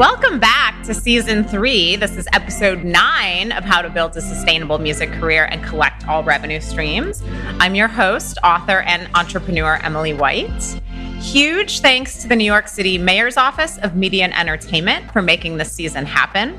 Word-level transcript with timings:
Welcome 0.00 0.40
back 0.40 0.82
to 0.84 0.94
season 0.94 1.44
three. 1.44 1.94
This 1.94 2.16
is 2.16 2.26
episode 2.32 2.84
nine 2.84 3.52
of 3.52 3.64
How 3.64 3.82
to 3.82 3.90
Build 3.90 4.16
a 4.16 4.22
Sustainable 4.22 4.78
Music 4.78 5.12
Career 5.12 5.44
and 5.44 5.62
Collect 5.62 6.08
All 6.08 6.24
Revenue 6.24 6.58
Streams. 6.58 7.22
I'm 7.58 7.74
your 7.74 7.86
host, 7.86 8.38
author, 8.42 8.80
and 8.80 9.10
entrepreneur, 9.14 9.74
Emily 9.82 10.14
White. 10.14 10.80
Huge 11.20 11.80
thanks 11.80 12.22
to 12.22 12.28
the 12.28 12.34
New 12.34 12.46
York 12.46 12.66
City 12.66 12.96
Mayor's 12.96 13.36
Office 13.36 13.76
of 13.82 13.94
Media 13.94 14.24
and 14.24 14.34
Entertainment 14.34 15.12
for 15.12 15.20
making 15.20 15.58
this 15.58 15.70
season 15.70 16.06
happen. 16.06 16.58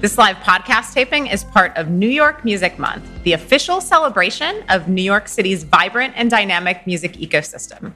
This 0.00 0.16
live 0.16 0.36
podcast 0.36 0.94
taping 0.94 1.26
is 1.26 1.44
part 1.44 1.76
of 1.76 1.90
New 1.90 2.08
York 2.08 2.42
Music 2.42 2.78
Month, 2.78 3.04
the 3.22 3.34
official 3.34 3.82
celebration 3.82 4.64
of 4.70 4.88
New 4.88 5.02
York 5.02 5.28
City's 5.28 5.62
vibrant 5.62 6.14
and 6.16 6.30
dynamic 6.30 6.86
music 6.86 7.12
ecosystem. 7.16 7.92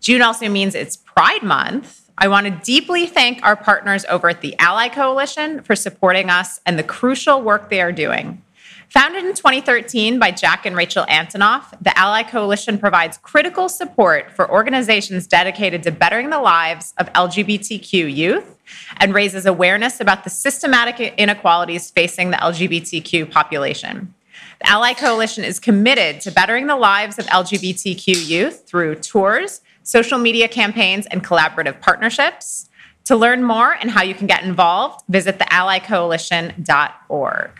June 0.00 0.20
also 0.20 0.50
means 0.50 0.74
it's 0.74 0.98
Pride 0.98 1.42
Month. 1.42 2.07
I 2.20 2.26
want 2.26 2.46
to 2.46 2.50
deeply 2.50 3.06
thank 3.06 3.44
our 3.44 3.54
partners 3.54 4.04
over 4.08 4.28
at 4.28 4.40
the 4.40 4.56
Ally 4.58 4.88
Coalition 4.88 5.62
for 5.62 5.76
supporting 5.76 6.30
us 6.30 6.58
and 6.66 6.76
the 6.76 6.82
crucial 6.82 7.42
work 7.42 7.70
they 7.70 7.80
are 7.80 7.92
doing. 7.92 8.42
Founded 8.88 9.24
in 9.24 9.34
2013 9.34 10.18
by 10.18 10.32
Jack 10.32 10.66
and 10.66 10.74
Rachel 10.74 11.04
Antonoff, 11.06 11.70
the 11.80 11.96
Ally 11.96 12.24
Coalition 12.24 12.76
provides 12.76 13.18
critical 13.18 13.68
support 13.68 14.32
for 14.32 14.50
organizations 14.50 15.28
dedicated 15.28 15.84
to 15.84 15.92
bettering 15.92 16.30
the 16.30 16.40
lives 16.40 16.92
of 16.98 17.12
LGBTQ 17.12 18.12
youth 18.12 18.58
and 18.96 19.14
raises 19.14 19.46
awareness 19.46 20.00
about 20.00 20.24
the 20.24 20.30
systematic 20.30 21.14
inequalities 21.18 21.88
facing 21.88 22.32
the 22.32 22.36
LGBTQ 22.38 23.30
population. 23.30 24.12
The 24.60 24.70
Ally 24.70 24.94
Coalition 24.94 25.44
is 25.44 25.60
committed 25.60 26.20
to 26.22 26.32
bettering 26.32 26.66
the 26.66 26.76
lives 26.76 27.16
of 27.20 27.26
LGBTQ 27.26 28.28
youth 28.28 28.66
through 28.66 28.96
tours, 28.96 29.60
social 29.88 30.18
media 30.18 30.48
campaigns, 30.48 31.06
and 31.06 31.24
collaborative 31.24 31.80
partnerships. 31.80 32.68
To 33.06 33.16
learn 33.16 33.42
more 33.42 33.72
and 33.72 33.90
how 33.90 34.02
you 34.02 34.14
can 34.14 34.26
get 34.26 34.44
involved, 34.44 35.02
visit 35.08 35.38
theallycoalition.org. 35.38 37.50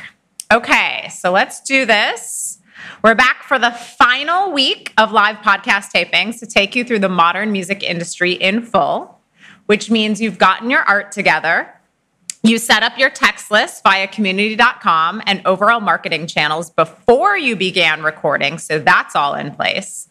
Okay, 0.52 1.08
so 1.08 1.32
let's 1.32 1.62
do 1.62 1.86
this. 1.86 2.58
We're 3.02 3.14
back 3.14 3.44
for 3.44 3.58
the 3.58 3.70
final 3.70 4.52
week 4.52 4.92
of 4.98 5.10
live 5.10 5.36
podcast 5.36 5.90
tapings 5.90 6.38
to 6.40 6.46
take 6.46 6.76
you 6.76 6.84
through 6.84 6.98
the 6.98 7.08
modern 7.08 7.50
music 7.50 7.82
industry 7.82 8.32
in 8.32 8.60
full, 8.60 9.18
which 9.64 9.90
means 9.90 10.20
you've 10.20 10.36
gotten 10.36 10.68
your 10.68 10.82
art 10.82 11.12
together. 11.12 11.74
You 12.42 12.58
set 12.58 12.82
up 12.82 12.98
your 12.98 13.08
text 13.08 13.50
list 13.50 13.82
via 13.82 14.06
community.com 14.06 15.22
and 15.26 15.40
overall 15.46 15.80
marketing 15.80 16.26
channels 16.26 16.68
before 16.68 17.38
you 17.38 17.56
began 17.56 18.02
recording, 18.02 18.58
so 18.58 18.78
that's 18.78 19.16
all 19.16 19.32
in 19.34 19.54
place. 19.54 20.07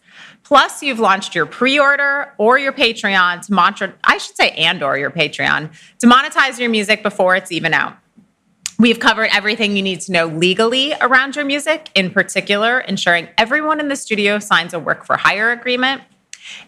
Plus, 0.48 0.82
you've 0.82 0.98
launched 0.98 1.34
your 1.34 1.44
pre-order 1.44 2.32
or 2.38 2.58
your 2.58 2.72
Patreon 2.72 3.44
to 3.44 3.52
mantra, 3.52 3.92
I 4.02 4.16
should 4.16 4.34
say, 4.34 4.48
and 4.52 4.82
or 4.82 4.96
your 4.96 5.10
Patreon 5.10 5.70
to 5.98 6.06
monetize 6.06 6.58
your 6.58 6.70
music 6.70 7.02
before 7.02 7.36
it's 7.36 7.52
even 7.52 7.74
out. 7.74 7.98
We've 8.78 8.98
covered 8.98 9.28
everything 9.30 9.76
you 9.76 9.82
need 9.82 10.00
to 10.00 10.12
know 10.12 10.24
legally 10.24 10.94
around 11.02 11.36
your 11.36 11.44
music, 11.44 11.90
in 11.94 12.10
particular, 12.10 12.80
ensuring 12.80 13.28
everyone 13.36 13.78
in 13.78 13.88
the 13.88 13.96
studio 13.96 14.38
signs 14.38 14.72
a 14.72 14.78
work 14.78 15.04
for 15.04 15.18
hire 15.18 15.52
agreement. 15.52 16.00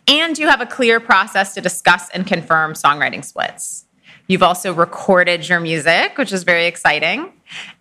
And 0.06 0.36
you 0.36 0.46
have 0.46 0.60
a 0.60 0.66
clear 0.66 1.00
process 1.00 1.54
to 1.54 1.62
discuss 1.62 2.10
and 2.10 2.26
confirm 2.26 2.74
songwriting 2.74 3.24
splits. 3.24 3.86
You've 4.26 4.42
also 4.42 4.74
recorded 4.74 5.48
your 5.48 5.58
music, 5.58 6.18
which 6.18 6.34
is 6.34 6.42
very 6.42 6.66
exciting, 6.66 7.32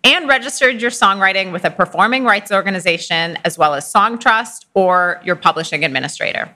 and 0.04 0.28
registered 0.28 0.80
your 0.80 0.90
songwriting 0.90 1.52
with 1.52 1.64
a 1.64 1.70
performing 1.70 2.24
rights 2.24 2.50
organization 2.50 3.38
as 3.44 3.58
well 3.58 3.74
as 3.74 3.90
Songtrust 3.92 4.66
or 4.74 5.20
your 5.24 5.36
publishing 5.36 5.84
administrator. 5.84 6.54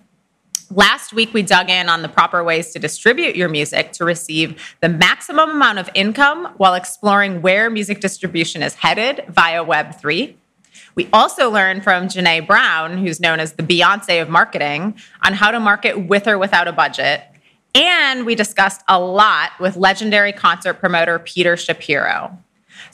Last 0.70 1.12
week, 1.12 1.32
we 1.34 1.42
dug 1.42 1.68
in 1.68 1.88
on 1.88 2.02
the 2.02 2.08
proper 2.08 2.42
ways 2.42 2.72
to 2.72 2.78
distribute 2.78 3.36
your 3.36 3.48
music 3.48 3.92
to 3.92 4.04
receive 4.04 4.74
the 4.80 4.88
maximum 4.88 5.50
amount 5.50 5.78
of 5.78 5.90
income 5.94 6.52
while 6.56 6.74
exploring 6.74 7.42
where 7.42 7.68
music 7.70 8.00
distribution 8.00 8.62
is 8.62 8.74
headed 8.74 9.24
via 9.28 9.64
Web3. 9.64 10.34
We 10.94 11.08
also 11.12 11.50
learned 11.50 11.84
from 11.84 12.08
Janae 12.08 12.46
Brown, 12.46 12.98
who's 12.98 13.20
known 13.20 13.40
as 13.40 13.52
the 13.52 13.62
Beyonce 13.62 14.22
of 14.22 14.28
marketing, 14.28 14.98
on 15.24 15.34
how 15.34 15.50
to 15.50 15.60
market 15.60 16.06
with 16.08 16.26
or 16.26 16.38
without 16.38 16.66
a 16.66 16.72
budget. 16.72 17.22
And 17.74 18.24
we 18.24 18.34
discussed 18.34 18.82
a 18.88 18.98
lot 18.98 19.50
with 19.60 19.76
legendary 19.76 20.32
concert 20.32 20.74
promoter 20.74 21.18
Peter 21.18 21.56
Shapiro. 21.56 22.38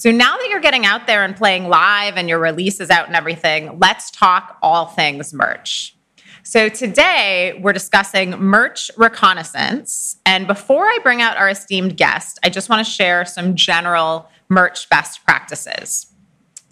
So 0.00 0.10
now 0.10 0.38
that 0.38 0.48
you're 0.48 0.60
getting 0.60 0.86
out 0.86 1.06
there 1.06 1.22
and 1.24 1.36
playing 1.36 1.68
live 1.68 2.16
and 2.16 2.26
your 2.26 2.38
release 2.38 2.80
is 2.80 2.88
out 2.88 3.08
and 3.08 3.14
everything, 3.14 3.78
let's 3.78 4.10
talk 4.10 4.56
all 4.62 4.86
things 4.86 5.34
merch. 5.34 5.94
So 6.42 6.70
today 6.70 7.60
we're 7.62 7.74
discussing 7.74 8.30
merch 8.30 8.90
reconnaissance. 8.96 10.16
And 10.24 10.46
before 10.46 10.86
I 10.86 11.00
bring 11.02 11.20
out 11.20 11.36
our 11.36 11.50
esteemed 11.50 11.98
guest, 11.98 12.38
I 12.42 12.48
just 12.48 12.70
want 12.70 12.86
to 12.86 12.90
share 12.90 13.26
some 13.26 13.54
general 13.54 14.26
merch 14.48 14.88
best 14.88 15.22
practices. 15.26 16.09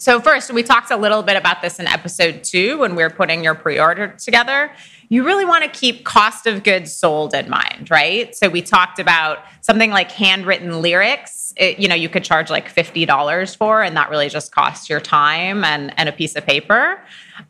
So, 0.01 0.21
first, 0.21 0.53
we 0.53 0.63
talked 0.63 0.91
a 0.91 0.95
little 0.95 1.23
bit 1.23 1.35
about 1.35 1.61
this 1.61 1.77
in 1.77 1.85
episode 1.85 2.41
two 2.45 2.77
when 2.79 2.95
we 2.95 3.03
were 3.03 3.09
putting 3.09 3.43
your 3.43 3.53
pre 3.53 3.77
order 3.77 4.07
together. 4.07 4.71
You 5.09 5.25
really 5.25 5.43
want 5.43 5.65
to 5.65 5.69
keep 5.77 6.05
cost 6.05 6.47
of 6.47 6.63
goods 6.63 6.93
sold 6.93 7.33
in 7.33 7.49
mind, 7.49 7.91
right? 7.91 8.33
So, 8.33 8.47
we 8.47 8.61
talked 8.61 8.99
about 8.99 9.39
something 9.59 9.91
like 9.91 10.09
handwritten 10.09 10.81
lyrics. 10.81 11.53
It, 11.57 11.79
you 11.79 11.89
know, 11.89 11.95
you 11.95 12.07
could 12.07 12.23
charge 12.23 12.49
like 12.49 12.73
$50 12.73 13.57
for, 13.57 13.83
and 13.83 13.97
that 13.97 14.09
really 14.09 14.29
just 14.29 14.53
costs 14.53 14.89
your 14.89 15.01
time 15.01 15.65
and, 15.65 15.93
and 15.99 16.07
a 16.07 16.13
piece 16.13 16.37
of 16.37 16.45
paper. 16.45 17.01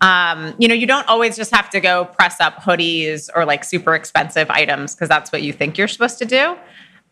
Um, 0.02 0.56
you 0.58 0.68
know, 0.68 0.74
you 0.74 0.88
don't 0.88 1.08
always 1.08 1.36
just 1.36 1.54
have 1.54 1.70
to 1.70 1.80
go 1.80 2.06
press 2.06 2.42
up 2.42 2.64
hoodies 2.64 3.30
or 3.36 3.46
like 3.46 3.64
super 3.64 3.94
expensive 3.94 4.50
items 4.50 4.96
because 4.96 5.08
that's 5.08 5.32
what 5.32 5.44
you 5.44 5.54
think 5.54 5.78
you're 5.78 5.88
supposed 5.88 6.18
to 6.18 6.26
do. 6.26 6.58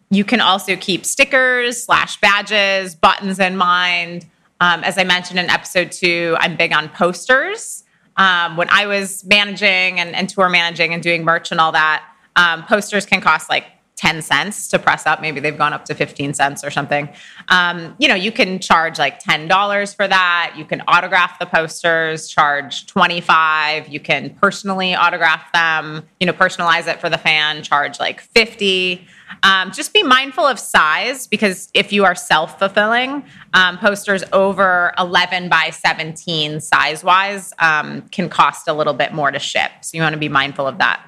You 0.09 0.24
can 0.24 0.42
also 0.42 0.75
keep 0.75 1.06
stickers 1.06 1.84
slash 1.84 2.19
badges, 2.22 2.96
buttons 2.96 3.40
in 3.40 3.56
mind. 3.56 4.25
Um, 4.59 4.84
as 4.84 4.97
I 4.97 5.03
mentioned 5.03 5.40
in 5.40 5.50
episode 5.50 5.91
two, 5.91 6.35
I'm 6.40 6.56
big 6.56 6.73
on 6.73 6.90
posters. 6.90 7.84
Um, 8.18 8.57
when 8.57 8.68
I 8.72 8.88
was 8.88 9.23
managing 9.25 10.00
and, 10.00 10.16
and, 10.16 10.28
tour 10.28 10.50
managing 10.50 10.94
and 10.94 11.03
doing 11.03 11.23
merch 11.23 11.51
and 11.51 11.62
all 11.62 11.72
that, 11.73 12.03
um, 12.35 12.63
posters 12.63 13.06
can 13.06 13.22
cost 13.22 13.47
like 13.47 13.66
10 13.97 14.22
cents 14.22 14.68
to 14.69 14.78
press 14.78 15.08
up. 15.08 15.22
Maybe 15.22 15.40
they've 15.40 15.58
gone 15.58 15.74
up 15.74 15.84
to 15.85 15.96
15 15.96 16.35
cents 16.35 16.63
or 16.63 16.69
something. 16.69 17.09
Um, 17.50 17.96
you 17.97 18.08
know, 18.08 18.16
you 18.16 18.31
can 18.31 18.59
charge 18.59 19.00
like 19.00 19.22
$10 19.22 19.96
for 19.96 20.08
that. 20.08 20.53
You 20.56 20.66
can 20.66 20.84
autograph 20.88 21.40
the 21.40 21.47
posters, 21.47 22.28
charge 22.28 22.86
25. 22.86 23.88
You 23.88 24.00
can 24.00 24.30
personally 24.36 24.94
autograph 24.94 25.52
them, 25.52 26.03
you 26.19 26.28
know, 26.28 26.34
personalize 26.34 26.88
it 26.88 27.02
for 27.02 27.09
the 27.09 27.18
fan, 27.18 27.63
charge 27.63 28.00
like 28.00 28.22
50. 28.22 29.07
Um, 29.41 29.72
just 29.72 29.94
be 29.94 30.03
mindful 30.03 30.46
of 30.46 30.59
size 30.59 31.25
because 31.25 31.69
if 31.74 31.91
you 31.91 32.06
are 32.06 32.16
self 32.16 32.59
fulfilling, 32.59 33.24
um, 33.53 33.80
posters 33.80 34.24
over 34.31 34.94
11 35.00 35.50
by 35.50 35.72
17 35.72 36.59
size 36.59 37.03
wise 37.03 37.52
um, 37.59 38.03
can 38.09 38.30
cost 38.30 38.68
a 38.68 38.74
little 38.74 38.94
bit 38.94 39.12
more 39.12 39.31
to 39.31 39.40
ship. 39.40 39.72
So 39.81 39.97
you 39.97 40.03
want 40.03 40.13
to 40.13 40.19
be 40.19 40.30
mindful 40.30 40.68
of 40.68 40.78
that. 40.78 41.06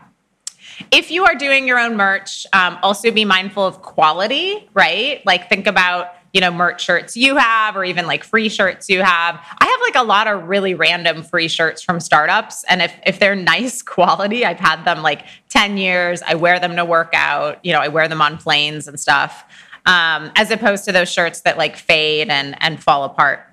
If 0.91 1.11
you 1.11 1.25
are 1.25 1.35
doing 1.35 1.67
your 1.67 1.79
own 1.79 1.95
merch, 1.97 2.45
um, 2.53 2.77
also 2.81 3.11
be 3.11 3.25
mindful 3.25 3.65
of 3.65 3.81
quality, 3.81 4.69
right? 4.73 5.25
Like 5.25 5.49
think 5.49 5.67
about 5.67 6.13
you 6.33 6.41
know 6.41 6.51
merch 6.51 6.83
shirts 6.83 7.17
you 7.17 7.37
have 7.37 7.75
or 7.75 7.83
even 7.83 8.05
like 8.05 8.23
free 8.23 8.49
shirts 8.49 8.87
you 8.89 9.01
have. 9.01 9.35
I 9.59 9.65
have 9.65 9.81
like 9.81 9.95
a 9.95 10.05
lot 10.05 10.27
of 10.27 10.47
really 10.47 10.75
random 10.75 11.23
free 11.23 11.47
shirts 11.47 11.81
from 11.81 11.99
startups 11.99 12.63
and 12.69 12.81
if 12.81 12.93
if 13.05 13.19
they're 13.19 13.35
nice 13.55 13.81
quality 13.81 14.45
i've 14.45 14.59
had 14.59 14.85
them 14.85 15.01
like 15.01 15.25
10 15.49 15.77
years. 15.77 16.21
I 16.21 16.35
wear 16.35 16.59
them 16.59 16.75
to 16.75 16.85
work 16.85 17.11
out. 17.13 17.63
You 17.65 17.73
know 17.73 17.79
i 17.79 17.87
wear 17.87 18.07
them 18.07 18.21
on 18.21 18.37
planes 18.37 18.87
and 18.87 18.99
stuff 18.99 19.43
um, 19.85 20.31
as 20.35 20.51
opposed 20.51 20.85
to 20.85 20.91
those 20.91 21.11
shirts 21.11 21.41
that 21.41 21.57
like 21.57 21.75
fade 21.75 22.29
and 22.29 22.55
and 22.61 22.81
fall 22.81 23.03
apart 23.03 23.48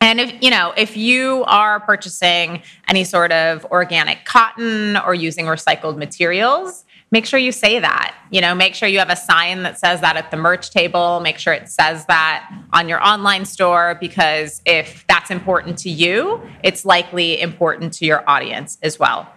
and 0.00 0.20
if 0.20 0.42
you 0.42 0.50
know 0.50 0.72
if 0.76 0.96
you 0.96 1.44
are 1.46 1.80
purchasing 1.80 2.62
any 2.88 3.04
sort 3.04 3.32
of 3.32 3.64
organic 3.66 4.24
cotton 4.24 4.96
or 4.96 5.14
using 5.14 5.46
recycled 5.46 5.96
materials 5.96 6.84
make 7.10 7.26
sure 7.26 7.38
you 7.38 7.52
say 7.52 7.78
that. 7.78 8.14
You 8.30 8.40
know, 8.40 8.54
make 8.54 8.74
sure 8.74 8.88
you 8.88 8.98
have 8.98 9.10
a 9.10 9.16
sign 9.16 9.62
that 9.62 9.78
says 9.78 10.00
that 10.00 10.16
at 10.16 10.30
the 10.30 10.36
merch 10.36 10.70
table. 10.70 11.20
Make 11.20 11.38
sure 11.38 11.52
it 11.52 11.68
says 11.68 12.04
that 12.06 12.50
on 12.72 12.88
your 12.88 13.04
online 13.06 13.44
store 13.44 13.96
because 14.00 14.60
if 14.66 15.06
that's 15.08 15.30
important 15.30 15.78
to 15.78 15.90
you, 15.90 16.42
it's 16.62 16.84
likely 16.84 17.40
important 17.40 17.92
to 17.94 18.06
your 18.06 18.28
audience 18.28 18.78
as 18.82 18.98
well. 18.98 19.32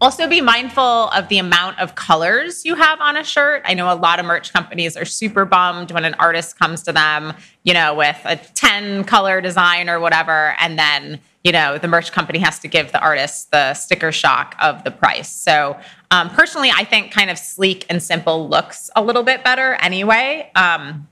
Also, 0.00 0.28
be 0.28 0.40
mindful 0.40 1.08
of 1.08 1.28
the 1.28 1.38
amount 1.38 1.80
of 1.80 1.96
colors 1.96 2.64
you 2.64 2.76
have 2.76 3.00
on 3.00 3.16
a 3.16 3.24
shirt. 3.24 3.62
I 3.64 3.74
know 3.74 3.92
a 3.92 3.96
lot 3.96 4.20
of 4.20 4.26
merch 4.26 4.52
companies 4.52 4.96
are 4.96 5.04
super 5.04 5.44
bummed 5.44 5.90
when 5.90 6.04
an 6.04 6.14
artist 6.14 6.56
comes 6.56 6.84
to 6.84 6.92
them, 6.92 7.34
you 7.64 7.74
know, 7.74 7.96
with 7.96 8.20
a 8.24 8.36
10 8.36 9.02
color 9.04 9.40
design 9.40 9.88
or 9.88 9.98
whatever, 9.98 10.54
and 10.60 10.78
then 10.78 11.20
you 11.42 11.52
know 11.52 11.78
the 11.78 11.88
merch 11.88 12.12
company 12.12 12.38
has 12.40 12.58
to 12.58 12.68
give 12.68 12.92
the 12.92 13.00
artist 13.00 13.50
the 13.52 13.72
sticker 13.74 14.12
shock 14.12 14.54
of 14.60 14.84
the 14.84 14.90
price. 14.90 15.30
So 15.30 15.78
um, 16.10 16.30
personally 16.30 16.70
i 16.74 16.84
think 16.84 17.12
kind 17.12 17.30
of 17.30 17.38
sleek 17.38 17.86
and 17.88 18.02
simple 18.02 18.48
looks 18.48 18.90
a 18.96 19.02
little 19.02 19.22
bit 19.22 19.44
better 19.44 19.74
anyway. 19.80 20.50
Um, 20.54 21.08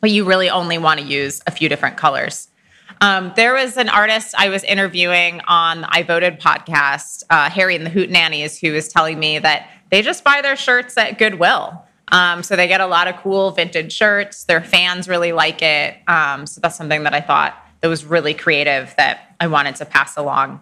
but 0.00 0.10
you 0.10 0.24
really 0.24 0.50
only 0.50 0.78
want 0.78 1.00
to 1.00 1.06
use 1.06 1.42
a 1.46 1.50
few 1.50 1.68
different 1.68 1.96
colors 1.96 2.48
um, 3.00 3.32
there 3.36 3.54
was 3.54 3.76
an 3.76 3.88
artist 3.88 4.34
I 4.36 4.48
was 4.48 4.64
interviewing 4.64 5.40
on 5.46 5.84
I 5.84 6.02
Voted 6.02 6.40
podcast, 6.40 7.22
uh, 7.30 7.48
Harry 7.50 7.76
and 7.76 7.86
the 7.86 7.90
Hoot 7.90 8.10
Nannies, 8.10 8.58
who 8.58 8.72
was 8.72 8.88
telling 8.88 9.18
me 9.18 9.38
that 9.38 9.70
they 9.90 10.02
just 10.02 10.24
buy 10.24 10.40
their 10.42 10.56
shirts 10.56 10.96
at 10.96 11.18
Goodwill. 11.18 11.82
Um, 12.10 12.42
so 12.42 12.56
they 12.56 12.68
get 12.68 12.80
a 12.80 12.86
lot 12.86 13.06
of 13.06 13.16
cool 13.16 13.50
vintage 13.50 13.92
shirts. 13.92 14.44
Their 14.44 14.62
fans 14.62 15.08
really 15.08 15.32
like 15.32 15.62
it. 15.62 15.96
Um, 16.08 16.46
so 16.46 16.60
that's 16.60 16.76
something 16.76 17.04
that 17.04 17.14
I 17.14 17.20
thought 17.20 17.56
that 17.80 17.88
was 17.88 18.04
really 18.04 18.34
creative 18.34 18.94
that 18.96 19.34
I 19.40 19.46
wanted 19.46 19.76
to 19.76 19.84
pass 19.84 20.16
along. 20.16 20.60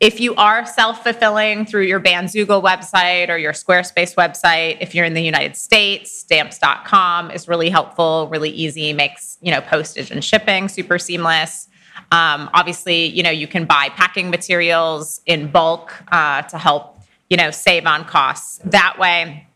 If 0.00 0.18
you 0.18 0.34
are 0.34 0.66
self 0.66 1.04
fulfilling 1.04 1.64
through 1.64 1.84
your 1.84 2.00
Bandzoogle 2.00 2.62
website 2.62 3.28
or 3.28 3.38
your 3.38 3.52
Squarespace 3.52 4.16
website, 4.16 4.78
if 4.80 4.94
you're 4.94 5.04
in 5.04 5.14
the 5.14 5.22
United 5.22 5.56
States, 5.56 6.10
stamps.com 6.10 7.30
is 7.30 7.46
really 7.46 7.70
helpful, 7.70 8.28
really 8.28 8.50
easy, 8.50 8.92
makes 8.92 9.38
you 9.40 9.52
know 9.52 9.60
postage 9.60 10.10
and 10.10 10.24
shipping 10.24 10.68
super 10.68 10.98
seamless. 10.98 11.68
Um, 12.12 12.50
obviously, 12.54 13.06
you 13.06 13.22
know 13.22 13.30
you 13.30 13.48
can 13.48 13.64
buy 13.64 13.88
packing 13.88 14.30
materials 14.30 15.20
in 15.26 15.50
bulk 15.50 15.92
uh, 16.12 16.42
to 16.42 16.58
help 16.58 16.98
you 17.30 17.36
know 17.36 17.50
save 17.50 17.86
on 17.86 18.04
costs 18.04 18.58
that 18.64 18.98
way. 18.98 19.46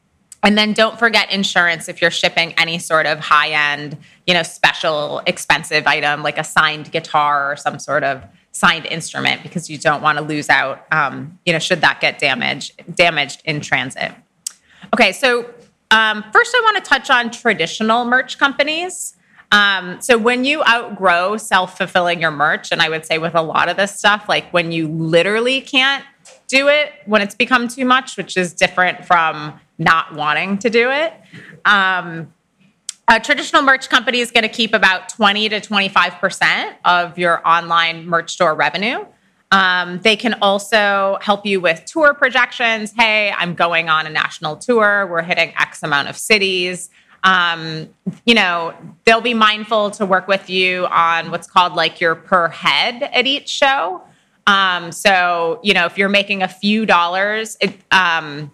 And 0.42 0.56
then 0.56 0.74
don't 0.74 0.96
forget 0.96 1.30
insurance 1.32 1.88
if 1.88 2.00
you're 2.00 2.10
shipping 2.10 2.52
any 2.56 2.78
sort 2.78 3.06
of 3.06 3.18
high 3.18 3.72
end, 3.72 3.96
you 4.28 4.34
know, 4.34 4.44
special 4.44 5.20
expensive 5.26 5.88
item 5.88 6.22
like 6.22 6.38
a 6.38 6.44
signed 6.44 6.92
guitar 6.92 7.50
or 7.50 7.56
some 7.56 7.80
sort 7.80 8.04
of 8.04 8.24
signed 8.52 8.86
instrument 8.86 9.42
because 9.42 9.68
you 9.68 9.76
don't 9.76 10.02
want 10.02 10.18
to 10.18 10.24
lose 10.24 10.48
out, 10.48 10.86
um, 10.92 11.36
you 11.44 11.52
know, 11.52 11.58
should 11.58 11.80
that 11.80 12.00
get 12.00 12.18
damaged 12.18 12.80
damaged 12.94 13.42
in 13.44 13.60
transit. 13.60 14.12
Okay, 14.94 15.12
so 15.12 15.50
um, 15.90 16.24
first 16.32 16.54
I 16.54 16.60
want 16.62 16.76
to 16.76 16.88
touch 16.88 17.10
on 17.10 17.30
traditional 17.30 18.04
merch 18.04 18.38
companies. 18.38 19.15
Um, 19.52 20.00
so 20.00 20.18
when 20.18 20.44
you 20.44 20.62
outgrow 20.64 21.36
self-fulfilling 21.36 22.20
your 22.20 22.30
merch, 22.30 22.72
and 22.72 22.82
I 22.82 22.88
would 22.88 23.06
say 23.06 23.18
with 23.18 23.34
a 23.34 23.42
lot 23.42 23.68
of 23.68 23.76
this 23.76 23.96
stuff, 23.96 24.28
like 24.28 24.52
when 24.52 24.72
you 24.72 24.88
literally 24.88 25.60
can't 25.60 26.04
do 26.48 26.68
it, 26.68 26.92
when 27.06 27.22
it's 27.22 27.34
become 27.34 27.68
too 27.68 27.84
much, 27.84 28.16
which 28.16 28.36
is 28.36 28.52
different 28.52 29.04
from 29.04 29.58
not 29.78 30.14
wanting 30.14 30.58
to 30.58 30.70
do 30.70 30.90
it. 30.90 31.12
Um, 31.64 32.32
a 33.08 33.20
traditional 33.20 33.62
merch 33.62 33.88
company 33.88 34.18
is 34.18 34.32
going 34.32 34.42
to 34.42 34.48
keep 34.48 34.74
about 34.74 35.08
20 35.10 35.48
to 35.50 35.60
25% 35.60 36.74
of 36.84 37.18
your 37.18 37.46
online 37.46 38.06
merch 38.06 38.32
store 38.32 38.54
revenue. 38.54 39.04
Um, 39.52 40.00
they 40.00 40.16
can 40.16 40.34
also 40.42 41.18
help 41.20 41.46
you 41.46 41.60
with 41.60 41.84
tour 41.84 42.14
projections. 42.14 42.92
Hey, 42.96 43.32
I'm 43.36 43.54
going 43.54 43.88
on 43.88 44.06
a 44.06 44.10
national 44.10 44.56
tour. 44.56 45.06
We're 45.06 45.22
hitting 45.22 45.52
X 45.56 45.84
amount 45.84 46.08
of 46.08 46.16
cities. 46.16 46.90
Um, 47.26 47.88
you 48.24 48.34
know, 48.34 48.72
they'll 49.04 49.20
be 49.20 49.34
mindful 49.34 49.90
to 49.92 50.06
work 50.06 50.28
with 50.28 50.48
you 50.48 50.86
on 50.86 51.32
what's 51.32 51.48
called 51.48 51.74
like 51.74 52.00
your 52.00 52.14
per 52.14 52.48
head 52.48 53.02
at 53.02 53.26
each 53.26 53.48
show. 53.48 54.00
Um, 54.46 54.92
so, 54.92 55.58
you 55.64 55.74
know, 55.74 55.86
if 55.86 55.98
you're 55.98 56.08
making 56.08 56.44
a 56.44 56.48
few 56.48 56.86
dollars, 56.86 57.56
it, 57.60 57.74
um, 57.90 58.52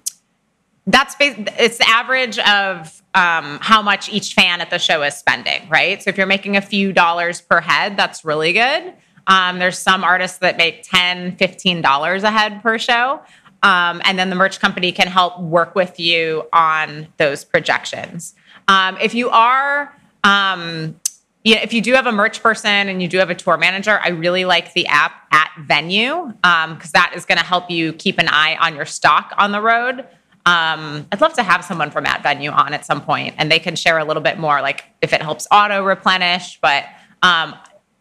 that's 0.86 1.14
it's 1.20 1.78
the 1.78 1.88
average 1.88 2.38
of 2.38 3.02
um, 3.14 3.58
how 3.60 3.82
much 3.82 4.08
each 4.08 4.32
fan 4.32 4.62
at 4.62 4.70
the 4.70 4.78
show 4.78 5.02
is 5.02 5.14
spending, 5.14 5.68
right? 5.68 6.02
So 6.02 6.08
if 6.08 6.16
you're 6.16 6.26
making 6.26 6.56
a 6.56 6.62
few 6.62 6.94
dollars 6.94 7.42
per 7.42 7.60
head, 7.60 7.98
that's 7.98 8.24
really 8.24 8.54
good. 8.54 8.94
Um, 9.26 9.58
there's 9.58 9.78
some 9.78 10.02
artists 10.02 10.38
that 10.38 10.56
make 10.56 10.82
10 10.82 11.36
$15 11.36 12.22
a 12.22 12.30
head 12.30 12.62
per 12.62 12.78
show. 12.78 13.20
Um, 13.62 14.00
and 14.04 14.18
then 14.18 14.30
the 14.30 14.34
merch 14.34 14.58
company 14.58 14.92
can 14.92 15.06
help 15.06 15.38
work 15.38 15.74
with 15.74 16.00
you 16.00 16.48
on 16.52 17.08
those 17.18 17.44
projections. 17.44 18.34
Um, 18.72 18.96
if 19.02 19.12
you 19.12 19.28
are, 19.28 19.94
um, 20.24 20.98
you 21.44 21.54
know, 21.56 21.60
if 21.60 21.74
you 21.74 21.82
do 21.82 21.92
have 21.92 22.06
a 22.06 22.12
merch 22.12 22.42
person 22.42 22.70
and 22.70 23.02
you 23.02 23.08
do 23.08 23.18
have 23.18 23.28
a 23.28 23.34
tour 23.34 23.58
manager, 23.58 24.00
I 24.02 24.08
really 24.08 24.46
like 24.46 24.72
the 24.72 24.86
app 24.86 25.12
at 25.30 25.50
Venue 25.60 26.32
because 26.32 26.34
um, 26.64 26.78
that 26.94 27.12
is 27.14 27.26
going 27.26 27.36
to 27.36 27.44
help 27.44 27.70
you 27.70 27.92
keep 27.92 28.18
an 28.18 28.28
eye 28.28 28.56
on 28.58 28.74
your 28.74 28.86
stock 28.86 29.34
on 29.36 29.52
the 29.52 29.60
road. 29.60 30.06
Um, 30.46 31.06
I'd 31.12 31.20
love 31.20 31.34
to 31.34 31.42
have 31.42 31.66
someone 31.66 31.90
from 31.90 32.04
atVenue 32.04 32.50
on 32.50 32.72
at 32.72 32.86
some 32.86 33.02
point, 33.02 33.34
and 33.36 33.52
they 33.52 33.58
can 33.58 33.76
share 33.76 33.98
a 33.98 34.04
little 34.04 34.22
bit 34.22 34.38
more, 34.38 34.62
like 34.62 34.84
if 35.02 35.12
it 35.12 35.20
helps 35.20 35.46
auto 35.52 35.84
replenish. 35.84 36.58
But 36.62 36.86
um, 37.22 37.54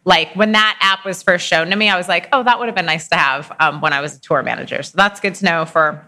like 0.06 0.34
when 0.38 0.54
that 0.54 0.78
app 0.80 1.06
was 1.06 1.22
first 1.22 1.46
shown 1.46 1.70
to 1.70 1.76
me, 1.76 1.90
I 1.90 1.98
was 1.98 2.08
like, 2.08 2.30
oh, 2.32 2.44
that 2.44 2.60
would 2.60 2.68
have 2.68 2.76
been 2.76 2.86
nice 2.86 3.10
to 3.10 3.16
have 3.16 3.52
um, 3.60 3.82
when 3.82 3.92
I 3.92 4.00
was 4.00 4.16
a 4.16 4.22
tour 4.22 4.42
manager. 4.42 4.82
So 4.84 4.94
that's 4.96 5.20
good 5.20 5.36
to 5.36 5.46
know 5.46 5.66
for 5.66 6.06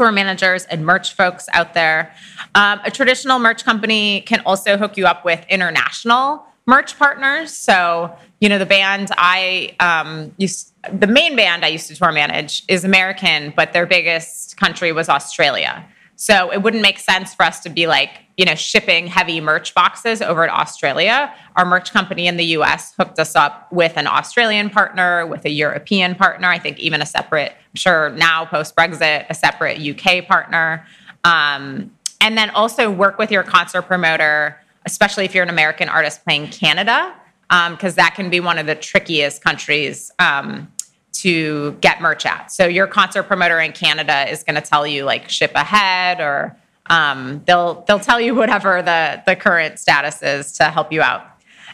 tour 0.00 0.10
managers 0.10 0.64
and 0.64 0.86
merch 0.86 1.12
folks 1.12 1.46
out 1.52 1.74
there. 1.74 2.10
Um, 2.54 2.80
a 2.84 2.90
traditional 2.90 3.38
merch 3.38 3.64
company 3.64 4.22
can 4.22 4.40
also 4.46 4.78
hook 4.78 4.96
you 4.96 5.06
up 5.06 5.26
with 5.26 5.44
international 5.50 6.42
merch 6.66 6.98
partners. 6.98 7.52
So, 7.52 8.16
you 8.40 8.48
know, 8.48 8.58
the 8.58 8.64
band 8.64 9.10
I 9.18 9.74
um, 9.78 10.34
used, 10.38 10.72
the 10.90 11.06
main 11.06 11.36
band 11.36 11.66
I 11.66 11.68
used 11.68 11.88
to 11.88 11.94
tour 11.94 12.12
manage 12.12 12.64
is 12.66 12.82
American, 12.82 13.52
but 13.54 13.74
their 13.74 13.84
biggest 13.84 14.56
country 14.56 14.90
was 14.90 15.10
Australia. 15.10 15.84
So 16.16 16.50
it 16.50 16.62
wouldn't 16.62 16.82
make 16.82 16.98
sense 16.98 17.34
for 17.34 17.44
us 17.44 17.60
to 17.60 17.68
be 17.68 17.86
like, 17.86 18.10
you 18.40 18.46
know, 18.46 18.54
shipping 18.54 19.06
heavy 19.06 19.38
merch 19.38 19.74
boxes 19.74 20.22
over 20.22 20.46
to 20.46 20.52
Australia. 20.52 21.32
Our 21.56 21.66
merch 21.66 21.92
company 21.92 22.26
in 22.26 22.38
the 22.38 22.46
US 22.56 22.94
hooked 22.96 23.18
us 23.18 23.36
up 23.36 23.70
with 23.70 23.96
an 23.96 24.06
Australian 24.06 24.70
partner, 24.70 25.26
with 25.26 25.44
a 25.44 25.50
European 25.50 26.14
partner, 26.14 26.48
I 26.48 26.58
think 26.58 26.78
even 26.78 27.02
a 27.02 27.06
separate, 27.06 27.52
I'm 27.52 27.76
sure 27.76 28.10
now 28.10 28.46
post 28.46 28.74
Brexit, 28.74 29.26
a 29.28 29.34
separate 29.34 29.78
UK 29.78 30.26
partner. 30.26 30.86
Um, 31.24 31.92
and 32.22 32.38
then 32.38 32.48
also 32.50 32.90
work 32.90 33.18
with 33.18 33.30
your 33.30 33.42
concert 33.42 33.82
promoter 33.82 34.56
especially 34.86 35.24
if 35.24 35.34
you're 35.34 35.42
an 35.42 35.50
American 35.50 35.88
artist 35.88 36.24
playing 36.24 36.48
Canada, 36.48 37.14
because 37.48 37.92
um, 37.92 37.96
that 37.96 38.14
can 38.14 38.30
be 38.30 38.40
one 38.40 38.58
of 38.58 38.66
the 38.66 38.74
trickiest 38.74 39.42
countries 39.42 40.10
um, 40.18 40.70
to 41.12 41.72
get 41.80 42.00
merch 42.00 42.24
at. 42.24 42.50
So 42.50 42.66
your 42.66 42.86
concert 42.86 43.24
promoter 43.24 43.60
in 43.60 43.72
Canada 43.72 44.30
is 44.30 44.42
going 44.42 44.54
to 44.54 44.60
tell 44.60 44.86
you 44.86 45.04
like 45.04 45.28
ship 45.28 45.52
ahead, 45.54 46.20
or 46.20 46.56
um, 46.90 47.42
they'll 47.46 47.82
they'll 47.86 48.00
tell 48.00 48.20
you 48.20 48.34
whatever 48.34 48.82
the 48.82 49.22
the 49.24 49.36
current 49.36 49.78
status 49.78 50.22
is 50.22 50.52
to 50.54 50.64
help 50.64 50.92
you 50.92 51.00
out. 51.00 51.24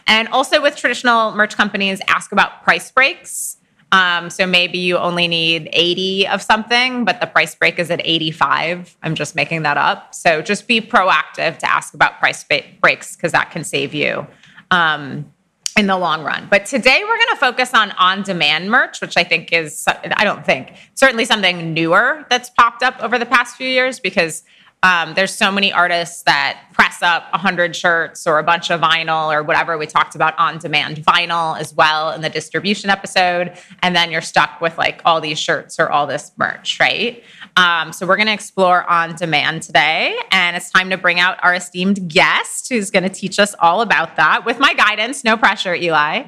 And 0.05 0.29
also 0.29 0.61
with 0.61 0.77
traditional 0.77 1.35
merch 1.35 1.57
companies, 1.57 1.99
ask 2.07 2.31
about 2.31 2.63
price 2.63 2.89
breaks. 2.89 3.57
Um, 3.91 4.29
so 4.29 4.45
maybe 4.45 4.77
you 4.77 4.97
only 4.97 5.27
need 5.27 5.69
80 5.71 6.27
of 6.27 6.41
something, 6.41 7.05
but 7.05 7.21
the 7.21 7.27
price 7.27 7.55
break 7.55 7.79
is 7.79 7.89
at 7.89 8.01
85. 8.03 8.97
I'm 9.01 9.15
just 9.15 9.35
making 9.35 9.63
that 9.63 9.77
up. 9.77 10.13
So 10.13 10.41
just 10.41 10.67
be 10.67 10.81
proactive 10.81 11.57
to 11.59 11.69
ask 11.69 11.93
about 11.93 12.19
price 12.19 12.45
breaks 12.81 13.15
because 13.15 13.31
that 13.31 13.51
can 13.51 13.63
save 13.63 13.93
you 13.93 14.27
um, 14.71 15.31
in 15.77 15.87
the 15.87 15.97
long 15.97 16.23
run. 16.23 16.47
But 16.49 16.65
today 16.65 17.01
we're 17.03 17.17
going 17.17 17.29
to 17.29 17.37
focus 17.37 17.73
on 17.73 17.91
on 17.91 18.23
demand 18.23 18.69
merch, 18.69 18.99
which 18.99 19.15
I 19.15 19.23
think 19.23 19.53
is, 19.53 19.85
I 19.87 20.23
don't 20.23 20.45
think, 20.45 20.73
certainly 20.93 21.23
something 21.23 21.73
newer 21.73 22.25
that's 22.29 22.49
popped 22.49 22.83
up 22.83 23.01
over 23.01 23.17
the 23.17 23.25
past 23.25 23.55
few 23.55 23.67
years 23.67 24.01
because 24.01 24.43
um, 24.83 25.15
there's 25.15 25.33
so 25.33 25.51
many 25.51 25.73
artists 25.73 26.21
that 26.23 26.61
press 26.71 27.01
up 27.01 27.31
100 27.31 27.75
shirts 27.75 28.27
or 28.27 28.37
a 28.37 28.43
bunch 28.43 28.69
of 28.69 28.79
vinyl 28.79 29.33
or 29.33 29.41
whatever 29.41 29.75
we 29.77 29.87
talked 29.87 30.13
about 30.13 30.37
on 30.37 30.59
demand 30.59 30.97
vinyl 30.97 31.59
as 31.59 31.73
well 31.73 32.11
in 32.11 32.21
the 32.21 32.29
distribution 32.29 32.91
episode. 32.91 33.57
And 33.81 33.95
then 33.95 34.11
you're 34.11 34.21
stuck 34.21 34.61
with 34.61 34.77
like 34.77 35.01
all 35.03 35.19
these 35.19 35.39
shirts 35.39 35.79
or 35.79 35.89
all 35.89 36.05
this 36.05 36.31
merch, 36.37 36.79
right? 36.79 37.23
Um, 37.55 37.91
so 37.91 38.05
we're 38.05 38.17
going 38.17 38.27
to 38.27 38.33
explore 38.33 38.87
on 38.87 39.15
demand 39.15 39.63
today. 39.63 40.15
And 40.31 40.55
it's 40.55 40.69
time 40.69 40.91
to 40.91 40.97
bring 40.97 41.19
out 41.19 41.39
our 41.43 41.55
esteemed 41.55 42.07
guest 42.07 42.69
who's 42.69 42.91
going 42.91 43.03
to 43.03 43.09
teach 43.09 43.39
us 43.39 43.55
all 43.59 43.81
about 43.81 44.15
that 44.17 44.45
with 44.45 44.59
my 44.59 44.75
guidance. 44.75 45.23
No 45.23 45.37
pressure, 45.37 45.73
Eli. 45.73 46.23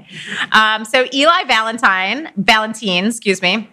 Um, 0.52 0.86
so, 0.86 1.06
Eli 1.14 1.44
Valentine, 1.44 2.32
Valentin, 2.36 3.06
excuse 3.06 3.44
me 3.44 3.70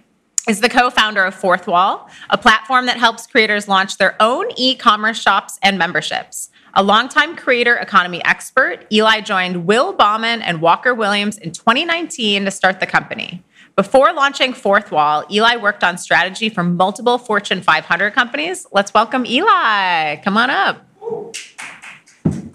is 0.46 0.60
the 0.60 0.68
co 0.68 0.90
founder 0.90 1.24
of 1.24 1.34
Fourthwall, 1.34 2.08
a 2.30 2.38
platform 2.38 2.86
that 2.86 2.96
helps 2.96 3.26
creators 3.26 3.68
launch 3.68 3.98
their 3.98 4.16
own 4.20 4.46
e 4.56 4.74
commerce 4.74 5.20
shops 5.20 5.58
and 5.62 5.78
memberships. 5.78 6.50
A 6.74 6.82
longtime 6.82 7.36
creator 7.36 7.74
economy 7.76 8.22
expert, 8.24 8.86
Eli 8.92 9.20
joined 9.20 9.66
Will 9.66 9.92
Bauman 9.92 10.42
and 10.42 10.60
Walker 10.60 10.94
Williams 10.94 11.38
in 11.38 11.52
2019 11.52 12.44
to 12.44 12.50
start 12.50 12.80
the 12.80 12.86
company. 12.86 13.42
Before 13.76 14.12
launching 14.12 14.52
Fourthwall, 14.52 15.30
Eli 15.30 15.56
worked 15.56 15.82
on 15.82 15.98
strategy 15.98 16.48
for 16.48 16.62
multiple 16.62 17.18
Fortune 17.18 17.60
500 17.60 18.12
companies. 18.12 18.66
Let's 18.72 18.92
welcome 18.94 19.26
Eli. 19.26 20.16
Come 20.16 20.36
on 20.36 20.50
up. 20.50 20.86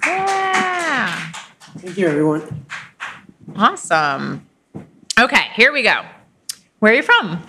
Yeah. 0.04 1.32
Thank 1.78 1.98
you, 1.98 2.08
everyone. 2.08 2.66
Awesome. 3.56 4.48
Okay, 5.20 5.50
here 5.56 5.72
we 5.72 5.84
go. 5.84 6.02
Where 6.80 6.94
are 6.94 6.96
you 6.96 7.04
from? 7.04 7.44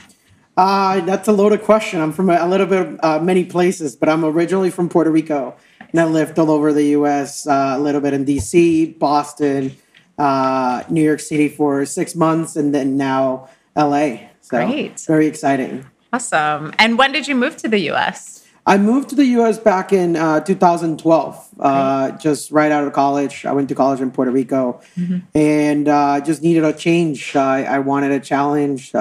Uh, 0.56 1.00
that's 1.00 1.28
a 1.28 1.32
loaded 1.32 1.62
question. 1.62 2.00
I'm 2.00 2.12
from 2.12 2.28
a, 2.28 2.46
little 2.46 2.66
bit 2.66 2.80
of 2.86 3.00
uh, 3.02 3.18
many 3.20 3.44
places, 3.44 3.96
but 3.96 4.08
I'm 4.08 4.24
originally 4.24 4.70
from 4.70 4.88
Puerto 4.88 5.10
Rico, 5.10 5.54
and 5.90 6.00
I 6.00 6.04
lived 6.04 6.38
all 6.38 6.50
over 6.50 6.72
the 6.72 6.84
U.S. 6.88 7.46
Uh, 7.46 7.74
a 7.76 7.80
little 7.80 8.00
bit 8.00 8.12
in 8.12 8.24
D.C., 8.24 8.92
Boston, 8.98 9.74
uh, 10.18 10.82
New 10.90 11.02
York 11.02 11.20
City 11.20 11.48
for 11.48 11.86
six 11.86 12.14
months, 12.14 12.56
and 12.56 12.74
then 12.74 12.96
now 12.96 13.48
L.A. 13.76 14.30
So 14.42 14.58
Great, 14.58 15.00
very 15.00 15.26
exciting. 15.26 15.86
Awesome. 16.12 16.74
And 16.78 16.98
when 16.98 17.12
did 17.12 17.26
you 17.26 17.34
move 17.34 17.56
to 17.58 17.68
the 17.68 17.78
U.S.? 17.78 18.46
I 18.64 18.78
moved 18.78 19.08
to 19.08 19.16
the 19.16 19.24
U.S. 19.24 19.58
back 19.58 19.92
in 19.92 20.14
uh, 20.14 20.40
2012, 20.40 21.48
uh, 21.58 22.10
just 22.12 22.52
right 22.52 22.70
out 22.70 22.86
of 22.86 22.92
college. 22.92 23.44
I 23.44 23.52
went 23.52 23.68
to 23.70 23.74
college 23.74 24.00
in 24.00 24.12
Puerto 24.12 24.30
Rico, 24.30 24.80
mm-hmm. 24.96 25.18
and 25.34 25.88
uh, 25.88 26.20
just 26.20 26.42
needed 26.42 26.62
a 26.62 26.72
change. 26.72 27.34
I, 27.34 27.64
I 27.64 27.78
wanted 27.80 28.12
a 28.12 28.20
challenge. 28.20 28.94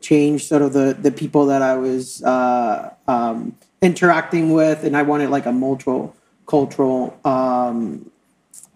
Change 0.00 0.44
sort 0.44 0.62
of 0.62 0.72
the 0.72 0.96
the 0.98 1.10
people 1.10 1.46
that 1.46 1.62
I 1.62 1.76
was 1.76 2.22
uh, 2.22 2.94
um, 3.08 3.56
interacting 3.82 4.52
with, 4.52 4.84
and 4.84 4.96
I 4.96 5.02
wanted 5.02 5.30
like 5.30 5.46
a 5.46 5.52
multiple 5.52 6.14
cultural 6.46 7.18
um, 7.24 8.10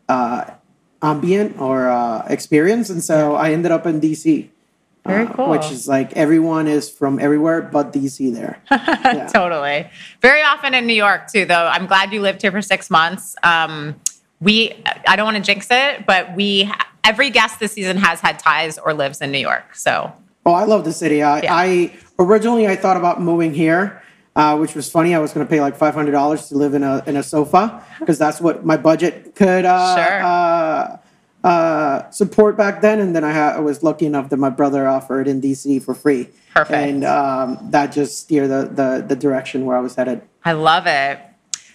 uh, 0.08 0.50
ambient 1.02 1.60
or 1.60 1.88
uh, 1.88 2.26
experience, 2.28 2.90
and 2.90 3.02
so 3.02 3.34
I 3.34 3.52
ended 3.52 3.70
up 3.70 3.86
in 3.86 4.00
DC. 4.00 4.48
Very 5.06 5.26
uh, 5.26 5.32
cool. 5.32 5.50
Which 5.50 5.70
is 5.70 5.88
like 5.88 6.12
everyone 6.14 6.66
is 6.66 6.90
from 6.90 7.18
everywhere 7.18 7.62
but 7.62 7.92
DC 7.92 8.32
there. 8.34 8.60
Yeah. 8.70 9.26
totally. 9.32 9.88
Very 10.20 10.42
often 10.42 10.74
in 10.74 10.86
New 10.86 10.94
York 10.94 11.30
too, 11.30 11.44
though. 11.46 11.66
I'm 11.66 11.86
glad 11.86 12.12
you 12.12 12.20
lived 12.20 12.42
here 12.42 12.52
for 12.52 12.62
six 12.62 12.90
months. 12.90 13.34
Um, 13.42 13.98
we, 14.40 14.72
I 15.06 15.16
don't 15.16 15.24
want 15.24 15.36
to 15.36 15.42
jinx 15.42 15.68
it, 15.70 16.06
but 16.06 16.34
we, 16.34 16.70
every 17.04 17.30
guest 17.30 17.60
this 17.60 17.72
season 17.72 17.96
has 17.98 18.20
had 18.20 18.38
ties 18.38 18.78
or 18.78 18.94
lives 18.94 19.20
in 19.20 19.30
New 19.32 19.38
York. 19.38 19.74
So 19.74 20.12
Oh, 20.46 20.52
I 20.52 20.64
love 20.64 20.84
the 20.84 20.92
city. 20.92 21.22
I, 21.22 21.40
Yeah. 21.42 21.54
I 21.54 21.92
originally 22.18 22.66
I 22.66 22.76
thought 22.76 22.96
about 22.96 23.20
moving 23.20 23.52
here, 23.54 24.02
uh, 24.36 24.56
which 24.56 24.74
was 24.74 24.90
funny. 24.90 25.14
I 25.14 25.18
was 25.18 25.32
going 25.32 25.46
to 25.46 25.50
pay 25.50 25.60
like 25.60 25.76
five 25.76 25.94
hundred 25.94 26.12
dollars 26.12 26.48
to 26.48 26.56
live 26.56 26.74
in 26.74 26.82
a 26.82 27.02
in 27.06 27.16
a 27.16 27.22
sofa 27.22 27.84
because 27.98 28.18
that's 28.18 28.40
what 28.40 28.64
my 28.64 28.76
budget 28.76 29.34
could 29.34 29.64
uh, 29.64 29.96
Sure. 29.96 30.22
uh, 30.22 30.96
uh, 31.48 32.10
support 32.10 32.56
back 32.56 32.80
then. 32.82 33.00
And 33.00 33.14
then 33.16 33.24
I, 33.24 33.32
ha- 33.32 33.54
I 33.56 33.60
was 33.60 33.82
lucky 33.82 34.06
enough 34.06 34.28
that 34.30 34.36
my 34.36 34.50
brother 34.50 34.86
offered 34.88 35.26
in 35.28 35.40
DC 35.40 35.82
for 35.82 35.94
free. 35.94 36.28
Perfect. 36.54 36.76
And 36.76 37.04
um, 37.04 37.58
that 37.70 37.92
just 37.92 38.18
steered 38.18 38.50
the, 38.50 38.68
the 38.72 39.04
the 39.06 39.16
direction 39.16 39.64
where 39.66 39.76
I 39.76 39.80
was 39.80 39.94
headed. 39.94 40.22
I 40.44 40.52
love 40.52 40.86
it. 40.86 41.18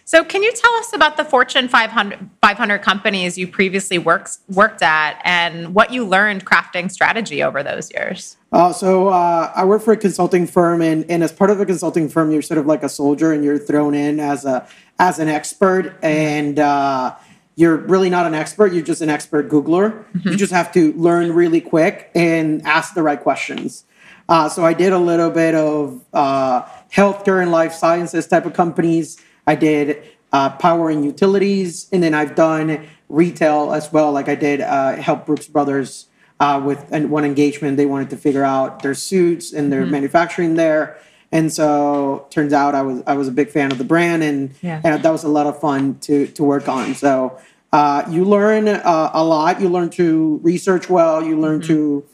So, 0.08 0.24
can 0.24 0.44
you 0.44 0.52
tell 0.54 0.72
us 0.76 0.94
about 0.94 1.18
the 1.18 1.26
Fortune 1.26 1.68
500, 1.68 2.30
500 2.40 2.80
companies 2.84 3.40
you 3.40 3.48
previously 3.48 3.98
worked 3.98 4.38
worked 4.50 4.84
at, 4.84 5.20
and 5.24 5.74
what 5.74 5.92
you 5.92 6.06
learned 6.06 6.46
crafting 6.46 6.92
strategy 6.92 7.42
over 7.42 7.64
those 7.64 7.92
years? 7.92 8.38
Uh, 8.52 8.72
so 8.72 9.08
uh, 9.08 9.52
I 9.56 9.66
work 9.66 9.82
for 9.82 9.94
a 9.94 9.98
consulting 9.98 10.46
firm, 10.46 10.84
and, 10.84 11.10
and 11.10 11.24
as 11.24 11.32
part 11.32 11.50
of 11.50 11.60
a 11.60 11.66
consulting 11.66 12.08
firm, 12.08 12.30
you're 12.30 12.44
sort 12.44 12.60
of 12.60 12.68
like 12.68 12.84
a 12.84 12.90
soldier, 12.90 13.34
and 13.34 13.44
you're 13.44 13.58
thrown 13.58 13.96
in 13.96 14.20
as 14.20 14.46
a 14.46 14.68
as 15.00 15.18
an 15.18 15.28
expert, 15.28 15.98
and 16.04 16.60
uh, 16.60 17.16
you're 17.56 17.78
really 17.78 18.12
not 18.12 18.28
an 18.28 18.36
expert. 18.36 18.74
You're 18.74 18.84
just 18.84 19.02
an 19.02 19.10
expert 19.10 19.50
Googler. 19.50 20.06
You 20.24 20.38
just 20.38 20.54
have 20.54 20.72
to 20.74 20.94
learn 20.94 21.34
really 21.34 21.62
quick 21.62 22.12
and 22.14 22.62
ask 22.62 22.94
the 22.94 23.02
right 23.02 23.20
questions. 23.20 23.86
Uh, 24.30 24.50
so 24.50 24.64
I 24.64 24.74
did 24.74 24.94
a 24.94 25.00
little 25.00 25.32
bit 25.32 25.56
of 25.56 26.04
uh, 26.14 26.62
healthcare 26.94 27.42
and 27.42 27.52
life 27.52 27.74
sciences 27.74 28.28
type 28.28 28.46
of 28.46 28.54
companies. 28.54 29.20
I 29.48 29.56
did 29.56 30.04
uh, 30.34 30.50
power 30.58 30.90
and 30.90 31.04
utilities, 31.06 31.88
and 31.92 32.02
then 32.04 32.14
I've 32.14 32.36
done 32.36 32.88
retail 33.10 33.72
as 33.74 33.92
well. 33.94 34.12
Like 34.12 34.28
I 34.28 34.36
did 34.36 34.62
uh, 34.62 34.96
help 34.96 35.26
Brooks 35.26 35.48
Brothers 35.48 36.08
uh, 36.40 36.62
with 36.64 36.90
one 36.92 37.24
engagement. 37.24 37.78
They 37.78 37.86
wanted 37.86 38.10
to 38.10 38.18
figure 38.18 38.44
out 38.44 38.82
their 38.82 38.94
suits 38.96 39.54
and 39.54 39.72
their 39.72 39.86
manufacturing 39.86 40.56
there. 40.56 40.98
And 41.32 41.52
so 41.52 42.28
turns 42.30 42.54
out 42.54 42.76
I 42.76 42.82
was 42.82 43.04
I 43.08 43.14
was 43.16 43.28
a 43.28 43.32
big 43.32 43.50
fan 43.50 43.72
of 43.72 43.78
the 43.78 43.84
brand, 43.84 44.24
and, 44.24 44.52
Yeah. 44.62 44.82
and 44.84 45.04
that 45.04 45.12
was 45.12 45.24
a 45.24 45.30
lot 45.30 45.48
of 45.48 45.60
fun 45.60 46.00
to 46.02 46.28
to 46.28 46.44
work 46.44 46.68
on. 46.68 46.96
So 46.96 47.38
uh, 47.74 48.04
you 48.10 48.24
learn 48.26 48.68
uh, 48.68 49.12
a 49.14 49.24
lot. 49.24 49.60
You 49.62 49.70
learn 49.70 49.90
to 49.92 50.40
research 50.44 50.90
well. 50.90 51.24
You 51.24 51.38
learn 51.40 51.62
to 51.64 52.06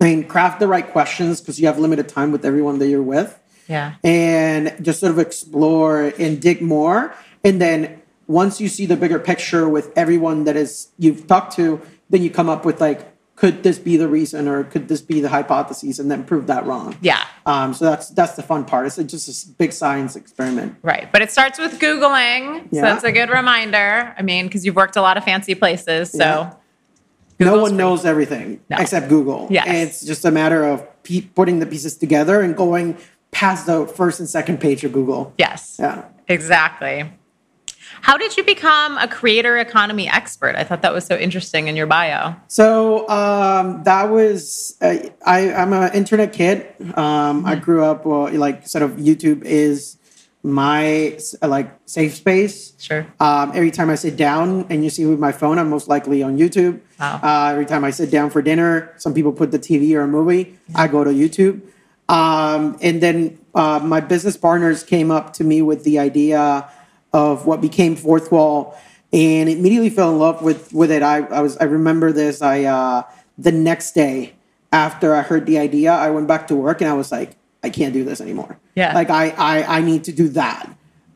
and 0.00 0.28
craft 0.28 0.58
the 0.60 0.66
right 0.66 0.90
questions 0.90 1.40
because 1.40 1.60
you 1.60 1.66
have 1.66 1.78
limited 1.78 2.08
time 2.08 2.32
with 2.32 2.44
everyone 2.44 2.78
that 2.80 2.88
you're 2.88 3.02
with 3.02 3.38
Yeah. 3.72 3.94
and 4.04 4.62
just 4.82 5.00
sort 5.00 5.12
of 5.12 5.18
explore 5.18 6.12
and 6.18 6.40
dig 6.40 6.60
more. 6.60 7.14
And 7.42 7.60
then 7.60 8.00
once 8.26 8.60
you 8.60 8.68
see 8.68 8.86
the 8.86 8.96
bigger 8.96 9.18
picture 9.18 9.68
with 9.68 9.86
everyone 9.96 10.44
that 10.44 10.56
is 10.56 10.88
you've 10.98 11.26
talked 11.26 11.56
to, 11.56 11.80
then 12.10 12.22
you 12.22 12.30
come 12.30 12.48
up 12.48 12.64
with 12.64 12.80
like, 12.80 13.00
could 13.34 13.62
this 13.64 13.78
be 13.78 13.96
the 13.96 14.06
reason 14.06 14.46
or 14.46 14.62
could 14.62 14.86
this 14.88 15.00
be 15.00 15.20
the 15.20 15.28
hypotheses, 15.28 15.98
and 15.98 16.08
then 16.10 16.22
prove 16.22 16.46
that 16.46 16.64
wrong. 16.66 16.94
Yeah. 17.00 17.18
Um, 17.46 17.72
so 17.74 17.86
that's 17.86 18.10
that's 18.10 18.34
the 18.36 18.42
fun 18.42 18.64
part. 18.64 18.86
It's 18.86 18.96
just 19.10 19.26
a 19.28 19.52
big 19.62 19.72
science 19.72 20.14
experiment. 20.14 20.76
Right. 20.82 21.10
But 21.10 21.22
it 21.22 21.30
starts 21.32 21.58
with 21.58 21.80
Googling. 21.80 22.60
So 22.70 22.76
Yeah. 22.76 22.82
that's 22.82 23.04
a 23.04 23.10
good 23.10 23.30
reminder. 23.30 24.14
I 24.16 24.22
mean, 24.22 24.46
because 24.46 24.64
you've 24.64 24.76
worked 24.76 24.96
a 24.96 25.02
lot 25.02 25.16
of 25.16 25.24
fancy 25.24 25.54
places. 25.56 26.12
So 26.12 26.18
Yeah. 26.18 26.52
no 27.40 27.58
one 27.58 27.70
free. 27.70 27.78
knows 27.78 28.04
everything 28.04 28.60
No. 28.70 28.76
except 28.78 29.08
Google. 29.08 29.48
Yes. 29.50 29.66
It's 29.66 30.04
just 30.04 30.24
a 30.24 30.30
matter 30.30 30.62
of 30.64 30.76
pe- 31.02 31.22
putting 31.22 31.58
the 31.58 31.66
pieces 31.66 31.96
together 31.96 32.42
and 32.42 32.54
going 32.54 32.96
past 33.32 33.66
the 33.66 33.86
first 33.86 34.20
and 34.20 34.28
second 34.28 34.60
page 34.60 34.84
of 34.84 34.92
Google. 34.92 35.34
Yes. 35.36 35.76
Yeah. 35.80 36.04
Exactly. 36.28 37.10
How 38.00 38.16
did 38.16 38.36
you 38.36 38.44
become 38.44 38.98
a 38.98 39.06
creator 39.06 39.58
economy 39.58 40.08
expert? 40.08 40.56
I 40.56 40.64
thought 40.64 40.82
that 40.82 40.92
was 40.92 41.04
so 41.04 41.16
interesting 41.16 41.68
in 41.68 41.76
your 41.76 41.86
bio. 41.86 42.34
So 42.48 43.08
um, 43.08 43.82
that 43.84 44.04
was 44.04 44.76
uh, 44.80 44.96
I. 45.24 45.52
I'm 45.52 45.72
an 45.72 45.92
internet 45.94 46.32
kid. 46.32 46.66
Um, 46.96 47.44
I 47.46 47.54
grew 47.54 47.84
up 47.84 48.04
well, 48.04 48.32
like 48.32 48.66
sort 48.66 48.82
of 48.82 48.92
YouTube 48.92 49.44
is 49.44 49.98
my 50.42 51.16
like 51.42 51.72
safe 51.86 52.14
space. 52.14 52.72
Sure. 52.78 53.06
Um, 53.20 53.52
every 53.54 53.70
time 53.70 53.90
I 53.90 53.94
sit 53.94 54.16
down 54.16 54.66
and 54.68 54.82
you 54.82 54.90
see 54.90 55.06
with 55.06 55.20
my 55.20 55.30
phone, 55.30 55.58
I'm 55.58 55.70
most 55.70 55.86
likely 55.86 56.22
on 56.22 56.38
YouTube. 56.38 56.80
Wow. 56.98 57.20
Uh, 57.22 57.52
every 57.52 57.66
time 57.66 57.84
I 57.84 57.90
sit 57.90 58.10
down 58.10 58.30
for 58.30 58.42
dinner, 58.42 58.92
some 58.96 59.14
people 59.14 59.32
put 59.32 59.52
the 59.52 59.58
TV 59.58 59.94
or 59.94 60.00
a 60.00 60.08
movie. 60.08 60.58
I 60.74 60.88
go 60.88 61.04
to 61.04 61.10
YouTube. 61.10 61.60
Um, 62.12 62.76
and 62.82 63.02
then 63.02 63.38
uh, 63.54 63.80
my 63.82 64.00
business 64.00 64.36
partners 64.36 64.84
came 64.84 65.10
up 65.10 65.32
to 65.34 65.44
me 65.44 65.62
with 65.62 65.82
the 65.82 65.98
idea 65.98 66.68
of 67.14 67.46
what 67.46 67.62
became 67.62 67.96
Fourthwall, 67.96 68.76
and 69.12 69.48
immediately 69.48 69.88
fell 69.88 70.12
in 70.12 70.18
love 70.18 70.42
with 70.42 70.72
with 70.74 70.90
it. 70.90 71.02
I, 71.02 71.20
I 71.20 71.40
was 71.40 71.56
I 71.56 71.64
remember 71.64 72.12
this. 72.12 72.42
I 72.42 72.64
uh, 72.64 73.02
the 73.38 73.50
next 73.50 73.92
day 73.92 74.34
after 74.72 75.14
I 75.14 75.22
heard 75.22 75.46
the 75.46 75.58
idea, 75.58 75.92
I 75.92 76.10
went 76.10 76.28
back 76.28 76.48
to 76.48 76.54
work 76.54 76.80
and 76.82 76.90
I 76.90 76.94
was 76.94 77.10
like, 77.10 77.36
I 77.62 77.70
can't 77.70 77.94
do 77.94 78.04
this 78.04 78.20
anymore. 78.20 78.58
Yeah. 78.74 78.92
Like 78.94 79.08
I 79.08 79.30
I, 79.30 79.78
I 79.78 79.80
need 79.80 80.04
to 80.04 80.12
do 80.12 80.28
that. 80.30 80.68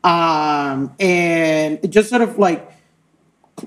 Um, 0.03 0.95
and 0.99 1.79
it 1.83 1.89
just 1.89 2.09
sort 2.09 2.21
of 2.21 2.39
like 2.39 2.71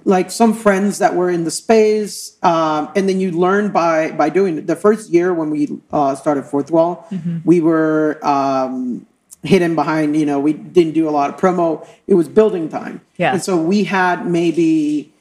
like 0.04 0.30
some 0.30 0.54
friends 0.54 0.98
that 0.98 1.14
were 1.14 1.30
in 1.30 1.44
the 1.44 1.50
space 1.50 2.36
um, 2.42 2.90
and 2.94 3.08
then 3.08 3.18
you 3.20 3.32
learn 3.32 3.70
by 3.72 4.10
by 4.12 4.28
doing 4.28 4.58
it. 4.58 4.66
The 4.66 4.76
first 4.76 5.10
year 5.10 5.34
when 5.34 5.50
we 5.50 5.80
uh, 5.92 6.14
started 6.14 6.44
Fourthwall 6.44 7.04
we 7.44 7.60
were 7.60 8.18
um, 8.24 9.06
hidden 9.42 9.74
behind 9.74 10.16
you 10.16 10.26
know 10.26 10.38
we 10.38 10.52
didn't 10.52 10.92
do 10.94 11.08
a 11.08 11.10
lot 11.10 11.30
of 11.30 11.40
promo. 11.40 11.86
It 12.06 12.14
was 12.14 12.28
building 12.28 12.68
time. 12.68 13.00
Yeah. 13.16 13.32
and 13.32 13.42
so 13.42 13.56
we 13.60 13.84
had 13.84 14.26
maybe 14.26 15.12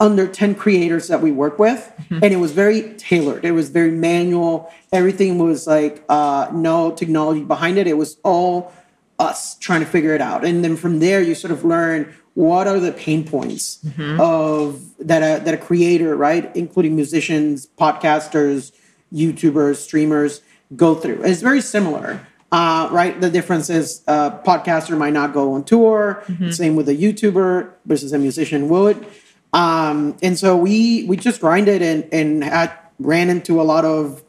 under 0.00 0.28
10 0.28 0.54
creators 0.54 1.08
that 1.08 1.20
we 1.20 1.32
work 1.32 1.58
with 1.58 1.92
and 2.10 2.24
it 2.24 2.36
was 2.36 2.52
very 2.52 2.94
tailored. 2.94 3.44
It 3.44 3.50
was 3.52 3.68
very 3.70 3.90
manual. 3.90 4.72
Everything 4.92 5.38
was 5.38 5.66
like 5.66 6.04
uh, 6.08 6.48
no 6.52 6.92
technology 6.92 7.42
behind 7.42 7.78
it. 7.78 7.88
It 7.88 7.96
was 7.96 8.16
all 8.22 8.72
us 9.18 9.56
trying 9.58 9.80
to 9.80 9.86
figure 9.86 10.14
it 10.14 10.20
out. 10.20 10.44
And 10.44 10.62
then 10.62 10.76
from 10.76 11.00
there 11.00 11.20
you 11.20 11.34
sort 11.34 11.50
of 11.50 11.64
learn 11.64 12.14
what 12.46 12.66
are 12.68 12.78
the 12.78 12.92
pain 12.92 13.26
points 13.26 13.80
of 14.20 14.80
that 15.10 15.22
a, 15.22 15.44
that 15.44 15.54
a 15.54 15.56
creator 15.68 16.16
right 16.16 16.44
including 16.54 16.94
musicians 16.94 17.66
podcasters 17.78 18.72
youtubers 19.12 19.76
streamers 19.76 20.40
go 20.76 20.94
through? 20.94 21.22
It's 21.24 21.42
very 21.42 21.60
similar 21.60 22.26
uh, 22.50 22.88
right? 22.90 23.20
The 23.20 23.28
difference 23.28 23.68
is 23.68 24.02
a 24.06 24.30
podcaster 24.44 24.96
might 24.96 25.12
not 25.12 25.32
go 25.34 25.52
on 25.52 25.64
tour. 25.64 26.22
Same 26.50 26.76
with 26.76 26.88
a 26.88 26.94
youtuber 26.94 27.72
versus 27.84 28.12
a 28.12 28.18
musician 28.18 28.68
would. 28.70 29.06
Um, 29.52 30.16
and 30.22 30.38
so 30.38 30.56
we 30.56 31.04
we 31.04 31.16
just 31.16 31.40
grinded 31.40 31.82
and 31.82 32.08
and 32.12 32.44
had 32.44 32.72
ran 32.98 33.28
into 33.30 33.60
a 33.60 33.64
lot 33.72 33.84
of 33.84 34.22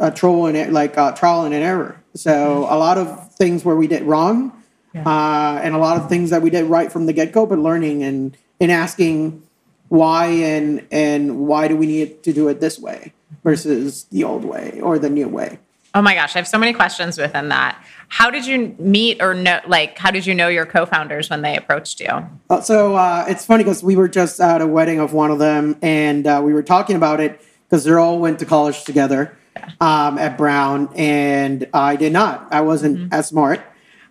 uh, 0.00 0.10
trouble 0.10 0.46
and 0.46 0.72
like 0.72 0.98
uh, 0.98 1.12
trial 1.12 1.44
and 1.44 1.54
error. 1.54 2.02
So 2.14 2.66
a 2.68 2.78
lot 2.78 2.98
of 2.98 3.32
things 3.34 3.64
where 3.64 3.76
we 3.76 3.86
did 3.86 4.02
wrong, 4.02 4.55
uh, 5.04 5.60
and 5.62 5.74
a 5.74 5.78
lot 5.78 5.96
of 5.96 6.08
things 6.08 6.30
that 6.30 6.42
we 6.42 6.50
did 6.50 6.64
right 6.64 6.90
from 6.90 7.06
the 7.06 7.12
get 7.12 7.32
go. 7.32 7.46
But 7.46 7.58
learning 7.58 8.02
and 8.02 8.36
and 8.60 8.70
asking 8.72 9.42
why 9.88 10.26
and 10.26 10.86
and 10.90 11.46
why 11.46 11.68
do 11.68 11.76
we 11.76 11.86
need 11.86 12.22
to 12.24 12.32
do 12.32 12.48
it 12.48 12.60
this 12.60 12.78
way 12.78 13.12
versus 13.44 14.04
the 14.04 14.24
old 14.24 14.44
way 14.44 14.80
or 14.82 14.98
the 14.98 15.10
new 15.10 15.28
way. 15.28 15.58
Oh 15.94 16.02
my 16.02 16.14
gosh, 16.14 16.36
I 16.36 16.40
have 16.40 16.48
so 16.48 16.58
many 16.58 16.74
questions 16.74 17.16
within 17.16 17.48
that. 17.48 17.82
How 18.08 18.30
did 18.30 18.46
you 18.46 18.76
meet 18.78 19.22
or 19.22 19.32
know, 19.32 19.60
like, 19.66 19.96
how 19.96 20.10
did 20.10 20.26
you 20.26 20.34
know 20.34 20.48
your 20.48 20.66
co 20.66 20.84
founders 20.84 21.30
when 21.30 21.40
they 21.40 21.56
approached 21.56 22.00
you? 22.00 22.10
Uh, 22.50 22.60
so 22.60 22.96
uh, 22.96 23.24
it's 23.28 23.46
funny 23.46 23.64
because 23.64 23.82
we 23.82 23.96
were 23.96 24.08
just 24.08 24.38
at 24.38 24.60
a 24.60 24.66
wedding 24.66 25.00
of 25.00 25.14
one 25.14 25.30
of 25.30 25.38
them, 25.38 25.76
and 25.80 26.26
uh, 26.26 26.42
we 26.44 26.52
were 26.52 26.62
talking 26.62 26.96
about 26.96 27.20
it 27.20 27.40
because 27.66 27.84
they 27.84 27.92
all 27.92 28.18
went 28.18 28.38
to 28.40 28.44
college 28.44 28.84
together 28.84 29.36
um, 29.80 30.18
at 30.18 30.36
Brown, 30.36 30.90
and 30.96 31.66
I 31.72 31.96
did 31.96 32.12
not. 32.12 32.46
I 32.50 32.60
wasn't 32.60 33.12
as 33.12 33.28
smart, 33.28 33.62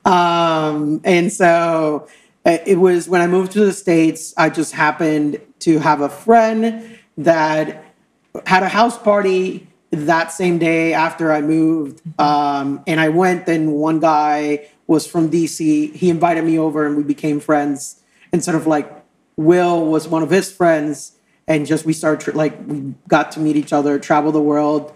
um, 0.05 1.01
and 1.03 1.31
so 1.31 2.07
uh, 2.45 2.57
it 2.65 2.77
was 2.77 3.09
when 3.09 3.21
I 3.21 3.27
moved 3.27 3.51
to 3.53 3.65
the 3.65 3.73
states. 3.73 4.33
I 4.37 4.49
just 4.49 4.73
happened 4.73 5.41
to 5.59 5.79
have 5.79 6.01
a 6.01 6.09
friend 6.09 6.97
that 7.17 7.83
had 8.45 8.63
a 8.63 8.69
house 8.69 8.97
party 8.97 9.67
that 9.91 10.31
same 10.31 10.59
day 10.59 10.93
after 10.93 11.31
I 11.31 11.41
moved. 11.41 12.01
Um, 12.19 12.83
and 12.85 12.99
I 12.99 13.09
went, 13.09 13.47
and 13.47 13.73
one 13.73 13.99
guy 13.99 14.69
was 14.87 15.07
from 15.07 15.29
DC. 15.29 15.93
He 15.95 16.09
invited 16.09 16.43
me 16.43 16.59
over, 16.59 16.85
and 16.85 16.95
we 16.95 17.03
became 17.03 17.39
friends. 17.39 18.01
And 18.31 18.43
sort 18.43 18.55
of 18.55 18.67
like 18.67 18.91
Will 19.37 19.85
was 19.85 20.07
one 20.07 20.21
of 20.21 20.29
his 20.29 20.51
friends, 20.51 21.13
and 21.47 21.65
just 21.65 21.85
we 21.85 21.93
started 21.93 22.35
like 22.35 22.57
we 22.67 22.93
got 23.07 23.31
to 23.33 23.39
meet 23.39 23.55
each 23.55 23.73
other, 23.73 23.97
travel 23.99 24.31
the 24.31 24.41
world. 24.41 24.93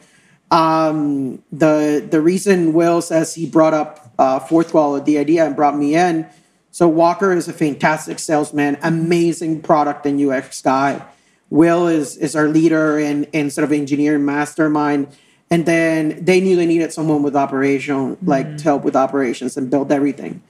Um, 0.51 1.43
the 1.51 2.05
the 2.09 2.21
reason 2.21 2.73
Will 2.73 3.01
says 3.01 3.35
he 3.35 3.45
brought 3.45 3.73
up 3.73 4.08
uh, 4.19 4.39
Fourthwall, 4.39 4.97
of 4.97 5.05
the 5.05 5.17
idea, 5.17 5.45
and 5.45 5.55
brought 5.55 5.77
me 5.77 5.95
in 5.95 6.27
So 6.71 6.87
Walker 6.87 7.31
is 7.31 7.47
a 7.47 7.53
fantastic 7.53 8.19
salesman, 8.19 8.77
amazing 8.83 9.61
product 9.61 10.05
and 10.05 10.21
UX 10.21 10.61
guy. 10.61 11.03
Will 11.49 11.87
is 11.87 12.15
is 12.17 12.35
our 12.35 12.47
leader 12.47 12.99
and 12.99 13.27
and 13.33 13.51
sort 13.51 13.63
of 13.63 13.71
engineering 13.71 14.25
mastermind. 14.25 15.07
And 15.49 15.65
then 15.65 16.23
they 16.23 16.41
knew 16.41 16.55
they 16.55 16.67
needed 16.67 16.93
someone 16.93 17.23
with 17.23 17.35
operation, 17.35 18.17
like 18.21 18.57
to 18.57 18.63
help 18.63 18.83
with 18.83 18.95
operations 18.95 19.57
and 19.57 19.67
build 19.71 19.91
everything. 19.91 20.43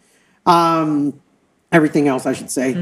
Um, 0.45 1.21
everything 1.71 2.09
else, 2.09 2.25
I 2.25 2.33
should 2.33 2.51
say. 2.51 2.73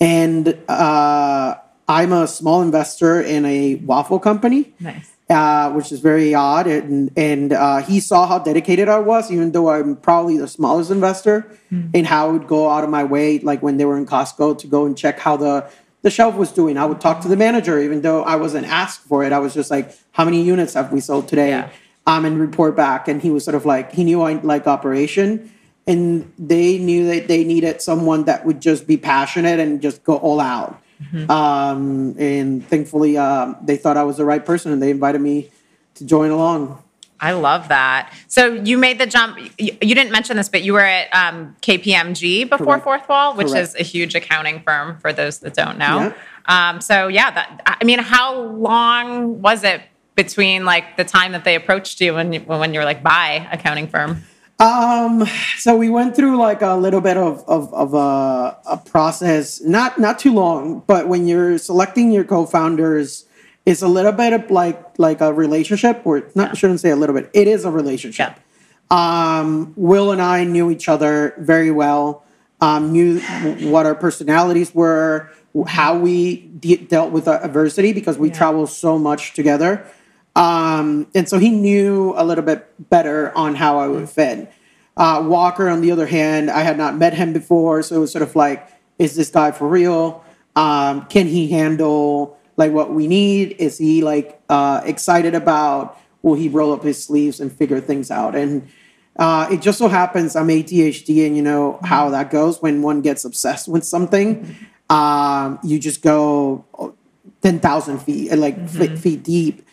And 0.00 0.58
uh, 0.68 1.56
I'm 1.86 2.12
a 2.12 2.26
small 2.26 2.62
investor 2.62 3.20
in 3.20 3.44
a 3.44 3.74
waffle 3.74 4.18
company 4.18 4.74
Nice. 4.80 5.10
Uh, 5.28 5.72
which 5.72 5.90
is 5.92 6.00
very 6.00 6.34
odd. 6.34 6.66
And 6.66 7.10
and 7.16 7.52
uh, 7.52 7.82
he 7.82 8.00
saw 8.00 8.26
how 8.26 8.38
dedicated 8.38 8.88
I 8.88 8.98
was, 8.98 9.30
even 9.30 9.52
though 9.52 9.70
I'm 9.70 9.96
probably 9.96 10.36
the 10.38 10.48
smallest 10.48 10.90
investor, 10.90 11.50
and 11.94 12.06
how 12.06 12.28
I 12.28 12.32
would 12.32 12.46
go 12.46 12.70
out 12.70 12.84
of 12.84 12.90
my 12.90 13.04
way, 13.04 13.38
like 13.40 13.62
when 13.62 13.76
they 13.76 13.84
were 13.84 13.96
in 13.96 14.06
Costco, 14.06 14.58
to 14.58 14.66
go 14.66 14.86
and 14.86 14.96
check 14.96 15.18
how 15.18 15.36
the 15.36 15.68
the 16.02 16.10
shelf 16.10 16.36
was 16.36 16.52
doing. 16.52 16.78
I 16.78 16.84
would 16.86 17.00
talk 17.00 17.20
to 17.22 17.28
the 17.28 17.36
manager, 17.36 17.80
even 17.80 18.02
though 18.02 18.22
I 18.22 18.36
wasn't 18.36 18.66
asked 18.66 19.00
for 19.00 19.24
it. 19.24 19.32
I 19.32 19.38
was 19.38 19.54
just 19.54 19.70
like, 19.70 19.92
"How 20.12 20.24
many 20.24 20.42
units 20.42 20.74
have 20.74 20.92
we 20.92 21.00
sold 21.00 21.28
today?" 21.28 21.48
Yeah. 21.48 21.70
Um, 22.08 22.24
and 22.24 22.38
report 22.38 22.76
back. 22.76 23.08
And 23.08 23.20
he 23.20 23.32
was 23.32 23.44
sort 23.44 23.56
of 23.56 23.66
like, 23.66 23.90
he 23.92 24.04
knew 24.04 24.22
I 24.22 24.34
like 24.34 24.68
operation. 24.68 25.50
And 25.88 26.32
they 26.38 26.78
knew 26.78 27.04
that 27.08 27.26
they 27.26 27.42
needed 27.42 27.82
someone 27.82 28.26
that 28.26 28.46
would 28.46 28.60
just 28.60 28.86
be 28.86 28.96
passionate 28.96 29.58
and 29.58 29.82
just 29.82 30.04
go 30.04 30.16
all 30.16 30.38
out. 30.38 30.80
Um, 31.28 32.14
and 32.18 32.66
thankfully, 32.66 33.16
um, 33.18 33.56
they 33.62 33.76
thought 33.76 33.96
I 33.96 34.02
was 34.04 34.16
the 34.16 34.24
right 34.24 34.44
person 34.44 34.72
and 34.72 34.82
they 34.82 34.90
invited 34.90 35.20
me 35.20 35.50
to 35.96 36.04
join 36.04 36.30
along. 36.30 36.82
I 37.18 37.32
love 37.32 37.68
that. 37.68 38.12
So 38.28 38.52
you 38.52 38.76
made 38.76 38.98
the 38.98 39.06
jump. 39.06 39.38
You, 39.58 39.76
you 39.80 39.94
didn't 39.94 40.10
mention 40.12 40.36
this, 40.36 40.48
but 40.50 40.62
you 40.62 40.74
were 40.74 40.80
at 40.80 41.08
um, 41.14 41.56
KPMG 41.62 42.48
before 42.48 42.78
Correct. 42.78 43.08
Fourthwall, 43.08 43.36
which 43.36 43.48
Correct. 43.48 43.68
is 43.68 43.74
a 43.76 43.82
huge 43.82 44.14
accounting 44.14 44.60
firm 44.60 44.98
for 44.98 45.12
those 45.14 45.38
that 45.40 45.54
don't 45.54 45.78
know. 45.78 46.14
Um, 46.46 46.80
so 46.82 47.08
yeah, 47.08 47.30
that 47.30 47.62
I 47.80 47.84
mean, 47.84 48.00
how 48.00 48.38
long 48.38 49.40
was 49.40 49.64
it 49.64 49.80
between 50.14 50.64
like 50.66 50.96
the 50.96 51.04
time 51.04 51.32
that 51.32 51.44
they 51.44 51.54
approached 51.54 52.00
you 52.00 52.16
and 52.16 52.34
you- 52.34 52.40
when 52.40 52.72
you 52.74 52.80
were 52.80 52.84
like, 52.86 53.02
"Bye, 53.02 53.48
accounting 53.50 53.88
firm"? 53.88 54.22
Um, 54.58 55.26
so 55.58 55.76
we 55.76 55.90
went 55.90 56.16
through 56.16 56.38
like 56.38 56.62
a 56.62 56.74
little 56.76 57.02
bit 57.02 57.16
of 57.18 57.44
of, 57.46 57.72
of 57.74 57.92
a, 57.92 58.56
a 58.66 58.76
process, 58.78 59.60
not 59.60 59.98
not 59.98 60.18
too 60.18 60.32
long, 60.32 60.82
but 60.86 61.08
when 61.08 61.26
you're 61.26 61.58
selecting 61.58 62.10
your 62.10 62.24
co-founders, 62.24 63.26
it's 63.66 63.82
a 63.82 63.88
little 63.88 64.12
bit 64.12 64.32
of 64.32 64.50
like 64.50 64.98
like 64.98 65.20
a 65.20 65.32
relationship, 65.32 66.00
or 66.06 66.22
not 66.34 66.50
Yeah. 66.50 66.54
shouldn't 66.54 66.80
say 66.80 66.88
a 66.90 66.96
little 66.96 67.14
bit. 67.14 67.30
It 67.34 67.48
is 67.48 67.64
a 67.66 67.70
relationship. 67.70 68.40
Um, 68.90 69.74
Will 69.76 70.10
and 70.10 70.22
I 70.22 70.44
knew 70.44 70.70
each 70.70 70.88
other 70.88 71.34
very 71.38 71.70
well. 71.70 72.24
Um, 72.62 72.92
knew 72.92 73.20
what 73.70 73.84
our 73.84 73.94
personalities 73.94 74.74
were, 74.74 75.28
how 75.66 75.98
we 75.98 76.36
de- 76.58 76.76
dealt 76.78 77.10
with 77.12 77.28
adversity 77.28 77.92
because 77.92 78.16
we 78.16 78.28
Yeah. 78.28 78.34
travel 78.38 78.66
so 78.66 78.98
much 78.98 79.34
together. 79.34 79.84
Um, 80.36 81.08
and 81.14 81.28
so 81.28 81.38
he 81.38 81.50
knew 81.50 82.14
a 82.16 82.24
little 82.24 82.44
bit 82.44 82.68
better 82.90 83.36
on 83.36 83.54
how 83.56 83.78
I 83.78 83.88
would 83.88 84.08
fit. 84.08 84.52
Uh, 84.96 85.24
Walker, 85.26 85.68
on 85.68 85.80
the 85.80 85.90
other 85.90 86.06
hand, 86.06 86.50
I 86.50 86.60
had 86.60 86.78
not 86.78 86.96
met 86.96 87.14
him 87.14 87.32
before, 87.32 87.82
so 87.82 87.96
it 87.96 87.98
was 87.98 88.12
sort 88.12 88.22
of 88.22 88.36
like, 88.36 88.68
is 88.98 89.16
this 89.16 89.30
guy 89.30 89.50
for 89.50 89.66
real? 89.66 90.24
Um, 90.54 91.06
can 91.06 91.26
he 91.26 91.48
handle 91.48 92.38
like 92.56 92.72
what 92.72 92.92
we 92.92 93.06
need? 93.06 93.56
Is 93.58 93.78
he 93.78 94.02
like 94.02 94.40
uh, 94.48 94.82
excited 94.84 95.34
about? 95.34 95.98
Will 96.22 96.34
he 96.34 96.48
roll 96.48 96.72
up 96.72 96.82
his 96.82 97.02
sleeves 97.02 97.40
and 97.40 97.52
figure 97.52 97.80
things 97.80 98.10
out? 98.10 98.34
And 98.34 98.68
uh, 99.18 99.48
it 99.50 99.62
just 99.62 99.78
so 99.78 99.88
happens 99.88 100.36
I'm 100.36 100.48
ADHD, 100.48 101.26
and 101.26 101.36
you 101.36 101.42
know 101.42 101.78
how 101.82 102.10
that 102.10 102.30
goes 102.30 102.60
when 102.60 102.82
one 102.82 103.00
gets 103.00 103.24
obsessed 103.24 103.68
with 103.68 103.84
something. 103.84 104.54
Um, 104.90 105.58
you 105.62 105.78
just 105.78 106.02
go 106.02 106.64
ten 107.42 107.60
thousand 107.60 107.98
feet, 108.00 108.32
uh, 108.32 108.36
like 108.36 108.58
f- 108.58 108.98
feet 108.98 109.22
deep, 109.22 109.65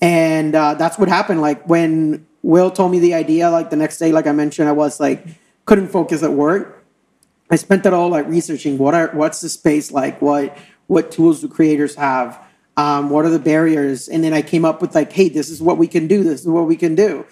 and 0.00 0.54
uh, 0.54 0.74
that's 0.74 0.98
what 0.98 1.08
happened. 1.08 1.40
Like 1.40 1.68
when 1.68 2.26
Will 2.42 2.70
told 2.70 2.92
me 2.92 2.98
the 2.98 3.14
idea, 3.14 3.50
like 3.50 3.70
the 3.70 3.76
next 3.76 3.98
day, 3.98 4.12
like 4.12 4.26
I 4.26 4.32
mentioned, 4.32 4.68
I 4.68 4.72
was 4.72 5.00
like 5.00 5.26
couldn't 5.66 5.88
focus 5.88 6.22
at 6.22 6.32
work. 6.32 6.84
I 7.50 7.56
spent 7.56 7.86
it 7.86 7.92
all 7.92 8.08
like 8.08 8.26
researching 8.26 8.78
what 8.78 8.94
are 8.94 9.08
what's 9.12 9.40
the 9.40 9.48
space 9.48 9.92
like, 9.92 10.20
what 10.22 10.56
what 10.86 11.10
tools 11.10 11.40
do 11.40 11.48
creators 11.48 11.94
have, 11.94 12.40
um, 12.76 13.10
what 13.10 13.24
are 13.24 13.30
the 13.30 13.38
barriers, 13.38 14.08
and 14.08 14.24
then 14.24 14.32
I 14.32 14.42
came 14.42 14.64
up 14.64 14.80
with 14.80 14.94
like, 14.94 15.12
hey, 15.12 15.28
this 15.28 15.48
is 15.48 15.62
what 15.62 15.78
we 15.78 15.86
can 15.86 16.06
do, 16.08 16.24
this 16.24 16.40
is 16.40 16.48
what 16.48 16.66
we 16.66 16.76
can 16.76 16.94
do, 16.94 17.24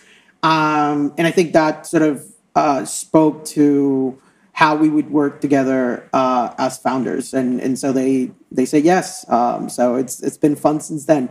um, 0.43 1.13
and 1.19 1.27
I 1.27 1.31
think 1.31 1.53
that 1.53 1.87
sort 1.87 2.03
of 2.03 2.25
uh, 2.55 2.85
spoke 2.85 3.45
to 3.47 4.21
how 4.53 4.75
we 4.75 4.89
would 4.89 5.11
work 5.11 5.41
together 5.41 6.09
uh, 6.13 6.53
as 6.59 6.79
founders, 6.79 7.35
and 7.35 7.61
and 7.61 7.79
so 7.79 7.93
they 7.93 8.31
they 8.53 8.67
say 8.67 8.79
yes, 8.79 9.29
um, 9.31 9.69
so 9.69 9.95
it's 9.95 10.23
it's 10.23 10.39
been 10.39 10.57
fun 10.57 10.81
since 10.81 11.07
then. 11.07 11.29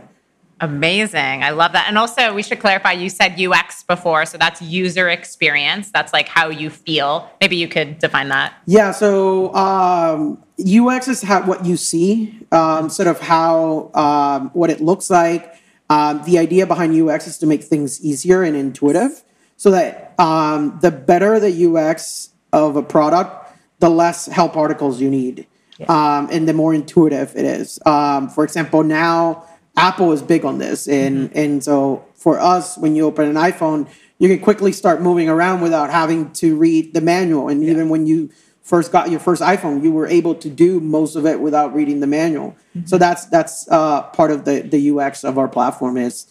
Amazing. 0.60 1.44
I 1.44 1.50
love 1.50 1.72
that. 1.72 1.86
And 1.88 1.96
also, 1.96 2.34
we 2.34 2.42
should 2.42 2.58
clarify 2.58 2.92
you 2.92 3.08
said 3.08 3.40
UX 3.40 3.84
before. 3.84 4.26
So 4.26 4.38
that's 4.38 4.60
user 4.60 5.08
experience. 5.08 5.90
That's 5.90 6.12
like 6.12 6.28
how 6.28 6.48
you 6.48 6.68
feel. 6.68 7.30
Maybe 7.40 7.56
you 7.56 7.68
could 7.68 7.98
define 7.98 8.28
that. 8.28 8.54
Yeah, 8.66 8.90
so 8.90 9.54
um, 9.54 10.42
UX 10.58 11.06
is 11.06 11.22
how, 11.22 11.46
what 11.46 11.64
you 11.64 11.76
see, 11.76 12.40
um, 12.50 12.88
sort 12.88 13.06
of 13.06 13.20
how 13.20 13.90
um, 13.94 14.50
what 14.52 14.70
it 14.70 14.80
looks 14.80 15.10
like. 15.10 15.54
Um, 15.90 16.22
the 16.24 16.38
idea 16.38 16.66
behind 16.66 17.00
UX 17.00 17.26
is 17.26 17.38
to 17.38 17.46
make 17.46 17.62
things 17.62 18.04
easier 18.04 18.42
and 18.42 18.54
intuitive, 18.56 19.22
so 19.56 19.70
that 19.70 20.14
um, 20.18 20.78
the 20.82 20.90
better 20.90 21.40
the 21.40 21.66
UX 21.66 22.30
of 22.52 22.76
a 22.76 22.82
product, 22.82 23.54
the 23.78 23.88
less 23.88 24.26
help 24.26 24.56
articles 24.56 25.00
you 25.00 25.08
need, 25.08 25.46
um, 25.88 26.28
and 26.30 26.46
the 26.46 26.52
more 26.52 26.74
intuitive 26.74 27.34
it 27.36 27.46
is. 27.46 27.78
Um, 27.86 28.28
for 28.28 28.44
example, 28.44 28.82
now 28.82 29.47
Apple 29.78 30.12
is 30.12 30.22
big 30.22 30.44
on 30.44 30.58
this, 30.58 30.88
and 30.88 31.34
and 31.36 31.62
so 31.62 32.04
for 32.14 32.38
us, 32.40 32.76
when 32.76 32.96
you 32.96 33.06
open 33.06 33.28
an 33.28 33.36
iPhone, 33.36 33.88
you 34.18 34.28
can 34.28 34.40
quickly 34.40 34.72
start 34.72 35.00
moving 35.00 35.28
around 35.28 35.60
without 35.60 35.90
having 35.90 36.32
to 36.32 36.56
read 36.56 36.94
the 36.94 37.00
manual. 37.00 37.48
And 37.48 37.62
even 37.62 37.88
when 37.88 38.04
you 38.06 38.30
first 38.60 38.90
got 38.90 39.10
your 39.10 39.20
first 39.20 39.40
iPhone, 39.40 39.82
you 39.82 39.92
were 39.92 40.08
able 40.08 40.34
to 40.34 40.50
do 40.50 40.80
most 40.80 41.14
of 41.14 41.24
it 41.26 41.40
without 41.40 41.74
reading 41.74 42.00
the 42.00 42.08
manual. 42.08 42.56
So 42.86 42.98
that's 42.98 43.26
that's 43.26 43.68
uh, 43.70 44.02
part 44.02 44.32
of 44.32 44.44
the 44.44 44.60
the 44.60 44.90
UX 44.90 45.24
of 45.24 45.38
our 45.38 45.48
platform 45.48 45.96
is 45.96 46.26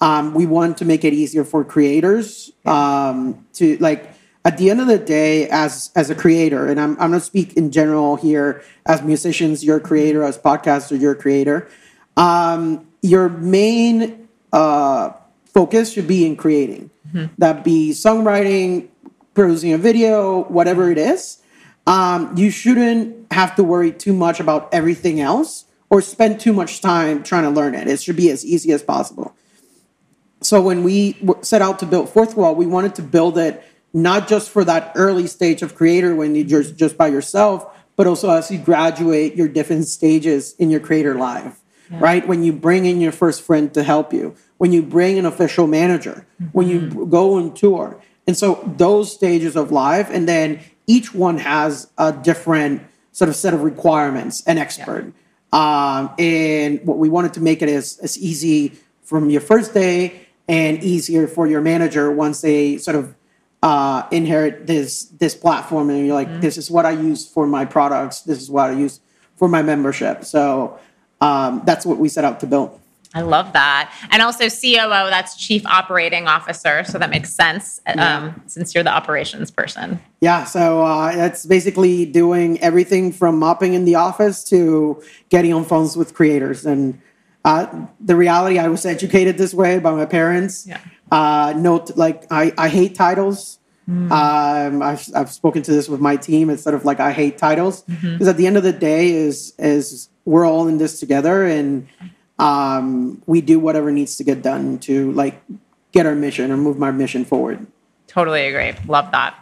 um, 0.00 0.34
we 0.34 0.46
want 0.46 0.78
to 0.78 0.84
make 0.84 1.04
it 1.04 1.12
easier 1.12 1.44
for 1.44 1.64
creators 1.64 2.52
um, 2.66 3.46
to 3.54 3.76
like 3.78 4.10
at 4.44 4.58
the 4.58 4.70
end 4.70 4.80
of 4.80 4.86
the 4.86 4.98
day 4.98 5.48
as 5.48 5.90
as 5.94 6.10
a 6.10 6.14
creator 6.14 6.68
and 6.68 6.80
i'm, 6.80 6.92
I'm 6.92 7.10
going 7.10 7.20
to 7.20 7.20
speak 7.20 7.54
in 7.54 7.72
general 7.72 8.14
here 8.16 8.62
as 8.86 9.02
musicians 9.02 9.64
you're 9.64 9.78
a 9.78 9.80
creator 9.80 10.22
as 10.22 10.38
podcaster 10.38 10.98
you're 10.98 11.12
a 11.12 11.16
creator 11.16 11.68
um, 12.16 12.87
your 13.02 13.28
main 13.28 14.28
uh, 14.52 15.10
focus 15.46 15.92
should 15.92 16.06
be 16.08 16.26
in 16.26 16.36
creating. 16.36 16.90
That 17.38 17.64
be 17.64 17.90
songwriting 17.92 18.88
producing 19.34 19.72
a 19.72 19.78
video 19.78 20.44
whatever 20.44 20.90
it 20.90 20.98
is. 20.98 21.38
Um, 21.86 22.36
you 22.36 22.50
shouldn't 22.50 23.32
have 23.32 23.54
to 23.56 23.64
worry 23.64 23.92
too 23.92 24.12
much 24.12 24.40
about 24.40 24.68
everything 24.74 25.20
else 25.20 25.64
or 25.90 26.02
spend 26.02 26.38
too 26.38 26.52
much 26.52 26.80
time 26.82 27.22
trying 27.22 27.44
to 27.44 27.50
learn 27.50 27.74
it. 27.74 27.88
It 27.88 28.00
should 28.02 28.16
be 28.16 28.30
as 28.30 28.44
easy 28.44 28.72
as 28.72 28.82
possible. 28.82 29.34
So 30.42 30.60
when 30.60 30.84
we 30.84 31.14
w- 31.14 31.42
set 31.42 31.62
out 31.62 31.78
to 31.78 31.86
build 31.86 32.08
Fourthwall 32.08 32.54
we 32.56 32.66
wanted 32.66 32.94
to 32.96 33.02
build 33.02 33.38
it 33.38 33.64
not 33.94 34.28
just 34.28 34.50
for 34.50 34.64
that 34.64 34.92
early 34.94 35.26
stage 35.26 35.62
of 35.62 35.74
creator 35.74 36.14
when 36.14 36.34
you're 36.34 36.62
just 36.62 36.96
by 36.98 37.08
yourself 37.08 37.66
but 37.96 38.06
also 38.06 38.30
as 38.30 38.50
you 38.50 38.58
graduate 38.58 39.34
your 39.34 39.48
different 39.48 39.86
stages 39.88 40.54
in 40.58 40.70
your 40.70 40.78
creator 40.78 41.14
life 41.14 41.57
right? 41.90 42.26
When 42.26 42.42
you 42.42 42.52
bring 42.52 42.86
in 42.86 43.00
your 43.00 43.12
first 43.12 43.42
friend 43.42 43.72
to 43.74 43.82
help 43.82 44.12
you. 44.12 44.34
When 44.58 44.72
you 44.72 44.82
bring 44.82 45.18
an 45.18 45.26
official 45.26 45.66
manager. 45.66 46.26
When 46.52 46.68
you 46.68 47.06
go 47.06 47.34
on 47.34 47.54
tour. 47.54 48.00
And 48.26 48.36
so 48.36 48.62
those 48.76 49.12
stages 49.12 49.56
of 49.56 49.72
life 49.72 50.10
and 50.10 50.28
then 50.28 50.60
each 50.86 51.14
one 51.14 51.38
has 51.38 51.90
a 51.96 52.12
different 52.12 52.82
sort 53.12 53.28
of 53.28 53.36
set 53.36 53.54
of 53.54 53.62
requirements 53.62 54.42
and 54.46 54.58
expert. 54.58 55.12
Um, 55.52 56.10
and 56.18 56.84
what 56.84 56.98
we 56.98 57.08
wanted 57.08 57.34
to 57.34 57.40
make 57.40 57.62
it 57.62 57.68
as, 57.68 57.98
as 58.02 58.18
easy 58.18 58.74
from 59.02 59.30
your 59.30 59.40
first 59.40 59.72
day 59.72 60.26
and 60.46 60.82
easier 60.82 61.26
for 61.26 61.46
your 61.46 61.60
manager 61.60 62.10
once 62.10 62.40
they 62.40 62.78
sort 62.78 62.96
of 62.96 63.14
uh, 63.62 64.06
inherit 64.10 64.66
this 64.66 65.04
this 65.04 65.34
platform. 65.34 65.90
And 65.90 66.06
you're 66.06 66.14
like 66.14 66.40
this 66.40 66.56
is 66.56 66.70
what 66.70 66.86
i 66.86 66.90
use 66.90 67.26
for 67.26 67.46
my 67.46 67.64
products. 67.64 68.20
This 68.20 68.40
is 68.40 68.50
what 68.50 68.70
i 68.70 68.72
use 68.72 69.00
for 69.36 69.48
my 69.48 69.62
membership. 69.62 70.24
So 70.24 70.78
um, 71.20 71.62
that's 71.64 71.84
what 71.86 71.98
we 71.98 72.08
set 72.08 72.24
out 72.24 72.40
to 72.40 72.46
build 72.46 72.78
I 73.14 73.22
love 73.22 73.54
that. 73.54 73.90
And 74.10 74.20
also 74.20 74.50
COO, 74.50 75.08
that's 75.08 75.34
Chief 75.34 75.64
Operating 75.64 76.28
Officer. 76.28 76.84
So 76.84 76.98
that 76.98 77.08
makes 77.08 77.32
sense 77.32 77.80
um, 77.86 78.42
since 78.46 78.74
you're 78.74 78.84
the 78.84 78.90
operations 78.92 79.50
person. 79.50 79.98
yeah 80.20 80.44
so 80.44 80.82
uh, 80.82 81.16
that's 81.16 81.46
basically 81.46 82.04
doing 82.04 82.60
everything 82.60 83.10
from 83.10 83.38
mopping 83.38 83.72
in 83.72 83.86
the 83.86 83.94
office 83.94 84.44
to 84.52 85.02
getting 85.30 85.54
on 85.54 85.64
phones 85.64 85.96
with 85.96 86.12
creators 86.12 86.66
and 86.66 87.00
uh, 87.46 87.66
the 87.98 88.14
reality 88.14 88.58
i 88.58 88.68
was 88.68 88.84
educated 88.84 89.38
this 89.38 89.54
way 89.54 89.78
by 89.78 89.90
my 89.92 90.04
parents 90.04 90.66
Yeah. 90.66 90.78
uh, 91.10 91.54
note 91.56 91.96
like 91.96 92.26
I, 92.30 92.52
I 92.58 92.68
hate 92.68 92.94
titles 92.94 93.58
Um, 93.88 94.82
I've, 94.82 95.08
I've 95.14 95.30
spoken 95.32 95.62
to 95.62 95.72
this 95.72 95.88
with 95.88 96.00
my 96.08 96.16
team. 96.16 96.50
It's 96.50 96.62
sort 96.62 96.74
of 96.74 96.84
like 96.84 97.00
I 97.00 97.10
hate 97.10 97.38
titles 97.38 97.76
because 97.88 98.28
at 98.28 98.36
the 98.36 98.46
end 98.46 98.56
of 98.58 98.62
the 98.62 98.76
day, 98.90 99.02
is 99.26 99.54
is 99.58 100.10
we're 100.28 100.46
all 100.46 100.68
in 100.68 100.78
this 100.78 101.00
together, 101.00 101.44
and 101.44 101.88
um, 102.38 103.22
we 103.26 103.40
do 103.40 103.58
whatever 103.58 103.90
needs 103.90 104.16
to 104.16 104.24
get 104.24 104.42
done 104.42 104.78
to 104.80 105.10
like 105.12 105.40
get 105.92 106.06
our 106.06 106.14
mission 106.14 106.50
or 106.52 106.56
move 106.56 106.78
my 106.78 106.90
mission 106.90 107.24
forward. 107.24 107.66
Totally 108.06 108.46
agree. 108.46 108.74
Love 108.86 109.10
that. 109.12 109.34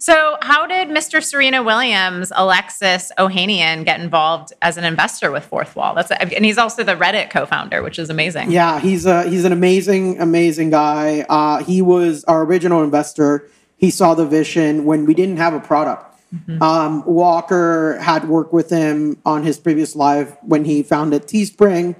So, 0.00 0.38
how 0.42 0.66
did 0.66 0.88
Mr. 0.88 1.22
Serena 1.22 1.62
Williams, 1.62 2.32
Alexis 2.36 3.10
Ohanian, 3.18 3.84
get 3.84 4.00
involved 4.00 4.52
as 4.62 4.76
an 4.76 4.84
investor 4.84 5.30
with 5.30 5.48
Fourthwall? 5.48 5.94
That's 5.94 6.10
and 6.10 6.44
he's 6.44 6.56
also 6.56 6.84
the 6.84 6.94
Reddit 6.94 7.30
co-founder, 7.30 7.82
which 7.82 7.98
is 7.98 8.08
amazing. 8.08 8.50
Yeah, 8.50 8.78
he's 8.78 9.06
a 9.06 9.28
he's 9.28 9.44
an 9.44 9.52
amazing 9.52 10.20
amazing 10.20 10.70
guy. 10.70 11.26
Uh, 11.28 11.62
he 11.64 11.82
was 11.82 12.24
our 12.24 12.44
original 12.44 12.82
investor. 12.82 13.48
He 13.76 13.90
saw 13.90 14.14
the 14.14 14.24
vision 14.24 14.84
when 14.84 15.04
we 15.04 15.14
didn't 15.14 15.36
have 15.36 15.52
a 15.52 15.60
product. 15.60 16.07
Um, 16.60 17.04
Walker 17.06 17.98
had 18.00 18.28
worked 18.28 18.52
with 18.52 18.70
him 18.70 19.16
on 19.24 19.44
his 19.44 19.58
previous 19.58 19.96
live 19.96 20.36
when 20.42 20.64
he 20.64 20.82
founded 20.82 21.22
Teespring, 21.22 21.96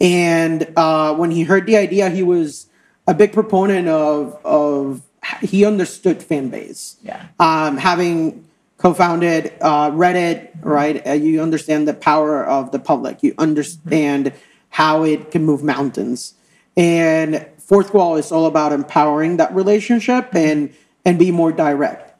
and 0.00 0.70
uh, 0.76 1.14
when 1.14 1.30
he 1.30 1.44
heard 1.44 1.66
the 1.66 1.76
idea, 1.76 2.10
he 2.10 2.22
was 2.22 2.66
a 3.06 3.14
big 3.14 3.32
proponent 3.32 3.88
of 3.88 4.38
of 4.44 5.02
he 5.40 5.64
understood 5.64 6.22
fan 6.22 6.50
base. 6.50 6.96
Yeah. 7.02 7.26
Um, 7.40 7.78
having 7.78 8.46
co-founded 8.76 9.54
uh, 9.62 9.90
Reddit, 9.92 10.50
right? 10.60 11.06
Uh, 11.06 11.12
you 11.12 11.40
understand 11.40 11.88
the 11.88 11.94
power 11.94 12.44
of 12.44 12.70
the 12.70 12.78
public. 12.78 13.22
You 13.22 13.34
understand 13.38 14.32
how 14.68 15.04
it 15.04 15.30
can 15.30 15.44
move 15.44 15.62
mountains, 15.62 16.34
and 16.76 17.46
Fourthwall 17.58 18.18
is 18.18 18.30
all 18.30 18.44
about 18.44 18.72
empowering 18.72 19.38
that 19.38 19.54
relationship 19.54 20.34
and 20.34 20.74
and 21.06 21.18
be 21.18 21.30
more 21.30 21.52
direct. 21.52 22.13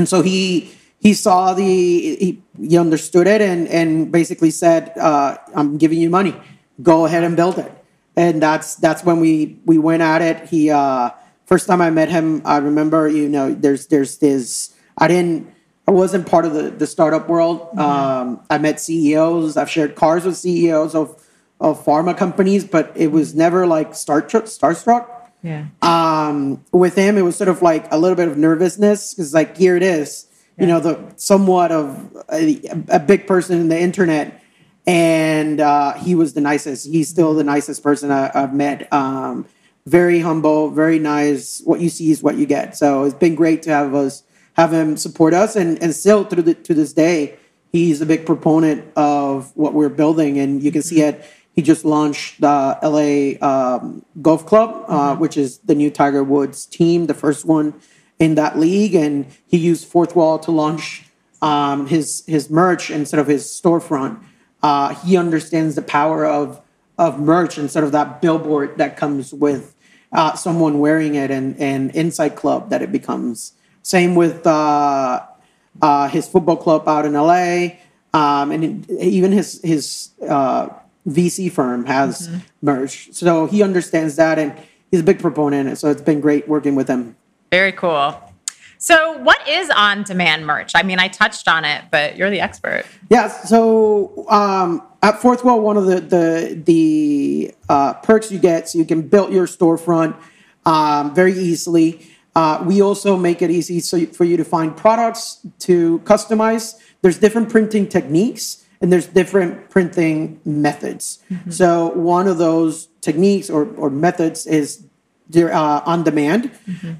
And 0.00 0.08
so 0.08 0.22
he 0.22 0.72
he 0.98 1.12
saw 1.12 1.52
the 1.52 1.62
he, 1.62 2.42
he 2.58 2.78
understood 2.78 3.26
it 3.26 3.42
and 3.42 3.68
and 3.68 4.10
basically 4.10 4.50
said, 4.50 4.96
uh, 4.96 5.36
"I'm 5.54 5.76
giving 5.76 6.00
you 6.00 6.08
money. 6.08 6.34
Go 6.80 7.04
ahead 7.04 7.22
and 7.22 7.36
build 7.36 7.58
it." 7.58 7.70
And 8.16 8.42
that's 8.42 8.76
that's 8.76 9.04
when 9.04 9.20
we 9.20 9.60
we 9.66 9.76
went 9.76 10.00
at 10.00 10.22
it. 10.22 10.48
He 10.48 10.70
uh, 10.70 11.10
first 11.44 11.66
time 11.66 11.82
I 11.82 11.90
met 11.90 12.08
him, 12.08 12.40
I 12.46 12.56
remember 12.56 13.10
you 13.10 13.28
know 13.28 13.52
there's 13.52 13.88
there's 13.88 14.16
this 14.24 14.74
I 14.96 15.06
didn't 15.06 15.52
I 15.86 15.90
wasn't 15.90 16.26
part 16.26 16.46
of 16.46 16.54
the 16.54 16.70
the 16.70 16.86
startup 16.86 17.28
world. 17.28 17.78
Um, 17.78 18.40
I 18.48 18.56
met 18.56 18.80
CEOs. 18.80 19.58
I've 19.58 19.68
shared 19.68 19.96
cars 19.96 20.24
with 20.24 20.38
CEOs 20.38 20.94
of 20.94 21.22
of 21.60 21.84
pharma 21.84 22.16
companies, 22.16 22.64
but 22.64 22.90
it 22.96 23.12
was 23.12 23.34
never 23.34 23.66
like 23.66 23.94
star 23.94 24.22
starstruck 24.22 25.19
Yeah. 25.42 25.66
um, 25.82 26.64
with 26.72 26.96
him, 26.96 27.16
it 27.16 27.22
was 27.22 27.36
sort 27.36 27.48
of 27.48 27.62
like 27.62 27.86
a 27.90 27.98
little 27.98 28.16
bit 28.16 28.28
of 28.28 28.36
nervousness 28.36 29.14
because, 29.14 29.32
like, 29.32 29.56
here 29.56 29.76
it 29.76 29.82
is, 29.82 30.26
you 30.58 30.66
know, 30.66 30.80
the 30.80 30.98
somewhat 31.16 31.72
of 31.72 32.14
a, 32.30 32.60
a 32.88 33.00
big 33.00 33.26
person 33.26 33.58
in 33.58 33.68
the 33.68 33.80
internet, 33.80 34.42
and 34.86 35.60
uh, 35.60 35.94
he 35.94 36.14
was 36.14 36.34
the 36.34 36.40
nicest. 36.42 36.86
He's 36.86 37.08
still 37.08 37.34
the 37.34 37.44
nicest 37.44 37.82
person 37.82 38.10
I, 38.10 38.30
I've 38.34 38.54
met. 38.54 38.92
Um, 38.92 39.46
very 39.86 40.20
humble, 40.20 40.70
very 40.70 40.98
nice. 40.98 41.62
What 41.64 41.80
you 41.80 41.88
see 41.88 42.10
is 42.10 42.22
what 42.22 42.36
you 42.36 42.44
get. 42.44 42.76
So 42.76 43.04
it's 43.04 43.14
been 43.14 43.34
great 43.34 43.62
to 43.62 43.70
have 43.70 43.94
us 43.94 44.22
have 44.54 44.72
him 44.72 44.96
support 44.96 45.32
us, 45.32 45.56
and 45.56 45.82
and 45.82 45.94
still 45.94 46.24
to 46.26 46.42
the, 46.42 46.54
to 46.54 46.74
this 46.74 46.92
day, 46.92 47.38
he's 47.72 48.00
a 48.00 48.06
big 48.06 48.26
proponent 48.26 48.84
of 48.96 49.56
what 49.56 49.72
we're 49.72 49.88
building, 49.88 50.38
and 50.38 50.62
you 50.62 50.70
can 50.70 50.82
see 50.82 51.00
it. 51.00 51.24
He 51.54 51.62
just 51.62 51.84
launched 51.84 52.40
the 52.40 52.78
LA 52.82 53.46
um, 53.46 54.04
Golf 54.22 54.46
Club, 54.46 54.84
uh, 54.88 55.16
which 55.16 55.36
is 55.36 55.58
the 55.58 55.74
new 55.74 55.90
Tiger 55.90 56.22
Woods 56.22 56.64
team, 56.64 57.06
the 57.06 57.14
first 57.14 57.44
one 57.44 57.74
in 58.18 58.34
that 58.36 58.58
league, 58.58 58.94
and 58.94 59.26
he 59.46 59.56
used 59.56 59.90
Fourthwall 59.90 60.40
to 60.42 60.50
launch 60.50 61.04
um, 61.42 61.86
his 61.86 62.22
his 62.26 62.50
merch 62.50 62.90
instead 62.90 63.18
of 63.18 63.26
his 63.26 63.46
storefront. 63.46 64.22
Uh, 64.62 64.94
he 64.94 65.16
understands 65.16 65.74
the 65.74 65.82
power 65.82 66.24
of 66.24 66.60
of 66.98 67.18
merch 67.18 67.58
instead 67.58 67.82
of 67.82 67.92
that 67.92 68.20
billboard 68.20 68.76
that 68.76 68.96
comes 68.96 69.32
with 69.32 69.74
uh, 70.12 70.34
someone 70.34 70.78
wearing 70.78 71.14
it 71.14 71.30
and 71.30 71.58
and 71.58 71.90
Inside 71.92 72.36
Club 72.36 72.70
that 72.70 72.82
it 72.82 72.92
becomes. 72.92 73.54
Same 73.82 74.14
with 74.14 74.46
uh, 74.46 75.24
uh, 75.80 76.08
his 76.08 76.28
football 76.28 76.56
club 76.56 76.86
out 76.86 77.06
in 77.06 77.14
LA, 77.14 77.78
um, 78.12 78.52
and 78.52 78.88
even 78.90 79.32
his 79.32 79.60
his 79.62 80.10
uh, 80.28 80.68
VC 81.08 81.50
firm 81.50 81.86
has 81.86 82.28
merch. 82.62 83.08
So 83.12 83.46
he 83.46 83.62
understands 83.62 84.16
that, 84.16 84.38
and 84.38 84.52
he's 84.90 85.00
a 85.00 85.04
big 85.04 85.18
proponent. 85.18 85.76
So 85.78 85.90
it's 85.90 86.02
been 86.02 86.20
great 86.20 86.48
working 86.48 86.74
with 86.74 86.88
him. 86.88 87.16
Very 87.50 87.72
cool. 87.72 88.14
So, 88.82 89.18
what 89.18 89.46
is 89.46 89.68
on 89.68 90.04
demand 90.04 90.46
merch? 90.46 90.72
I 90.74 90.82
mean, 90.82 90.98
I 90.98 91.08
touched 91.08 91.48
on 91.48 91.66
it, 91.66 91.84
but 91.90 92.16
you're 92.16 92.30
the 92.30 92.40
expert. 92.40 92.84
Yeah. 93.10 93.28
So 93.28 94.24
um, 94.30 94.82
at 95.02 95.16
Fourthwall, 95.20 95.60
one 95.60 95.76
of 95.76 95.84
the 95.84 96.00
the 96.00 96.62
the 96.64 97.54
uh, 97.68 97.92
perks 97.94 98.32
you 98.32 98.38
get, 98.38 98.70
so 98.70 98.78
you 98.78 98.86
can 98.86 99.02
build 99.02 99.34
your 99.34 99.46
storefront 99.46 100.16
um, 100.64 101.14
very 101.14 101.34
easily. 101.34 102.06
Uh, 102.34 102.62
we 102.66 102.80
also 102.80 103.18
make 103.18 103.42
it 103.42 103.50
easy 103.50 103.80
so 103.80 103.98
you- 103.98 104.06
for 104.06 104.24
you 104.24 104.38
to 104.38 104.44
find 104.44 104.74
products 104.74 105.44
to 105.58 105.98
customize. 106.04 106.76
There's 107.02 107.18
different 107.18 107.50
printing 107.50 107.86
techniques 107.86 108.64
and 108.80 108.92
there's 108.92 109.06
different 109.06 109.68
printing 109.70 110.40
methods. 110.44 111.18
So 111.50 111.88
one 111.92 112.26
of 112.26 112.38
those 112.38 112.88
techniques 113.00 113.50
or, 113.50 113.66
or 113.76 113.90
methods 113.90 114.46
is 114.46 114.84
there 115.28 115.52
uh, 115.52 115.82
on 115.86 116.02
demand. 116.02 116.50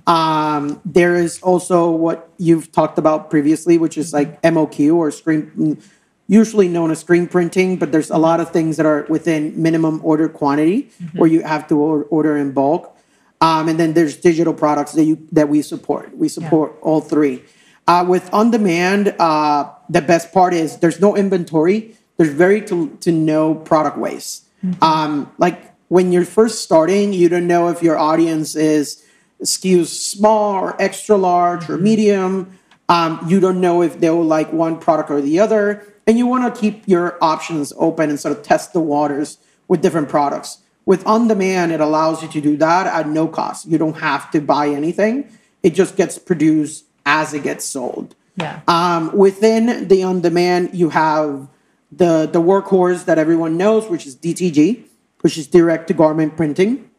Um, 0.07 0.81
there 0.85 1.17
is 1.17 1.41
also 1.43 1.91
what 1.91 2.29
you've 2.39 2.71
talked 2.71 2.99
about 2.99 3.31
previously, 3.31 3.79
which 3.79 3.97
is 3.99 4.13
like 4.13 4.41
MOQ 4.43 4.95
or 4.95 5.11
screen, 5.11 5.83
usually 6.29 6.69
known 6.69 6.91
as 6.91 7.01
screen 7.01 7.27
printing. 7.27 7.77
But 7.77 7.91
there's 7.93 8.11
a 8.11 8.19
lot 8.19 8.39
of 8.41 8.51
things 8.53 8.77
that 8.77 8.87
are 8.87 9.05
within 9.09 9.61
minimum 9.61 10.01
order 10.05 10.29
quantity, 10.29 10.91
where 11.15 11.29
you 11.29 11.43
have 11.43 11.67
to 11.69 11.79
or- 11.79 12.05
order 12.05 12.37
in 12.37 12.53
bulk. 12.53 12.97
Um, 13.41 13.69
and 13.69 13.81
then 13.81 13.95
there's 13.95 14.17
digital 14.17 14.53
products 14.53 14.93
that 14.93 15.05
you 15.05 15.27
that 15.33 15.49
we 15.49 15.63
support. 15.63 16.15
We 16.17 16.29
support 16.29 16.77
all 16.83 17.01
three. 17.01 17.43
Uh, 17.89 18.05
with 18.07 18.33
on 18.33 18.51
demand, 18.53 19.15
uh, 19.19 19.73
the 19.91 20.01
best 20.01 20.33
part 20.33 20.55
is 20.55 20.79
there's 20.79 21.01
no 21.01 21.17
inventory. 21.17 21.97
There's 22.17 22.31
very 22.31 22.63
to, 22.67 22.97
to 23.01 23.11
no 23.13 23.55
product 23.55 23.99
waste. 23.99 24.47
Um, 24.83 25.33
like 25.39 25.75
when 25.89 26.13
you're 26.13 26.25
first 26.25 26.63
starting, 26.63 27.13
you 27.13 27.29
don't 27.29 27.47
know 27.47 27.69
if 27.69 27.83
your 27.83 27.99
audience 27.99 28.55
is 28.55 29.05
skews 29.43 29.87
small 29.87 30.55
or 30.55 30.81
extra 30.81 31.17
large 31.17 31.69
or 31.69 31.77
medium. 31.77 32.59
Um, 32.89 33.25
you 33.27 33.41
don't 33.41 33.61
know 33.61 33.83
if 33.83 33.99
they'll 34.01 34.23
like 34.23 34.53
one 34.53 34.79
product 34.79 35.11
or 35.11 35.21
the 35.21 35.41
other, 35.41 35.85
and 36.07 36.19
you 36.19 36.27
want 36.27 36.55
to 36.55 36.61
keep 36.61 36.87
your 36.87 37.19
options 37.23 37.73
open 37.77 38.11
and 38.11 38.21
sort 38.21 38.37
of 38.37 38.43
test 38.43 38.73
the 38.73 38.81
waters 38.81 39.39
with 39.67 39.81
different 39.81 40.09
products. 40.09 40.59
With 40.87 41.07
on 41.07 41.29
demand, 41.29 41.73
it 41.73 41.81
allows 41.81 42.23
you 42.23 42.29
to 42.29 42.41
do 42.41 42.57
that 42.59 42.87
at 42.87 43.09
no 43.09 43.29
cost. 43.29 43.67
You 43.67 43.79
don't 43.79 43.99
have 43.99 44.31
to 44.33 44.41
buy 44.41 44.69
anything. 44.69 45.31
It 45.63 45.71
just 45.71 45.97
gets 45.97 46.19
produced 46.19 46.85
as 47.07 47.33
it 47.33 47.43
gets 47.43 47.65
sold. 47.65 48.15
Yeah. 48.41 48.61
Um, 48.69 49.17
within 49.17 49.89
the 49.89 50.03
on 50.03 50.21
demand, 50.21 50.71
you 50.73 50.91
have 50.91 51.49
the 51.93 52.29
the 52.31 52.41
workhorse 52.41 53.05
that 53.05 53.19
everyone 53.19 53.57
knows, 53.57 53.89
which 53.89 54.07
is 54.07 54.17
DTG, 54.17 54.85
which 55.21 55.37
is 55.37 55.47
direct 55.47 55.89
to 55.89 55.95
garment 55.95 56.37
printing. 56.37 56.91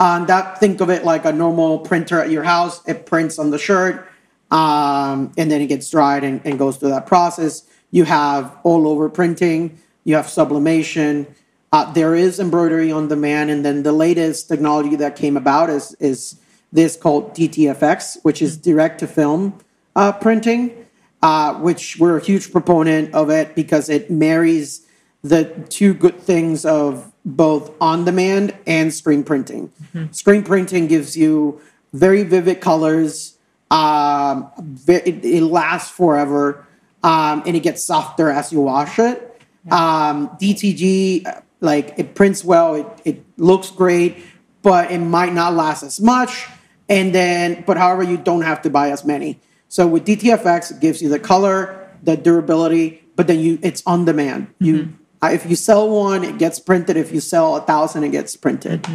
Um, 0.00 0.26
that 0.26 0.58
think 0.58 0.80
of 0.80 0.90
it 0.90 1.04
like 1.04 1.24
a 1.24 1.32
normal 1.32 1.78
printer 1.78 2.20
at 2.20 2.30
your 2.30 2.42
house. 2.42 2.86
It 2.86 3.06
prints 3.06 3.38
on 3.38 3.50
the 3.50 3.58
shirt, 3.58 4.08
um, 4.50 5.32
and 5.36 5.50
then 5.50 5.60
it 5.60 5.68
gets 5.68 5.90
dried 5.90 6.24
and, 6.24 6.40
and 6.44 6.58
goes 6.58 6.76
through 6.76 6.90
that 6.90 7.06
process. 7.06 7.62
You 7.90 8.04
have 8.04 8.56
all 8.64 8.88
over 8.88 9.08
printing. 9.08 9.78
You 10.02 10.16
have 10.16 10.28
sublimation. 10.28 11.26
Uh, 11.72 11.92
there 11.92 12.14
is 12.14 12.38
embroidery 12.40 12.90
on 12.92 13.08
demand, 13.08 13.50
and 13.50 13.64
then 13.64 13.82
the 13.82 13.92
latest 13.92 14.48
technology 14.48 14.96
that 14.96 15.16
came 15.16 15.36
about 15.36 15.70
is 15.70 15.94
is 16.00 16.40
this 16.72 16.96
called 16.96 17.34
DTFX, 17.36 18.18
which 18.22 18.42
is 18.42 18.56
direct 18.56 18.98
to 18.98 19.06
film 19.06 19.60
uh, 19.96 20.12
printing, 20.12 20.86
uh, 21.22 21.54
which 21.54 21.98
we're 21.98 22.18
a 22.18 22.24
huge 22.24 22.52
proponent 22.52 23.14
of 23.14 23.30
it 23.30 23.54
because 23.54 23.88
it 23.88 24.10
marries 24.10 24.86
the 25.22 25.44
two 25.70 25.94
good 25.94 26.20
things 26.20 26.64
of 26.64 27.10
both 27.24 27.72
on 27.80 28.04
demand 28.04 28.54
and 28.66 28.92
screen 28.92 29.24
printing. 29.24 29.72
Screen 30.12 30.42
printing 30.42 30.86
gives 30.86 31.16
you 31.16 31.60
very 31.94 32.22
vivid 32.24 32.60
colors. 32.60 33.38
Um, 33.70 34.50
it, 34.86 35.24
it 35.24 35.42
lasts 35.42 35.90
forever, 35.90 36.66
um, 37.02 37.42
and 37.46 37.56
it 37.56 37.60
gets 37.60 37.82
softer 37.82 38.30
as 38.30 38.52
you 38.52 38.60
wash 38.60 38.98
it. 38.98 39.40
Um, 39.70 40.28
DTG, 40.40 41.42
like 41.60 41.94
it 41.96 42.14
prints 42.14 42.44
well, 42.44 42.74
it, 42.74 42.86
it 43.04 43.24
looks 43.38 43.70
great, 43.70 44.22
but 44.62 44.90
it 44.90 44.98
might 44.98 45.32
not 45.32 45.54
last 45.54 45.82
as 45.82 46.00
much. 46.00 46.46
And 46.88 47.14
then, 47.14 47.64
but 47.66 47.78
however, 47.78 48.02
you 48.02 48.18
don't 48.18 48.42
have 48.42 48.60
to 48.62 48.70
buy 48.70 48.90
as 48.90 49.06
many. 49.06 49.40
So 49.74 49.88
with 49.88 50.06
DTFX, 50.06 50.70
it 50.70 50.78
gives 50.78 51.02
you 51.02 51.08
the 51.08 51.18
color, 51.18 51.90
the 52.00 52.16
durability, 52.16 53.02
but 53.16 53.26
then 53.26 53.40
you 53.40 53.58
it's 53.60 53.82
on 53.84 54.04
demand. 54.04 54.54
You 54.60 54.92
uh, 55.20 55.30
if 55.32 55.50
you 55.50 55.56
sell 55.56 55.90
one, 55.90 56.22
it 56.22 56.38
gets 56.38 56.60
printed. 56.60 56.96
If 56.96 57.10
you 57.10 57.18
sell 57.18 57.56
a 57.56 57.60
thousand, 57.60 58.04
it 58.04 58.10
gets 58.10 58.36
printed. 58.36 58.86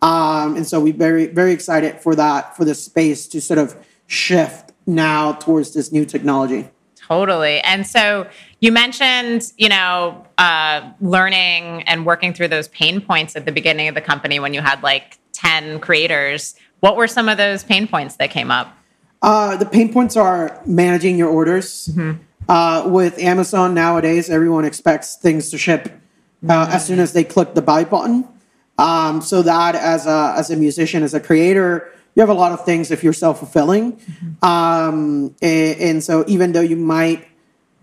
Um, 0.00 0.56
and 0.56 0.66
so 0.66 0.80
we're 0.80 0.94
very 0.94 1.26
very 1.26 1.52
excited 1.52 2.00
for 2.00 2.14
that 2.14 2.56
for 2.56 2.64
the 2.64 2.74
space 2.74 3.26
to 3.26 3.42
sort 3.42 3.58
of 3.58 3.76
shift 4.06 4.72
now 4.86 5.32
towards 5.32 5.74
this 5.74 5.92
new 5.92 6.06
technology. 6.06 6.70
Totally. 6.96 7.60
And 7.60 7.86
so 7.86 8.26
you 8.60 8.72
mentioned, 8.72 9.52
you 9.58 9.68
know, 9.68 10.26
uh, 10.38 10.92
learning 11.02 11.82
and 11.82 12.06
working 12.06 12.32
through 12.32 12.48
those 12.48 12.68
pain 12.68 13.02
points 13.02 13.36
at 13.36 13.44
the 13.44 13.52
beginning 13.52 13.88
of 13.88 13.94
the 13.94 14.00
company 14.00 14.40
when 14.40 14.54
you 14.54 14.62
had 14.62 14.82
like 14.82 15.18
10 15.34 15.80
creators. 15.80 16.54
What 16.80 16.96
were 16.96 17.06
some 17.06 17.28
of 17.28 17.36
those 17.36 17.64
pain 17.64 17.86
points 17.86 18.16
that 18.16 18.30
came 18.30 18.50
up? 18.50 18.78
Uh, 19.22 19.56
the 19.56 19.66
pain 19.66 19.92
points 19.92 20.16
are 20.16 20.60
managing 20.66 21.16
your 21.16 21.28
orders. 21.28 21.88
Mm-hmm. 21.88 22.22
Uh, 22.48 22.88
with 22.88 23.18
Amazon 23.20 23.72
nowadays, 23.72 24.28
everyone 24.28 24.64
expects 24.64 25.16
things 25.16 25.50
to 25.50 25.58
ship 25.58 25.86
uh, 25.86 25.88
mm-hmm. 26.46 26.72
as 26.72 26.84
soon 26.84 26.98
as 26.98 27.12
they 27.12 27.22
click 27.22 27.54
the 27.54 27.62
buy 27.62 27.84
button. 27.84 28.26
Um, 28.78 29.20
so 29.22 29.42
that 29.42 29.76
as 29.76 30.06
a 30.06 30.34
as 30.36 30.50
a 30.50 30.56
musician, 30.56 31.04
as 31.04 31.14
a 31.14 31.20
creator, 31.20 31.92
you 32.14 32.20
have 32.20 32.30
a 32.30 32.34
lot 32.34 32.52
of 32.52 32.64
things 32.64 32.90
if 32.90 33.04
you're 33.04 33.12
self 33.12 33.38
fulfilling. 33.38 33.92
Mm-hmm. 33.92 34.44
Um, 34.44 35.36
and, 35.40 35.80
and, 35.80 36.04
so 36.04 36.24
even 36.26 36.52
though 36.52 36.60
you 36.62 36.76
might 36.76 37.28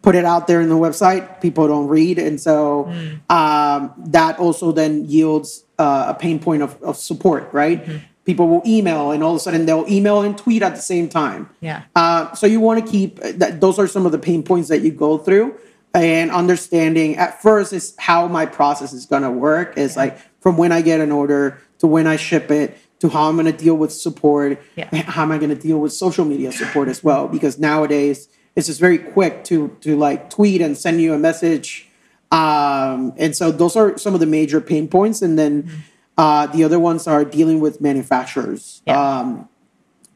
put 0.01 0.15
it 0.15 0.25
out 0.25 0.47
there 0.47 0.61
in 0.61 0.67
the 0.67 0.75
website, 0.75 1.41
people 1.41 1.67
don't 1.67 1.87
read, 1.87 2.19
and 2.19 2.39
so 2.39 2.85
mm. 2.89 3.31
um, 3.31 3.93
that 4.11 4.39
also 4.39 4.71
then 4.71 5.05
yields 5.05 5.63
uh, 5.77 6.05
a 6.09 6.13
pain 6.13 6.39
point 6.39 6.63
of, 6.63 6.81
of 6.83 6.97
support, 6.97 7.49
right? 7.53 7.83
Mm-hmm. 7.85 7.97
People 8.29 8.47
will 8.47 8.61
email, 8.63 9.09
and 9.09 9.23
all 9.23 9.31
of 9.31 9.37
a 9.37 9.39
sudden 9.39 9.65
they'll 9.65 9.89
email 9.89 10.21
and 10.21 10.37
tweet 10.37 10.61
at 10.61 10.75
the 10.75 10.81
same 10.83 11.09
time. 11.09 11.49
Yeah. 11.61 11.81
Uh, 11.95 12.31
so 12.35 12.45
you 12.45 12.59
want 12.59 12.85
to 12.85 12.91
keep 12.91 13.19
that. 13.21 13.59
Those 13.59 13.79
are 13.79 13.87
some 13.87 14.05
of 14.05 14.11
the 14.11 14.19
pain 14.19 14.43
points 14.43 14.69
that 14.69 14.81
you 14.81 14.91
go 14.91 15.17
through, 15.17 15.57
and 15.95 16.29
understanding 16.29 17.17
at 17.17 17.41
first 17.41 17.73
is 17.73 17.95
how 17.97 18.27
my 18.27 18.45
process 18.45 18.93
is 18.93 19.07
going 19.07 19.23
to 19.23 19.31
work. 19.31 19.79
Is 19.79 19.95
yeah. 19.95 20.01
like 20.03 20.19
from 20.41 20.57
when 20.57 20.71
I 20.71 20.83
get 20.83 20.99
an 20.99 21.11
order 21.11 21.57
to 21.79 21.87
when 21.87 22.05
I 22.05 22.17
ship 22.17 22.51
it 22.51 22.77
to 22.99 23.09
how 23.09 23.29
I'm 23.29 23.35
going 23.35 23.51
to 23.51 23.63
deal 23.65 23.73
with 23.75 23.91
support, 23.91 24.61
yeah. 24.75 24.93
how 24.93 25.23
am 25.23 25.31
I 25.31 25.39
going 25.39 25.49
to 25.49 25.55
deal 25.67 25.79
with 25.79 25.91
social 25.91 26.23
media 26.23 26.51
support 26.51 26.87
as 26.87 27.03
well? 27.03 27.27
Because 27.27 27.57
nowadays 27.57 28.29
it's 28.55 28.67
just 28.67 28.79
very 28.79 28.99
quick 28.99 29.43
to 29.45 29.75
to 29.81 29.97
like 29.97 30.29
tweet 30.29 30.61
and 30.61 30.77
send 30.77 31.01
you 31.01 31.15
a 31.15 31.17
message, 31.17 31.89
um, 32.31 33.11
and 33.17 33.35
so 33.35 33.51
those 33.51 33.75
are 33.75 33.97
some 33.97 34.13
of 34.13 34.19
the 34.19 34.27
major 34.27 34.61
pain 34.61 34.87
points. 34.87 35.23
And 35.23 35.39
then 35.39 35.63
mm-hmm. 35.63 35.79
Uh, 36.19 36.47
the 36.47 36.65
other 36.65 36.77
ones 36.77 37.07
are 37.07 37.23
dealing 37.23 37.61
with 37.61 37.79
manufacturers. 37.79 38.81
Yeah. 38.85 38.99
Um, 38.99 39.47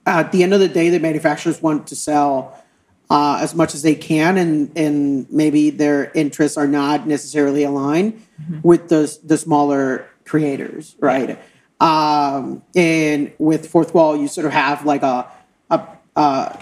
at 0.06 0.34
the 0.34 0.44
end 0.44 0.54
of 0.54 0.60
the 0.60 0.68
day, 0.68 0.90
the 0.90 1.00
manufacturers 1.00 1.62
want 1.62 1.88
to 1.88 1.96
sell. 1.96 2.60
Uh, 3.10 3.38
as 3.42 3.54
much 3.54 3.76
as 3.76 3.84
they 3.84 3.94
can, 3.94 4.38
and 4.38 4.76
and 4.76 5.32
maybe 5.32 5.70
their 5.70 6.10
interests 6.16 6.58
are 6.58 6.68
not 6.68 7.06
necessarily 7.06 7.64
aligned 7.64 8.14
mm-hmm. 8.14 8.60
with 8.64 8.88
the 8.90 9.18
the 9.24 9.38
smaller 9.38 10.08
creators, 10.26 10.96
right? 11.00 11.30
Yeah. 11.30 11.38
Um, 11.80 12.64
and 12.76 13.32
with 13.38 13.72
Fourthwall, 13.72 14.20
you 14.20 14.28
sort 14.28 14.48
of 14.48 14.54
have 14.54 14.86
like 14.86 15.04
a, 15.04 15.30
a, 15.70 15.86
a 16.16 16.58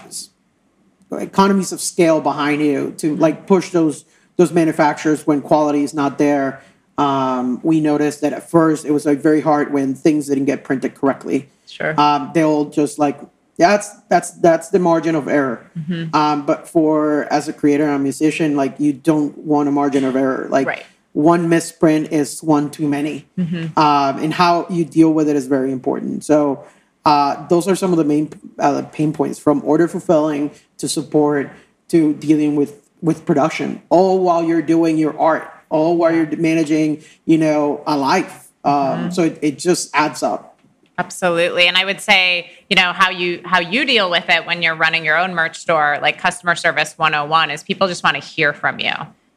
economies 1.12 1.72
of 1.72 1.80
scale 1.80 2.20
behind 2.20 2.60
you 2.60 2.92
to 2.98 3.16
like 3.16 3.46
push 3.46 3.70
those 3.70 4.04
those 4.36 4.52
manufacturers 4.52 5.26
when 5.26 5.40
quality 5.40 5.84
is 5.84 5.94
not 5.94 6.18
there. 6.18 6.60
Um, 7.02 7.60
we 7.62 7.80
noticed 7.80 8.20
that 8.20 8.32
at 8.32 8.48
first 8.48 8.84
it 8.84 8.92
was 8.92 9.04
like 9.06 9.18
very 9.18 9.40
hard 9.40 9.72
when 9.72 9.94
things 9.94 10.28
didn't 10.28 10.46
get 10.46 10.64
printed 10.64 10.94
correctly. 10.94 11.48
Sure. 11.66 11.98
Um, 11.98 12.30
they'll 12.34 12.66
just 12.66 12.98
like 12.98 13.18
that's 13.56 13.88
that's 14.08 14.30
that's 14.40 14.68
the 14.68 14.78
margin 14.78 15.14
of 15.14 15.28
error. 15.28 15.70
Mm-hmm. 15.78 16.14
Um, 16.14 16.46
but 16.46 16.68
for 16.68 17.24
as 17.32 17.48
a 17.48 17.52
creator 17.52 17.84
and 17.84 17.94
a 17.94 17.98
musician, 17.98 18.56
like 18.56 18.78
you 18.78 18.92
don't 18.92 19.36
want 19.38 19.68
a 19.68 19.72
margin 19.72 20.04
of 20.04 20.16
error. 20.16 20.48
Like 20.50 20.66
right 20.66 20.86
one 21.12 21.48
misprint 21.48 22.12
is 22.12 22.42
one 22.42 22.70
too 22.70 22.88
many. 22.88 23.26
Mm-hmm. 23.38 23.78
Um, 23.78 24.22
and 24.22 24.32
how 24.32 24.66
you 24.68 24.84
deal 24.84 25.12
with 25.12 25.28
it 25.28 25.36
is 25.36 25.46
very 25.46 25.70
important. 25.70 26.24
So 26.24 26.66
uh, 27.04 27.46
those 27.48 27.68
are 27.68 27.76
some 27.76 27.92
of 27.92 27.98
the 27.98 28.04
main 28.04 28.30
uh, 28.58 28.82
pain 28.92 29.12
points 29.12 29.38
from 29.38 29.62
order 29.64 29.88
fulfilling 29.88 30.50
to 30.78 30.88
support 30.88 31.50
to 31.88 32.14
dealing 32.14 32.56
with 32.56 32.78
with 33.02 33.26
production, 33.26 33.82
all 33.88 34.20
while 34.20 34.44
you're 34.44 34.62
doing 34.62 34.96
your 34.96 35.18
art, 35.18 35.52
all 35.72 35.96
while 35.96 36.14
you're 36.14 36.36
managing, 36.36 37.02
you 37.24 37.38
know, 37.38 37.82
a 37.86 37.96
life. 37.96 38.50
Um, 38.64 38.72
mm-hmm. 38.72 39.10
So 39.10 39.24
it, 39.24 39.38
it 39.42 39.58
just 39.58 39.90
adds 39.94 40.22
up. 40.22 40.60
Absolutely. 40.98 41.66
And 41.66 41.76
I 41.76 41.84
would 41.84 42.00
say, 42.00 42.50
you 42.70 42.76
know, 42.76 42.92
how 42.92 43.10
you 43.10 43.40
how 43.44 43.58
you 43.58 43.84
deal 43.84 44.10
with 44.10 44.28
it 44.28 44.46
when 44.46 44.62
you're 44.62 44.76
running 44.76 45.04
your 45.04 45.18
own 45.18 45.34
merch 45.34 45.58
store, 45.58 45.98
like 46.00 46.18
customer 46.18 46.54
service 46.54 46.96
101 46.96 47.50
is 47.50 47.62
people 47.62 47.88
just 47.88 48.04
want 48.04 48.16
to 48.16 48.22
hear 48.22 48.52
from 48.52 48.78
you 48.78 48.92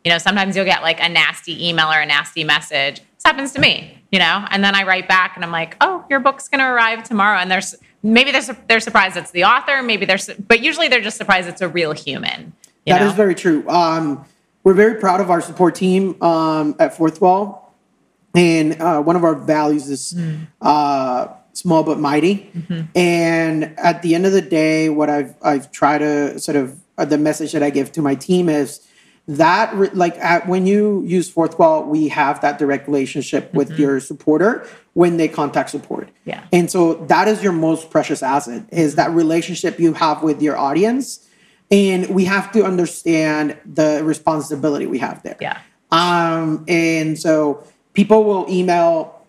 you 0.06 0.12
know, 0.12 0.20
sometimes 0.20 0.56
you'll 0.56 0.66
get 0.66 0.84
like 0.84 1.02
a 1.02 1.10
nasty 1.10 1.68
email 1.68 1.88
or 1.88 2.00
a 2.00 2.06
nasty 2.06 2.44
message. 2.44 2.98
This 2.98 3.24
happens 3.26 3.52
to 3.54 3.60
me, 3.60 3.98
you 4.12 4.20
know, 4.20 4.46
and 4.52 4.64
then 4.64 4.76
I 4.76 4.84
write 4.84 5.08
back 5.08 5.36
and 5.36 5.44
I'm 5.44 5.52
like, 5.52 5.76
oh, 5.82 6.06
your 6.12 6.20
book's 6.20 6.48
going 6.48 6.60
to 6.60 6.68
arrive 6.68 7.04
tomorrow. 7.04 7.40
And 7.40 7.50
there's 7.50 7.76
maybe 8.04 8.32
they're, 8.32 8.56
they're 8.68 8.80
surprised 8.80 9.18
it's 9.18 9.32
the 9.32 9.46
author, 9.46 9.82
maybe 9.82 10.06
they're, 10.06 10.20
but 10.48 10.62
usually 10.62 10.88
they're 10.88 11.02
just 11.02 11.18
surprised 11.18 11.50
it's 11.50 11.62
a 11.62 11.68
real 11.68 11.92
human. 11.92 12.54
That 12.86 13.02
know? 13.02 13.08
is 13.08 13.14
very 13.14 13.34
true. 13.34 13.68
Um, 13.68 14.24
we're 14.66 14.74
very 14.74 15.00
proud 15.00 15.22
of 15.22 15.30
our 15.30 15.42
support 15.42 15.76
team 15.76 16.22
um, 16.22 16.76
at 16.80 16.98
Fourthwall. 16.98 17.62
And 18.34 18.82
uh, 18.82 19.02
one 19.02 19.16
of 19.16 19.24
our 19.24 19.36
values 19.36 19.88
is 19.90 20.14
mm. 20.18 20.48
uh, 20.60 21.28
small 21.54 21.84
but 21.84 22.00
mighty. 22.00 22.50
Mm-hmm. 22.54 22.82
And 22.96 23.80
at 23.80 24.02
the 24.02 24.16
end 24.16 24.26
of 24.26 24.34
the 24.34 24.42
day, 24.42 24.90
what 24.90 25.10
I've, 25.10 25.36
I've 25.42 25.72
tried 25.72 26.00
to 26.00 26.40
sort 26.40 26.58
of, 26.58 26.78
uh, 26.98 27.06
the 27.06 27.18
message 27.18 27.52
that 27.54 27.62
I 27.62 27.70
give 27.70 27.92
to 27.94 28.02
my 28.02 28.16
team 28.16 28.50
is, 28.50 28.82
that 29.28 29.96
like 29.96 30.16
at, 30.20 30.48
when 30.48 30.68
you 30.68 31.02
use 31.04 31.34
Fourthwall 31.34 31.88
we 31.88 32.10
have 32.10 32.42
that 32.42 32.60
direct 32.60 32.88
relationship 32.88 33.52
with 33.56 33.72
mm-hmm. 33.72 33.82
your 33.82 34.00
supporter 34.00 34.68
when 34.94 35.18
they 35.18 35.28
contact 35.28 35.72
support 35.72 36.10
yeah 36.26 36.44
and 36.54 36.70
so 36.70 36.94
that 37.06 37.28
is 37.28 37.42
your 37.42 37.52
most 37.52 37.90
precious 37.90 38.22
asset 38.22 38.64
is 38.72 38.94
that 38.94 39.10
relationship 39.10 39.80
you 39.80 39.94
have 39.94 40.22
with 40.22 40.44
your 40.44 40.56
audience 40.56 41.25
and 41.72 42.08
we 42.10 42.26
have 42.26 42.52
to 42.52 42.64
understand 42.64 43.58
the 43.66 44.02
responsibility 44.04 44.86
we 44.86 45.00
have 45.00 45.22
there 45.24 45.38
yeah 45.42 45.60
um 45.92 46.64
and 46.68 47.18
so 47.18 47.66
people 47.94 48.24
will 48.24 48.46
email 48.50 49.22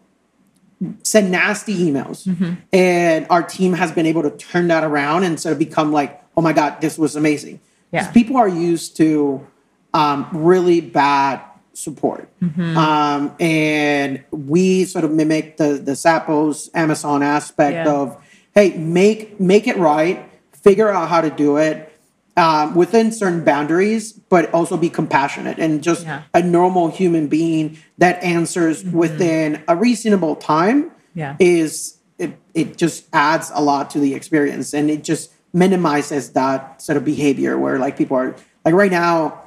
send 1.03 1.31
nasty 1.31 1.75
emails 1.75 2.27
mm-hmm. 2.27 2.55
and 2.72 3.27
our 3.31 3.42
team 3.42 3.72
has 3.72 3.90
been 3.92 4.07
able 4.07 4.22
to 4.22 4.31
turn 4.31 4.68
that 4.68 4.85
around 4.85 5.25
and 5.25 5.40
sort 5.40 5.53
of 5.53 5.59
become 5.59 5.92
like 5.92 6.22
oh 6.37 6.42
my 6.42 6.53
god 6.53 6.81
this 6.81 6.99
was 6.99 7.16
amazing 7.16 7.59
yeah 7.92 8.11
people 8.12 8.37
are 8.37 8.49
used 8.49 8.96
to 8.96 9.46
um, 9.94 10.29
really 10.33 10.81
bad 10.81 11.40
support. 11.72 12.29
Mm-hmm. 12.42 12.77
Um, 12.77 13.35
and 13.40 14.25
we 14.31 14.85
sort 14.85 15.05
of 15.05 15.12
mimic 15.12 15.57
the 15.57 15.75
the 15.75 15.92
Zappos 15.92 16.70
Amazon 16.75 17.22
aspect 17.22 17.87
yeah. 17.87 17.92
of 17.92 18.22
hey, 18.55 18.77
make 18.77 19.40
make 19.40 19.66
it 19.66 19.77
right, 19.77 20.29
figure 20.53 20.88
out 20.88 21.09
how 21.09 21.20
to 21.20 21.31
do 21.31 21.57
it. 21.57 21.92
Um, 22.38 22.75
within 22.75 23.12
certain 23.12 23.44
boundaries, 23.44 24.12
but 24.12 24.53
also 24.53 24.77
be 24.77 24.90
compassionate 24.90 25.59
and 25.59 25.83
just 25.83 26.05
yeah. 26.05 26.25
a 26.35 26.42
normal 26.42 26.90
human 26.90 27.29
being 27.29 27.79
that 27.96 28.22
answers 28.22 28.85
mm-hmm. 28.85 28.94
within 28.94 29.64
a 29.68 29.75
reasonable 29.75 30.37
time 30.37 30.90
yeah. 31.14 31.37
is 31.38 31.96
it, 32.18 32.38
it 32.53 32.77
just 32.77 33.07
adds 33.14 33.51
a 33.55 33.62
lot 33.62 33.88
to 33.90 34.01
the 34.01 34.14
experience 34.14 34.75
and 34.75 34.90
it 34.90 35.03
just 35.03 35.33
minimizes 35.55 36.33
that 36.33 36.83
sort 36.83 36.99
of 36.99 37.07
behavior 37.07 37.57
where 37.57 37.79
like 37.79 37.96
people 37.96 38.18
are 38.18 38.37
like 38.66 38.75
right 38.75 38.92
now 38.92 39.46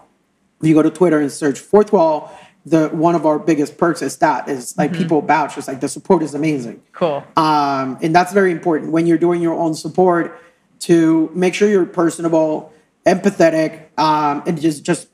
if 0.61 0.67
you 0.67 0.73
go 0.73 0.81
to 0.81 0.91
Twitter 0.91 1.19
and 1.19 1.31
search 1.31 1.59
Fourthwall, 1.59 2.29
the 2.65 2.89
one 2.89 3.15
of 3.15 3.25
our 3.25 3.39
biggest 3.39 3.77
perks 3.77 4.01
is 4.01 4.17
that 4.17 4.49
is 4.49 4.77
like 4.77 4.91
mm-hmm. 4.91 5.01
people 5.01 5.21
vouch. 5.21 5.57
It's 5.57 5.67
like 5.67 5.79
the 5.79 5.87
support 5.87 6.21
is 6.21 6.33
amazing. 6.33 6.83
Cool. 6.91 7.23
Um, 7.37 7.97
and 8.01 8.13
that's 8.13 8.33
very 8.33 8.51
important 8.51 8.91
when 8.91 9.07
you're 9.07 9.17
doing 9.17 9.41
your 9.41 9.53
own 9.53 9.73
support 9.73 10.39
to 10.79 11.31
make 11.33 11.53
sure 11.53 11.69
you're 11.69 11.85
personable, 11.85 12.73
empathetic, 13.05 13.97
um, 13.97 14.43
and 14.45 14.59
just 14.59 14.83
just 14.83 15.09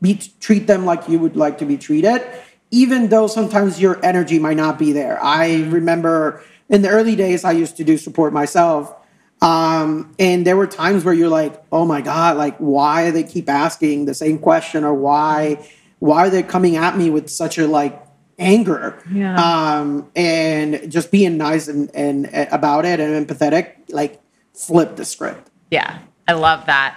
be 0.00 0.20
treat 0.40 0.66
them 0.66 0.84
like 0.84 1.08
you 1.08 1.18
would 1.18 1.36
like 1.36 1.58
to 1.58 1.64
be 1.64 1.76
treated, 1.76 2.22
even 2.70 3.08
though 3.08 3.26
sometimes 3.26 3.80
your 3.80 4.04
energy 4.04 4.38
might 4.38 4.56
not 4.56 4.78
be 4.78 4.92
there. 4.92 5.22
I 5.22 5.62
remember 5.64 6.42
in 6.68 6.82
the 6.82 6.88
early 6.88 7.16
days 7.16 7.44
I 7.44 7.52
used 7.52 7.76
to 7.78 7.84
do 7.84 7.98
support 7.98 8.32
myself 8.32 8.94
um, 9.42 10.14
and 10.18 10.46
there 10.46 10.56
were 10.56 10.66
times 10.66 11.04
where 11.04 11.14
you're 11.14 11.28
like, 11.28 11.62
oh 11.72 11.84
my 11.84 12.00
God, 12.00 12.36
like 12.36 12.56
why 12.58 13.10
they 13.10 13.22
keep 13.22 13.48
asking 13.48 14.04
the 14.04 14.14
same 14.14 14.38
question 14.38 14.84
or 14.84 14.94
why 14.94 15.66
why 15.98 16.26
are 16.26 16.30
they 16.30 16.42
coming 16.42 16.76
at 16.76 16.96
me 16.96 17.10
with 17.10 17.28
such 17.28 17.58
a 17.58 17.66
like 17.66 18.02
anger? 18.38 19.02
Yeah. 19.12 19.36
Um, 19.36 20.10
and 20.16 20.90
just 20.90 21.10
being 21.10 21.36
nice 21.36 21.68
and, 21.68 21.90
and, 21.94 22.26
and 22.32 22.48
about 22.50 22.86
it 22.86 23.00
and 23.00 23.26
empathetic, 23.26 23.72
like 23.90 24.20
flip 24.54 24.96
the 24.96 25.04
script. 25.04 25.50
Yeah. 25.70 25.98
I 26.26 26.32
love 26.32 26.64
that. 26.66 26.96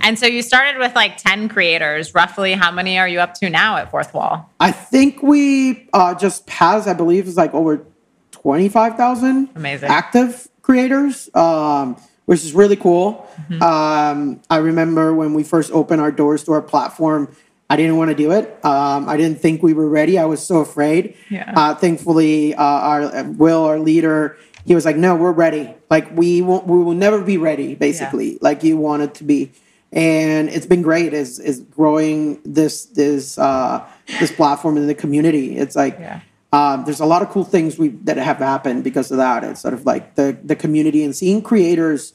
And 0.00 0.18
so 0.18 0.26
you 0.26 0.42
started 0.42 0.78
with 0.78 0.94
like 0.94 1.16
10 1.16 1.48
creators. 1.48 2.14
Roughly, 2.14 2.52
how 2.52 2.70
many 2.70 2.98
are 2.98 3.08
you 3.08 3.20
up 3.20 3.34
to 3.34 3.48
now 3.48 3.76
at 3.76 3.90
Fourthwall? 3.90 4.46
I 4.60 4.72
think 4.72 5.22
we 5.22 5.88
uh, 5.92 6.14
just 6.14 6.46
passed, 6.46 6.88
I 6.88 6.94
believe, 6.94 7.26
is 7.26 7.36
like 7.36 7.54
over 7.54 7.86
25,000 8.32 9.50
Amazing. 9.54 9.88
active 9.88 10.48
creators, 10.62 11.30
um, 11.34 11.96
which 12.26 12.44
is 12.44 12.52
really 12.54 12.76
cool. 12.76 13.28
Mm-hmm. 13.48 13.62
Um, 13.62 14.42
I 14.50 14.58
remember 14.58 15.14
when 15.14 15.32
we 15.32 15.44
first 15.44 15.72
opened 15.72 16.00
our 16.00 16.12
doors 16.12 16.44
to 16.44 16.52
our 16.52 16.62
platform, 16.62 17.34
I 17.70 17.76
didn't 17.76 17.96
want 17.96 18.10
to 18.10 18.14
do 18.14 18.32
it. 18.32 18.62
Um, 18.64 19.08
I 19.08 19.16
didn't 19.16 19.40
think 19.40 19.62
we 19.62 19.72
were 19.72 19.88
ready. 19.88 20.18
I 20.18 20.26
was 20.26 20.44
so 20.44 20.58
afraid. 20.58 21.16
Yeah. 21.30 21.52
Uh, 21.56 21.74
thankfully, 21.74 22.54
uh, 22.54 22.62
our 22.62 23.02
uh, 23.02 23.24
Will, 23.24 23.64
our 23.64 23.78
leader, 23.78 24.36
he 24.66 24.74
was 24.74 24.84
like, 24.84 24.96
"No, 24.96 25.16
we're 25.16 25.32
ready. 25.32 25.74
Like 25.90 26.14
we 26.14 26.42
won't, 26.42 26.66
we 26.66 26.82
will 26.82 26.94
never 26.94 27.22
be 27.22 27.38
ready. 27.38 27.74
Basically, 27.74 28.38
like 28.42 28.62
you 28.62 28.76
wanted 28.76 29.14
to 29.14 29.24
be." 29.24 29.50
And 29.94 30.48
it's 30.50 30.66
been 30.66 30.82
great. 30.82 31.14
Is 31.14 31.38
is 31.38 31.60
growing 31.60 32.40
this 32.44 32.86
this 32.86 33.38
uh, 33.38 33.86
this 34.18 34.32
platform 34.32 34.76
in 34.76 34.86
the 34.88 34.94
community. 34.94 35.56
It's 35.56 35.76
like 35.76 35.96
Yeah. 36.00 36.20
um, 36.52 36.84
there's 36.84 37.00
a 37.00 37.06
lot 37.06 37.22
of 37.22 37.30
cool 37.30 37.44
things 37.44 37.78
we 37.78 37.88
that 38.02 38.16
have 38.16 38.38
happened 38.38 38.82
because 38.82 39.12
of 39.12 39.18
that. 39.18 39.44
It's 39.44 39.60
sort 39.60 39.72
of 39.72 39.86
like 39.86 40.16
the 40.16 40.36
the 40.42 40.56
community 40.56 41.04
and 41.04 41.14
seeing 41.14 41.40
creators 41.42 42.12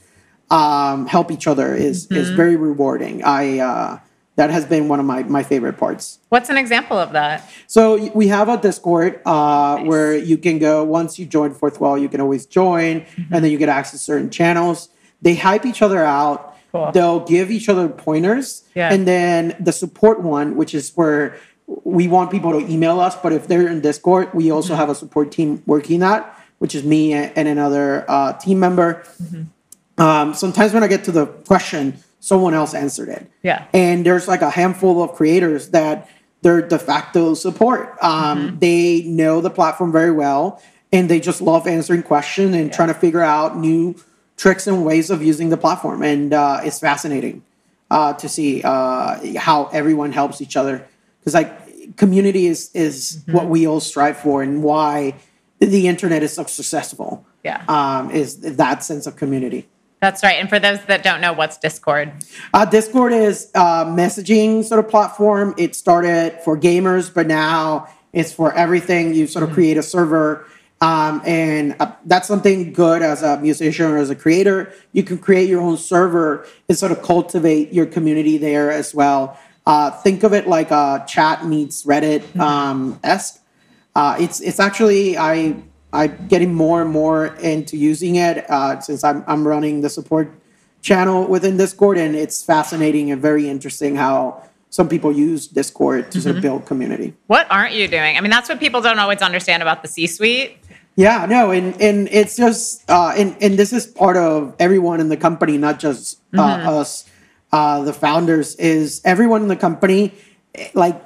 um, 0.51 1.07
help 1.07 1.31
each 1.31 1.47
other 1.47 1.73
is 1.73 2.07
is 2.11 2.29
very 2.31 2.57
rewarding. 2.57 3.23
I 3.23 3.59
uh, 3.59 3.99
that 4.35 4.49
has 4.49 4.65
been 4.65 4.89
one 4.89 4.99
of 4.99 5.05
my 5.05 5.23
my 5.23 5.43
favorite 5.43 5.77
parts. 5.77 6.19
What's 6.27 6.49
an 6.49 6.57
example 6.57 6.97
of 6.99 7.13
that? 7.13 7.49
So 7.67 8.11
we 8.13 8.27
have 8.27 8.49
a 8.49 8.57
Discord 8.57 9.21
uh, 9.25 9.79
where 9.83 10.17
you 10.17 10.37
can 10.37 10.59
go 10.59 10.83
once 10.83 11.17
you 11.17 11.25
join 11.25 11.55
Fourthwall, 11.55 12.01
you 12.01 12.09
can 12.09 12.19
always 12.19 12.45
join, 12.45 13.05
and 13.31 13.41
then 13.43 13.51
you 13.51 13.57
get 13.57 13.69
access 13.69 13.99
to 14.01 14.05
certain 14.05 14.29
channels. 14.29 14.89
They 15.21 15.35
hype 15.35 15.65
each 15.65 15.81
other 15.81 16.03
out. 16.03 16.48
Cool. 16.71 16.91
They'll 16.91 17.19
give 17.21 17.49
each 17.51 17.67
other 17.69 17.87
pointers, 17.89 18.63
Yeah. 18.75 18.93
and 18.93 19.07
then 19.07 19.55
the 19.59 19.71
support 19.71 20.21
one, 20.21 20.55
which 20.55 20.75
is 20.75 20.91
where 20.95 21.35
we 21.83 22.07
want 22.07 22.31
people 22.31 22.51
to 22.59 22.67
email 22.71 22.99
us. 22.99 23.15
But 23.15 23.33
if 23.33 23.47
they're 23.47 23.67
in 23.67 23.81
Discord, 23.81 24.29
we 24.33 24.51
also 24.51 24.75
have 24.75 24.89
a 24.89 24.95
support 24.95 25.31
team 25.31 25.61
working 25.65 25.99
that, 26.01 26.35
which 26.59 26.75
is 26.75 26.83
me 26.83 27.13
and 27.13 27.47
another 27.47 28.05
uh, 28.07 28.33
team 28.33 28.59
member. 28.59 29.03
Um, 29.97 30.33
sometimes 30.33 30.73
when 30.73 30.83
I 30.83 30.87
get 30.87 31.03
to 31.05 31.11
the 31.11 31.25
question, 31.25 31.99
someone 32.19 32.53
else 32.53 32.73
answered 32.73 33.09
it. 33.09 33.29
Yeah. 33.43 33.65
And 33.73 34.05
there's 34.05 34.27
like 34.27 34.41
a 34.41 34.49
handful 34.49 35.01
of 35.03 35.13
creators 35.13 35.69
that 35.69 36.09
they're 36.41 36.61
de 36.61 36.79
facto 36.79 37.33
support. 37.33 37.97
Um, 38.01 38.57
They 38.59 39.01
know 39.03 39.41
the 39.41 39.49
platform 39.49 39.91
very 39.91 40.11
well, 40.11 40.61
and 40.93 41.09
they 41.09 41.19
just 41.19 41.41
love 41.41 41.67
answering 41.67 42.03
questions 42.03 42.55
and 42.55 42.71
trying 42.71 42.87
to 42.87 42.93
figure 42.93 43.21
out 43.21 43.57
new 43.57 43.95
tricks 44.39 44.65
and 44.67 44.85
ways 44.85 45.09
of 45.09 45.21
using 45.21 45.49
the 45.49 45.57
platform. 45.57 46.01
And 46.01 46.33
uh, 46.33 46.61
it's 46.63 46.79
fascinating 46.79 47.43
uh, 47.91 48.13
to 48.13 48.29
see 48.29 48.63
uh, 48.63 49.19
how 49.37 49.65
everyone 49.73 50.13
helps 50.13 50.41
each 50.41 50.55
other 50.55 50.87
because 51.19 51.33
like 51.33 51.97
community 51.97 52.47
is 52.47 52.71
is 52.73 53.21
what 53.27 53.47
we 53.47 53.67
all 53.67 53.81
strive 53.81 54.17
for 54.17 54.41
and 54.41 54.63
why 54.63 55.15
the 55.59 55.87
internet 55.87 56.23
is 56.23 56.33
so 56.33 56.45
successful. 56.45 57.25
Yeah. 57.43 57.63
um, 57.69 58.11
is 58.11 58.41
that 58.57 58.83
sense 58.83 59.07
of 59.07 59.15
community. 59.15 59.65
That's 60.01 60.23
right. 60.23 60.35
And 60.35 60.49
for 60.49 60.59
those 60.59 60.83
that 60.85 61.03
don't 61.03 61.21
know, 61.21 61.31
what's 61.31 61.57
Discord? 61.57 62.11
Uh, 62.53 62.65
Discord 62.65 63.13
is 63.13 63.49
a 63.55 63.85
messaging 63.85 64.63
sort 64.63 64.83
of 64.83 64.89
platform. 64.89 65.55
It 65.57 65.73
started 65.73 66.39
for 66.43 66.57
gamers, 66.57 67.13
but 67.13 67.27
now 67.27 67.87
it's 68.11 68.33
for 68.33 68.53
everything. 68.53 69.13
You 69.13 69.25
sort 69.25 69.43
of 69.43 69.53
create 69.53 69.77
a 69.77 69.83
server, 69.83 70.45
um, 70.81 71.21
and 71.25 71.75
uh, 71.79 71.91
that's 72.05 72.27
something 72.27 72.71
good 72.71 73.01
as 73.01 73.21
a 73.21 73.37
musician 73.39 73.85
or 73.85 73.97
as 73.97 74.09
a 74.09 74.15
creator. 74.15 74.71
You 74.93 75.03
can 75.03 75.17
create 75.17 75.49
your 75.49 75.61
own 75.61 75.77
server 75.77 76.45
and 76.67 76.77
sort 76.77 76.91
of 76.91 77.01
cultivate 77.01 77.73
your 77.73 77.85
community 77.85 78.37
there 78.37 78.71
as 78.71 78.95
well. 78.95 79.37
Uh, 79.65 79.91
think 79.91 80.23
of 80.23 80.33
it 80.33 80.47
like 80.47 80.71
a 80.71 81.03
chat 81.07 81.45
meets 81.45 81.83
Reddit 81.83 82.37
um, 82.39 82.99
esque. 83.03 83.41
Uh, 83.95 84.15
it's 84.19 84.39
it's 84.39 84.59
actually 84.59 85.17
I 85.17 85.55
I'm 85.91 86.27
getting 86.27 86.53
more 86.53 86.81
and 86.81 86.89
more 86.89 87.27
into 87.37 87.75
using 87.75 88.15
it 88.15 88.49
uh, 88.49 88.79
since 88.79 89.03
I'm 89.03 89.23
I'm 89.27 89.45
running 89.45 89.81
the 89.81 89.89
support 89.89 90.31
channel 90.81 91.27
within 91.27 91.57
Discord, 91.57 91.97
and 91.97 92.15
it's 92.15 92.41
fascinating 92.41 93.11
and 93.11 93.21
very 93.21 93.49
interesting 93.49 93.95
how 93.97 94.43
some 94.69 94.87
people 94.87 95.11
use 95.11 95.47
Discord 95.47 96.11
to 96.11 96.21
sort 96.21 96.37
of 96.37 96.41
build 96.41 96.65
community. 96.65 97.15
What 97.27 97.47
aren't 97.49 97.73
you 97.73 97.87
doing? 97.87 98.17
I 98.17 98.21
mean, 98.21 98.29
that's 98.29 98.47
what 98.47 98.59
people 98.59 98.81
don't 98.81 98.99
always 98.99 99.21
understand 99.21 99.63
about 99.63 99.81
the 99.81 99.87
C 99.87 100.07
suite. 100.07 100.58
Yeah, 100.99 101.25
no, 101.27 101.51
and 101.51 101.79
and 101.81 102.09
it's 102.11 102.35
just 102.35 102.83
uh, 102.91 103.13
and 103.15 103.33
and 103.39 103.57
this 103.57 103.71
is 103.71 103.87
part 103.87 104.17
of 104.17 104.53
everyone 104.59 104.99
in 104.99 105.07
the 105.07 105.15
company, 105.15 105.57
not 105.57 105.79
just 105.79 106.19
uh, 106.37 106.41
us, 106.43 107.05
uh, 107.53 107.83
the 107.83 107.93
founders. 107.93 108.55
Is 108.57 108.99
everyone 109.05 109.41
in 109.41 109.47
the 109.47 109.55
company 109.55 110.11
like 110.73 110.99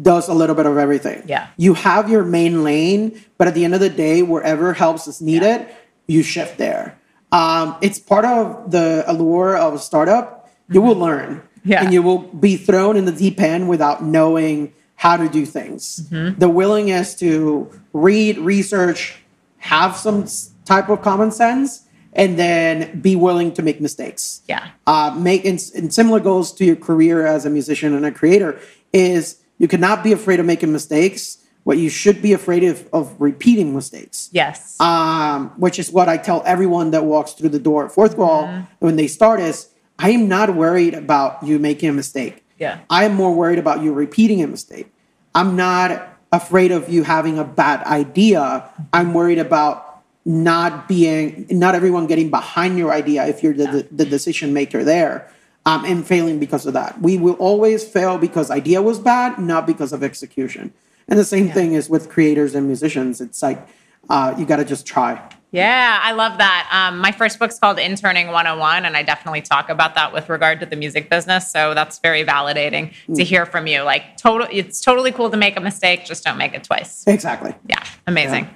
does 0.00 0.28
a 0.28 0.32
little 0.32 0.56
bit 0.56 0.64
of 0.64 0.78
everything? 0.78 1.22
Yeah. 1.26 1.48
you 1.58 1.74
have 1.74 2.08
your 2.08 2.24
main 2.24 2.64
lane, 2.64 3.20
but 3.36 3.46
at 3.46 3.52
the 3.52 3.66
end 3.66 3.74
of 3.74 3.80
the 3.80 3.90
day, 3.90 4.22
wherever 4.22 4.72
helps 4.72 5.06
is 5.06 5.20
needed, 5.20 5.68
you 6.06 6.22
shift 6.22 6.56
there. 6.56 6.96
Um, 7.30 7.76
it's 7.82 7.98
part 7.98 8.24
of 8.24 8.70
the 8.70 9.04
allure 9.06 9.54
of 9.54 9.74
a 9.74 9.78
startup. 9.78 10.48
You 10.70 10.80
will 10.80 10.96
learn, 10.96 11.42
Yeah. 11.62 11.84
and 11.84 11.92
you 11.92 12.00
will 12.02 12.20
be 12.20 12.56
thrown 12.56 12.96
in 12.96 13.04
the 13.04 13.12
deep 13.12 13.38
end 13.38 13.68
without 13.68 14.02
knowing 14.02 14.72
how 14.94 15.18
to 15.18 15.28
do 15.28 15.44
things. 15.44 16.08
The 16.08 16.48
willingness 16.48 17.14
to 17.16 17.68
read, 17.92 18.38
research, 18.38 19.20
have 19.66 19.96
some 19.96 20.26
type 20.64 20.88
of 20.88 21.02
common 21.02 21.30
sense, 21.30 21.82
and 22.12 22.38
then 22.38 23.00
be 23.00 23.14
willing 23.16 23.52
to 23.52 23.62
make 23.62 23.80
mistakes. 23.80 24.40
Yeah. 24.48 24.70
Uh, 24.86 25.14
make 25.18 25.44
and, 25.44 25.60
and 25.76 25.92
similar 25.92 26.20
goes 26.20 26.52
to 26.52 26.64
your 26.64 26.76
career 26.76 27.26
as 27.26 27.44
a 27.44 27.50
musician 27.50 27.94
and 27.94 28.04
a 28.06 28.10
creator 28.12 28.58
is 28.92 29.42
you 29.58 29.68
cannot 29.68 30.02
be 30.02 30.12
afraid 30.12 30.40
of 30.40 30.46
making 30.46 30.72
mistakes. 30.72 31.38
What 31.64 31.78
you 31.78 31.90
should 31.90 32.22
be 32.22 32.32
afraid 32.32 32.62
of 32.64 32.88
of 32.92 33.04
repeating 33.20 33.74
mistakes 33.74 34.30
Yes. 34.32 34.80
um, 34.80 35.50
which 35.58 35.78
is 35.82 35.90
what 35.90 36.08
I 36.08 36.16
tell 36.16 36.40
everyone 36.46 36.92
that 36.92 37.04
walks 37.04 37.32
through 37.32 37.50
the 37.50 37.58
door 37.58 37.86
at 37.86 37.90
Fourthwall 37.92 38.66
when 38.78 38.94
they 38.96 39.08
start 39.08 39.40
is 39.40 39.68
I 39.98 40.10
am 40.10 40.28
not 40.28 40.54
worried 40.54 40.94
about 40.94 41.42
you 41.42 41.58
making 41.58 41.88
a 41.88 41.92
mistake. 41.92 42.44
Yeah. 42.58 42.78
I 42.88 43.04
am 43.04 43.14
more 43.14 43.34
worried 43.34 43.58
about 43.58 43.82
you 43.82 43.92
repeating 43.92 44.42
a 44.42 44.46
mistake. 44.46 44.86
I'm 45.34 45.56
not 45.56 46.15
afraid 46.36 46.70
of 46.70 46.88
you 46.88 47.02
having 47.02 47.38
a 47.38 47.44
bad 47.44 47.82
idea. 47.84 48.68
I'm 48.92 49.14
worried 49.14 49.38
about 49.38 50.02
not 50.24 50.88
being 50.88 51.46
not 51.50 51.74
everyone 51.74 52.06
getting 52.06 52.30
behind 52.30 52.76
your 52.78 52.92
idea 52.92 53.26
if 53.26 53.42
you're 53.42 53.54
the, 53.54 53.66
the, 53.66 53.88
the 53.92 54.04
decision 54.04 54.52
maker 54.52 54.82
there 54.82 55.30
um, 55.64 55.84
and 55.84 56.06
failing 56.06 56.38
because 56.38 56.66
of 56.66 56.72
that. 56.74 57.00
We 57.00 57.16
will 57.16 57.34
always 57.34 57.86
fail 57.86 58.18
because 58.18 58.50
idea 58.50 58.82
was 58.82 58.98
bad, 58.98 59.38
not 59.38 59.66
because 59.66 59.92
of 59.92 60.02
execution. 60.02 60.72
And 61.08 61.18
the 61.18 61.24
same 61.24 61.50
thing 61.50 61.74
is 61.74 61.88
with 61.88 62.08
creators 62.08 62.54
and 62.54 62.66
musicians. 62.66 63.20
It's 63.20 63.42
like 63.42 63.66
uh, 64.08 64.34
you 64.38 64.46
got 64.46 64.56
to 64.56 64.64
just 64.64 64.86
try. 64.86 65.22
Yeah, 65.56 66.00
I 66.02 66.12
love 66.12 66.36
that. 66.36 66.68
Um, 66.70 66.98
my 66.98 67.12
first 67.12 67.38
book's 67.38 67.58
called 67.58 67.78
Interning 67.78 68.26
101, 68.26 68.84
and 68.84 68.96
I 68.96 69.02
definitely 69.02 69.40
talk 69.40 69.70
about 69.70 69.94
that 69.94 70.12
with 70.12 70.28
regard 70.28 70.60
to 70.60 70.66
the 70.66 70.76
music 70.76 71.08
business. 71.08 71.50
So 71.50 71.72
that's 71.72 71.98
very 71.98 72.24
validating 72.24 72.92
to 73.14 73.24
hear 73.24 73.46
from 73.46 73.66
you. 73.66 73.80
Like, 73.82 74.18
total, 74.18 74.46
it's 74.50 74.82
totally 74.82 75.12
cool 75.12 75.30
to 75.30 75.36
make 75.36 75.56
a 75.56 75.60
mistake, 75.60 76.04
just 76.04 76.24
don't 76.24 76.36
make 76.36 76.52
it 76.52 76.64
twice. 76.64 77.04
Exactly. 77.06 77.54
Yeah, 77.68 77.82
amazing. 78.06 78.50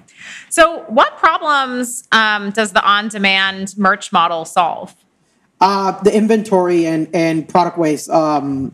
So, 0.50 0.80
what 0.88 1.16
problems 1.16 2.06
um, 2.12 2.50
does 2.50 2.72
the 2.72 2.84
on 2.86 3.08
demand 3.08 3.78
merch 3.78 4.12
model 4.12 4.44
solve? 4.44 4.94
Uh, 5.60 5.98
the 6.02 6.14
inventory 6.14 6.86
and, 6.86 7.08
and 7.14 7.48
product 7.48 7.78
waste. 7.78 8.10
Um, 8.10 8.72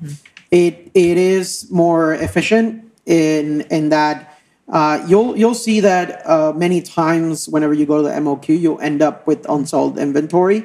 it 0.50 0.90
it 0.94 1.16
is 1.16 1.70
more 1.70 2.14
efficient 2.14 2.84
in 3.04 3.62
in 3.62 3.90
that 3.90 4.35
uh, 4.68 5.04
you'll 5.08 5.36
you'll 5.36 5.54
see 5.54 5.80
that 5.80 6.26
uh, 6.28 6.52
many 6.56 6.82
times 6.82 7.48
whenever 7.48 7.72
you 7.74 7.86
go 7.86 7.96
to 7.98 8.02
the 8.02 8.10
MOQ, 8.14 8.58
you'll 8.60 8.80
end 8.80 9.00
up 9.02 9.26
with 9.26 9.46
unsold 9.48 9.98
inventory. 9.98 10.64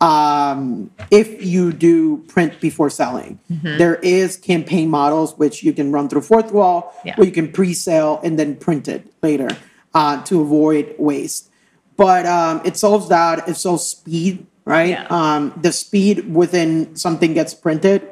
Um, 0.00 0.90
if 1.10 1.42
you 1.44 1.72
do 1.72 2.18
print 2.28 2.60
before 2.60 2.90
selling, 2.90 3.38
There 3.78 3.94
is 3.96 4.36
campaign 4.36 4.90
models 4.90 5.38
which 5.38 5.62
you 5.62 5.72
can 5.72 5.92
run 5.92 6.08
through 6.08 6.22
Fourthwall, 6.22 6.92
Yeah. 7.04 7.14
where 7.16 7.26
you 7.26 7.32
can 7.32 7.50
pre-sale 7.52 8.20
and 8.22 8.38
then 8.38 8.56
print 8.56 8.88
it 8.88 9.06
later 9.22 9.48
uh, 9.94 10.22
to 10.24 10.40
avoid 10.42 10.94
waste. 10.98 11.48
But 11.96 12.26
um, 12.26 12.60
it 12.64 12.76
solves 12.76 13.08
that. 13.08 13.48
It 13.48 13.56
solves 13.56 13.84
speed, 13.84 14.46
right? 14.66 14.90
Yeah. 14.90 15.06
Um, 15.08 15.52
the 15.62 15.72
speed 15.72 16.34
within 16.34 16.96
something 16.96 17.32
gets 17.32 17.54
printed 17.54 18.02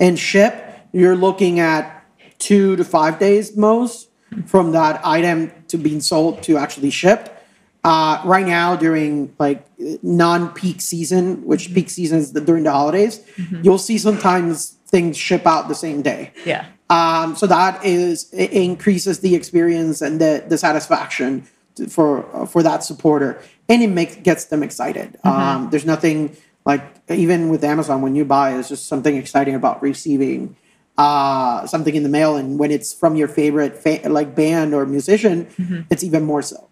and 0.00 0.18
ship, 0.18 0.54
you're 0.92 1.16
looking 1.16 1.60
at 1.60 2.04
two 2.38 2.76
to 2.76 2.84
five 2.84 3.18
days 3.18 3.56
most 3.56 4.08
from 4.46 4.72
that 4.72 5.00
item 5.04 5.50
to 5.68 5.76
being 5.78 6.00
sold 6.00 6.42
to 6.44 6.56
actually 6.56 6.90
shipped. 6.90 7.30
Uh, 7.84 8.22
right 8.24 8.46
now, 8.46 8.74
during 8.74 9.34
like 9.38 9.66
non-peak 10.02 10.80
season, 10.80 11.44
which 11.44 11.74
peak 11.74 11.90
season 11.90 12.18
is 12.18 12.32
the, 12.32 12.40
during 12.40 12.64
the 12.64 12.72
holidays, 12.72 13.20
you'll 13.62 13.78
see 13.78 13.98
sometimes 13.98 14.76
things 14.88 15.16
ship 15.18 15.46
out 15.46 15.68
the 15.68 15.74
same 15.74 16.00
day. 16.00 16.32
Yeah. 16.46 16.66
Um, 16.88 17.36
so 17.36 17.46
that 17.46 17.84
is 17.84 18.32
it 18.32 18.52
increases 18.52 19.20
the 19.20 19.34
experience 19.34 20.00
and 20.00 20.20
the, 20.20 20.44
the 20.48 20.56
satisfaction 20.56 21.46
for 21.88 22.46
for 22.46 22.62
that 22.62 22.84
supporter. 22.84 23.42
and 23.68 23.82
it 23.82 23.88
makes 23.88 24.16
gets 24.16 24.46
them 24.46 24.62
excited. 24.62 25.18
Um, 25.24 25.70
there's 25.70 25.86
nothing 25.86 26.36
like 26.66 26.82
even 27.08 27.48
with 27.48 27.64
Amazon 27.64 28.02
when 28.02 28.14
you 28.14 28.24
buy, 28.24 28.56
it's 28.56 28.68
just 28.68 28.86
something 28.86 29.16
exciting 29.16 29.54
about 29.54 29.82
receiving 29.82 30.56
uh, 30.98 31.66
something 31.66 31.94
in 31.94 32.02
the 32.02 32.08
mail, 32.08 32.36
and 32.36 32.58
when 32.58 32.70
it's 32.70 32.92
from 32.92 33.16
your 33.16 33.28
favorite 33.28 33.76
fa- 33.76 34.00
like 34.08 34.34
band 34.34 34.74
or 34.74 34.86
musician, 34.86 35.46
it's 35.90 36.04
even 36.04 36.22
more 36.24 36.42
so. 36.42 36.68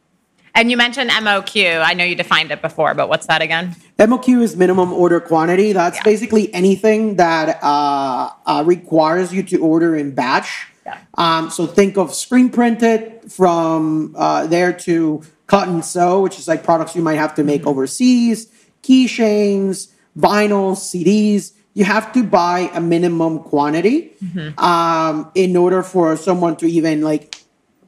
And 0.55 0.71
you 0.71 0.77
mentioned 0.77 1.09
MOQ. 1.11 1.81
I 1.83 1.95
know 1.95 2.05
you 2.05 2.15
defined 2.15 2.51
it 2.51 2.61
before, 2.61 2.93
but 2.95 3.09
what's 3.09 3.27
that 3.27 3.41
again? 3.41 3.75
MOQ 3.99 4.43
is 4.43 4.55
minimum 4.55 4.93
order 4.93 5.19
quantity. 5.19 5.73
That's 5.73 5.97
Yeah. 5.97 6.03
basically 6.03 6.53
anything 6.53 7.17
that 7.17 7.59
uh, 7.63 8.31
uh, 8.45 8.63
requires 8.67 9.33
you 9.33 9.43
to 9.45 9.57
order 9.59 9.97
in 9.97 10.11
batch. 10.15 10.67
Yeah. 10.85 10.99
Um, 11.15 11.49
so 11.49 11.67
think 11.67 11.97
of 11.97 12.13
screen 12.13 12.51
printed 12.51 13.33
from 13.33 14.15
uh, 14.19 14.47
there 14.47 14.75
to 14.85 15.23
cut 15.47 15.69
and 15.69 15.83
sew, 15.83 16.21
which 16.21 16.39
is 16.39 16.47
like 16.49 16.65
products 16.65 16.95
you 16.95 17.03
might 17.03 17.17
have 17.19 17.35
to 17.37 17.45
make 17.45 17.67
overseas, 17.67 18.49
keychains, 18.83 19.89
vinyls, 20.19 20.79
CDs. 20.91 21.53
You 21.75 21.85
have 21.85 22.13
to 22.13 22.23
buy 22.23 22.71
a 22.75 22.81
minimum 22.81 23.41
quantity 23.41 24.13
um, 24.59 25.31
in 25.35 25.57
order 25.57 25.83
for 25.83 26.17
someone 26.17 26.57
to 26.57 26.67
even 26.67 27.01
like 27.03 27.37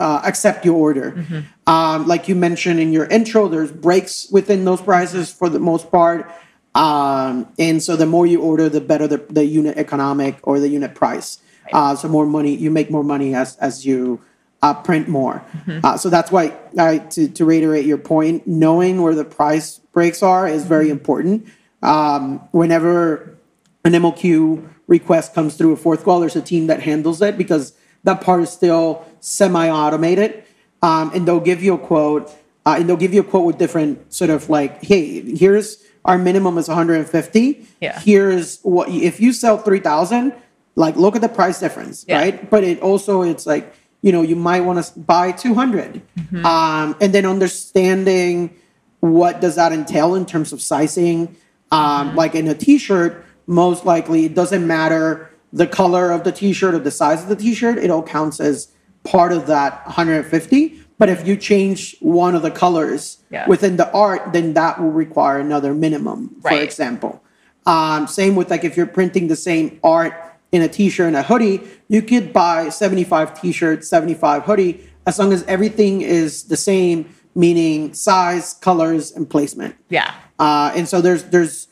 uh, 0.00 0.22
accept 0.24 0.64
your 0.64 0.76
order. 0.76 1.24
Um, 1.66 2.06
like 2.06 2.28
you 2.28 2.34
mentioned 2.34 2.80
in 2.80 2.92
your 2.92 3.06
intro, 3.06 3.48
there's 3.48 3.70
breaks 3.72 4.28
within 4.30 4.64
those 4.64 4.80
prices 4.80 5.32
for 5.32 5.48
the 5.48 5.58
most 5.58 5.90
part. 5.90 6.30
Um, 6.74 7.46
and 7.58 7.82
so 7.82 7.94
the 7.94 8.06
more 8.06 8.26
you 8.26 8.40
order, 8.40 8.68
the 8.68 8.80
better 8.80 9.06
the, 9.06 9.18
the 9.30 9.44
unit 9.44 9.76
economic 9.76 10.38
or 10.42 10.58
the 10.58 10.68
unit 10.68 10.94
price. 10.94 11.38
Uh, 11.72 11.94
so 11.94 12.08
more 12.08 12.26
money, 12.26 12.54
you 12.54 12.70
make 12.70 12.90
more 12.90 13.04
money 13.04 13.34
as, 13.34 13.56
as 13.58 13.86
you 13.86 14.20
uh, 14.62 14.74
print 14.74 15.08
more. 15.08 15.44
Uh, 15.84 15.96
so 15.96 16.10
that's 16.10 16.30
why, 16.32 16.52
uh, 16.78 16.98
to, 17.10 17.28
to 17.28 17.44
reiterate 17.44 17.84
your 17.86 17.98
point, 17.98 18.46
knowing 18.46 19.02
where 19.02 19.14
the 19.14 19.24
price 19.24 19.78
breaks 19.92 20.22
are 20.22 20.48
is 20.48 20.64
very 20.64 20.90
important. 20.90 21.46
Um, 21.82 22.40
whenever 22.50 23.33
an 23.84 23.92
MOQ 23.92 24.66
request 24.86 25.34
comes 25.34 25.56
through 25.56 25.72
a 25.72 25.76
Fourthwall, 25.76 26.20
there's 26.20 26.36
a 26.36 26.42
team 26.42 26.66
that 26.68 26.80
handles 26.82 27.20
it 27.20 27.36
because 27.36 27.74
that 28.04 28.20
part 28.20 28.42
is 28.42 28.50
still 28.50 29.04
semi-automated, 29.20 30.42
um, 30.82 31.10
and 31.14 31.26
they'll 31.28 31.40
give 31.40 31.62
you 31.62 31.74
a 31.74 31.78
quote, 31.78 32.30
uh, 32.66 32.76
and 32.78 32.88
they'll 32.88 32.96
give 32.96 33.12
you 33.14 33.20
a 33.20 33.24
quote 33.24 33.44
with 33.44 33.58
different 33.58 34.12
sort 34.12 34.30
of 34.30 34.48
like, 34.48 34.82
hey, 34.82 35.20
here's 35.36 35.82
our 36.04 36.18
minimum 36.18 36.58
is 36.58 36.68
150. 36.68 37.66
Yeah. 37.80 37.98
Here's 38.00 38.60
what 38.62 38.88
if 38.90 39.20
you 39.20 39.32
sell 39.32 39.56
3,000, 39.58 40.34
like 40.76 40.96
look 40.96 41.14
at 41.16 41.22
the 41.22 41.28
price 41.28 41.60
difference, 41.60 42.04
Yeah. 42.08 42.18
right? 42.18 42.50
But 42.50 42.64
it 42.64 42.80
also 42.80 43.22
it's 43.22 43.46
like 43.46 43.72
you 44.02 44.12
know 44.12 44.20
you 44.20 44.36
might 44.36 44.60
want 44.60 44.84
to 44.84 44.98
buy 44.98 45.32
200, 45.32 46.02
um, 46.44 46.94
and 47.00 47.12
then 47.14 47.24
understanding 47.24 48.54
what 49.00 49.40
does 49.40 49.56
that 49.56 49.72
entail 49.72 50.14
in 50.14 50.26
terms 50.26 50.52
of 50.52 50.60
sizing. 50.60 51.36
Um, 51.70 52.14
Like 52.14 52.34
in 52.34 52.46
a 52.48 52.54
T-shirt, 52.54 53.23
most 53.46 53.84
likely 53.84 54.24
it 54.26 54.34
doesn't 54.34 54.66
matter 54.66 55.30
the 55.52 55.66
color 55.66 56.10
of 56.10 56.24
the 56.24 56.32
T-shirt 56.32 56.74
or 56.74 56.78
the 56.78 56.90
size 56.90 57.22
of 57.22 57.28
the 57.28 57.36
T-shirt. 57.36 57.78
It 57.78 57.90
all 57.90 58.02
counts 58.02 58.40
as 58.40 58.68
part 59.04 59.32
of 59.32 59.46
that 59.46 59.84
150. 59.86 60.80
But 60.98 61.08
if 61.08 61.26
you 61.26 61.36
change 61.36 61.96
one 62.00 62.34
of 62.34 62.42
the 62.42 62.50
colors 62.50 63.18
Yeah. 63.30 63.46
within 63.48 63.76
the 63.76 63.90
art, 63.92 64.32
then 64.32 64.54
that 64.54 64.80
will 64.80 64.90
require 64.92 65.38
another 65.38 65.74
minimum, 65.74 66.36
for 66.40 66.48
Right. 66.50 66.62
example. 66.62 67.20
Um, 67.66 68.06
same 68.06 68.36
with 68.36 68.50
like 68.50 68.64
if 68.64 68.76
you're 68.76 68.86
printing 68.86 69.28
the 69.28 69.36
same 69.36 69.78
art 69.82 70.12
in 70.52 70.62
a 70.62 70.68
t-shirt 70.68 71.08
and 71.08 71.16
a 71.16 71.22
hoodie, 71.22 71.60
you 71.88 72.00
could 72.02 72.32
buy 72.32 72.68
75 72.68 73.40
t-shirts, 73.40 73.88
75 73.88 74.44
hoodie, 74.44 74.80
as 75.06 75.18
long 75.18 75.32
as 75.32 75.44
everything 75.48 76.00
is 76.00 76.44
the 76.44 76.56
same, 76.56 77.06
meaning 77.34 77.92
size, 77.92 78.54
colors, 78.60 79.10
and 79.12 79.28
placement. 79.28 79.74
Yeah. 79.90 80.10
Uh, 80.38 80.72
and 80.76 80.88
so 80.88 81.00
there's 81.00 81.24
there's 81.24 81.66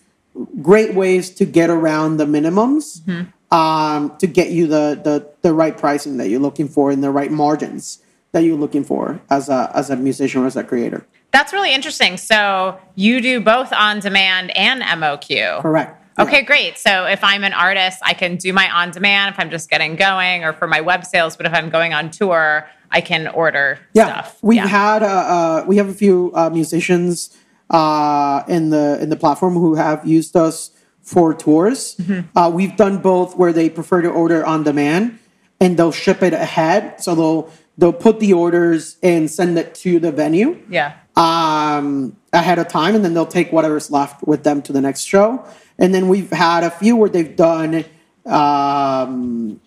great 0.63 0.95
ways 0.95 1.31
to 1.31 1.45
get 1.45 1.71
around 1.71 2.17
the 2.17 2.25
minimums 2.27 3.03
um, 3.51 4.17
to 4.19 4.27
get 4.27 4.51
you 4.51 4.67
the, 4.67 5.01
the 5.03 5.31
the 5.43 5.53
right 5.55 5.77
pricing 5.77 6.17
that 6.17 6.29
you're 6.29 6.41
looking 6.41 6.69
for 6.69 6.91
and 6.91 7.03
the 7.03 7.11
right 7.11 7.31
margins 7.31 7.99
that 8.33 8.41
you're 8.41 8.57
looking 8.57 8.83
for 8.85 9.21
as 9.31 9.49
a 9.49 9.71
as 9.75 9.91
a 9.91 9.97
musician 9.97 10.43
or 10.43 10.47
as 10.47 10.57
a 10.57 10.65
creator. 10.65 11.07
That's 11.33 11.53
really 11.53 11.75
interesting. 11.75 12.17
So 12.17 12.79
you 12.95 13.21
do 13.21 13.41
both 13.41 13.73
on 13.73 14.01
demand 14.01 14.57
and 14.57 14.83
MOQ. 14.83 15.61
Correct. 15.63 15.99
Okay, 16.19 16.43
great. 16.43 16.77
So 16.77 17.07
if 17.07 17.25
I'm 17.25 17.43
an 17.43 17.55
artist, 17.55 17.99
I 18.03 18.13
can 18.13 18.37
do 18.37 18.53
my 18.53 18.71
on 18.71 18.91
demand 18.91 19.35
if 19.35 19.41
I'm 19.41 19.49
just 19.51 19.71
getting 19.71 19.97
going 19.97 20.45
or 20.45 20.53
for 20.53 20.67
my 20.67 20.81
web 20.83 21.07
sales. 21.07 21.37
But 21.39 21.47
if 21.47 21.55
I'm 21.55 21.71
going 21.71 21.95
on 21.95 22.11
tour, 22.11 22.69
I 22.91 23.01
can 23.01 23.29
order 23.29 23.79
yeah, 23.95 24.07
stuff. 24.23 24.39
we've 24.43 24.57
Yeah. 24.59 24.67
had 24.67 25.03
uh, 25.03 25.07
uh, 25.07 25.65
we 25.67 25.79
have 25.79 25.89
a 25.89 25.95
few 25.95 26.31
uh, 26.35 26.51
musicians 26.51 27.35
uh, 27.73 28.45
in 28.49 28.71
the 28.71 28.99
in 29.01 29.09
the 29.09 29.17
platform 29.17 29.55
who 29.55 29.75
have 29.75 30.07
used 30.07 30.37
us 30.37 30.71
for 31.01 31.35
tours. 31.35 31.97
Mm-hmm. 31.97 32.39
Uh, 32.39 32.49
we've 32.51 32.77
done 32.77 32.99
both 32.99 33.37
where 33.37 33.53
they 33.53 33.69
prefer 33.69 34.03
to 34.03 34.09
order 34.09 34.45
on 34.47 34.63
demand 34.63 35.19
and 35.61 35.77
they'll 35.77 35.91
ship 35.93 36.23
it 36.23 36.33
ahead. 36.33 37.01
So 37.03 37.15
they'll 37.15 37.51
they'll 37.79 37.93
put 37.93 38.21
the 38.21 38.33
orders 38.35 38.99
and 39.03 39.31
send 39.31 39.59
it 39.59 39.75
to 39.77 39.99
the 39.99 40.13
venue 40.13 40.59
Yeah. 40.69 40.93
um, 41.17 42.17
ahead 42.33 42.59
of 42.59 42.69
time, 42.69 42.95
and 42.95 43.05
then 43.05 43.15
they'll 43.15 43.27
take 43.27 43.51
whatever's 43.53 43.91
left 43.91 44.23
with 44.27 44.45
them 44.45 44.63
to 44.63 44.73
the 44.73 44.81
next 44.81 45.03
show. 45.05 45.45
And 45.79 45.95
then 45.95 46.09
we've 46.09 46.31
had 46.31 46.65
a 46.65 46.71
few 46.71 46.97
where 46.97 47.09
they've 47.09 47.35
done 47.35 47.85
um, 48.27 49.61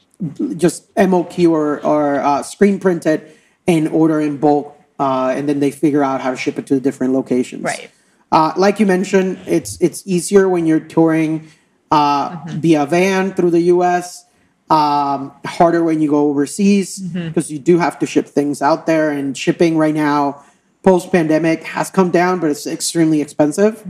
just 0.56 0.94
MOQ 0.96 1.50
or, 1.52 1.84
or 1.86 2.20
uh, 2.20 2.44
screen 2.44 2.80
printed 2.80 3.32
and 3.68 3.88
order 3.90 4.22
in 4.22 4.38
bulk, 4.38 4.80
uh, 5.00 5.34
and 5.36 5.50
then 5.50 5.60
they 5.60 5.72
figure 5.72 6.04
out 6.04 6.22
how 6.22 6.32
to 6.32 6.38
ship 6.38 6.58
it 6.60 6.68
to 6.68 6.76
the 6.76 6.80
different 6.82 7.14
locations. 7.14 7.64
Right. 7.64 7.90
Uh, 8.32 8.54
like 8.58 8.80
you 8.80 8.86
mentioned, 8.86 9.40
it's 9.46 9.80
it's 9.82 10.06
easier 10.06 10.50
when 10.50 10.66
you're 10.66 10.80
touring 10.80 11.48
uh, 11.92 12.38
via 12.48 12.86
van 12.86 13.34
through 13.34 13.52
the 13.52 13.62
U.S. 13.62 14.26
Um, 14.70 15.32
harder 15.46 15.84
when 15.84 16.02
you 16.02 16.10
go 16.10 16.30
overseas 16.30 17.00
because 17.00 17.52
you 17.52 17.60
do 17.60 17.78
have 17.78 18.00
to 18.00 18.06
ship 18.06 18.28
things 18.28 18.62
out 18.62 18.88
there, 18.88 19.12
and 19.12 19.38
shipping 19.38 19.78
right 19.78 19.94
now, 19.94 20.44
post 20.84 21.12
pandemic, 21.12 21.64
has 21.64 21.90
come 21.90 22.10
down, 22.12 22.40
but 22.40 22.50
it's 22.50 22.66
extremely 22.66 23.22
expensive. 23.22 23.84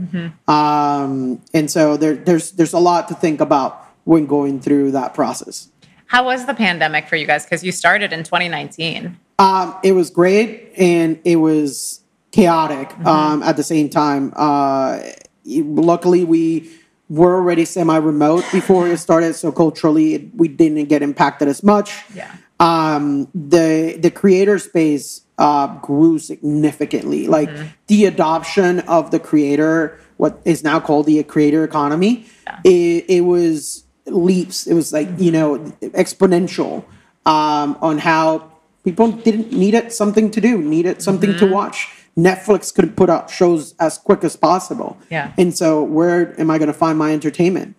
Um, 0.48 1.42
and 1.54 1.70
so 1.70 1.96
there, 1.96 2.14
there's 2.14 2.52
there's 2.52 2.74
a 2.74 2.78
lot 2.78 3.08
to 3.08 3.14
think 3.14 3.40
about 3.40 3.82
when 4.04 4.26
going 4.26 4.60
through 4.60 4.92
that 4.92 5.14
process. 5.14 5.70
How 6.06 6.24
was 6.24 6.46
the 6.46 6.54
pandemic 6.54 7.08
for 7.08 7.16
you 7.16 7.26
guys? 7.26 7.44
Because 7.44 7.64
you 7.64 7.72
started 7.72 8.12
in 8.12 8.22
2019. 8.22 9.18
Um, 9.38 9.76
it 9.82 9.92
was 9.92 10.08
great 10.10 10.72
and 10.76 11.18
it 11.24 11.36
was 11.36 12.00
chaotic 12.36 12.88
um, 13.06 13.42
at 13.42 13.56
the 13.56 13.62
same 13.62 13.88
time. 13.88 14.32
Uh, 14.36 15.00
luckily, 15.46 16.22
we 16.24 16.70
were 17.08 17.34
already 17.36 17.64
semi-remote 17.64 18.44
before 18.52 18.86
it 18.88 18.98
started, 18.98 19.34
so 19.34 19.50
culturally, 19.50 20.14
it, 20.14 20.34
we 20.34 20.48
didn't 20.48 20.84
get 20.86 21.02
impacted 21.02 21.48
as 21.48 21.62
much. 21.62 22.04
Yeah. 22.14 22.30
Um, 22.60 23.28
the 23.34 23.96
the 23.98 24.10
creator 24.10 24.58
space 24.58 25.22
uh, 25.38 25.68
grew 25.80 26.18
significantly. 26.18 27.26
Like 27.26 27.50
the 27.86 28.04
adoption 28.06 28.80
of 28.80 29.10
the 29.10 29.20
creator, 29.20 29.98
what 30.16 30.40
is 30.44 30.64
now 30.64 30.80
called 30.80 31.06
the 31.06 31.22
creator 31.22 31.64
economy, 31.64 32.26
it, 32.64 33.04
it 33.08 33.20
was 33.22 33.84
leaps. 34.06 34.66
It 34.66 34.74
was 34.74 34.92
like 34.92 35.08
you 35.18 35.32
know 35.32 35.58
exponential 35.80 36.84
um, 37.24 37.76
on 37.80 37.98
how 37.98 38.52
people 38.84 39.12
didn't 39.12 39.52
needed 39.52 39.92
something 39.92 40.30
to 40.30 40.40
do, 40.40 40.58
needed 40.58 41.02
something 41.02 41.36
to 41.36 41.46
watch. 41.46 42.05
Netflix 42.18 42.74
couldn't 42.74 42.96
put 42.96 43.10
out 43.10 43.28
shows 43.30 43.74
as 43.78 43.98
quick 43.98 44.24
as 44.24 44.36
possible. 44.36 44.96
Yeah. 45.10 45.32
And 45.36 45.54
so, 45.56 45.82
where 45.82 46.38
am 46.40 46.50
I 46.50 46.56
going 46.56 46.68
to 46.68 46.72
find 46.74 46.98
my 46.98 47.12
entertainment? 47.12 47.76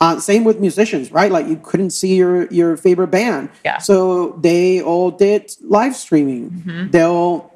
Uh, 0.00 0.20
same 0.20 0.44
with 0.44 0.60
musicians, 0.60 1.10
right? 1.10 1.32
Like 1.32 1.48
you 1.48 1.56
couldn't 1.56 1.90
see 1.90 2.14
your 2.16 2.46
your 2.46 2.76
favorite 2.76 3.08
band. 3.08 3.50
Yeah. 3.64 3.78
So 3.78 4.38
they 4.40 4.80
all 4.80 5.10
did 5.10 5.50
live 5.62 5.96
streaming. 5.96 6.88
They'll 6.92 7.52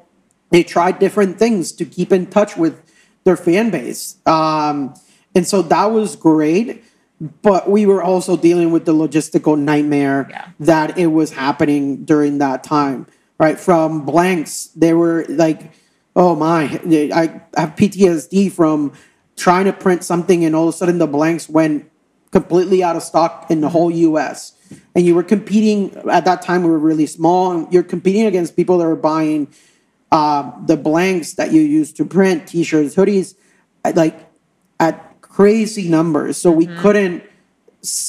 they 0.49 0.63
tried 0.63 0.99
different 0.99 1.39
things 1.39 1.71
to 1.73 1.85
keep 1.85 2.11
in 2.11 2.25
touch 2.27 2.57
with 2.57 2.81
their 3.23 3.37
fan 3.37 3.69
base. 3.69 4.17
Um, 4.25 4.93
and 5.35 5.47
so 5.47 5.61
that 5.63 5.85
was 5.91 6.15
great. 6.17 6.83
But 7.41 7.69
we 7.69 7.85
were 7.85 8.03
also 8.03 8.37
dealing 8.37 8.71
with 8.71 8.85
the 8.85 8.93
logistical 8.93 9.57
nightmare 9.57 10.27
Yeah. 10.29 10.49
that 10.59 10.97
it 10.99 11.07
was 11.07 11.31
happening 11.31 12.03
during 12.05 12.37
that 12.39 12.63
time, 12.63 13.07
right? 13.39 13.59
From 13.59 14.05
blanks, 14.05 14.67
they 14.75 14.93
were 14.93 15.25
like, 15.27 15.71
oh 16.17 16.35
my, 16.35 16.63
I 16.63 17.41
have 17.55 17.75
PTSD 17.75 18.51
from 18.51 18.91
trying 19.35 19.65
to 19.65 19.73
print 19.73 20.03
something 20.03 20.43
and 20.43 20.55
all 20.55 20.67
of 20.67 20.73
a 20.73 20.77
sudden 20.77 20.97
the 20.97 21.05
blanks 21.05 21.47
went 21.47 21.89
completely 22.31 22.83
out 22.83 22.95
of 22.95 23.03
stock 23.03 23.45
in 23.51 23.61
the 23.61 23.69
whole 23.69 23.91
US. 23.91 24.53
And 24.95 25.05
you 25.05 25.13
were 25.13 25.23
competing 25.23 25.95
at 26.09 26.25
that 26.25 26.41
time, 26.41 26.63
we 26.63 26.71
were 26.71 26.79
really 26.79 27.05
small, 27.05 27.51
and 27.51 27.71
you're 27.71 27.83
competing 27.83 28.25
against 28.25 28.55
people 28.55 28.79
that 28.79 28.85
were 28.85 28.95
buying 28.95 29.47
uh, 30.11 30.51
the 30.65 30.75
blanks 30.75 31.33
that 31.33 31.51
you 31.51 31.61
use 31.61 31.93
to 31.93 32.03
print 32.03 32.47
t-shirts, 32.47 32.95
hoodies, 32.95 33.35
like 33.93 34.19
at 34.79 35.21
crazy 35.21 35.87
numbers. 35.87 36.35
So 36.37 36.51
we 36.51 36.65
couldn't 36.65 37.23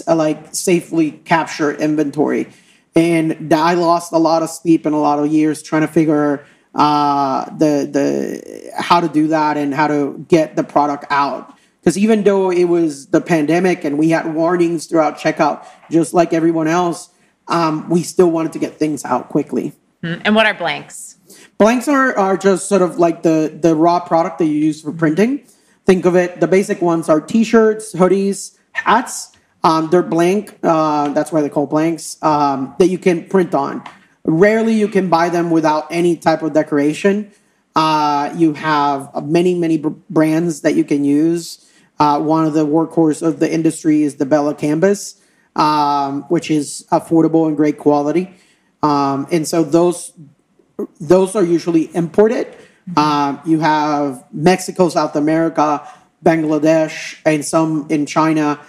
uh, 0.06 0.16
like 0.16 0.54
safely 0.54 1.12
capture 1.12 1.72
inventory, 1.74 2.48
and 2.96 3.52
I 3.52 3.74
lost 3.74 4.12
a 4.12 4.18
lot 4.18 4.42
of 4.42 4.48
sleep 4.48 4.86
and 4.86 4.94
a 4.94 4.98
lot 4.98 5.18
of 5.18 5.30
years 5.30 5.62
trying 5.62 5.82
to 5.82 5.88
figure 5.88 6.44
uh, 6.78 7.44
the 7.56 7.88
the 7.90 8.72
how 8.78 9.00
to 9.00 9.08
do 9.08 9.26
that 9.28 9.58
and 9.58 9.74
how 9.74 9.88
to 9.88 10.24
get 10.28 10.56
the 10.56 10.64
product 10.64 11.04
out. 11.10 11.54
Because 11.80 11.98
even 11.98 12.22
though 12.22 12.50
it 12.50 12.64
was 12.64 13.08
the 13.08 13.20
pandemic 13.20 13.84
and 13.84 13.98
we 13.98 14.10
had 14.10 14.34
warnings 14.34 14.86
throughout 14.86 15.18
checkout, 15.18 15.66
just 15.90 16.14
like 16.14 16.32
everyone 16.32 16.68
else, 16.68 17.10
um, 17.48 17.88
we 17.88 18.02
still 18.02 18.30
wanted 18.30 18.52
to 18.52 18.58
get 18.58 18.76
things 18.76 19.04
out 19.04 19.28
quickly. 19.28 19.72
And 20.02 20.34
what 20.34 20.46
are 20.46 20.54
blanks? 20.54 21.18
Blanks 21.56 21.88
are, 21.88 22.16
are 22.16 22.36
just 22.36 22.68
sort 22.68 22.82
of 22.82 22.98
like 22.98 23.22
the, 23.22 23.58
the 23.60 23.74
raw 23.74 24.00
product 24.00 24.38
that 24.38 24.46
you 24.46 24.54
use 24.54 24.80
for 24.82 24.92
printing. 24.92 25.44
Think 25.86 26.04
of 26.04 26.14
it, 26.14 26.40
the 26.40 26.46
basic 26.46 26.80
ones 26.80 27.08
are 27.08 27.20
t 27.20 27.42
shirts, 27.42 27.94
hoodies, 27.94 28.58
hats. 28.72 29.32
Um, 29.64 29.90
they're 29.90 30.02
blank, 30.02 30.56
uh, 30.62 31.08
that's 31.08 31.32
why 31.32 31.40
they're 31.40 31.50
called 31.50 31.70
blanks, 31.70 32.22
um, 32.22 32.76
that 32.78 32.88
you 32.88 32.98
can 32.98 33.26
print 33.28 33.54
on. 33.54 33.82
Rarely 34.28 34.74
you 34.74 34.88
can 34.88 35.08
buy 35.08 35.30
them 35.30 35.50
without 35.50 35.86
any 35.90 36.14
type 36.14 36.42
of 36.42 36.52
decoration. 36.52 37.32
Uh, 37.74 38.30
you 38.36 38.52
have 38.52 39.24
many, 39.24 39.54
many 39.54 39.78
brands 39.78 40.60
that 40.60 40.74
you 40.74 40.84
can 40.84 41.02
use. 41.02 41.66
Uh, 41.98 42.20
one 42.20 42.44
of 42.44 42.52
the 42.52 42.66
workhorse 42.66 43.26
of 43.26 43.40
the 43.40 43.50
industry 43.50 44.02
is 44.02 44.16
the 44.16 44.26
Bella 44.26 44.54
Canvas, 44.54 45.18
um, 45.56 46.24
which 46.24 46.50
is 46.50 46.86
affordable 46.92 47.48
and 47.48 47.56
great 47.56 47.78
quality. 47.78 48.34
Um, 48.82 49.26
and 49.32 49.48
so 49.48 49.64
those 49.64 50.12
those 51.00 51.34
are 51.34 51.42
usually 51.42 51.88
imported. 51.96 52.54
Um, 52.98 53.40
you 53.46 53.60
have 53.60 54.24
Mexico, 54.30 54.90
South 54.90 55.16
America, 55.16 55.88
Bangladesh, 56.22 57.18
and 57.24 57.42
some 57.42 57.86
in 57.88 58.04
China, 58.04 58.60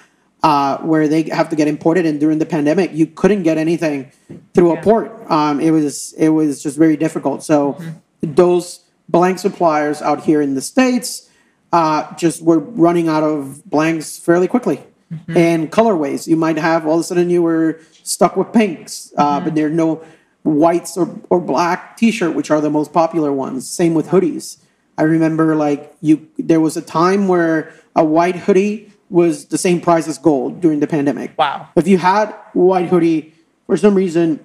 uh, 0.43 0.77
where 0.79 1.07
they 1.07 1.23
have 1.23 1.49
to 1.49 1.55
get 1.55 1.67
imported. 1.67 2.05
And 2.05 2.19
during 2.19 2.39
the 2.39 2.45
pandemic, 2.45 2.91
you 2.93 3.07
couldn't 3.07 3.43
get 3.43 3.57
anything 3.57 4.11
through 4.53 4.73
a 4.73 4.81
port. 4.81 5.11
Um, 5.29 5.59
it 5.59 5.71
was 5.71 6.13
it 6.13 6.29
was 6.29 6.63
just 6.63 6.77
very 6.77 6.97
difficult. 6.97 7.43
So 7.43 7.79
those 8.21 8.83
blank 9.07 9.39
suppliers 9.39 10.01
out 10.01 10.23
here 10.23 10.41
in 10.41 10.55
the 10.55 10.61
states 10.61 11.29
uh, 11.71 12.13
just 12.15 12.41
were 12.41 12.59
running 12.59 13.07
out 13.07 13.23
of 13.23 13.63
blanks 13.65 14.17
fairly 14.17 14.47
quickly. 14.47 14.83
And 15.27 15.71
colorways, 15.71 16.27
you 16.27 16.35
might 16.35 16.57
have 16.57 16.85
all 16.85 16.93
of 16.93 16.99
a 16.99 17.03
sudden 17.03 17.31
you 17.31 17.41
were 17.41 17.79
stuck 18.03 18.37
with 18.37 18.53
pinks, 18.53 19.11
uh, 19.17 19.39
but 19.39 19.55
there 19.55 19.65
are 19.65 19.71
no 19.71 20.03
whites 20.43 20.97
or, 20.97 21.19
or 21.29 21.39
black 21.39 21.97
t-shirt 21.97 22.33
which 22.33 22.49
are 22.49 22.61
the 22.61 22.69
most 22.69 22.93
popular 22.93 23.31
ones 23.31 23.69
same 23.69 23.93
with 23.93 24.07
hoodies 24.07 24.57
i 24.97 25.03
remember 25.03 25.55
like 25.55 25.93
you 26.01 26.27
there 26.37 26.61
was 26.61 26.77
a 26.77 26.81
time 26.81 27.27
where 27.27 27.73
a 27.95 28.03
white 28.03 28.35
hoodie 28.35 28.88
was 29.09 29.45
the 29.47 29.57
same 29.57 29.81
price 29.81 30.07
as 30.07 30.17
gold 30.17 30.61
during 30.61 30.79
the 30.79 30.87
pandemic 30.87 31.31
Wow. 31.37 31.67
if 31.75 31.87
you 31.87 31.97
had 31.97 32.33
white 32.53 32.87
hoodie 32.89 33.33
for 33.65 33.77
some 33.77 33.95
reason 33.95 34.39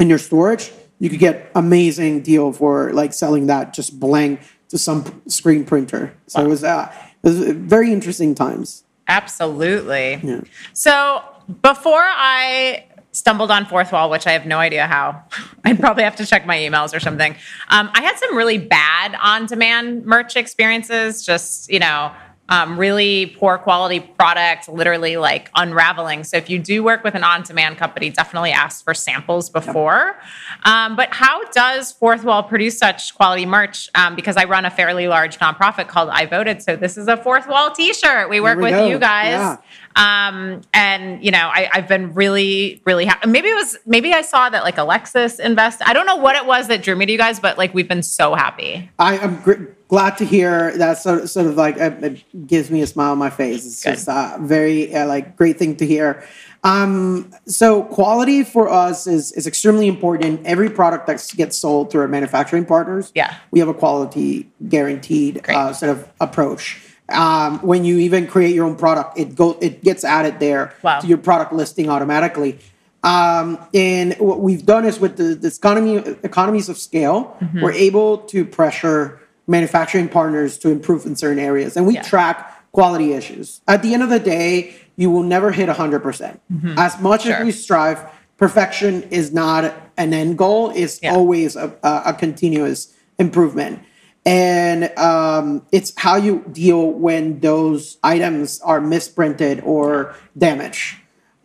in 0.00 0.08
your 0.08 0.18
storage 0.18 0.70
you 0.98 1.08
could 1.10 1.18
get 1.18 1.50
amazing 1.54 2.22
deal 2.22 2.52
for 2.52 2.92
like 2.92 3.12
selling 3.12 3.46
that 3.46 3.72
just 3.74 3.98
blank 4.00 4.40
to 4.68 4.78
some 4.78 5.22
screen 5.28 5.64
printer 5.64 6.12
so 6.26 6.44
it 6.44 6.48
was 6.48 6.62
uh, 6.64 6.92
it 7.22 7.26
was 7.28 7.38
very 7.52 7.92
interesting 7.92 8.34
times 8.34 8.82
Absolutely. 9.08 10.18
Yeah. 10.22 10.40
So 10.72 11.22
before 11.62 12.02
I 12.02 12.86
stumbled 13.12 13.52
on 13.52 13.64
Fourthwall, 13.64 14.10
which 14.10 14.26
I 14.26 14.32
have 14.32 14.46
no 14.46 14.58
idea 14.58 14.86
how, 14.86 15.22
I'd 15.64 15.78
probably 15.78 16.02
have 16.02 16.16
to 16.16 16.26
check 16.26 16.44
my 16.44 16.56
emails 16.56 16.92
or 16.94 16.98
something. 16.98 17.34
Um, 17.68 17.88
I 17.94 18.02
had 18.02 18.16
some 18.18 18.36
really 18.36 18.58
bad 18.58 19.16
on-demand 19.22 20.04
merch 20.06 20.34
experiences. 20.36 21.24
Just 21.24 21.70
you 21.70 21.78
know. 21.78 22.12
Um, 22.48 22.78
really 22.78 23.26
poor 23.26 23.58
quality 23.58 23.98
product, 23.98 24.68
literally 24.68 25.16
like 25.16 25.50
unraveling. 25.56 26.22
So, 26.24 26.36
if 26.36 26.48
you 26.48 26.58
do 26.58 26.84
work 26.84 27.02
with 27.02 27.14
an 27.14 27.24
on 27.24 27.42
demand 27.42 27.76
company, 27.76 28.10
definitely 28.10 28.52
ask 28.52 28.84
for 28.84 28.94
samples 28.94 29.50
before. 29.50 30.16
Um, 30.64 30.94
but 30.94 31.12
how 31.12 31.44
does 31.50 31.92
Fourthwall 31.92 32.46
produce 32.48 32.78
such 32.78 33.14
quality 33.16 33.46
merch? 33.46 33.88
Um, 33.94 34.14
because 34.14 34.36
I 34.36 34.44
run 34.44 34.64
a 34.64 34.70
fairly 34.70 35.08
large 35.08 35.38
nonprofit 35.38 35.88
called 35.88 36.08
I 36.10 36.26
Voted. 36.26 36.62
So, 36.62 36.76
this 36.76 36.96
is 36.96 37.08
a 37.08 37.16
Fourthwall 37.16 37.74
t 37.74 37.92
shirt. 37.92 38.30
We 38.30 38.40
work 38.40 38.58
we 38.58 38.64
with 38.64 38.72
go. 38.72 38.86
you 38.86 38.98
guys. 38.98 39.58
Um, 39.96 40.60
and 40.74 41.24
you 41.24 41.30
know, 41.30 41.50
I, 41.52 41.68
I've 41.72 41.88
been 41.88 42.12
really, 42.14 42.82
really 42.84 43.06
happy. 43.06 43.28
Maybe 43.28 43.48
it 43.48 43.54
was, 43.54 43.78
maybe 43.86 44.12
I 44.12 44.20
saw 44.22 44.48
that 44.50 44.62
like 44.62 44.76
Alexis 44.78 45.38
invest. 45.38 45.80
I 45.86 45.92
don't 45.94 46.06
know 46.06 46.16
what 46.16 46.36
it 46.36 46.44
was 46.46 46.68
that 46.68 46.82
drew 46.82 46.94
me 46.94 47.06
to 47.06 47.12
you 47.12 47.18
guys, 47.18 47.40
but 47.40 47.56
like 47.56 47.72
we've 47.74 47.88
been 47.88 48.02
so 48.02 48.34
happy. 48.34 48.90
I 48.98 49.16
am 49.18 49.40
gr- 49.40 49.64
glad 49.88 50.18
to 50.18 50.24
hear 50.26 50.76
that 50.76 50.98
sort 50.98 51.22
of, 51.22 51.30
sort 51.30 51.46
of 51.46 51.56
like 51.56 51.76
it, 51.78 52.04
it 52.04 52.46
gives 52.46 52.70
me 52.70 52.82
a 52.82 52.86
smile 52.86 53.12
on 53.12 53.18
my 53.18 53.30
face. 53.30 53.64
It's 53.64 53.82
Good. 53.82 53.92
just 53.94 54.08
a 54.08 54.36
very 54.40 54.94
uh, 54.94 55.06
like 55.06 55.34
great 55.36 55.58
thing 55.58 55.76
to 55.76 55.86
hear. 55.86 56.22
Um, 56.64 57.32
so 57.46 57.84
quality 57.84 58.42
for 58.42 58.68
us 58.68 59.06
is 59.06 59.30
is 59.32 59.46
extremely 59.46 59.86
important. 59.86 60.44
Every 60.44 60.68
product 60.68 61.06
that 61.06 61.24
gets 61.36 61.56
sold 61.56 61.90
through 61.90 62.00
our 62.02 62.08
manufacturing 62.08 62.64
partners, 62.66 63.12
Yeah. 63.14 63.36
we 63.52 63.60
have 63.60 63.68
a 63.68 63.74
quality 63.74 64.50
guaranteed 64.68 65.48
uh, 65.48 65.72
sort 65.72 65.90
of 65.92 66.08
approach. 66.20 66.80
Um, 67.08 67.60
when 67.60 67.84
you 67.84 67.98
even 67.98 68.26
create 68.26 68.54
your 68.54 68.66
own 68.66 68.74
product, 68.76 69.18
it 69.18 69.36
go 69.36 69.56
it 69.60 69.82
gets 69.84 70.02
added 70.04 70.40
there 70.40 70.74
Wow. 70.82 71.00
to 71.00 71.06
your 71.06 71.18
product 71.18 71.52
listing 71.52 71.88
automatically. 71.88 72.58
Um, 73.04 73.58
and 73.72 74.14
what 74.18 74.40
we've 74.40 74.66
done 74.66 74.84
is 74.84 74.98
with 74.98 75.16
the 75.16 75.34
this 75.36 75.56
economy 75.58 75.96
economies 76.24 76.68
of 76.68 76.76
scale, 76.78 77.36
Mm-hmm. 77.40 77.62
we're 77.62 77.72
able 77.72 78.18
to 78.18 78.44
pressure 78.44 79.20
manufacturing 79.46 80.08
partners 80.08 80.58
to 80.58 80.70
improve 80.70 81.06
in 81.06 81.14
certain 81.14 81.38
areas, 81.38 81.76
and 81.76 81.86
we 81.86 81.94
Yeah. 81.94 82.02
track 82.02 82.52
quality 82.72 83.12
issues. 83.12 83.60
At 83.68 83.82
the 83.82 83.94
end 83.94 84.02
of 84.02 84.10
the 84.10 84.18
day, 84.18 84.74
you 84.96 85.08
will 85.10 85.22
never 85.22 85.52
hit 85.52 85.68
100%. 85.68 86.02
percent 86.02 86.40
As 86.76 87.00
much 87.00 87.20
Mm-hmm. 87.20 87.28
Sure. 87.30 87.36
as 87.38 87.44
we 87.44 87.52
strive, 87.52 88.00
perfection 88.36 89.04
is 89.10 89.32
not 89.32 89.72
an 89.96 90.12
end 90.12 90.36
goal, 90.36 90.72
it's 90.74 90.98
Yeah. 91.00 91.14
always 91.14 91.54
a, 91.54 91.72
a, 91.84 92.02
a 92.06 92.12
continuous 92.14 92.92
improvement. 93.18 93.78
And 94.26 94.96
um, 94.98 95.64
it's 95.70 95.92
how 95.96 96.16
you 96.16 96.44
deal 96.50 96.90
when 96.90 97.38
those 97.38 97.96
items 98.02 98.60
are 98.60 98.80
misprinted 98.80 99.60
or 99.60 100.16
damaged. 100.36 100.96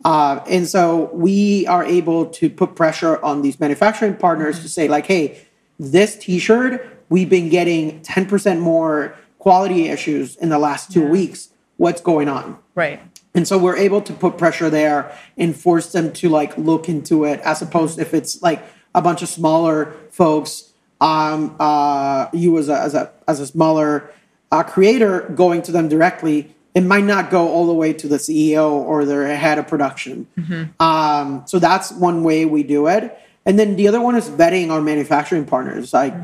Uh, 0.04 0.40
and 0.48 0.68
so 0.68 1.08
we 1.12 1.64
are 1.68 1.84
able 1.84 2.26
to 2.26 2.50
put 2.50 2.74
pressure 2.74 3.22
on 3.24 3.42
these 3.42 3.60
manufacturing 3.60 4.16
partners 4.16 4.60
to 4.60 4.68
say, 4.68 4.88
like, 4.88 5.06
hey, 5.06 5.40
this 5.78 6.16
t 6.16 6.40
shirt, 6.40 6.84
we've 7.08 7.30
been 7.30 7.48
getting 7.48 8.00
10% 8.00 8.58
more 8.58 9.14
quality 9.38 9.88
issues 9.88 10.34
in 10.36 10.48
the 10.48 10.58
last 10.58 10.90
two 10.90 11.06
weeks. 11.06 11.50
What's 11.76 12.00
going 12.00 12.28
on? 12.28 12.58
Right. 12.74 13.00
And 13.34 13.46
so 13.46 13.58
we're 13.58 13.76
able 13.76 14.02
to 14.02 14.12
put 14.12 14.36
pressure 14.36 14.68
there 14.68 15.16
and 15.36 15.56
force 15.56 15.92
them 15.92 16.12
to 16.14 16.28
like 16.28 16.56
look 16.58 16.88
into 16.88 17.24
it 17.24 17.40
as 17.40 17.62
opposed 17.62 17.98
if 17.98 18.12
it's 18.12 18.42
like 18.42 18.62
a 18.94 19.00
bunch 19.00 19.22
of 19.22 19.28
smaller 19.28 19.94
folks, 20.10 20.71
um, 21.02 21.56
uh, 21.58 22.28
you 22.32 22.56
as 22.58 22.68
a, 22.68 22.78
as 22.78 22.94
a, 22.94 23.10
as 23.26 23.40
a 23.40 23.46
smaller 23.46 24.10
uh, 24.52 24.62
creator 24.62 25.28
going 25.34 25.60
to 25.62 25.72
them 25.72 25.88
directly, 25.88 26.54
it 26.74 26.82
might 26.82 27.04
not 27.04 27.30
go 27.30 27.48
all 27.48 27.66
the 27.66 27.74
way 27.74 27.92
to 27.92 28.08
the 28.08 28.16
CEO 28.16 28.70
or 28.70 29.04
their 29.04 29.36
head 29.36 29.58
of 29.58 29.66
production. 29.66 30.26
Um, 30.80 31.42
so 31.46 31.58
that's 31.58 31.90
one 31.92 32.22
way 32.22 32.44
we 32.44 32.62
do 32.62 32.86
it. 32.86 33.18
And 33.44 33.58
then 33.58 33.74
the 33.76 33.88
other 33.88 34.00
one 34.00 34.14
is 34.14 34.30
vetting 34.30 34.70
our 34.70 34.80
manufacturing 34.80 35.44
partners. 35.44 35.92
Like 35.92 36.14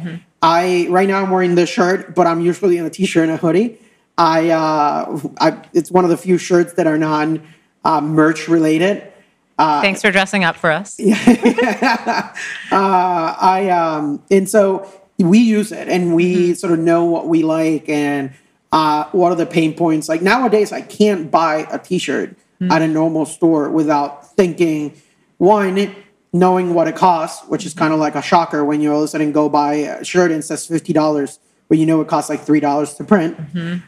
I 0.41 0.87
right 0.89 1.09
now 1.09 1.21
I'm 1.23 1.31
wearing 1.31 1.57
this 1.57 1.69
shirt, 1.69 2.15
but 2.15 2.27
I'm 2.29 2.41
usually 2.41 2.79
in 2.79 2.87
a 2.87 2.91
t-shirt 2.91 3.25
and 3.25 3.33
a 3.33 3.37
hoodie. 3.37 3.79
I, 4.17 4.51
uh, 4.51 5.19
I 5.41 5.63
it's 5.75 5.91
one 5.91 6.05
of 6.05 6.11
the 6.11 6.17
few 6.17 6.39
shirts 6.39 6.75
that 6.75 6.87
are 6.87 6.97
non 6.99 7.43
uh, 7.85 8.01
merch 8.01 8.49
related. 8.49 9.13
Thanks 9.59 10.03
for 10.03 10.11
dressing 10.13 10.45
up 10.45 10.57
for 10.57 10.71
us. 10.71 10.99
I 12.71 13.69
um, 13.71 14.23
and 14.31 14.49
so 14.49 14.89
we 15.19 15.39
use 15.39 15.73
it 15.73 15.89
and 15.89 16.15
we 16.15 16.55
sort 16.55 16.73
of 16.73 16.79
know 16.79 17.05
what 17.05 17.27
we 17.27 17.43
like 17.43 17.89
and 17.89 18.33
uh, 18.71 19.05
what 19.13 19.33
are 19.33 19.35
the 19.35 19.47
pain 19.47 19.75
points. 19.75 20.09
Like 20.09 20.23
nowadays, 20.23 20.71
I 20.73 20.81
can't 20.81 21.31
buy 21.31 21.67
a 21.71 21.79
T-shirt 21.79 22.37
at 22.71 22.83
a 22.83 22.89
normal 22.89 23.25
store 23.25 23.71
without 23.71 24.35
thinking 24.35 25.01
one, 25.39 25.95
knowing 26.33 26.75
what 26.75 26.89
it 26.89 26.97
costs, 26.97 27.47
which 27.49 27.65
is 27.65 27.73
kind 27.73 27.93
of 27.93 28.01
like 28.01 28.17
a 28.17 28.23
shocker 28.23 28.65
when 28.65 28.81
you 28.81 28.93
all 28.93 28.99
of 28.99 29.05
a 29.05 29.09
sudden 29.09 29.31
go 29.33 29.49
buy 29.49 29.75
a 29.75 30.05
shirt 30.05 30.33
and 30.33 30.41
it 30.41 30.43
says 30.43 30.67
fifty 30.67 30.93
dollars. 30.93 31.39
But 31.69 31.79
you 31.79 31.87
know 31.87 32.01
it 32.01 32.09
costs 32.09 32.31
like 32.31 32.41
three 32.41 32.61
dollars 32.61 32.95
to 32.95 33.05
print, 33.05 33.39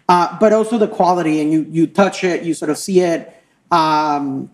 uh, 0.09 0.37
but 0.39 0.53
also 0.53 0.79
the 0.79 0.87
quality, 0.89 1.41
and 1.41 1.53
you 1.53 1.67
you 1.69 1.87
touch 1.87 2.23
it, 2.25 2.43
you 2.45 2.55
sort 2.55 2.71
of 2.71 2.79
see 2.79 3.01
it. 3.01 3.35
Um, 3.71 4.51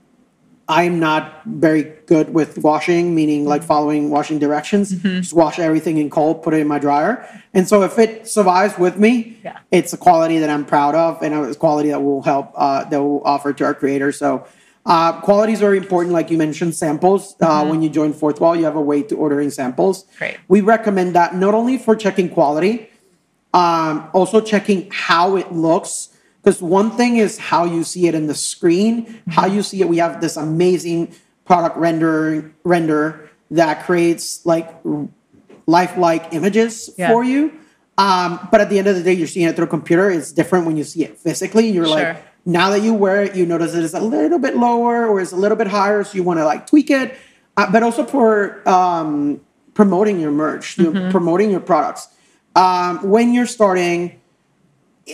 I'm 0.68 0.98
not 0.98 1.42
very 1.44 1.84
good 2.06 2.34
with 2.34 2.58
washing, 2.58 3.14
meaning 3.14 3.44
like 3.44 3.62
following 3.62 4.10
washing 4.10 4.38
directions. 4.40 4.90
Just 4.90 5.32
wash 5.32 5.58
everything 5.60 5.98
in 5.98 6.10
cold, 6.10 6.42
put 6.42 6.54
it 6.54 6.60
in 6.60 6.66
my 6.66 6.80
dryer. 6.80 7.24
And 7.54 7.68
so 7.68 7.82
if 7.82 7.98
it 8.00 8.26
survives 8.28 8.76
with 8.76 8.98
me, 8.98 9.38
Yeah. 9.44 9.58
it's 9.70 9.92
a 9.92 9.96
quality 9.96 10.38
that 10.38 10.50
I'm 10.50 10.64
proud 10.64 10.94
of 10.96 11.22
and 11.22 11.32
it's 11.34 11.56
a 11.56 11.58
quality 11.58 11.90
that 11.90 12.02
will 12.02 12.22
help, 12.22 12.50
uh, 12.56 12.84
that 12.84 13.00
will 13.00 13.22
offer 13.24 13.52
to 13.52 13.64
our 13.64 13.74
creators. 13.74 14.18
So 14.18 14.44
uh, 14.84 15.20
quality 15.20 15.52
is 15.52 15.60
very 15.60 15.78
important. 15.78 16.12
Like 16.12 16.30
you 16.32 16.38
mentioned, 16.38 16.74
samples. 16.74 17.36
Uh, 17.40 17.64
When 17.66 17.80
you 17.82 17.88
join 17.88 18.12
Fourthwall, 18.12 18.56
you 18.58 18.64
have 18.64 18.76
a 18.76 18.80
way 18.80 19.02
to 19.04 19.16
ordering 19.16 19.50
samples. 19.50 20.04
Great. 20.18 20.36
We 20.48 20.60
recommend 20.62 21.14
that 21.14 21.34
not 21.36 21.54
only 21.54 21.78
for 21.78 21.94
checking 21.94 22.28
quality, 22.28 22.88
um, 23.54 24.08
also 24.12 24.40
checking 24.40 24.88
how 24.90 25.36
it 25.36 25.52
looks 25.52 26.08
because 26.46 26.62
one 26.62 26.92
thing 26.92 27.16
is 27.16 27.38
how 27.38 27.64
you 27.64 27.82
see 27.82 28.06
it 28.06 28.14
in 28.14 28.28
the 28.28 28.34
screen 28.34 29.20
how 29.28 29.46
you 29.46 29.62
see 29.62 29.80
it 29.80 29.88
we 29.88 29.98
have 29.98 30.20
this 30.20 30.36
amazing 30.36 31.12
product 31.44 31.76
render 31.76 32.52
render 32.62 33.28
that 33.50 33.84
creates 33.84 34.46
like 34.46 34.68
lifelike 35.66 36.32
images 36.32 36.90
Yeah. 36.96 37.10
for 37.12 37.24
you. 37.24 37.52
Um, 37.98 38.48
but 38.50 38.60
at 38.60 38.68
the 38.70 38.78
end 38.78 38.88
of 38.88 38.94
the 38.96 39.02
day, 39.02 39.12
you're 39.14 39.26
seeing 39.26 39.46
it 39.48 39.56
through 39.56 39.64
a 39.66 39.68
computer. 39.68 40.10
It's 40.10 40.30
different 40.32 40.66
when 40.66 40.76
you 40.76 40.84
see 40.84 41.02
it 41.04 41.18
physically. 41.18 41.68
You're 41.70 41.86
Sure. 41.86 41.94
like, 41.94 42.22
now 42.44 42.70
that 42.70 42.82
you 42.82 42.92
wear 42.92 43.22
it, 43.22 43.34
you 43.34 43.46
notice 43.46 43.74
it 43.74 43.82
is 43.82 43.94
a 43.94 44.00
little 44.00 44.38
bit 44.38 44.56
lower 44.56 45.06
or 45.06 45.20
it's 45.20 45.32
a 45.32 45.36
little 45.36 45.56
bit 45.56 45.66
higher, 45.68 46.04
so 46.04 46.14
you 46.16 46.22
want 46.22 46.38
to 46.38 46.44
like 46.44 46.66
tweak 46.66 46.90
it. 46.90 47.14
Uh, 47.56 47.70
but 47.70 47.82
also 47.82 48.04
for 48.04 48.68
um, 48.68 49.40
promoting 49.74 50.20
your 50.20 50.30
merch, 50.30 50.76
you 50.78 50.92
know, 50.92 51.10
promoting 51.10 51.50
your 51.50 51.60
products. 51.60 52.08
Um, 52.54 53.08
when 53.08 53.32
you're 53.32 53.46
starting, 53.46 54.20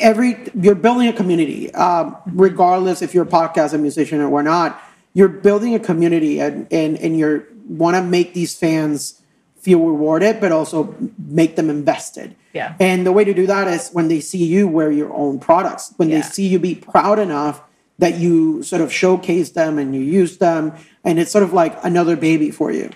every 0.00 0.36
you're 0.54 0.74
building 0.74 1.08
a 1.08 1.12
community 1.12 1.72
um, 1.74 2.16
regardless 2.26 3.02
if 3.02 3.12
you're 3.14 3.24
a 3.24 3.26
podcast 3.26 3.72
a 3.74 3.78
musician 3.78 4.20
or 4.20 4.42
not 4.42 4.80
you're 5.14 5.28
building 5.28 5.74
a 5.74 5.78
community 5.78 6.40
and 6.40 6.66
and, 6.72 6.96
and 6.98 7.18
you're 7.18 7.44
want 7.68 7.94
to 7.96 8.02
make 8.02 8.32
these 8.34 8.56
fans 8.58 9.20
feel 9.60 9.80
rewarded 9.80 10.40
but 10.40 10.50
also 10.50 10.94
make 11.18 11.56
them 11.56 11.68
invested 11.70 12.34
Yeah. 12.52 12.74
and 12.80 13.06
the 13.06 13.12
way 13.12 13.24
to 13.24 13.34
do 13.34 13.46
that 13.46 13.68
is 13.68 13.90
when 13.92 14.08
they 14.08 14.20
see 14.20 14.44
you 14.44 14.66
wear 14.66 14.90
your 14.90 15.12
own 15.12 15.38
products 15.38 15.92
when 15.98 16.08
Yeah. 16.08 16.16
they 16.16 16.22
see 16.22 16.46
you 16.48 16.58
be 16.58 16.74
proud 16.74 17.18
enough 17.18 17.60
that 17.98 18.18
you 18.18 18.62
sort 18.62 18.82
of 18.82 18.92
showcase 18.92 19.50
them 19.50 19.78
and 19.78 19.94
you 19.94 20.00
use 20.00 20.38
them 20.38 20.72
and 21.04 21.18
it's 21.18 21.30
sort 21.30 21.44
of 21.44 21.52
like 21.52 21.76
another 21.84 22.16
baby 22.16 22.50
for 22.50 22.72
you 22.72 22.90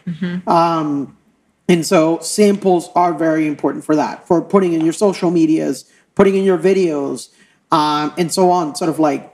um, 0.47 1.16
and 1.68 1.84
so 1.84 2.18
samples 2.20 2.90
are 2.94 3.12
very 3.12 3.47
important 3.49 3.84
for 3.84 3.97
that, 3.97 4.24
for 4.26 4.40
putting 4.40 4.72
in 4.72 4.82
your 4.82 4.92
social 4.92 5.32
medias, 5.32 5.84
putting 6.16 6.34
in 6.34 6.42
your 6.42 6.58
videos, 6.58 7.28
um, 7.70 8.12
and 8.18 8.32
so 8.32 8.50
on. 8.50 8.74
Sort 8.74 8.90
of 8.90 8.98
like 8.98 9.32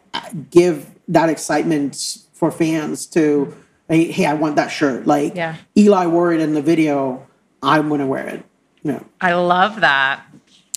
give 0.51 0.91
that 1.09 1.30
excitement 1.30 2.18
for 2.35 2.51
fans 2.51 3.07
to, 3.07 3.55
hey, 3.89 4.11
hey, 4.12 4.26
I 4.26 4.35
want 4.35 4.57
that 4.57 4.68
shirt. 4.68 5.07
Like 5.07 5.35
Yeah. 5.35 5.57
Eli 5.78 6.05
wore 6.07 6.33
it 6.35 6.41
in 6.41 6.53
the 6.53 6.61
video, 6.62 7.26
I'm 7.62 7.89
gonna 7.89 8.07
wear 8.07 8.26
it. 8.28 8.45
Yeah. 8.83 9.01
I 9.20 9.33
love 9.35 9.80
that. 9.80 10.20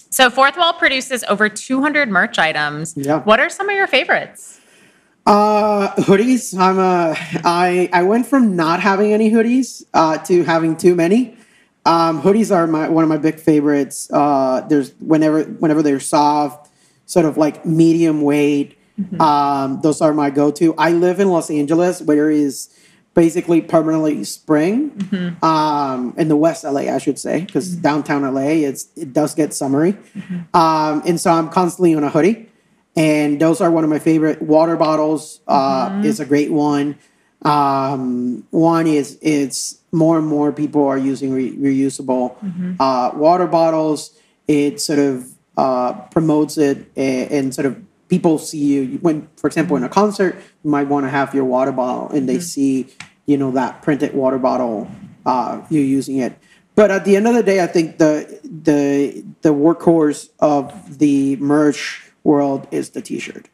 So 0.10 0.30
Fourthwall 0.30 0.78
produces 0.78 1.26
over 1.26 1.50
200 1.50 2.08
merch 2.08 2.40
items. 2.40 2.94
Yeah. 2.96 3.20
What 3.20 3.40
are 3.42 3.50
some 3.50 3.68
of 3.68 3.76
your 3.76 3.88
favorites? 3.88 4.62
Uh, 5.26 5.92
hoodies. 5.96 6.58
I'm 6.58 6.78
a. 6.78 7.16
I 7.44 7.90
I 7.92 8.04
went 8.04 8.28
from 8.28 8.56
not 8.56 8.80
having 8.80 9.12
any 9.12 9.32
hoodies 9.32 9.84
uh, 9.92 10.20
to 10.20 10.44
having 10.44 10.78
too 10.78 10.94
many. 10.94 11.35
Um, 11.86 12.22
hoodies 12.22 12.56
are 12.56 12.68
my 12.68 12.90
one 12.90 13.04
of 13.04 13.10
my 13.10 13.18
big 13.18 13.40
favorites. 13.40 14.10
Uh, 14.12 14.62
there's 14.62 14.94
whenever 15.00 15.44
whenever 15.44 15.84
they're 15.84 16.00
soft, 16.00 16.70
sort 17.06 17.26
of 17.26 17.38
like 17.38 17.66
medium 17.66 18.22
weight. 18.22 18.78
Um, 19.20 19.82
those 19.82 20.00
are 20.00 20.14
my 20.14 20.30
go-to. 20.30 20.74
I 20.78 20.94
live 20.94 21.20
in 21.20 21.28
Los 21.30 21.50
Angeles, 21.52 22.02
where 22.02 22.32
it 22.32 22.40
is 22.40 22.70
basically 23.14 23.62
permanently 23.62 24.24
spring. 24.24 25.38
Um, 25.44 26.14
in 26.18 26.30
the 26.30 26.38
West 26.38 26.64
LA, 26.64 26.82
I 26.94 26.98
should 26.98 27.20
say, 27.20 27.42
because 27.42 27.76
downtown 27.76 28.22
LA, 28.34 28.64
it's 28.68 28.88
it 28.96 29.12
does 29.12 29.36
get 29.36 29.54
summery. 29.54 29.98
Um, 30.54 31.04
and 31.06 31.20
so 31.20 31.32
I'm 31.32 31.50
constantly 31.50 31.94
on 31.94 32.04
a 32.04 32.10
hoodie 32.10 32.50
and 32.96 33.40
those 33.40 33.60
are 33.62 33.70
one 33.70 33.84
of 33.84 33.90
my 33.90 34.00
favorite 34.00 34.42
water 34.42 34.78
bottles 34.78 35.42
uh, 35.48 36.02
is 36.06 36.20
a 36.20 36.26
great 36.26 36.52
one 36.52 36.98
um, 37.42 38.46
one 38.50 38.88
is 38.88 39.20
it's 39.22 39.80
more 39.96 40.18
and 40.20 40.28
more 40.28 40.52
people 40.52 40.84
are 40.86 40.98
using 41.12 41.32
re- 41.32 41.56
reusable 41.58 42.36
uh, 42.80 43.12
water 43.16 43.48
bottles. 43.48 44.00
It 44.48 44.80
sort 44.82 45.00
of 45.00 45.14
uh, 45.58 45.94
promotes 46.12 46.58
it 46.58 46.78
and, 46.96 47.32
and 47.32 47.56
sort 47.56 47.66
of 47.66 47.74
people 48.10 48.38
see 48.38 48.58
you 48.60 48.98
when 49.02 49.28
for 49.38 49.48
example 49.48 49.76
in 49.78 49.84
a 49.84 49.90
concert 49.90 50.36
you 50.64 50.70
might 50.70 50.88
want 50.88 51.06
to 51.06 51.10
have 51.10 51.34
your 51.34 51.46
water 51.46 51.72
bottle 51.72 52.10
and 52.16 52.30
they 52.30 52.40
see 52.40 52.86
you 53.26 53.38
know 53.38 53.50
that 53.52 53.82
printed 53.82 54.14
water 54.14 54.38
bottle 54.38 54.88
uh, 55.26 55.60
you're 55.72 55.84
using 56.00 56.18
it. 56.18 56.38
But 56.76 56.92
at 56.92 57.06
the 57.06 57.16
end 57.16 57.26
of 57.28 57.34
the 57.34 57.42
day 57.52 57.64
i 57.64 57.68
think 57.68 57.98
the 57.98 58.40
the 58.44 59.24
the 59.42 59.54
workhorse 59.64 60.30
of 60.40 61.00
the 61.00 61.36
merch 61.38 62.12
world 62.24 62.68
is 62.72 62.90
the 62.92 63.02
t-shirt. 63.02 63.48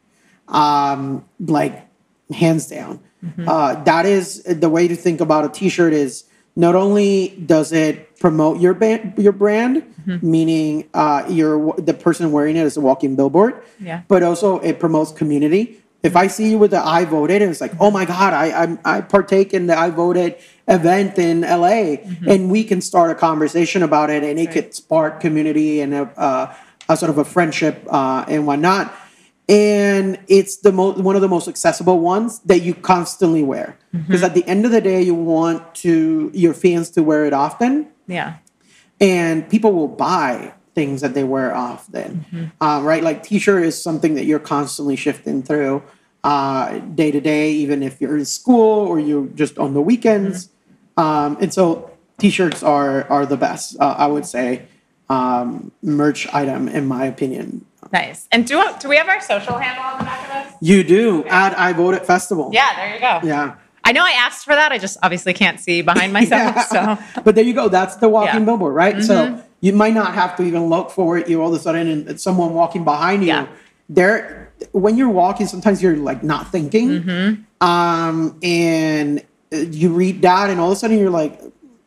Um 0.48 1.24
like 1.38 1.86
hands 2.34 2.66
down. 2.66 3.00
Uh 3.46 3.82
that 3.84 4.04
is 4.06 4.42
the 4.42 4.68
way 4.68 4.88
to 4.88 4.96
think 4.96 5.20
about 5.20 5.44
a 5.44 5.48
t-shirt 5.48 5.92
is 5.92 6.24
not 6.56 6.74
only 6.74 7.28
does 7.46 7.72
it 7.72 8.16
promote 8.18 8.60
your 8.60 8.74
band 8.74 9.14
your 9.16 9.32
brand 9.32 9.82
meaning 10.20 10.88
uh 10.94 11.22
the 11.78 11.96
person 11.98 12.32
wearing 12.32 12.56
it 12.56 12.64
is 12.64 12.76
a 12.76 12.80
walking 12.80 13.14
billboard 13.16 13.62
Yeah. 13.80 14.02
but 14.08 14.22
also 14.22 14.58
it 14.60 14.78
promotes 14.80 15.12
community. 15.12 15.78
If 16.02 16.16
i 16.16 16.26
see 16.26 16.50
you 16.50 16.58
with 16.58 16.72
the 16.72 16.82
i 16.84 17.04
voted 17.04 17.42
and 17.42 17.50
it's 17.52 17.60
like 17.60 17.72
oh 17.78 17.90
my 17.90 18.04
god 18.04 18.32
i 18.34 18.46
i, 18.64 18.96
I 18.96 19.00
partake 19.02 19.54
in 19.54 19.66
the 19.68 19.78
i 19.78 19.88
voted 19.90 20.34
event 20.66 21.18
in 21.18 21.42
la 21.42 21.96
and 22.32 22.50
we 22.50 22.64
can 22.64 22.80
start 22.80 23.10
a 23.12 23.14
conversation 23.14 23.82
about 23.84 24.10
it 24.10 24.22
and 24.24 24.38
it 24.38 24.50
could 24.50 24.74
spark 24.74 25.20
community 25.20 25.80
and 25.80 25.94
a, 25.94 26.02
uh, 26.18 26.54
a 26.88 26.96
sort 26.96 27.10
of 27.10 27.18
a 27.18 27.24
friendship 27.24 27.86
uh, 27.88 28.24
and 28.28 28.46
whatnot 28.48 28.92
and 29.52 30.18
it's 30.28 30.56
the 30.66 30.72
most 30.72 30.98
one 30.98 31.14
of 31.14 31.22
the 31.22 31.28
most 31.28 31.46
accessible 31.48 31.98
ones 32.00 32.40
that 32.50 32.60
you 32.62 32.72
constantly 32.74 33.42
wear. 33.42 33.76
Because 34.06 34.22
at 34.22 34.34
the 34.34 34.44
end 34.48 34.64
of 34.64 34.70
the 34.72 34.80
day 34.80 35.02
you 35.02 35.14
want 35.14 35.74
to 35.84 36.30
your 36.32 36.54
fans 36.54 36.88
to 36.90 37.02
wear 37.02 37.26
it 37.26 37.32
often. 37.34 37.88
Yeah. 38.08 38.36
and 39.00 39.48
people 39.48 39.72
will 39.72 39.88
buy 39.88 40.52
things 40.74 41.00
that 41.02 41.12
they 41.14 41.24
wear 41.24 41.54
often. 41.54 42.52
Uh, 42.60 42.80
right? 42.82 43.02
Like 43.02 43.22
t-shirt 43.22 43.62
is 43.64 43.80
something 43.80 44.14
that 44.14 44.24
you're 44.24 44.38
constantly 44.56 44.96
shifting 44.96 45.42
through 45.42 45.82
uh, 46.24 46.78
day 46.78 47.10
to 47.10 47.20
day 47.20 47.52
even 47.52 47.82
if 47.82 48.00
you're 48.00 48.16
in 48.16 48.24
school 48.24 48.86
or 48.90 48.98
you're 48.98 49.26
just 49.42 49.58
on 49.58 49.74
the 49.74 49.82
weekends. 49.82 50.48
Um, 50.96 51.36
and 51.40 51.52
so 51.52 51.90
t-shirts 52.18 52.62
are 52.62 53.04
are 53.10 53.26
the 53.26 53.36
best 53.36 53.76
uh, 53.80 53.96
i 53.98 54.06
would 54.06 54.24
say 54.26 54.62
um, 55.08 55.72
merch 55.82 56.26
item 56.32 56.68
in 56.68 56.86
my 56.86 57.04
opinion 57.06 57.64
Nice. 57.92 58.26
And 58.32 58.46
do 58.46 58.62
do 58.80 58.88
we 58.88 58.96
have 58.96 59.08
our 59.08 59.20
social 59.20 59.58
handle 59.58 59.84
on 59.84 59.98
the 59.98 60.04
back 60.04 60.20
of 60.28 60.50
this? 60.50 60.56
you 60.60 60.82
do 60.84 61.24
at 61.26 61.58
i 61.58 61.72
vote 61.72 61.94
at 61.94 62.06
festival 62.06 62.50
Yeah, 62.52 62.74
there 62.76 62.94
you 62.94 63.00
go. 63.00 63.20
yeah 63.26 63.56
I 63.84 63.90
know 63.90 64.04
I 64.04 64.12
asked 64.12 64.44
for 64.44 64.54
that. 64.54 64.70
I 64.70 64.78
just 64.78 64.96
obviously 65.02 65.34
can't 65.34 65.58
see 65.58 65.82
behind 65.82 66.12
myself. 66.20 66.54
Yeah. 66.72 66.96
So 67.16 67.22
but 67.24 67.34
there 67.34 67.42
you 67.44 67.52
go. 67.52 67.68
That's 67.68 67.96
the 67.96 68.08
walking 68.08 68.26
Yeah. 68.28 68.36
Mm-hmm. 68.36 68.44
billboard, 68.44 68.74
right? 68.76 69.02
So 69.02 69.42
you 69.60 69.72
might 69.72 69.92
not 69.92 70.14
have 70.14 70.36
to 70.36 70.44
even 70.44 70.66
look 70.66 70.92
for 70.92 71.18
it. 71.18 71.28
You 71.28 71.42
all 71.42 71.52
of 71.52 71.58
a 71.60 71.62
sudden, 71.62 71.88
and 71.88 72.08
it's 72.08 72.22
someone 72.22 72.54
walking 72.54 72.84
behind 72.84 73.22
you. 73.22 73.28
Yeah. 73.28 73.46
There, 73.88 74.52
when 74.70 74.96
you're 74.96 75.08
walking, 75.24 75.48
sometimes 75.48 75.82
you're 75.82 75.96
like 75.96 76.22
not 76.22 76.52
thinking, 76.52 76.88
Mm-hmm. 77.02 77.66
um, 77.68 78.38
and 78.44 79.24
you 79.50 79.92
read 79.92 80.22
that, 80.22 80.48
and 80.50 80.60
all 80.60 80.70
of 80.70 80.76
a 80.76 80.80
sudden 80.80 80.96
you're 80.98 81.10
like, 81.10 81.40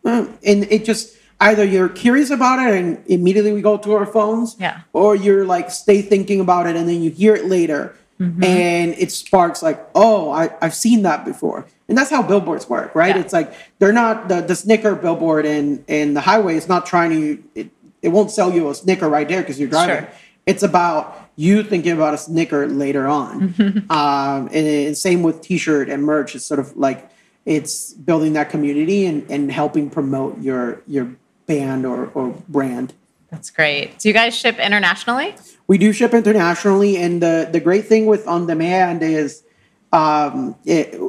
"Uh," 0.03 0.25
and 0.45 0.65
it 0.69 0.83
just 0.83 1.15
either 1.39 1.63
you're 1.63 1.89
curious 1.89 2.29
about 2.29 2.59
it, 2.59 2.75
and 2.75 3.03
immediately 3.07 3.53
we 3.53 3.61
go 3.61 3.77
to 3.77 3.93
our 3.93 4.05
phones, 4.05 4.55
Yeah. 4.59 4.81
or 4.93 5.15
you're 5.15 5.45
like 5.45 5.69
stay 5.71 6.01
thinking 6.01 6.39
about 6.39 6.67
it, 6.67 6.75
and 6.75 6.87
then 6.87 7.01
you 7.01 7.11
hear 7.11 7.35
it 7.35 7.45
later. 7.45 7.95
Mm-hmm. 8.19 8.43
And 8.43 8.93
it 8.97 9.11
sparks 9.11 9.61
like, 9.61 9.85
oh, 9.93 10.31
I, 10.31 10.49
I've 10.61 10.73
seen 10.73 11.01
that 11.01 11.25
before. 11.25 11.65
And 11.89 11.97
that's 11.97 12.09
how 12.09 12.23
billboards 12.23 12.69
work, 12.69 12.95
right? 12.95 13.13
Yeah. 13.13 13.21
It's 13.21 13.33
like 13.33 13.53
they're 13.79 13.91
not 13.91 14.29
the, 14.29 14.39
the 14.41 14.55
Snicker 14.55 14.95
billboard 14.95 15.45
in, 15.45 15.83
in 15.87 16.13
the 16.13 16.21
highway 16.21 16.55
is 16.55 16.67
not 16.69 16.85
trying 16.85 17.09
to 17.11 17.43
it, 17.55 17.69
it 18.01 18.09
won't 18.09 18.31
sell 18.31 18.53
you 18.53 18.69
a 18.69 18.75
Snicker 18.75 19.09
right 19.09 19.27
there 19.27 19.41
because 19.41 19.59
you're 19.59 19.69
driving. 19.69 20.05
Sure. 20.05 20.13
It's 20.45 20.63
about 20.63 21.29
you 21.35 21.61
thinking 21.63 21.91
about 21.91 22.13
a 22.13 22.17
Snicker 22.17 22.67
later 22.67 23.05
on. 23.07 23.53
um, 23.89 24.47
and, 24.47 24.55
and 24.55 24.97
same 24.97 25.21
with 25.21 25.41
t-shirt 25.41 25.89
and 25.89 26.03
merch. 26.03 26.35
It's 26.35 26.45
sort 26.45 26.61
of 26.61 26.75
like 26.77 27.09
it's 27.45 27.93
building 27.93 28.33
that 28.33 28.49
community 28.49 29.05
and, 29.05 29.29
and 29.29 29.51
helping 29.51 29.89
promote 29.89 30.39
your 30.39 30.81
your 30.87 31.15
band 31.45 31.85
or, 31.85 32.07
or 32.13 32.35
brand. 32.47 32.93
that's 33.29 33.49
great. 33.49 33.99
Do 33.99 34.07
you 34.07 34.13
guys 34.13 34.35
ship 34.35 34.59
internationally? 34.59 35.35
We 35.67 35.77
do 35.77 35.91
ship 35.93 36.13
internationally, 36.13 36.97
and 36.97 37.21
the 37.21 37.49
the 37.51 37.59
great 37.59 37.85
thing 37.85 38.05
with 38.05 38.27
on 38.27 38.45
demand 38.45 39.01
is, 39.01 39.43
um, 39.91 40.55
it, 40.65 40.99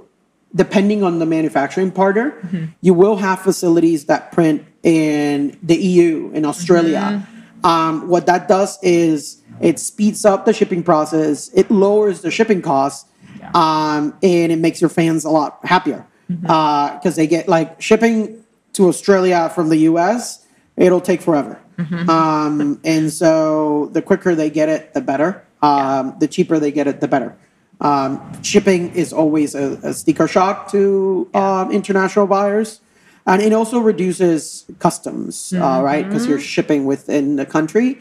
depending 0.55 1.03
on 1.03 1.19
the 1.19 1.27
manufacturing 1.27 1.91
partner, 1.91 2.35
you 2.81 2.95
will 2.95 3.17
have 3.17 3.41
facilities 3.41 4.07
that 4.07 4.33
print 4.33 4.65
in 4.83 5.59
the 5.63 5.77
EU 5.77 6.31
in 6.33 6.45
Australia. 6.45 7.27
Um, 7.65 8.09
what 8.09 8.27
that 8.27 8.49
does 8.49 8.79
is 8.83 9.43
it 9.61 9.79
speeds 9.79 10.25
up 10.25 10.45
the 10.45 10.53
shipping 10.53 10.83
process, 10.83 11.51
it 11.53 11.71
lowers 11.71 12.23
the 12.23 12.31
shipping 12.31 12.63
costs, 12.63 13.11
um, 13.55 14.17
and 14.23 14.53
it 14.53 14.59
makes 14.59 14.81
your 14.81 14.91
fans 14.91 15.25
a 15.25 15.31
lot 15.31 15.59
happier 15.65 16.07
because 16.29 17.17
they 17.17 17.27
get 17.27 17.49
like 17.49 17.81
shipping 17.81 18.43
to 18.77 18.89
Australia 18.89 19.51
from 19.55 19.69
the 19.69 19.79
US. 19.91 20.47
It'll 20.77 21.01
take 21.01 21.23
forever. 21.23 21.61
Um, 22.09 22.81
and 22.85 23.13
so 23.13 23.91
the 23.93 24.03
quicker 24.03 24.35
they 24.35 24.51
get 24.51 24.69
it, 24.69 24.95
the 24.95 25.01
better. 25.01 25.45
Um, 25.63 26.17
the 26.21 26.29
cheaper 26.29 26.59
they 26.59 26.73
get 26.73 26.87
it, 26.87 27.01
the 27.01 27.09
better. 27.09 27.37
Um, 27.81 28.43
shipping 28.43 28.95
is 28.95 29.13
always 29.13 29.55
a, 29.55 29.79
a 29.83 29.93
sticker 29.93 30.29
shock 30.29 30.71
to 30.73 31.29
um, 31.35 31.71
international 31.71 32.27
buyers. 32.27 32.81
And 33.27 33.43
it 33.43 33.53
also 33.53 33.81
reduces 33.81 34.65
customs, 34.79 35.53
uh, 35.53 35.83
right? 35.83 36.07
Because 36.07 36.27
you're 36.27 36.41
shipping 36.41 36.85
within 36.85 37.37
the 37.37 37.45
country. 37.45 37.99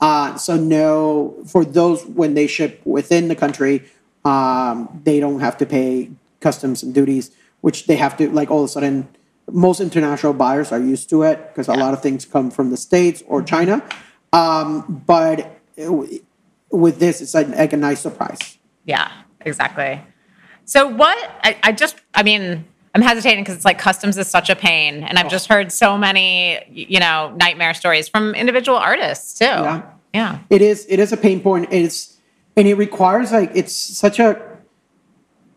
Uh, 0.00 0.36
so 0.36 0.56
no, 0.56 1.34
for 1.46 1.64
those 1.64 2.06
when 2.06 2.34
they 2.34 2.46
ship 2.46 2.80
within 2.84 3.26
the 3.28 3.34
country, 3.34 3.84
um, 4.24 5.00
they 5.04 5.18
don't 5.18 5.40
have 5.40 5.56
to 5.58 5.66
pay 5.66 6.10
customs 6.40 6.84
and 6.84 6.94
duties, 6.94 7.32
which 7.60 7.86
they 7.86 7.96
have 7.96 8.16
to 8.18 8.30
like 8.30 8.50
all 8.50 8.60
of 8.60 8.66
a 8.66 8.68
sudden 8.68 9.08
most 9.50 9.80
international 9.80 10.32
buyers 10.32 10.72
are 10.72 10.80
used 10.80 11.08
to 11.10 11.22
it 11.22 11.48
because 11.48 11.68
a 11.68 11.74
lot 11.74 11.94
of 11.94 12.02
things 12.02 12.24
come 12.24 12.50
from 12.50 12.70
the 12.70 12.76
states 12.76 13.22
or 13.26 13.42
China. 13.42 13.82
Um, 14.32 15.02
but 15.06 15.60
it- 15.76 16.22
with 16.70 16.98
this, 16.98 17.22
it's 17.22 17.32
like, 17.32 17.48
like 17.48 17.72
a 17.72 17.76
nice 17.78 18.00
surprise. 18.00 18.58
Yeah, 18.84 19.10
exactly. 19.40 20.00
So 20.66 20.86
what 20.86 21.16
I, 21.42 21.56
I 21.62 21.72
just 21.72 21.96
I 22.14 22.22
mean, 22.22 22.66
I'm 22.94 23.00
hesitating 23.00 23.42
because 23.42 23.56
it's 23.56 23.64
like 23.64 23.78
customs 23.78 24.18
is 24.18 24.26
such 24.28 24.50
a 24.50 24.56
pain. 24.56 25.02
And 25.02 25.18
I've 25.18 25.30
just 25.30 25.48
heard 25.48 25.72
so 25.72 25.96
many, 25.96 26.60
you 26.70 27.00
know, 27.00 27.34
nightmare 27.38 27.72
stories 27.72 28.06
from 28.08 28.34
individual 28.34 28.76
artists 28.76 29.38
too. 29.38 29.46
Yeah. 29.46 29.82
Yeah. 30.12 30.38
It 30.50 30.60
is 30.60 30.84
it 30.90 30.98
is 30.98 31.12
a 31.12 31.16
pain 31.16 31.40
point. 31.40 31.68
It's 31.70 32.18
and 32.56 32.68
it 32.68 32.74
requires 32.74 33.32
like 33.32 33.50
it's 33.54 33.74
such 33.74 34.18
a 34.18 34.38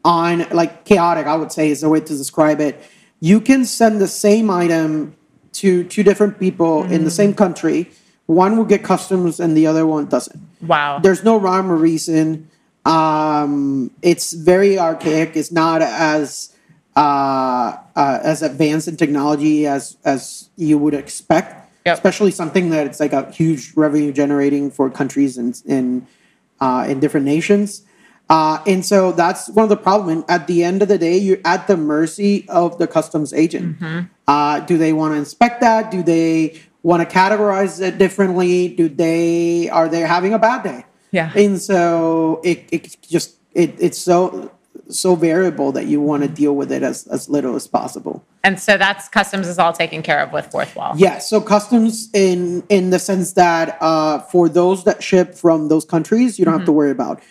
on 0.04 0.48
like 0.50 0.86
chaotic, 0.86 1.28
I 1.28 1.36
would 1.36 1.52
say 1.52 1.70
is 1.70 1.82
the 1.82 1.90
way 1.90 2.00
to 2.00 2.18
describe 2.18 2.60
it. 2.62 2.82
You 3.22 3.40
can 3.40 3.66
send 3.66 4.02
the 4.02 4.08
same 4.08 4.50
item 4.50 5.16
to 5.54 5.84
two 5.84 6.04
different 6.04 6.40
people 6.40 6.84
in 6.84 7.06
the 7.06 7.12
same 7.12 7.34
country. 7.34 7.92
One 8.26 8.58
will 8.58 8.66
get 8.66 8.84
customs 8.84 9.40
and 9.40 9.56
the 9.56 9.68
other 9.68 9.86
one 9.86 10.08
doesn't. 10.08 10.42
Wow. 10.62 11.00
There's 11.00 11.24
no 11.24 11.38
rhyme 11.38 11.72
or 11.72 11.76
reason. 11.76 12.50
Um, 12.84 13.92
it's 14.02 14.34
very 14.34 14.80
archaic. 14.80 15.36
It's 15.36 15.52
not 15.52 15.84
as 15.84 16.56
uh, 16.96 17.78
uh, 17.96 18.20
as 18.24 18.42
advanced 18.42 18.88
in 18.88 18.98
technology 18.98 19.68
as 19.68 19.98
as 20.04 20.50
you 20.58 20.78
would 20.80 20.96
expect. 20.96 21.58
Yep. 21.86 21.96
Especially 21.96 22.32
something 22.32 22.70
that 22.72 22.88
it's 22.88 23.00
like 23.00 23.14
a 23.14 23.32
huge 23.32 23.74
revenue 23.76 24.12
generating 24.12 24.72
for 24.72 24.90
countries 24.90 25.38
and 25.38 25.62
in 25.66 26.08
uh, 26.60 26.86
in 26.90 27.00
different 27.00 27.26
nations. 27.26 27.84
Uh, 28.32 28.64
and 28.66 28.86
so 28.86 29.12
that's 29.12 29.50
one 29.50 29.64
of 29.64 29.70
the 29.70 29.76
problems. 29.76 30.24
At 30.30 30.48
the 30.48 30.64
end 30.64 30.82
of 30.82 30.88
the 30.88 30.98
day, 30.98 31.18
you're 31.18 31.44
at 31.44 31.68
the 31.68 31.76
mercy 31.76 32.48
of 32.48 32.78
the 32.78 32.88
customs 32.88 33.34
agent. 33.34 33.78
Uh, 34.26 34.62
do 34.62 34.78
they 34.78 34.94
want 34.94 35.14
to 35.14 35.18
inspect 35.18 35.60
that? 35.60 35.92
Do 35.92 36.02
they 36.02 36.62
want 36.82 37.08
to 37.08 37.16
categorize 37.16 37.82
it 37.82 37.98
differently? 37.98 38.70
Do 38.70 38.88
they 38.88 39.70
are 39.70 39.90
they 39.90 40.00
having 40.00 40.34
a 40.34 40.40
bad 40.40 40.64
day? 40.64 40.86
Yeah. 41.12 41.32
And 41.36 41.62
so 41.62 42.40
it, 42.44 42.70
it 42.72 42.98
just 43.02 43.36
it, 43.54 43.76
it's 43.80 43.98
so 43.98 44.50
so 44.88 45.16
variable 45.16 45.72
that 45.74 45.88
you 45.88 46.02
want 46.02 46.24
to 46.24 46.30
deal 46.30 46.56
with 46.56 46.72
it 46.72 46.84
as, 46.84 47.08
as 47.08 47.30
little 47.30 47.56
as 47.56 47.68
possible. 47.68 48.24
and 48.44 48.60
so 48.60 48.78
that's 48.78 49.08
customs 49.10 49.48
is 49.48 49.60
all 49.60 49.74
taken 49.74 50.02
care 50.02 50.20
of 50.20 50.32
with 50.32 50.50
Fourthwall. 50.52 50.94
Yeah, 50.98 51.20
so 51.20 51.42
customs 51.42 52.10
in 52.14 52.64
in 52.70 52.90
the 52.90 53.00
sense 53.00 53.34
that 53.34 53.78
uh, 53.82 54.20
for 54.20 54.50
those 54.50 54.84
that 54.86 55.04
ship 55.04 55.36
from 55.36 55.68
those 55.68 55.86
countries, 55.86 56.40
you 56.40 56.46
don't 56.46 56.58
have 56.58 56.66
to 56.66 56.72
worry 56.72 56.92
about. 56.92 57.22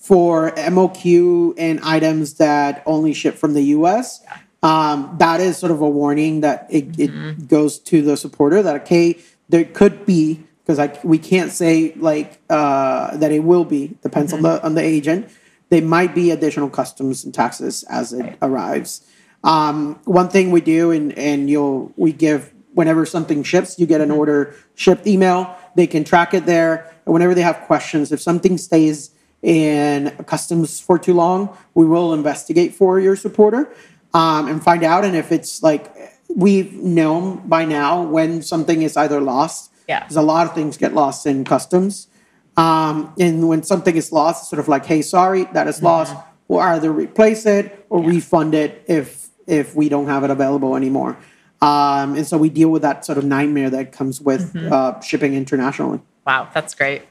For 0.00 0.50
MOQ 0.52 1.54
and 1.56 1.78
items 1.80 2.34
that 2.34 2.82
only 2.86 3.12
ship 3.12 3.36
from 3.36 3.52
the 3.54 3.62
U.S., 3.78 4.24
um, 4.62 5.14
that 5.18 5.40
is 5.40 5.56
sort 5.56 5.70
of 5.72 5.80
a 5.80 5.88
warning 5.88 6.40
that 6.40 6.66
it, 6.70 6.98
it 6.98 7.48
goes 7.48 7.78
to 7.80 8.02
the 8.02 8.16
supporter 8.16 8.62
that 8.62 8.82
okay, 8.82 9.18
there 9.48 9.64
could 9.64 10.04
be 10.04 10.42
because 10.62 10.78
like 10.78 11.02
we 11.04 11.18
can't 11.18 11.52
say 11.52 11.94
like 11.96 12.40
uh, 12.50 13.16
that 13.16 13.32
it 13.32 13.40
will 13.40 13.64
be 13.64 13.96
depends 14.02 14.32
on 14.32 14.42
the 14.42 14.62
on 14.64 14.74
the 14.74 14.82
agent. 14.82 15.30
There 15.68 15.82
might 15.82 16.14
be 16.14 16.30
additional 16.30 16.68
customs 16.68 17.24
and 17.24 17.32
taxes 17.32 17.84
as 17.84 18.12
it 18.12 18.36
arrives. 18.42 19.06
Um, 19.44 20.00
one 20.04 20.28
thing 20.28 20.50
we 20.50 20.60
do, 20.60 20.90
and 20.90 21.16
and 21.18 21.48
you'll 21.48 21.92
we 21.96 22.12
give 22.12 22.52
whenever 22.74 23.06
something 23.06 23.42
ships, 23.42 23.78
you 23.78 23.86
get 23.86 24.00
an 24.00 24.10
order 24.10 24.54
shipped 24.74 25.06
email. 25.06 25.56
They 25.74 25.86
can 25.86 26.04
track 26.04 26.34
it 26.34 26.46
there. 26.46 26.92
And 27.04 27.12
whenever 27.12 27.34
they 27.34 27.42
have 27.42 27.60
questions, 27.62 28.12
if 28.12 28.20
something 28.20 28.58
stays 28.58 29.10
in 29.42 30.10
customs 30.26 30.80
for 30.80 30.98
too 30.98 31.14
long, 31.14 31.56
we 31.74 31.86
will 31.86 32.12
investigate 32.12 32.74
for 32.74 33.00
your 33.00 33.16
supporter 33.16 33.70
um, 34.12 34.48
and 34.48 34.62
find 34.62 34.82
out. 34.84 35.04
And 35.04 35.16
if 35.16 35.32
it's 35.32 35.62
like 35.62 35.94
we've 36.34 36.72
known 36.74 37.48
by 37.48 37.64
now 37.64 38.02
when 38.02 38.42
something 38.42 38.82
is 38.82 38.96
either 38.96 39.20
lost, 39.20 39.70
Yeah. 39.88 40.00
because 40.00 40.16
a 40.16 40.22
lot 40.22 40.46
of 40.46 40.54
things 40.54 40.76
get 40.76 40.94
lost 40.94 41.26
in 41.26 41.44
customs. 41.44 42.08
Um, 42.56 43.14
and 43.18 43.48
when 43.48 43.62
something 43.62 43.96
is 43.96 44.12
lost, 44.12 44.42
it's 44.42 44.50
sort 44.50 44.60
of 44.60 44.68
like, 44.68 44.84
hey, 44.84 45.02
sorry, 45.02 45.44
that 45.54 45.66
is 45.68 45.82
lost. 45.82 46.14
We'll 46.48 46.60
either 46.60 46.92
replace 46.92 47.46
it 47.46 47.86
or 47.88 48.02
refund 48.02 48.54
it 48.54 48.84
if 48.86 49.28
if 49.46 49.74
we 49.74 49.88
don't 49.88 50.06
have 50.06 50.22
it 50.22 50.30
available 50.30 50.76
anymore. 50.76 51.16
Um, 51.62 52.14
and 52.14 52.26
so 52.26 52.38
we 52.38 52.50
deal 52.50 52.68
with 52.70 52.82
that 52.82 53.04
sort 53.04 53.18
of 53.18 53.24
nightmare 53.24 53.68
that 53.70 53.90
comes 53.92 54.20
with 54.20 54.54
uh, 54.56 55.00
shipping 55.00 55.34
internationally. 55.34 56.00
Wow, 56.26 56.48
that's 56.54 56.74
great. 56.74 57.02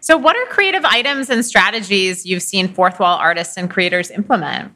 So 0.00 0.16
what 0.16 0.36
are 0.36 0.44
creative 0.46 0.84
items 0.84 1.30
and 1.30 1.44
strategies 1.44 2.24
you've 2.24 2.42
seen 2.42 2.68
Fourthwall 2.68 3.18
artists 3.18 3.56
and 3.56 3.70
creators 3.70 4.10
implement? 4.10 4.72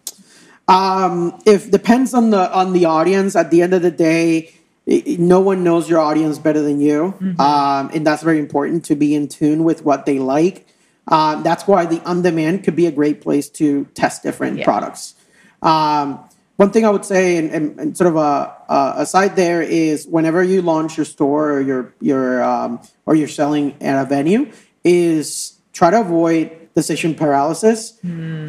Um, 0.69 1.39
if 1.47 1.71
depends 1.71 2.15
on 2.15 2.31
the 2.31 2.53
on 2.53 2.73
the 2.73 2.85
audience. 2.85 3.35
At 3.37 3.51
the 3.51 3.63
end 3.63 3.75
of 3.75 3.83
the 3.83 3.91
day, 3.91 4.53
no 4.87 5.41
one 5.41 5.65
knows 5.65 5.89
your 5.89 5.99
audience 6.01 6.39
better 6.39 6.63
than 6.63 6.81
you, 6.81 7.15
um, 7.39 7.91
and 7.93 8.07
that's 8.07 8.23
very 8.23 8.39
important 8.39 8.85
to 8.87 8.95
be 8.95 9.15
in 9.15 9.29
tune 9.29 9.65
with 9.65 9.85
what 9.85 10.07
they 10.07 10.19
like. 10.19 10.67
Um, 11.09 11.43
that's 11.43 11.67
why 11.67 11.85
the 11.87 12.01
on 12.09 12.23
demand 12.23 12.63
could 12.63 12.77
be 12.77 12.87
a 12.87 12.93
great 12.93 13.21
place 13.21 13.49
to 13.51 13.87
test 13.95 14.23
different 14.23 14.59
Yeah. 14.59 14.65
products. 14.65 15.15
Um, 15.61 16.21
one 16.57 16.71
thing 16.71 16.85
I 16.85 16.91
would 16.91 17.05
say, 17.05 17.39
and, 17.39 17.51
and, 17.51 17.81
and 17.81 17.97
sort 17.97 18.09
of 18.09 18.17
a, 18.17 18.55
a 18.69 18.95
aside 18.99 19.35
there, 19.35 19.63
is 19.63 20.07
whenever 20.07 20.45
you 20.45 20.63
launch 20.63 20.97
your 20.97 21.07
store 21.07 21.51
or 21.53 21.61
your 21.61 21.93
your 22.01 22.43
um, 22.45 22.81
or 23.05 23.17
you're 23.17 23.27
selling 23.27 23.75
at 23.81 24.01
a 24.01 24.09
venue, 24.09 24.51
is 24.85 25.59
try 25.73 25.91
to 25.91 26.01
avoid 26.01 26.51
decision 26.75 27.15
paralysis. 27.15 27.99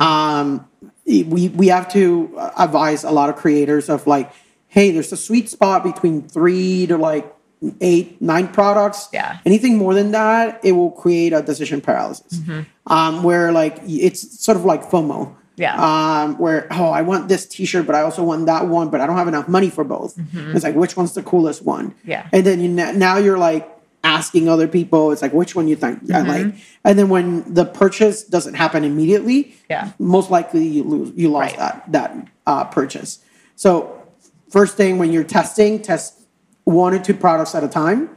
Um, 0.01 0.67
we 1.05 1.49
we 1.49 1.67
have 1.67 1.91
to 1.93 2.33
advise 2.57 3.03
a 3.03 3.11
lot 3.11 3.29
of 3.29 3.35
creators 3.35 3.89
of 3.89 4.07
like, 4.07 4.31
hey, 4.67 4.91
there's 4.91 5.11
a 5.11 5.17
sweet 5.17 5.49
spot 5.49 5.83
between 5.83 6.27
three 6.27 6.87
to 6.87 6.97
like 6.97 7.33
eight, 7.81 8.21
nine 8.21 8.47
products. 8.47 9.09
Yeah. 9.13 9.39
Anything 9.45 9.77
more 9.77 9.93
than 9.93 10.11
that, 10.11 10.59
it 10.63 10.73
will 10.73 10.91
create 10.91 11.33
a 11.33 11.41
decision 11.41 11.81
paralysis. 11.81 12.39
Um, 12.87 13.23
where 13.23 13.51
like 13.51 13.79
it's 13.85 14.43
sort 14.43 14.57
of 14.57 14.65
like 14.65 14.89
FOMO. 14.89 15.35
Yeah. 15.55 15.75
Um, 15.77 16.39
where 16.39 16.67
oh, 16.71 16.89
I 16.89 17.03
want 17.03 17.29
this 17.29 17.45
T-shirt, 17.45 17.85
but 17.85 17.95
I 17.95 18.01
also 18.01 18.23
want 18.23 18.47
that 18.47 18.67
one, 18.67 18.89
but 18.89 19.01
I 19.01 19.05
don't 19.05 19.17
have 19.17 19.27
enough 19.27 19.47
money 19.47 19.69
for 19.69 19.83
both. 19.83 20.17
It's 20.33 20.63
like 20.63 20.75
which 20.75 20.97
one's 20.97 21.13
the 21.13 21.21
coolest 21.21 21.63
one? 21.63 21.93
Yeah. 22.03 22.27
And 22.31 22.45
then 22.45 22.59
you 22.59 22.69
now 22.69 23.17
you're 23.17 23.37
like 23.37 23.69
asking 24.03 24.49
other 24.49 24.67
people. 24.67 25.11
It's 25.11 25.21
like 25.21 25.33
which 25.33 25.55
one 25.55 25.67
you 25.67 25.75
think 25.75 26.11
I 26.11 26.21
like. 26.21 26.55
And 26.83 26.99
then 26.99 27.09
when 27.09 27.53
the 27.53 27.65
purchase 27.65 28.23
doesn't 28.23 28.55
happen 28.55 28.83
immediately, 28.83 29.55
Yeah. 29.69 29.91
most 29.99 30.29
likely 30.29 30.67
you 30.67 30.83
lose 30.83 31.11
you 31.15 31.29
lost 31.29 31.51
Right. 31.51 31.57
that 31.57 31.91
that 31.91 32.27
uh, 32.45 32.65
purchase. 32.65 33.19
So 33.55 34.01
first 34.49 34.75
thing 34.75 34.97
when 34.97 35.11
you're 35.13 35.23
testing, 35.23 35.81
test 35.81 36.19
one 36.65 36.93
or 36.93 36.99
two 36.99 37.13
products 37.13 37.55
at 37.55 37.63
a 37.63 37.67
time. 37.67 38.09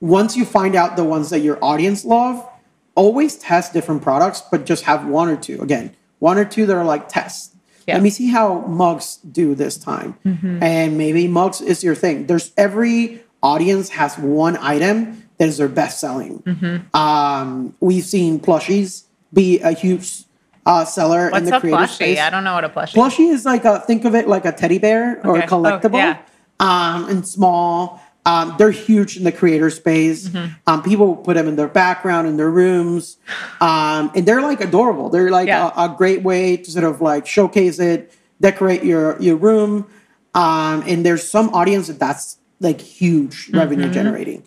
Once 0.00 0.36
you 0.36 0.44
find 0.44 0.74
out 0.74 0.96
the 0.96 1.04
ones 1.04 1.30
that 1.30 1.40
your 1.40 1.58
audience 1.64 2.04
love, 2.04 2.46
always 2.94 3.36
test 3.36 3.72
different 3.72 4.02
products, 4.02 4.42
but 4.50 4.66
just 4.66 4.84
have 4.84 5.06
one 5.06 5.28
or 5.28 5.36
two. 5.36 5.60
Again, 5.62 5.92
one 6.18 6.36
or 6.36 6.44
two 6.44 6.66
that 6.66 6.76
are 6.76 6.84
like 6.84 7.08
tests. 7.08 7.54
Yeah. 7.86 7.94
Let 7.94 8.02
me 8.02 8.10
see 8.10 8.28
how 8.28 8.60
mugs 8.66 9.16
do 9.16 9.54
this 9.54 9.76
time. 9.76 10.14
And 10.24 10.96
maybe 10.98 11.26
mugs 11.28 11.60
is 11.60 11.82
your 11.84 11.94
thing. 11.94 12.26
There's 12.26 12.52
every 12.56 13.22
audience 13.44 13.90
has 13.90 14.16
one 14.18 14.56
item 14.56 15.22
that 15.38 15.48
is 15.48 15.58
their 15.58 15.68
best 15.68 16.00
selling. 16.00 16.42
Um, 16.94 17.74
we've 17.80 18.04
seen 18.04 18.40
plushies 18.40 19.04
be 19.32 19.60
a 19.60 19.72
huge 19.72 20.22
uh, 20.66 20.84
seller 20.84 21.26
in 21.26 21.32
What's 21.32 21.50
the 21.50 21.56
a 21.56 21.60
creative 21.60 21.80
plushie? 21.80 21.94
space. 21.94 22.18
I 22.20 22.30
don't 22.30 22.42
know 22.44 22.54
what 22.54 22.64
a 22.64 22.68
plushie. 22.68 22.88
Is. 22.88 22.94
Plushie 22.94 23.30
is 23.32 23.44
like 23.44 23.64
a 23.64 23.80
think 23.80 24.04
of 24.04 24.14
it 24.14 24.26
like 24.28 24.44
a 24.44 24.52
teddy 24.52 24.78
bear 24.78 25.20
or 25.26 25.36
a 25.36 25.38
Okay. 25.38 25.46
Oh, 25.46 25.48
collectible. 25.62 25.94
yeah. 25.98 26.18
Um, 26.60 27.08
and 27.08 27.26
small. 27.26 28.00
Um, 28.26 28.54
they're 28.56 28.70
huge 28.70 29.18
in 29.18 29.24
the 29.24 29.32
creator 29.32 29.68
space. 29.68 30.28
Mm-hmm. 30.28 30.54
Um, 30.66 30.82
people 30.82 31.14
put 31.16 31.34
them 31.34 31.46
in 31.46 31.56
their 31.56 31.68
background 31.68 32.26
in 32.26 32.38
their 32.38 32.50
rooms, 32.50 33.18
um, 33.60 34.10
and 34.14 34.24
they're 34.24 34.40
like 34.40 34.62
adorable. 34.62 35.10
They're 35.10 35.30
like 35.30 35.46
Yeah. 35.48 35.70
a, 35.76 35.92
a 35.92 35.94
great 35.94 36.22
way 36.22 36.56
to 36.56 36.70
sort 36.70 36.84
of 36.86 37.02
like 37.02 37.26
showcase 37.26 37.78
it, 37.78 38.14
decorate 38.40 38.82
your 38.82 39.20
your 39.20 39.36
room. 39.36 39.86
Um, 40.34 40.82
and 40.86 41.04
there's 41.04 41.28
some 41.28 41.50
audience 41.50 41.88
that 41.88 41.98
that's 41.98 42.38
like 42.64 42.80
huge 42.80 43.46
Mm-hmm. 43.46 43.58
revenue 43.58 43.90
generating. 43.92 44.42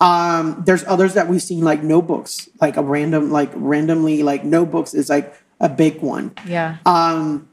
Um, 0.00 0.62
there's 0.66 0.84
others 0.84 1.14
that 1.14 1.28
we've 1.28 1.42
seen 1.42 1.64
like 1.64 1.82
notebooks, 1.82 2.48
like 2.60 2.76
a 2.76 2.82
random, 2.82 3.30
like 3.30 3.50
randomly, 3.54 4.22
like 4.22 4.44
notebooks 4.44 4.92
is 4.92 5.08
like 5.08 5.34
a 5.60 5.68
big 5.68 6.02
one. 6.02 6.32
Yeah. 6.46 6.76
Um, 6.84 7.48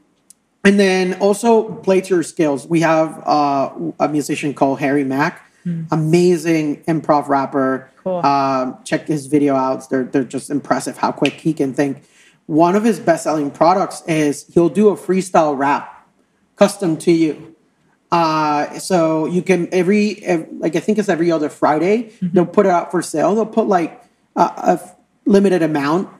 and 0.64 0.78
then 0.78 1.14
also 1.14 1.72
play 1.76 2.00
to 2.02 2.14
your 2.14 2.22
skills. 2.22 2.66
We 2.66 2.80
have 2.80 3.20
uh, 3.26 3.72
a 3.98 4.08
musician 4.08 4.54
called 4.54 4.80
Harry 4.80 5.02
Mack, 5.04 5.40
amazing 5.90 6.82
improv 6.84 7.28
rapper. 7.28 7.90
Cool. 8.02 8.24
Um, 8.26 8.78
check 8.84 9.06
his 9.06 9.26
video 9.26 9.54
out; 9.54 9.88
they're 9.88 10.04
they're 10.04 10.24
just 10.24 10.50
impressive 10.50 10.98
how 10.98 11.12
quick 11.12 11.34
he 11.34 11.52
can 11.52 11.72
think. 11.72 12.02
One 12.46 12.74
of 12.76 12.82
his 12.84 12.98
best 13.00 13.22
selling 13.24 13.50
products 13.50 14.02
is 14.06 14.46
he'll 14.52 14.68
do 14.68 14.88
a 14.88 14.96
freestyle 14.96 15.56
rap, 15.56 16.06
custom 16.56 16.96
to 16.98 17.12
you. 17.12 17.51
Uh, 18.12 18.78
so 18.78 19.24
you 19.24 19.40
can 19.40 19.66
every, 19.72 20.22
ev 20.22 20.46
like 20.60 20.76
I 20.76 20.80
think 20.80 20.98
it's 20.98 21.08
every 21.08 21.32
other 21.32 21.48
Friday 21.48 22.12
they'll 22.20 22.44
put 22.44 22.66
it 22.66 22.72
out 22.72 22.90
for 22.92 23.00
sale. 23.00 23.34
They'll 23.34 23.46
put 23.46 23.66
like 23.66 24.04
a 24.36 24.78
limited 25.24 25.62
amount. 25.62 26.10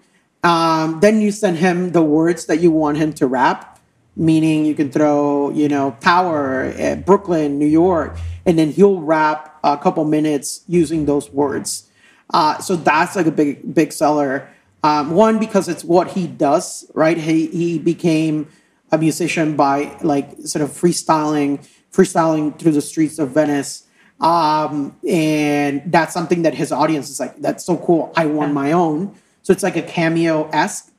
Um, 0.43 1.01
then 1.01 1.21
you 1.21 1.31
send 1.31 1.59
him 1.59 1.93
the 1.93 2.03
words 2.03 2.47
that 2.47 2.61
you 2.65 2.71
want 2.73 2.97
him 2.97 3.13
to 3.21 3.27
rap. 3.29 3.79
meaning 4.17 4.65
you 4.65 4.75
can 4.75 4.91
throw, 4.91 5.51
you 5.51 5.69
know, 5.69 5.93
power, 6.01 6.73
uh, 6.79 6.97
Brooklyn, 6.97 7.59
New 7.59 7.67
York, 7.67 8.17
and 8.45 8.59
then 8.59 8.71
he'll 8.71 9.01
rap 9.01 9.59
a 9.65 9.79
couple 9.79 10.05
minutes 10.05 10.63
using 10.69 11.07
those 11.07 11.31
words. 11.31 11.89
Uh, 12.31 12.59
so 12.59 12.77
that's 12.77 13.17
like 13.17 13.27
a 13.27 13.31
big, 13.31 13.75
big 13.75 13.93
seller. 13.93 14.49
Um, 14.85 15.13
one 15.13 15.39
because 15.39 15.69
it's 15.69 15.85
what 15.85 16.13
he 16.13 16.27
does, 16.27 16.91
right? 16.93 17.17
He 17.17 17.47
he 17.47 17.79
became 17.79 18.49
a 18.91 18.99
musician 18.99 19.55
by 19.57 19.97
like 20.03 20.29
sort 20.45 20.63
of 20.63 20.71
freestyling, 20.71 21.67
freestyling 21.93 22.59
through 22.59 22.73
the 22.73 22.81
streets 22.81 23.19
of 23.19 23.31
Venice. 23.31 23.85
Um, 24.21 24.97
and 25.09 25.83
that's 25.87 26.15
something 26.15 26.43
that 26.43 26.55
his 26.55 26.73
audience 26.73 27.11
is 27.11 27.19
like, 27.21 27.37
that's 27.39 27.65
so 27.65 27.77
cool. 27.77 28.13
I 28.17 28.27
want 28.27 28.53
my 28.53 28.73
own. 28.73 29.15
So 29.43 29.53
it's 29.53 29.63
like 29.63 29.77
a 29.77 29.83
cameo 29.83 30.49
esque. 30.51 30.91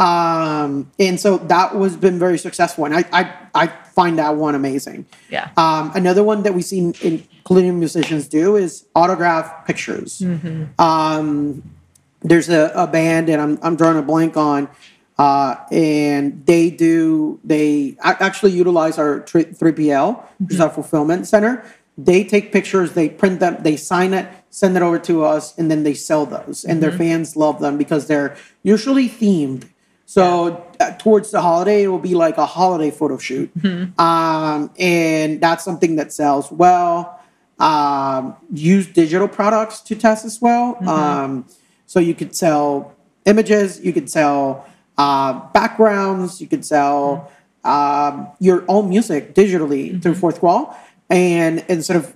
Um, 0.00 0.92
and 0.98 1.18
so 1.18 1.38
that 1.38 1.76
was 1.76 1.96
been 1.96 2.18
very 2.18 2.36
successful. 2.38 2.84
And 2.84 2.94
I, 2.94 3.04
I, 3.12 3.32
I 3.54 3.66
find 3.68 4.18
that 4.18 4.36
one 4.36 4.54
amazing. 4.54 5.06
Yeah. 5.30 5.48
Um, 5.56 5.92
another 5.94 6.22
one 6.22 6.42
that 6.42 6.52
we've 6.52 6.64
seen 6.64 6.94
including 7.00 7.78
musicians 7.78 8.28
do 8.28 8.56
is 8.56 8.84
autograph 8.94 9.66
pictures. 9.66 10.20
Um, 10.78 11.62
there's 12.20 12.48
a, 12.50 12.72
a 12.74 12.86
band 12.86 13.28
and 13.30 13.40
I'm, 13.40 13.58
I'm 13.62 13.76
drawing 13.76 13.96
a 13.96 14.02
blank 14.02 14.36
on, 14.36 14.68
uh, 15.18 15.56
and 15.72 16.44
they 16.44 16.70
do, 16.70 17.40
they 17.42 17.96
actually 18.00 18.52
utilize 18.52 18.98
our 18.98 19.20
3PL, 19.20 20.22
which 20.38 20.54
is 20.54 20.60
our 20.60 20.68
fulfillment 20.68 21.26
center. 21.26 21.64
They 21.98 22.24
take 22.24 22.52
pictures, 22.52 22.92
they 22.92 23.08
print 23.08 23.40
them, 23.40 23.56
they 23.60 23.76
sign 23.76 24.12
it, 24.12 24.28
send 24.50 24.76
it 24.76 24.82
over 24.82 24.98
to 25.00 25.24
us, 25.24 25.56
and 25.56 25.70
then 25.70 25.82
they 25.82 25.94
sell 25.94 26.26
those. 26.26 26.64
And 26.64 26.82
their 26.82 26.92
fans 26.92 27.36
love 27.36 27.60
them 27.60 27.78
because 27.78 28.06
they're 28.06 28.36
usually 28.62 29.08
themed. 29.08 29.66
So 30.04 30.64
uh, 30.78 30.92
towards 30.98 31.30
the 31.30 31.40
holiday, 31.40 31.84
it 31.84 31.88
will 31.88 31.98
be 31.98 32.14
like 32.14 32.36
a 32.36 32.46
holiday 32.46 32.90
photo 32.90 33.16
shoot, 33.18 33.50
um, 33.98 34.70
and 34.78 35.40
that's 35.40 35.64
something 35.64 35.96
that 35.96 36.12
sells 36.12 36.52
well. 36.52 37.18
Um, 37.58 38.36
use 38.52 38.86
digital 38.86 39.26
products 39.26 39.80
to 39.80 39.94
test 39.96 40.24
as 40.26 40.40
well. 40.40 40.76
Um, 40.88 41.46
so 41.86 41.98
you 41.98 42.14
could 42.14 42.36
sell 42.36 42.94
images, 43.24 43.80
you 43.80 43.92
could 43.92 44.08
sell 44.10 44.66
uh, 44.98 45.32
backgrounds, 45.52 46.40
you 46.40 46.46
could 46.46 46.64
sell 46.64 47.30
um, 47.64 48.28
your 48.38 48.64
own 48.68 48.88
music 48.88 49.34
digitally 49.34 50.00
through 50.02 50.14
Fourthwall, 50.14 50.74
and 51.10 51.64
and 51.68 51.84
sort 51.84 51.96
of 51.98 52.14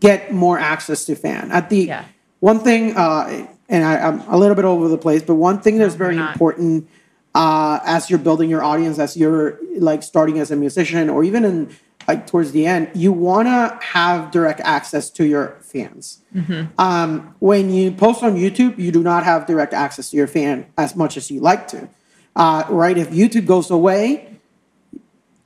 get 0.00 0.32
more 0.32 0.58
access 0.58 1.04
to 1.06 1.14
fan. 1.14 1.50
At 1.52 1.68
the 1.70 1.84
Yeah. 1.86 2.04
one 2.40 2.60
thing, 2.60 2.96
uh, 2.96 3.46
and 3.68 3.84
I, 3.84 3.98
I'm 3.98 4.20
a 4.28 4.36
little 4.38 4.54
bit 4.54 4.64
over 4.64 4.88
the 4.88 4.98
place, 4.98 5.22
but 5.22 5.34
one 5.34 5.60
thing 5.60 5.78
that's 5.78 5.94
very 5.94 6.16
important 6.32 6.88
uh, 7.34 7.80
as 7.84 8.08
you're 8.10 8.18
building 8.18 8.48
your 8.48 8.62
audience, 8.62 8.98
as 8.98 9.16
you're 9.16 9.58
like 9.78 10.02
starting 10.02 10.38
as 10.38 10.50
a 10.50 10.56
musician, 10.56 11.10
or 11.10 11.24
even 11.24 11.44
in 11.44 11.68
like 12.08 12.26
towards 12.26 12.52
the 12.52 12.66
end, 12.66 12.90
you 12.94 13.12
want 13.12 13.46
to 13.48 13.78
have 13.84 14.30
direct 14.30 14.60
access 14.60 15.10
to 15.10 15.24
your 15.26 15.56
fans. 15.60 16.20
Um, 16.78 17.34
when 17.38 17.70
you 17.70 17.92
post 17.92 18.22
on 18.22 18.36
YouTube, 18.36 18.78
you 18.78 18.90
do 18.92 19.02
not 19.02 19.24
have 19.24 19.46
direct 19.46 19.72
access 19.72 20.10
to 20.10 20.16
your 20.16 20.26
fan 20.26 20.66
as 20.76 20.94
much 20.96 21.16
as 21.16 21.30
you 21.30 21.40
like 21.40 21.68
to. 21.68 21.88
Uh, 22.36 22.64
right? 22.68 22.98
If 22.98 23.10
YouTube 23.10 23.46
goes 23.46 23.70
away, 23.70 24.38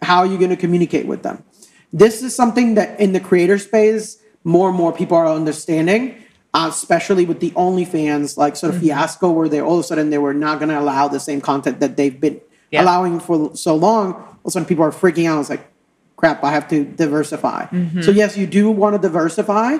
how 0.02 0.18
are 0.20 0.26
you 0.26 0.38
going 0.38 0.50
to 0.50 0.56
communicate 0.56 1.06
with 1.06 1.22
them? 1.22 1.44
This 1.92 2.22
is 2.22 2.34
something 2.34 2.74
that 2.74 2.98
in 3.00 3.12
the 3.12 3.20
creator 3.20 3.58
space, 3.58 4.18
more 4.44 4.68
and 4.68 4.76
more 4.78 4.92
people 4.92 5.16
are 5.16 5.26
understanding, 5.26 6.14
uh, 6.54 6.68
especially 6.70 7.24
with 7.26 7.40
the 7.40 7.50
OnlyFans, 7.52 8.36
like 8.36 8.56
sort 8.56 8.74
of 8.74 8.80
fiasco, 8.80 9.30
where 9.30 9.48
they 9.48 9.60
all 9.60 9.74
of 9.74 9.80
a 9.80 9.82
sudden 9.82 10.10
they 10.10 10.18
were 10.18 10.34
not 10.34 10.58
going 10.58 10.68
to 10.70 10.78
allow 10.78 11.08
the 11.08 11.20
same 11.20 11.40
content 11.40 11.80
that 11.80 11.96
they've 11.96 12.18
been 12.20 12.40
Yeah. 12.70 12.82
allowing 12.82 13.20
for 13.20 13.54
so 13.56 13.74
long. 13.76 14.12
All 14.14 14.20
of 14.44 14.46
a 14.46 14.50
sudden, 14.50 14.66
people 14.66 14.84
are 14.84 14.90
freaking 14.92 15.26
out. 15.26 15.40
It's 15.40 15.50
like, 15.50 15.66
crap, 16.18 16.44
I 16.44 16.50
have 16.50 16.66
to 16.68 16.84
diversify. 16.84 17.66
So 18.02 18.10
yes, 18.10 18.36
you 18.36 18.46
do 18.46 18.70
want 18.70 18.92
to 18.96 19.00
diversify. 19.08 19.78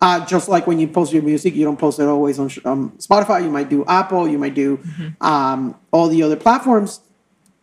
Uh, 0.00 0.24
just 0.24 0.48
like 0.48 0.66
when 0.66 0.78
you 0.78 0.88
post 0.88 1.12
your 1.12 1.22
music, 1.22 1.54
you 1.54 1.64
don't 1.68 1.78
post 1.78 2.00
it 2.00 2.08
always 2.08 2.38
on 2.38 2.48
um, 2.64 2.92
Spotify. 2.96 3.42
You 3.42 3.50
might 3.50 3.68
do 3.68 3.84
Apple. 3.84 4.26
You 4.26 4.38
might 4.38 4.54
do 4.54 4.80
um, 5.20 5.76
all 5.92 6.08
the 6.08 6.22
other 6.22 6.36
platforms 6.36 7.00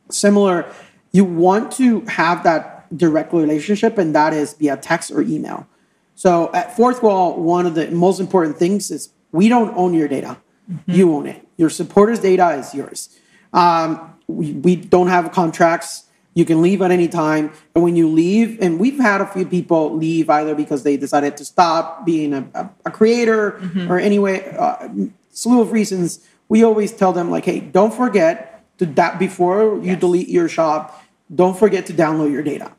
similar, 0.10 0.72
you 1.12 1.26
want 1.26 1.72
to 1.74 2.02
have 2.02 2.44
that 2.44 2.96
direct 2.96 3.34
relationship, 3.34 3.98
and 3.98 4.16
that 4.16 4.34
is 4.34 4.54
via 4.54 4.78
text 4.78 5.12
or 5.12 5.22
email. 5.22 5.68
So 6.16 6.52
at 6.54 6.76
Fourthwall, 6.76 7.38
one 7.38 7.66
of 7.66 7.76
the 7.76 7.90
most 7.92 8.20
important 8.20 8.58
things 8.58 8.92
is 8.92 9.10
we 9.32 9.50
don't 9.50 9.76
own 9.76 9.94
your 9.94 10.08
data. 10.08 10.38
You 10.86 11.14
own 11.14 11.28
it. 11.28 11.48
Your 11.58 11.70
supporters' 11.70 12.20
data 12.20 12.50
is 12.52 12.74
yours. 12.74 13.10
Um, 13.54 14.14
we, 14.28 14.52
we 14.54 14.76
don't 14.76 15.08
have 15.08 15.32
contracts. 15.32 16.04
You 16.38 16.46
can 16.46 16.62
leave 16.62 16.82
at 16.84 16.92
any 16.92 17.08
time. 17.08 17.52
And 17.74 17.84
when 17.84 17.96
you 17.96 18.08
leave, 18.08 18.62
and 18.62 18.80
we've 18.80 19.00
had 19.00 19.22
a 19.22 19.26
few 19.26 19.46
people 19.46 19.96
leave 19.96 20.30
either 20.30 20.54
because 20.54 20.84
they 20.84 20.96
decided 20.96 21.36
to 21.38 21.46
stop 21.54 22.06
being 22.06 22.32
a, 22.34 22.48
a, 22.54 22.70
a 22.86 22.92
creator 22.92 23.60
or 23.90 23.98
anyway, 24.00 24.36
uh, 24.56 24.88
slew 25.32 25.62
of 25.62 25.72
reasons. 25.72 26.20
We 26.48 26.64
always 26.64 26.92
tell 26.94 27.12
them 27.12 27.32
like, 27.32 27.46
hey, 27.46 27.60
don't 27.60 27.94
forget 27.94 28.64
to 28.78 28.86
that 28.86 29.18
before 29.18 29.80
you 29.82 29.96
delete 29.96 30.30
your 30.30 30.48
shop. 30.48 31.04
Don't 31.34 31.58
forget 31.58 31.88
to 31.88 31.94
download 31.94 32.32
your 32.32 32.44
data 32.44 32.72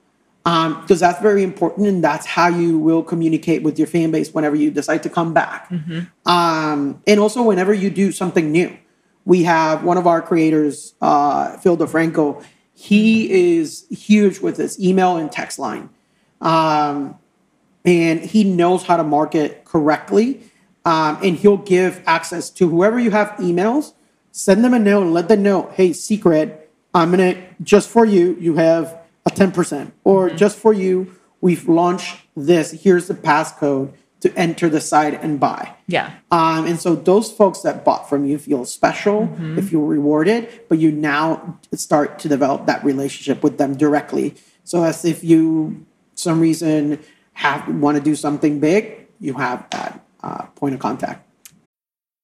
um, 0.49 0.81
because 0.81 1.01
that's 1.01 1.21
very 1.21 1.43
important 1.43 1.87
and 1.87 2.03
that's 2.03 2.27
how 2.27 2.49
you 2.49 2.79
will 2.79 3.03
communicate 3.03 3.63
with 3.63 3.79
your 3.79 3.87
fan 3.87 4.11
base 4.11 4.33
whenever 4.33 4.57
you 4.57 4.71
decide 4.71 5.03
to 5.03 5.11
come 5.11 5.35
back 5.35 5.69
um, 6.27 7.03
and 7.07 7.21
also 7.21 7.43
whenever 7.43 7.75
you 7.75 7.91
do 7.91 8.11
something 8.13 8.51
new 8.51 8.75
we 9.27 9.43
have 9.43 9.85
one 9.85 9.99
of 9.99 10.07
our 10.07 10.23
creators 10.23 10.95
uh, 11.03 11.57
phil 11.59 11.77
defranco 11.77 12.43
he 12.79 13.59
is 13.59 13.87
huge 13.91 14.41
with 14.41 14.57
his 14.57 14.79
email 14.81 15.17
and 15.17 15.31
text 15.31 15.59
line. 15.59 15.91
Um, 16.41 17.19
and 17.85 18.21
he 18.21 18.45
knows 18.45 18.85
how 18.85 18.97
to 18.97 19.05
market 19.05 19.65
correctly. 19.65 20.43
Um, 20.85 21.19
and 21.23 21.37
he'll 21.37 21.57
give 21.57 22.03
access 22.07 22.51
to 22.51 22.69
whoever 22.69 22.99
you 22.99 23.11
have 23.11 23.31
emails 23.39 23.93
send 24.31 24.65
them 24.65 24.73
a 24.73 24.79
note 24.79 25.03
and 25.03 25.13
let 25.13 25.27
them 25.27 25.43
know 25.43 25.69
hey 25.75 25.93
secret 25.93 26.71
i'm 26.95 27.11
gonna 27.11 27.35
just 27.63 27.89
for 27.89 28.05
you 28.05 28.37
you 28.39 28.55
have 28.55 28.97
a 29.27 29.31
10% 29.31 29.91
or 30.05 30.31
just 30.31 30.57
for 30.57 30.73
you 30.73 31.19
we've 31.41 31.69
launched 31.69 32.17
this. 32.37 32.71
Here's 32.71 33.09
the 33.09 33.15
passcode 33.15 33.93
to 34.21 34.35
enter 34.37 34.69
the 34.69 34.81
site 34.81 35.23
and 35.23 35.39
buy 35.39 35.75
Yeah. 35.87 36.11
um, 36.31 36.67
and 36.67 36.81
so 36.81 36.95
those 36.97 37.31
folks 37.31 37.61
that 37.61 37.85
bought 37.85 38.09
from 38.09 38.25
you 38.25 38.37
feel 38.39 38.65
special, 38.65 39.29
Mm-hmm. 39.29 39.59
if 39.59 39.71
feel 39.71 39.83
rewarded, 39.83 40.49
but 40.69 40.79
you 40.79 40.91
now 40.91 41.59
start 41.75 42.19
to 42.21 42.29
develop 42.29 42.67
that 42.67 42.85
relationship 42.85 43.43
with 43.45 43.59
them 43.59 43.77
directly. 43.77 44.35
So 44.65 44.83
as 44.83 45.05
if 45.05 45.23
you, 45.23 45.87
some 46.15 46.41
reason, 46.41 46.99
have 47.35 47.69
want 47.69 47.97
to 47.97 48.03
do 48.03 48.15
something 48.17 48.59
big, 48.59 49.07
you 49.21 49.35
have 49.35 49.69
that 49.71 50.05
uh, 50.23 50.43
point 50.57 50.75
of 50.75 50.81
contact. 50.81 51.25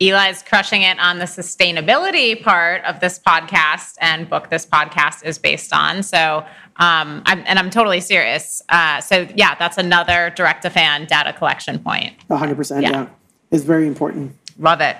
Eli's 0.00 0.42
crushing 0.42 0.80
it 0.80 0.98
on 0.98 1.18
the 1.18 1.26
sustainability 1.26 2.42
part 2.42 2.82
of 2.84 3.00
this 3.00 3.18
podcast 3.18 3.96
and 4.00 4.28
book 4.30 4.48
this 4.48 4.64
podcast 4.64 5.22
is 5.24 5.36
based 5.38 5.74
on. 5.74 6.02
So, 6.02 6.38
um, 6.76 7.22
I'm, 7.26 7.44
and 7.46 7.58
I'm 7.58 7.68
totally 7.68 8.00
serious. 8.00 8.62
Uh, 8.70 9.02
so, 9.02 9.28
yeah, 9.34 9.54
that's 9.56 9.76
another 9.76 10.32
direct 10.34 10.62
to 10.62 10.70
fan 10.70 11.04
data 11.04 11.34
collection 11.34 11.78
point. 11.78 12.14
100%. 12.30 12.80
Yeah. 12.80 12.90
Yeah. 12.90 13.08
Is 13.50 13.64
very 13.64 13.86
important. 13.86 14.34
Love 14.58 14.80
it. 14.80 14.96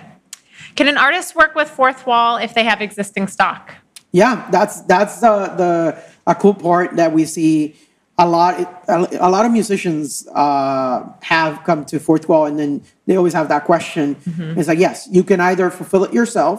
Can 0.77 0.87
an 0.87 0.99
artist 0.99 1.35
work 1.35 1.55
with 1.55 1.71
Fourthwall 1.71 2.43
if 2.43 2.53
they 2.53 2.65
have 2.65 2.83
existing 2.83 3.29
stock? 3.29 3.75
Yeah, 4.13 4.49
that's 4.51 4.81
that's 4.83 5.21
the 5.21 5.55
the 5.57 6.03
a 6.27 6.35
cool 6.35 6.55
part 6.55 6.97
that 6.97 7.13
we 7.13 7.25
see 7.25 7.77
a 8.25 8.27
lot. 8.29 8.53
A, 8.89 9.29
lot 9.37 9.45
of 9.47 9.53
musicians 9.61 10.29
uh, 10.35 10.97
have 11.23 11.53
come 11.65 11.85
to 11.87 11.97
Fourthwall, 11.99 12.47
and 12.49 12.59
then 12.59 12.83
they 13.07 13.17
always 13.17 13.33
have 13.33 13.49
that 13.49 13.65
question. 13.65 14.17
It's 14.59 14.69
like, 14.69 14.79
yes, 14.79 15.09
you 15.11 15.23
can 15.25 15.41
either 15.41 15.71
fulfill 15.71 16.05
it 16.05 16.13
yourself 16.13 16.59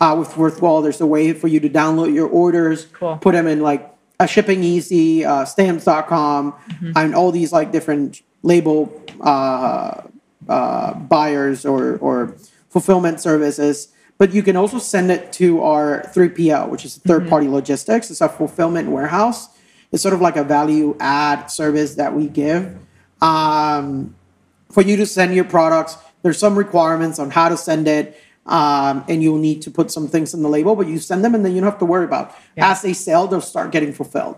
uh, 0.00 0.16
with 0.18 0.28
Fourthwall. 0.36 0.82
There's 0.82 1.00
a 1.00 1.06
way 1.06 1.32
for 1.34 1.48
you 1.48 1.60
to 1.60 1.68
download 1.68 2.12
your 2.14 2.28
orders, 2.28 2.86
Cool. 2.98 3.16
put 3.18 3.32
them 3.32 3.46
in 3.46 3.60
like 3.60 3.82
a 4.18 4.26
shipping 4.26 4.64
easy, 4.64 5.24
uh, 5.24 5.44
stamps.com, 5.44 6.54
and 6.96 7.14
all 7.14 7.30
these 7.30 7.52
like 7.52 7.70
different 7.70 8.22
label 8.42 8.78
uh, 9.20 10.02
uh, 10.48 10.94
buyers 10.94 11.64
or 11.66 11.96
or 11.98 12.34
fulfillment 12.70 13.20
services. 13.20 13.88
but 14.18 14.32
you 14.32 14.42
can 14.42 14.56
also 14.56 14.78
send 14.78 15.10
it 15.10 15.32
to 15.32 15.60
our 15.62 16.02
3PL, 16.14 16.68
which 16.70 16.84
is 16.84 16.98
third 16.98 17.28
party 17.28 17.48
logistics. 17.48 18.10
It's 18.12 18.20
a 18.20 18.28
fulfillment 18.28 18.88
warehouse. 18.90 19.48
It's 19.94 20.02
sort 20.02 20.12
of 20.12 20.20
like 20.20 20.36
a 20.36 20.42
value 20.42 20.96
add 20.98 21.46
service 21.46 21.94
that 21.94 22.12
we 22.14 22.26
give 22.26 22.76
um, 23.22 24.16
for 24.72 24.82
you 24.82 24.96
to 24.96 25.06
send 25.06 25.36
your 25.36 25.44
products. 25.44 25.96
There's 26.22 26.36
some 26.36 26.58
requirements 26.58 27.20
on 27.20 27.30
how 27.30 27.48
to 27.48 27.56
send 27.56 27.86
it, 27.86 28.20
um, 28.44 29.04
and 29.08 29.22
you'll 29.22 29.38
need 29.38 29.62
to 29.62 29.70
put 29.70 29.92
some 29.92 30.08
things 30.08 30.34
in 30.34 30.42
the 30.42 30.48
label, 30.48 30.74
but 30.74 30.88
you 30.88 30.98
send 30.98 31.24
them 31.24 31.32
and 31.36 31.44
then 31.44 31.54
you 31.54 31.60
don't 31.60 31.70
have 31.70 31.78
to 31.78 31.84
worry 31.84 32.04
about. 32.04 32.34
As 32.58 32.82
they 32.82 32.92
sell, 32.92 33.28
they'll 33.28 33.40
start 33.40 33.70
getting 33.70 33.92
fulfilled. 33.92 34.36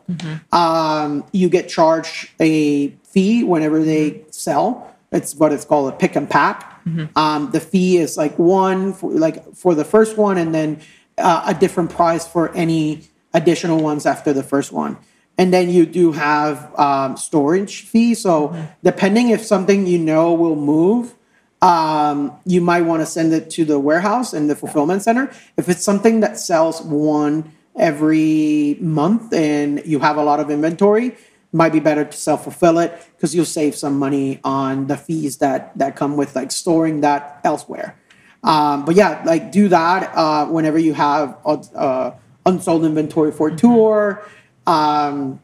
Um, 0.52 1.24
you 1.32 1.48
get 1.48 1.70
charged 1.70 2.32
a 2.38 2.88
fee 3.04 3.42
whenever 3.42 3.82
they 3.82 4.24
sell. 4.30 4.94
It's 5.11 5.34
what 5.34 5.52
it's 5.54 5.64
called 5.64 5.90
a 5.90 5.96
pick 5.96 6.16
and 6.16 6.28
pack. 6.28 6.82
Um, 7.16 7.50
the 7.52 7.61
fee 7.61 7.96
is 7.96 8.18
like 8.18 8.38
one 8.38 8.92
for 8.92 9.11
like 9.11 9.54
for 9.54 9.74
the 9.74 9.86
first 9.86 10.18
one, 10.18 10.36
and 10.36 10.54
then 10.54 10.80
uh, 11.16 11.44
a 11.46 11.54
different 11.54 11.88
price 11.90 12.28
for 12.28 12.54
any 12.54 13.09
additional 13.32 13.80
ones 13.80 14.04
after 14.04 14.34
the 14.34 14.42
first 14.42 14.70
one. 14.70 14.98
And 15.39 15.53
then 15.53 15.70
you 15.70 15.84
do 15.84 16.12
have 16.12 16.78
um, 16.78 17.16
storage 17.16 17.82
fee. 17.82 18.14
So 18.14 18.57
depending 18.82 19.30
if 19.30 19.45
something 19.45 19.87
you 19.87 19.99
know 19.99 20.32
will 20.32 20.57
move, 20.57 21.14
um, 21.62 22.32
you 22.45 22.61
might 22.61 22.82
want 22.82 23.03
to 23.03 23.07
send 23.07 23.32
it 23.32 23.51
to 23.51 23.64
the 23.64 23.78
warehouse 23.78 24.32
and 24.32 24.49
the 24.49 24.57
fulfillment 24.57 25.03
center. 25.03 25.30
If 25.57 25.68
it's 25.68 25.82
something 25.82 26.20
that 26.20 26.39
sells 26.39 26.82
one 26.82 27.53
every 27.76 28.76
month 28.80 29.32
and 29.32 29.82
you 29.84 29.99
have 30.01 30.16
a 30.16 30.22
lot 30.22 30.41
of 30.41 30.51
inventory, 30.51 31.09
it 31.09 31.18
might 31.53 31.72
be 31.72 31.80
better 31.80 32.05
to 32.05 32.16
self 32.16 32.45
fulfill 32.45 32.78
it 32.78 32.93
because 33.16 33.34
you'll 33.34 33.45
save 33.45 33.74
some 33.74 33.99
money 33.99 34.41
on 34.45 34.87
the 34.87 34.97
fees 34.97 35.39
that 35.39 35.76
that 35.78 35.97
come 35.97 36.16
with 36.16 36.34
like 36.34 36.51
storing 36.53 37.01
that 37.01 37.41
elsewhere. 37.45 37.99
Um, 38.43 38.84
but 38.84 38.95
yeah, 38.95 39.22
like 39.24 39.51
do 39.51 39.68
that 39.68 40.12
uh, 40.14 40.47
whenever 40.47 40.78
you 40.78 40.95
have 40.95 41.37
uh, 41.45 41.62
uh, 41.74 42.14
unsold 42.45 42.84
inventory 42.84 43.32
for 43.32 43.49
a 43.49 43.57
tour. 43.57 44.24
Um, 44.66 45.40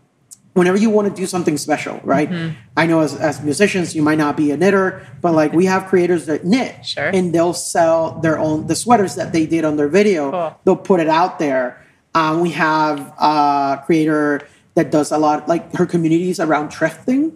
whenever 0.55 0.77
you 0.77 0.91
want 0.91 1.09
to 1.09 1.15
do 1.15 1.27
something 1.27 1.57
special, 1.57 1.99
right? 2.05 2.31
I 2.77 2.87
know 2.87 3.01
as, 3.01 3.15
as 3.17 3.43
musicians, 3.43 3.95
you 3.97 4.03
might 4.03 4.19
not 4.19 4.37
be 4.37 4.51
a 4.51 4.57
knitter, 4.57 5.07
but 5.23 5.33
like 5.33 5.53
we 5.53 5.65
have 5.67 5.87
creators 5.87 6.27
that 6.27 6.45
knit 6.45 6.85
Sure. 6.85 7.07
and 7.09 7.33
they'll 7.35 7.55
sell 7.55 8.19
their 8.21 8.39
own, 8.39 8.67
the 8.67 8.75
sweaters 8.77 9.15
that 9.15 9.33
they 9.33 9.47
did 9.47 9.65
on 9.65 9.77
their 9.77 9.89
video, 9.89 10.31
Cool. 10.31 10.59
they'll 10.65 10.77
put 10.77 11.01
it 11.01 11.09
out 11.09 11.39
there. 11.39 11.83
Um, 12.15 12.41
we 12.41 12.51
have 12.51 12.99
a 13.19 13.83
creator 13.87 14.47
that 14.75 14.91
does 14.91 15.11
a 15.13 15.17
lot, 15.19 15.49
like 15.49 15.73
her 15.75 15.87
communities 15.87 16.39
around 16.41 16.69
thrifting, 16.71 17.33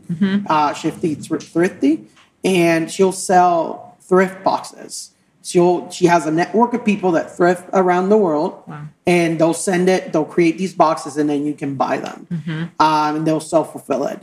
uh, 0.51 0.75
Shifty 0.75 1.15
Thr- 1.15 1.37
Thrifty, 1.39 2.05
and 2.45 2.91
she'll 2.91 3.13
sell 3.13 3.97
thrift 4.03 4.45
boxes. 4.45 5.13
She'll 5.47 5.89
she 5.91 6.07
has 6.07 6.27
a 6.27 6.31
network 6.31 6.75
of 6.75 6.85
people 6.85 7.13
that 7.13 7.27
thrift 7.37 7.65
around 7.73 8.09
the 8.09 8.17
world, 8.19 8.53
and 9.07 9.39
they'll 9.39 9.55
send 9.55 9.89
it. 9.89 10.13
They'll 10.13 10.25
create 10.37 10.59
these 10.59 10.75
boxes, 10.75 11.17
and 11.17 11.31
then 11.31 11.47
you 11.47 11.55
can 11.55 11.77
buy 11.77 11.99
them, 11.99 12.27
um, 12.81 13.17
and 13.17 13.27
they'll 13.27 13.41
self 13.55 13.71
fulfill 13.73 14.07
it. 14.07 14.19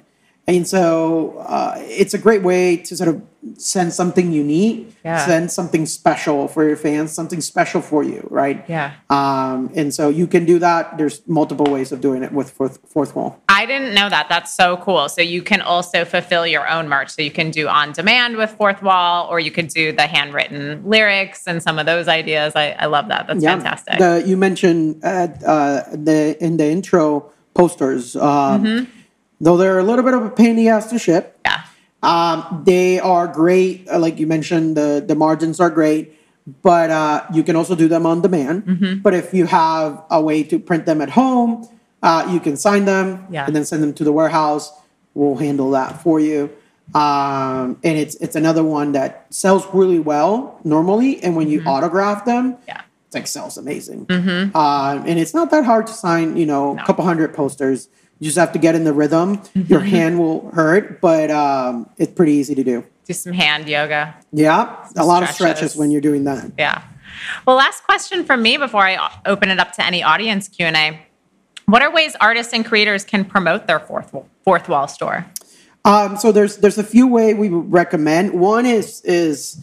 And 0.45 0.67
so 0.67 1.37
uh, 1.39 1.75
it's 1.77 2.13
a 2.13 2.17
great 2.17 2.43
way 2.43 2.75
to 2.75 2.97
sort 2.97 3.07
of 3.07 3.21
send 3.57 3.93
something 3.93 4.31
unique, 4.33 4.93
Yeah. 5.03 5.25
send 5.25 5.51
something 5.51 5.85
special 5.85 6.47
for 6.49 6.67
your 6.67 6.75
fans, 6.75 7.13
something 7.13 7.39
special 7.39 7.81
for 7.81 8.03
you, 8.03 8.27
right? 8.29 8.63
Yeah. 8.67 8.91
Um, 9.09 9.71
and 9.73 9.93
so 9.93 10.09
you 10.09 10.27
can 10.27 10.43
do 10.45 10.59
that. 10.59 10.97
There's 10.97 11.21
multiple 11.27 11.65
ways 11.71 11.91
of 11.93 12.01
doing 12.01 12.23
it 12.23 12.31
with 12.33 12.51
Fourth, 12.51 12.77
Fourthwall. 12.93 13.35
I 13.47 13.65
didn't 13.65 13.93
know 13.93 14.09
that. 14.09 14.27
That's 14.27 14.53
so 14.53 14.77
cool. 14.77 15.07
So 15.07 15.21
you 15.21 15.41
can 15.43 15.61
also 15.61 16.03
fulfill 16.03 16.45
your 16.45 16.67
own 16.69 16.89
merch. 16.89 17.09
So 17.11 17.21
you 17.21 17.31
can 17.31 17.49
do 17.51 17.67
on 17.69 17.93
demand 17.93 18.35
with 18.35 18.53
Fourthwall, 18.57 19.29
or 19.29 19.39
you 19.39 19.51
could 19.51 19.69
do 19.69 19.93
the 19.93 20.07
handwritten 20.07 20.83
lyrics 20.85 21.43
and 21.47 21.63
some 21.63 21.79
of 21.79 21.85
those 21.85 22.07
ideas. 22.09 22.53
I, 22.55 22.71
I 22.71 22.87
love 22.87 23.07
that. 23.09 23.27
That's 23.27 23.43
fantastic. 23.43 23.97
The, 23.99 24.23
you 24.25 24.35
mentioned 24.35 25.01
uh, 25.05 25.27
uh, 25.45 25.83
the 25.93 26.37
in 26.43 26.57
the 26.57 26.65
intro 26.69 27.31
posters. 27.53 28.15
Um, 28.17 28.63
Mm-hmm. 28.63 28.89
Though 29.43 29.57
they're 29.57 29.79
a 29.79 29.83
little 29.83 30.05
bit 30.05 30.13
of 30.13 30.23
a 30.23 30.29
pain 30.29 30.51
in 30.51 30.55
the 30.55 30.69
ass 30.69 30.89
to 30.91 30.97
ship. 30.99 31.25
yeah. 31.45 31.61
Um, 32.01 32.63
they 32.65 32.99
are 32.99 33.27
great. 33.27 33.87
Uh, 33.91 33.99
like 33.99 34.19
you 34.19 34.27
mentioned, 34.27 34.75
the 34.79 35.03
the 35.05 35.15
margins 35.15 35.59
are 35.59 35.69
great, 35.69 36.03
but 36.61 36.89
uh, 36.89 37.25
you 37.33 37.43
can 37.47 37.55
also 37.55 37.75
do 37.75 37.87
them 37.87 38.05
on 38.05 38.21
demand. 38.21 38.65
Mm-hmm. 38.65 38.93
But 39.05 39.13
if 39.13 39.33
you 39.33 39.45
have 39.47 40.03
a 40.09 40.21
way 40.21 40.43
to 40.51 40.59
print 40.59 40.85
them 40.85 40.99
at 41.01 41.09
home, 41.11 41.67
uh, 42.01 42.27
you 42.33 42.39
can 42.39 42.55
sign 42.57 42.85
them 42.85 43.07
Yeah. 43.29 43.45
and 43.45 43.55
then 43.55 43.63
send 43.65 43.81
them 43.83 43.93
to 43.99 44.03
the 44.03 44.11
warehouse. 44.19 44.71
We'll 45.13 45.37
handle 45.47 45.71
that 45.71 46.01
for 46.03 46.19
you. 46.19 46.49
Um, 46.93 47.79
and 47.87 47.97
it's 47.97 48.15
it's 48.25 48.35
another 48.35 48.63
one 48.63 48.91
that 48.93 49.25
sells 49.29 49.63
really 49.73 49.99
well 49.99 50.59
normally, 50.63 51.23
and 51.23 51.35
when 51.37 51.47
you 51.49 51.63
autograph 51.65 52.25
them, 52.25 52.57
Yeah. 52.67 52.81
it's 53.07 53.15
like 53.15 53.27
sells 53.27 53.57
amazing. 53.57 54.05
Um, 54.09 55.03
and 55.07 55.15
it's 55.19 55.33
not 55.33 55.51
that 55.51 55.63
hard 55.65 55.87
to 55.87 55.93
sign, 55.93 56.35
you 56.35 56.45
know, 56.45 56.77
a 56.77 56.83
couple 56.83 57.05
hundred 57.05 57.33
posters. 57.33 57.87
You 58.23 58.29
just 58.29 58.37
have 58.37 58.53
to 58.53 58.59
get 58.59 58.73
in 58.73 58.85
the 58.85 58.93
rhythm. 58.93 59.41
Your 59.53 59.81
hand 59.81 60.17
will 60.17 60.49
hurt, 60.51 61.01
but 61.01 61.29
um, 61.29 61.89
it's 61.97 62.13
pretty 62.13 62.31
easy 62.31 62.55
to 62.55 62.63
do. 62.63 62.85
Do 63.03 63.11
some 63.11 63.33
hand 63.33 63.67
yoga. 63.67 64.15
Yeah, 64.31 64.87
a 64.95 65.03
lot 65.03 65.23
of 65.23 65.29
stretches. 65.29 65.57
stretches 65.57 65.75
when 65.75 65.91
you're 65.91 65.99
doing 65.99 66.23
that. 66.23 66.53
Yeah. 66.57 66.83
Well, 67.45 67.57
last 67.57 67.83
question 67.83 68.23
from 68.23 68.41
me 68.41 68.55
before 68.55 68.87
I 68.87 69.11
open 69.25 69.49
it 69.49 69.59
up 69.59 69.73
to 69.73 69.85
any 69.85 70.03
audience 70.03 70.47
Q 70.47 70.67
and 70.67 70.77
A. 70.77 70.99
What 71.65 71.81
are 71.81 71.91
ways 71.91 72.15
artists 72.21 72.53
and 72.53 72.65
creators 72.65 73.03
can 73.03 73.25
promote 73.25 73.67
their 73.67 73.81
Fourthwall, 73.81 74.27
fourth 74.45 74.69
wall 74.69 74.87
store? 74.87 75.25
Um, 75.83 76.15
so 76.15 76.31
there's 76.31 76.55
there's 76.55 76.77
a 76.77 76.83
few 76.85 77.07
way 77.07 77.33
we 77.33 77.49
recommend. 77.49 78.39
One 78.39 78.65
is 78.65 79.01
is 79.01 79.59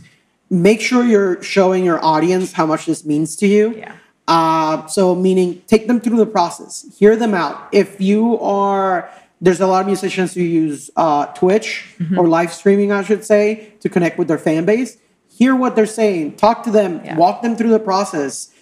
make 0.50 0.82
sure 0.82 1.02
you're 1.02 1.42
showing 1.42 1.82
your 1.82 2.04
audience 2.04 2.52
how 2.52 2.66
much 2.66 2.84
this 2.84 3.06
means 3.06 3.36
to 3.36 3.46
you. 3.46 3.74
Yeah. 3.74 3.96
Uh, 4.34 4.86
so 4.86 5.14
meaning 5.26 5.48
take 5.66 5.84
them 5.88 5.98
through 6.00 6.16
the 6.24 6.30
process, 6.38 6.72
hear 7.00 7.16
them 7.16 7.34
out. 7.34 7.56
If 7.72 8.00
you 8.00 8.38
are 8.40 9.10
there's 9.42 9.60
a 9.60 9.66
lot 9.66 9.80
of 9.80 9.86
musicians 9.86 10.34
who 10.34 10.42
use 10.42 10.90
uh, 10.96 11.26
Twitch 11.40 11.70
Mm-hmm. 11.98 12.18
or 12.18 12.28
live 12.28 12.52
streaming, 12.52 12.92
I 12.92 13.02
should 13.08 13.24
say, 13.24 13.44
to 13.82 13.88
connect 13.88 14.18
with 14.18 14.28
their 14.28 14.38
fan 14.48 14.62
base. 14.66 14.98
Hear 15.40 15.52
what 15.62 15.74
they're 15.76 15.94
saying, 16.02 16.36
talk 16.36 16.62
to 16.66 16.70
them, 16.70 17.00
Yeah. 17.04 17.16
walk 17.16 17.36
them 17.42 17.56
through 17.56 17.70
the 17.78 17.84
process 17.92 18.52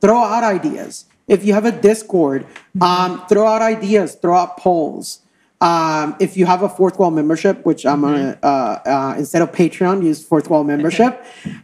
throw 0.00 0.18
out 0.18 0.42
ideas. 0.44 1.04
If 1.28 1.44
you 1.44 1.52
have 1.54 1.64
a 1.64 1.72
Discord, 1.88 2.46
um, 2.80 3.22
throw 3.28 3.46
out 3.46 3.62
ideas, 3.62 4.14
throw 4.20 4.34
out 4.36 4.56
polls. 4.56 5.20
Um, 5.60 6.16
if 6.20 6.36
you 6.38 6.46
have 6.46 6.62
a 6.62 6.68
Fourthwall 6.68 7.12
membership, 7.12 7.66
which 7.66 7.84
I'm 7.84 8.00
gonna 8.00 8.38
uh, 8.42 8.46
uh, 8.46 9.14
instead 9.18 9.42
of 9.42 9.52
Patreon, 9.52 10.02
use 10.02 10.26
Fourthwall 10.26 10.64
membership. 10.64 11.22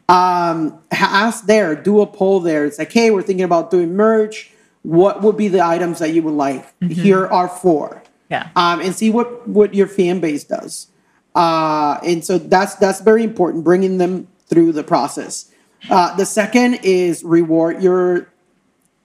um, 0.08 0.78
ask 0.90 1.46
there, 1.46 1.74
do 1.74 2.00
a 2.02 2.06
poll 2.06 2.40
there. 2.40 2.66
It's 2.66 2.78
like, 2.78 2.92
hey, 2.92 3.10
we're 3.10 3.22
thinking 3.22 3.44
about 3.44 3.70
doing 3.70 3.94
merch. 3.94 4.50
What 4.82 5.22
would 5.22 5.36
be 5.36 5.48
the 5.48 5.64
items 5.64 5.98
that 6.00 6.10
you 6.12 6.22
would 6.22 6.34
like? 6.34 6.74
Here 6.82 7.26
are 7.26 7.48
four. 7.48 8.02
Yeah. 8.28 8.50
Um, 8.54 8.80
and 8.80 8.94
see 8.94 9.10
what 9.10 9.48
what 9.48 9.74
your 9.74 9.86
fan 9.86 10.20
base 10.20 10.44
does. 10.44 10.88
Uh, 11.34 11.98
and 12.04 12.24
so 12.24 12.38
that's 12.38 12.74
that's 12.76 13.00
very 13.00 13.22
important, 13.22 13.64
bringing 13.64 13.98
them 13.98 14.28
through 14.46 14.72
the 14.72 14.84
process. 14.84 15.50
Uh, 15.90 16.14
the 16.16 16.24
second 16.26 16.80
is 16.82 17.22
reward 17.24 17.82
your 17.82 18.28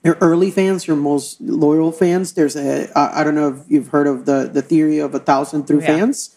your 0.03 0.17
early 0.21 0.49
fans, 0.51 0.87
your 0.87 0.97
most 0.97 1.39
loyal 1.41 1.91
fans. 1.91 2.33
There's 2.33 2.55
a 2.55 2.91
uh, 2.97 3.11
I 3.13 3.23
don't 3.23 3.35
know 3.35 3.49
if 3.49 3.59
you've 3.69 3.89
heard 3.89 4.07
of 4.07 4.25
the 4.25 4.49
the 4.51 4.61
theory 4.61 4.99
of 4.99 5.13
a 5.15 5.19
thousand 5.19 5.67
through 5.67 5.81
Yeah. 5.81 5.97
fans. 5.97 6.35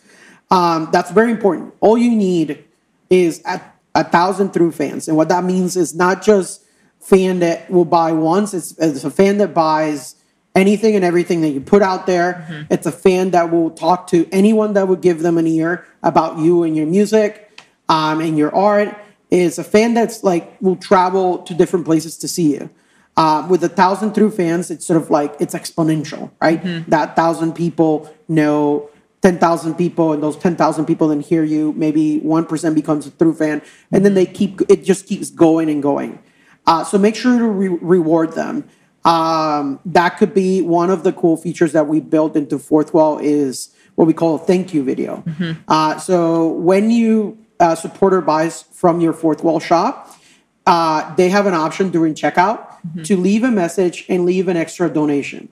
Um, 0.50 0.88
that's 0.92 1.10
very 1.10 1.30
important. 1.30 1.74
All 1.80 1.96
you 1.96 2.10
need 2.14 2.64
is 3.10 3.42
a, 3.46 3.60
a 3.94 4.04
thousand 4.04 4.52
through 4.52 4.72
fans, 4.72 5.08
and 5.08 5.16
what 5.16 5.28
that 5.30 5.44
means 5.44 5.76
is 5.76 5.94
not 5.94 6.22
just 6.22 6.62
fan 7.00 7.40
that 7.40 7.70
will 7.70 7.84
buy 7.84 8.12
once. 8.12 8.54
It's, 8.54 8.76
it's 8.78 9.04
a 9.04 9.10
fan 9.10 9.38
that 9.38 9.52
buys 9.54 10.16
anything 10.54 10.94
and 10.94 11.04
everything 11.04 11.40
that 11.42 11.48
you 11.50 11.60
put 11.60 11.82
out 11.82 12.06
there. 12.06 12.66
It's 12.70 12.86
a 12.86 12.92
fan 12.92 13.30
that 13.32 13.50
will 13.50 13.70
talk 13.70 14.06
to 14.08 14.26
anyone 14.32 14.74
that 14.74 14.88
would 14.88 15.00
give 15.02 15.20
them 15.20 15.36
an 15.36 15.46
ear 15.46 15.86
about 16.02 16.38
you 16.38 16.62
and 16.62 16.76
your 16.76 16.86
music 16.86 17.60
um, 17.88 18.20
and 18.20 18.38
your 18.38 18.54
art. 18.54 18.96
It's 19.30 19.58
a 19.58 19.64
fan 19.64 19.94
that's 19.94 20.22
like 20.22 20.56
will 20.62 20.76
travel 20.76 21.38
to 21.38 21.54
different 21.54 21.84
places 21.84 22.16
to 22.18 22.28
see 22.28 22.52
you. 22.54 22.70
Uh, 23.16 23.46
with 23.48 23.62
a 23.62 23.68
thousand 23.68 24.12
true 24.12 24.30
fans, 24.30 24.70
it's 24.70 24.84
sort 24.84 25.00
of 25.00 25.08
like 25.10 25.34
it's 25.38 25.54
exponential, 25.54 26.30
right? 26.40 26.60
That 26.90 27.14
thousand 27.14 27.52
people 27.54 28.12
know 28.26 28.90
ten 29.22 29.38
thousand 29.38 29.74
people, 29.76 30.12
and 30.12 30.22
those 30.22 30.36
ten 30.36 30.56
thousand 30.56 30.86
people 30.86 31.08
then 31.08 31.20
hear 31.20 31.44
you. 31.44 31.72
Maybe 31.74 32.18
one 32.18 32.44
percent 32.44 32.74
becomes 32.74 33.06
a 33.06 33.10
true 33.10 33.32
fan, 33.32 33.62
and 33.92 34.04
then 34.04 34.14
they 34.14 34.26
keep 34.26 34.60
it 34.68 34.84
just 34.84 35.06
keeps 35.06 35.30
going 35.30 35.70
and 35.70 35.80
going. 35.82 36.18
Uh, 36.66 36.82
so 36.82 36.98
make 36.98 37.14
sure 37.14 37.38
to 37.38 37.46
re- 37.46 37.68
reward 37.68 38.32
them. 38.32 38.64
Um, 39.04 39.80
that 39.84 40.16
could 40.16 40.34
be 40.34 40.62
one 40.62 40.90
of 40.90 41.04
the 41.04 41.12
cool 41.12 41.36
features 41.36 41.72
that 41.72 41.86
we 41.86 42.00
built 42.00 42.36
into 42.36 42.56
Fourthwall 42.56 43.22
is 43.22 43.72
what 43.96 44.06
we 44.06 44.14
call 44.14 44.36
a 44.36 44.38
thank 44.38 44.72
you 44.74 44.82
video. 44.82 45.22
Uh, 45.68 45.98
so 45.98 46.48
when 46.48 46.90
you 46.90 47.38
uh, 47.60 47.74
supporter 47.74 48.20
buys 48.22 48.62
from 48.72 49.00
your 49.00 49.12
Fourthwall 49.12 49.60
shop, 49.62 50.18
uh, 50.66 51.14
they 51.16 51.28
have 51.28 51.46
an 51.46 51.54
option 51.54 51.90
during 51.90 52.14
checkout 52.14 52.73
to 53.05 53.16
leave 53.16 53.43
a 53.45 53.51
message 53.51 54.05
and 54.09 54.24
leave 54.24 54.49
an 54.49 54.57
extra 54.57 54.89
donation. 54.89 55.49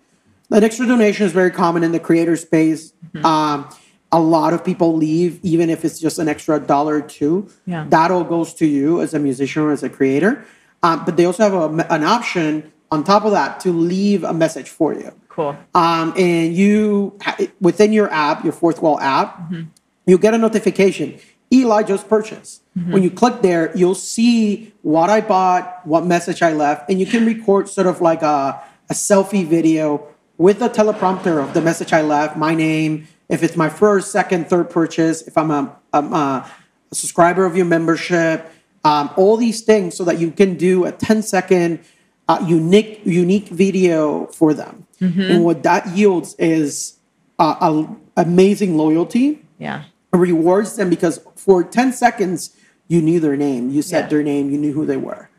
An 0.51 0.65
extra 0.65 0.87
donation 0.87 1.27
is 1.27 1.33
very 1.33 1.51
common 1.51 1.83
in 1.83 1.93
the 1.93 2.01
creator 2.01 2.37
space. 2.37 2.93
Um, 3.25 3.69
a 4.11 4.21
lot 4.21 4.53
of 4.53 4.63
people 4.63 4.95
leave, 4.95 5.41
even 5.43 5.71
if 5.71 5.85
it's 5.85 5.99
just 5.99 6.19
an 6.19 6.29
extra 6.29 6.61
dollar 6.61 6.97
or 6.97 7.03
two. 7.03 7.49
Yeah. 7.67 7.87
That 7.89 8.11
all 8.11 8.25
goes 8.25 8.53
to 8.55 8.67
you 8.67 9.01
as 9.01 9.15
a 9.15 9.19
musician 9.19 9.63
or 9.63 9.73
as 9.73 9.83
a 9.83 9.89
creator. 9.89 10.45
Um, 10.83 11.05
but 11.05 11.17
they 11.17 11.25
also 11.25 11.43
have 11.43 11.55
a, 11.55 11.93
an 11.93 12.05
option 12.05 12.71
on 12.91 13.05
top 13.05 13.25
of 13.25 13.33
that 13.33 13.61
to 13.61 13.73
leave 13.73 14.23
a 14.25 14.35
message 14.35 14.69
for 14.69 14.93
you. 14.93 15.13
Cool. 15.29 15.57
Um, 15.75 16.13
and 16.19 16.55
you 16.55 17.19
within 17.61 17.93
your 17.93 18.13
app, 18.13 18.45
your 18.45 18.53
Fourthwall 18.53 19.01
app, 19.01 19.39
mm-hmm. 19.39 19.63
you 20.05 20.19
get 20.19 20.35
a 20.35 20.39
notification. 20.39 21.19
Eli 21.53 21.83
just 21.83 22.09
purchased. 22.09 22.63
Mm-hmm. 22.77 22.93
When 22.93 23.03
you 23.03 23.11
click 23.11 23.43
there, 23.43 23.77
you'll 23.77 23.95
see 23.95 24.73
what 24.83 25.11
I 25.11 25.21
bought, 25.21 25.87
what 25.87 26.07
message 26.07 26.43
I 26.43 26.53
left, 26.53 26.91
and 26.91 26.99
you 26.99 27.07
can 27.07 27.27
record 27.27 27.69
sort 27.69 27.87
of 27.87 28.01
like 28.01 28.23
a, 28.23 28.63
a 28.89 28.95
selfie 28.95 29.47
video 29.47 30.09
with 30.39 30.63
a 30.63 30.69
teleprompter 30.69 31.43
of 31.43 31.55
the 31.55 31.61
message 31.61 31.93
I 31.93 32.03
left, 32.03 32.37
my 32.37 32.55
name, 32.55 33.07
if 33.29 33.43
it's 33.43 33.57
my 33.57 33.69
first, 33.69 34.11
second, 34.11 34.49
third 34.49 34.71
purchase, 34.71 35.23
if 35.23 35.37
I'm 35.39 35.51
a, 35.51 35.77
I'm 35.93 36.13
a, 36.13 36.51
a 36.91 36.95
subscriber 36.95 37.45
of 37.45 37.57
your 37.57 37.67
membership, 37.67 38.51
um, 38.85 39.11
all 39.17 39.37
these 39.37 39.63
things 39.63 39.97
so 39.97 40.05
that 40.05 40.19
you 40.19 40.31
can 40.31 40.57
do 40.57 40.85
a 40.85 40.93
10 40.93 41.23
second 41.23 41.81
uh, 42.29 42.45
unique 42.47 43.01
unique 43.05 43.49
video 43.49 44.27
for 44.27 44.55
them. 44.55 44.87
Mm-hmm. 45.01 45.21
And 45.21 45.45
what 45.45 45.63
that 45.63 45.89
yields 45.97 46.35
is 46.39 46.99
uh, 47.39 47.57
a, 47.61 48.21
amazing 48.21 48.77
loyalty. 48.77 49.45
Yeah. 49.59 49.85
Rewards 50.13 50.77
them 50.77 50.91
because 50.91 51.21
for 51.37 51.65
10 51.65 51.93
seconds, 51.93 52.57
you 52.89 53.01
knew 53.01 53.21
their 53.21 53.37
name, 53.37 53.71
you 53.71 53.81
said 53.81 54.05
yeah. 54.05 54.09
their 54.09 54.23
name, 54.23 54.51
you 54.51 54.59
knew 54.59 54.73
who 54.73 54.85
they 54.85 54.99
were. 54.99 55.31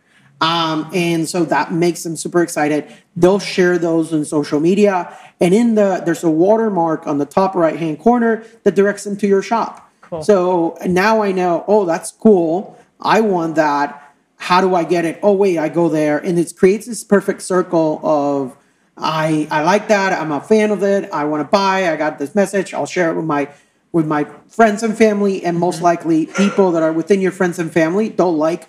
Um, 0.42 0.90
and 0.94 1.30
so 1.30 1.46
that 1.46 1.72
makes 1.72 2.04
them 2.04 2.18
super 2.18 2.42
excited. 2.42 2.92
They'll 3.16 3.40
share 3.40 3.78
those 3.78 4.14
on 4.14 4.26
social 4.26 4.60
media. 4.60 5.18
And 5.40 5.54
in 5.54 5.76
the 5.76 6.02
there's 6.06 6.24
a 6.24 6.30
watermark 6.30 7.08
on 7.08 7.18
the 7.18 7.26
top 7.26 7.56
right 7.56 7.78
hand 7.78 8.00
corner 8.00 8.44
that 8.64 8.76
directs 8.76 9.06
them 9.06 9.16
to 9.18 9.28
your 9.28 9.42
shop. 9.42 9.90
Cool. 10.02 10.22
So 10.24 10.78
now 10.86 11.22
I 11.22 11.32
know, 11.32 11.64
oh, 11.68 11.86
that's 11.86 12.12
cool. 12.12 12.78
I 13.00 13.22
want 13.22 13.56
that. 13.56 14.14
How 14.36 14.60
do 14.60 14.76
I 14.76 14.84
get 14.84 15.06
it? 15.06 15.20
Oh, 15.24 15.32
wait, 15.32 15.58
I 15.58 15.70
go 15.70 15.88
there. 15.88 16.18
And 16.18 16.38
it 16.38 16.54
creates 16.58 16.88
this 16.88 17.04
perfect 17.06 17.42
circle 17.42 18.02
of 18.04 18.58
I 18.98 19.48
I 19.50 19.64
like 19.64 19.88
that. 19.88 20.14
I'm 20.14 20.32
a 20.32 20.42
fan 20.42 20.72
of 20.72 20.84
it. 20.84 21.10
I 21.12 21.24
want 21.24 21.42
to 21.42 21.50
buy. 21.50 21.90
I 21.90 21.96
got 21.96 22.20
this 22.20 22.36
message. 22.36 22.74
I'll 22.74 22.86
share 22.86 23.12
it 23.12 23.16
with 23.16 23.26
my 23.26 23.50
with 23.94 24.06
my 24.06 24.26
friends 24.50 24.84
and 24.84 24.98
family, 24.98 25.46
and 25.46 25.58
most 25.58 25.76
mm-hmm. 25.76 25.86
likely 25.86 26.26
people 26.26 26.72
that 26.72 26.84
are 26.84 26.92
within 26.92 27.22
your 27.22 27.32
friends 27.32 27.58
and 27.60 27.72
family 27.72 28.10
don't 28.10 28.38
like 28.38 28.68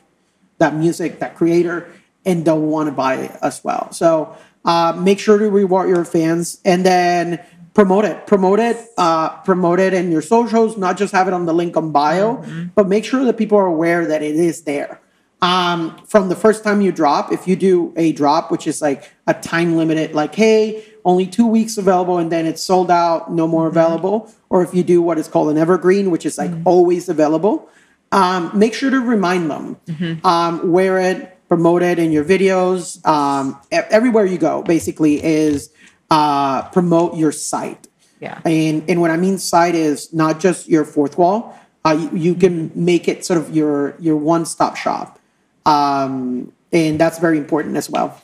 that 0.59 0.77
music, 0.77 1.18
that 1.18 1.35
creator, 1.35 1.91
and 2.25 2.45
don't 2.45 2.70
want 2.70 2.89
to 2.89 2.93
buy 2.93 3.16
it 3.16 3.33
as 3.43 3.64
well. 3.64 3.91
So 3.91 4.37
uh, 4.64 4.97
make 4.97 5.18
sure 5.18 5.39
to 5.39 5.51
reward 5.51 5.89
your 5.89 6.05
fans, 6.05 6.61
and 6.64 6.87
then 6.87 7.41
promote 7.75 8.05
it 8.05 8.27
promote 8.27 8.61
it 8.61 8.79
uh, 8.97 9.31
promote 9.43 9.81
it 9.81 9.93
in 9.93 10.11
your 10.11 10.22
socials 10.22 10.77
not 10.77 10.97
just 10.97 11.12
have 11.12 11.27
it 11.27 11.35
on 11.35 11.45
the 11.45 11.53
link 11.53 11.77
on 11.77 11.91
bio 11.91 12.37
mm-hmm. 12.37 12.66
but 12.77 12.87
make 12.87 13.05
sure 13.05 13.25
that 13.25 13.37
people 13.37 13.59
are 13.59 13.66
aware 13.66 14.07
that 14.07 14.22
it 14.22 14.37
is 14.37 14.62
there 14.62 15.01
um, 15.45 15.97
from 16.07 16.28
the 16.28 16.36
first 16.36 16.64
time 16.64 16.80
you 16.80 16.90
drop 16.90 17.32
if 17.32 17.47
you 17.47 17.55
do 17.55 17.92
a 17.97 18.12
drop 18.12 18.51
which 18.51 18.66
is 18.66 18.80
like 18.80 19.12
a 19.26 19.34
time 19.34 19.76
limited 19.76 20.14
like 20.14 20.34
hey 20.34 20.84
only 21.05 21.26
two 21.26 21.47
weeks 21.47 21.76
available 21.76 22.18
and 22.18 22.32
then 22.32 22.47
it's 22.47 22.62
sold 22.62 22.90
out 22.90 23.30
no 23.30 23.47
more 23.47 23.68
mm-hmm. 23.68 23.78
available 23.78 24.32
or 24.49 24.62
if 24.62 24.74
you 24.74 24.82
do 24.82 25.03
what 25.03 25.18
is 25.18 25.28
called 25.28 25.51
an 25.51 25.59
evergreen 25.59 26.11
which 26.11 26.24
is 26.24 26.38
like 26.38 26.51
mm-hmm. 26.51 26.66
always 26.68 27.09
available 27.09 27.68
um, 28.12 28.51
make 28.55 28.74
sure 28.74 28.90
to 28.90 29.01
remind 29.01 29.51
them 29.51 29.76
mm-hmm. 29.86 30.26
um, 30.26 30.72
wear 30.72 30.99
it 30.99 31.38
promote 31.49 31.82
it 31.82 31.99
in 31.99 32.11
your 32.11 32.24
videos 32.24 33.05
um, 33.07 33.61
everywhere 33.70 34.24
you 34.24 34.38
go 34.38 34.62
basically 34.62 35.22
is 35.22 35.74
uh, 36.11 36.62
promote 36.70 37.16
your 37.16 37.32
site. 37.32 37.88
Yeah. 38.20 38.40
And 38.45 38.88
and 38.88 39.01
what 39.01 39.11
I 39.11 39.16
mean 39.16 39.38
site 39.38 39.74
is 39.74 40.12
not 40.12 40.40
just 40.40 40.68
your 40.68 40.84
Fourthwall. 40.84 41.55
Uh, 41.84 42.09
you, 42.12 42.18
you 42.18 42.34
can 42.34 42.70
make 42.74 43.09
it 43.09 43.24
sort 43.24 43.38
of 43.38 43.55
your 43.55 43.97
your 43.99 44.16
one 44.16 44.47
stop 44.47 44.76
shop, 44.76 45.18
um, 45.66 46.52
and 46.72 46.98
that's 46.98 47.18
very 47.18 47.38
important 47.38 47.76
as 47.76 47.88
well. 47.88 48.20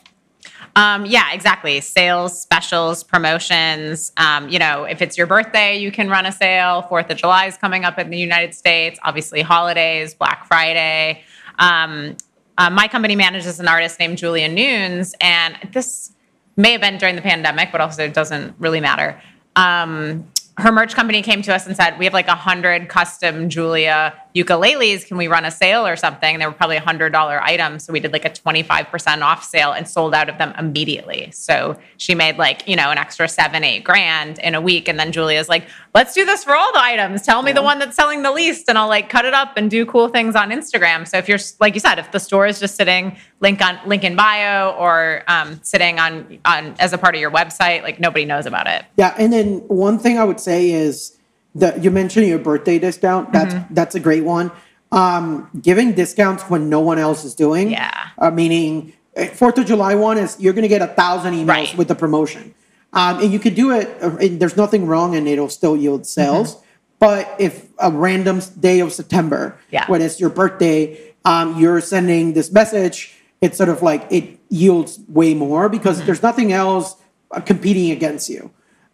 Um, 0.75 1.05
yeah, 1.05 1.33
exactly. 1.33 1.81
Sales, 1.81 2.41
specials, 2.41 3.03
promotions. 3.03 4.11
Um, 4.17 4.47
you 4.47 4.57
know, 4.57 4.85
if 4.85 5.01
it's 5.01 5.17
your 5.17 5.27
birthday, 5.27 5.77
you 5.77 5.91
can 5.91 6.09
run 6.09 6.25
a 6.25 6.31
sale. 6.31 6.83
Fourth 6.83 7.09
of 7.09 7.17
July 7.17 7.47
is 7.47 7.57
coming 7.57 7.83
up 7.83 7.99
in 7.99 8.09
the 8.09 8.17
United 8.17 8.53
States. 8.53 8.99
Obviously, 9.03 9.41
holidays, 9.41 10.13
Black 10.13 10.47
Friday. 10.47 11.23
Um, 11.59 12.15
uh, 12.57 12.69
my 12.69 12.87
company 12.87 13.15
manages 13.15 13.59
an 13.59 13.67
artist 13.67 13.99
named 13.99 14.17
Julia 14.17 14.47
Nunes, 14.47 15.13
and 15.19 15.57
this 15.73 16.13
may 16.55 16.71
have 16.73 16.81
been 16.81 16.97
during 16.97 17.15
the 17.15 17.21
pandemic, 17.21 17.71
but 17.71 17.81
also 17.81 18.05
it 18.05 18.13
doesn't 18.13 18.55
really 18.59 18.79
matter. 18.79 19.21
Um, 19.55 20.27
her 20.57 20.71
merch 20.71 20.93
company 20.93 21.21
came 21.21 21.41
to 21.41 21.53
us 21.53 21.65
and 21.65 21.75
said, 21.75 21.97
"We 21.97 22.05
have 22.05 22.13
like 22.13 22.27
a 22.27 22.35
hundred 22.35 22.87
custom 22.87 23.49
Julia 23.49 24.20
ukuleles. 24.35 25.05
Can 25.07 25.17
we 25.17 25.27
run 25.27 25.45
a 25.45 25.51
sale 25.51 25.85
or 25.85 25.95
something?" 25.95 26.35
And 26.35 26.41
they 26.41 26.45
were 26.45 26.51
probably 26.51 26.77
a 26.77 26.81
hundred 26.81 27.11
dollar 27.11 27.41
items, 27.41 27.83
so 27.83 27.93
we 27.93 27.99
did 27.99 28.13
like 28.13 28.25
a 28.25 28.29
twenty 28.29 28.63
five 28.63 28.87
percent 28.87 29.23
off 29.23 29.43
sale 29.43 29.71
and 29.71 29.87
sold 29.87 30.13
out 30.13 30.29
of 30.29 30.37
them 30.37 30.53
immediately. 30.57 31.31
So 31.31 31.77
she 31.97 32.15
made 32.15 32.37
like 32.37 32.67
you 32.67 32.75
know 32.75 32.91
an 32.91 32.97
extra 32.97 33.27
seven 33.27 33.63
eight 33.63 33.83
grand 33.83 34.39
in 34.39 34.55
a 34.55 34.61
week, 34.61 34.87
and 34.87 34.99
then 34.99 35.11
Julia's 35.11 35.49
like, 35.49 35.67
"Let's 35.93 36.13
do 36.13 36.25
this 36.25 36.43
for 36.43 36.55
all 36.55 36.71
the 36.73 36.81
items. 36.81 37.23
Tell 37.23 37.41
me 37.41 37.51
yeah. 37.51 37.55
the 37.55 37.63
one 37.63 37.79
that's 37.79 37.95
selling 37.95 38.23
the 38.23 38.31
least, 38.31 38.69
and 38.69 38.77
I'll 38.77 38.87
like 38.87 39.09
cut 39.09 39.25
it 39.25 39.33
up 39.33 39.53
and 39.57 39.69
do 39.69 39.85
cool 39.85 40.07
things 40.07 40.35
on 40.35 40.49
Instagram." 40.49 41.07
So 41.07 41.17
if 41.17 41.27
you're 41.27 41.39
like 41.59 41.73
you 41.73 41.79
said, 41.79 41.99
if 41.99 42.11
the 42.11 42.19
store 42.19 42.47
is 42.47 42.59
just 42.59 42.75
sitting 42.75 43.17
link 43.41 43.61
on 43.61 43.79
link 43.85 44.03
in 44.03 44.15
bio 44.15 44.71
or 44.71 45.23
um, 45.27 45.59
sitting 45.63 45.99
on 45.99 46.39
on 46.45 46.75
as 46.79 46.93
a 46.93 46.97
part 46.97 47.15
of 47.15 47.21
your 47.21 47.31
website, 47.31 47.83
like 47.83 47.99
nobody 47.99 48.25
knows 48.25 48.45
about 48.45 48.67
it. 48.67 48.85
Yeah, 48.97 49.13
and 49.17 49.33
then 49.33 49.59
one 49.67 49.99
thing 49.99 50.17
I 50.17 50.23
would 50.23 50.39
say 50.39 50.71
is 50.71 51.17
that 51.55 51.83
you 51.83 51.91
mentioned 51.91 52.27
your 52.27 52.39
birthday 52.39 52.79
discount. 52.79 53.31
That's 53.31 53.53
mm-hmm. 53.53 53.73
that's 53.73 53.95
a 53.95 53.99
great 53.99 54.23
one. 54.23 54.51
Um, 54.91 55.49
giving 55.61 55.93
discounts 55.93 56.43
when 56.43 56.69
no 56.69 56.81
one 56.81 56.99
else 56.99 57.23
is 57.23 57.33
doing. 57.35 57.71
Yeah. 57.71 58.09
Uh, 58.17 58.31
meaning 58.31 58.93
eh, 59.15 59.27
Fourth 59.27 59.57
of 59.57 59.65
July 59.65 59.95
one 59.95 60.17
is 60.17 60.37
you're 60.39 60.53
going 60.53 60.63
to 60.63 60.69
get 60.69 60.81
a 60.81 60.87
thousand 60.87 61.33
emails 61.33 61.47
right. 61.47 61.77
with 61.77 61.87
the 61.87 61.95
promotion, 61.95 62.53
um, 62.93 63.19
and 63.21 63.31
you 63.31 63.39
could 63.39 63.55
do 63.55 63.71
it. 63.71 63.89
Uh, 64.01 64.17
there's 64.19 64.57
nothing 64.57 64.85
wrong, 64.85 65.15
and 65.15 65.27
it'll 65.27 65.49
still 65.49 65.77
yield 65.77 66.05
sales. 66.05 66.55
Mm-hmm. 66.55 66.65
But 66.99 67.35
if 67.39 67.67
a 67.79 67.89
random 67.89 68.41
day 68.59 68.79
of 68.79 68.93
September, 68.93 69.57
yeah. 69.71 69.87
when 69.87 70.03
it's 70.03 70.19
your 70.19 70.29
birthday, 70.29 71.13
um, 71.25 71.59
you're 71.59 71.81
sending 71.81 72.33
this 72.33 72.51
message, 72.51 73.15
it's 73.41 73.57
sort 73.57 73.69
of 73.69 73.81
like 73.81 74.05
it 74.11 74.37
yields 74.49 74.99
way 75.07 75.33
more 75.33 75.67
because 75.67 75.97
mm-hmm. 75.97 76.05
there's 76.05 76.21
nothing 76.21 76.53
else 76.53 76.95
uh, 77.31 77.39
competing 77.39 77.89
against 77.89 78.29
you. 78.29 78.51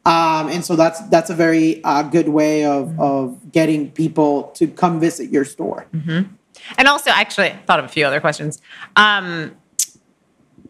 Um, 0.07 0.47
and 0.47 0.63
so 0.63 0.77
that's 0.77 1.01
that's 1.09 1.29
a 1.29 1.35
very 1.35 1.83
uh, 1.83 2.01
good 2.01 2.29
way 2.29 2.63
of 2.63 2.87
mm-hmm. 2.87 3.01
of 3.01 3.51
getting 3.51 3.91
people 3.91 4.43
to 4.55 4.65
come 4.67 5.01
visit 5.01 5.29
your 5.29 5.43
store. 5.43 5.85
Mm-hmm. 5.93 6.33
And 6.77 6.87
also, 6.87 7.11
actually, 7.11 7.47
I 7.47 7.57
thought 7.67 7.79
of 7.79 7.85
a 7.85 7.89
few 7.89 8.05
other 8.05 8.21
questions. 8.21 8.61
Um, 8.95 9.57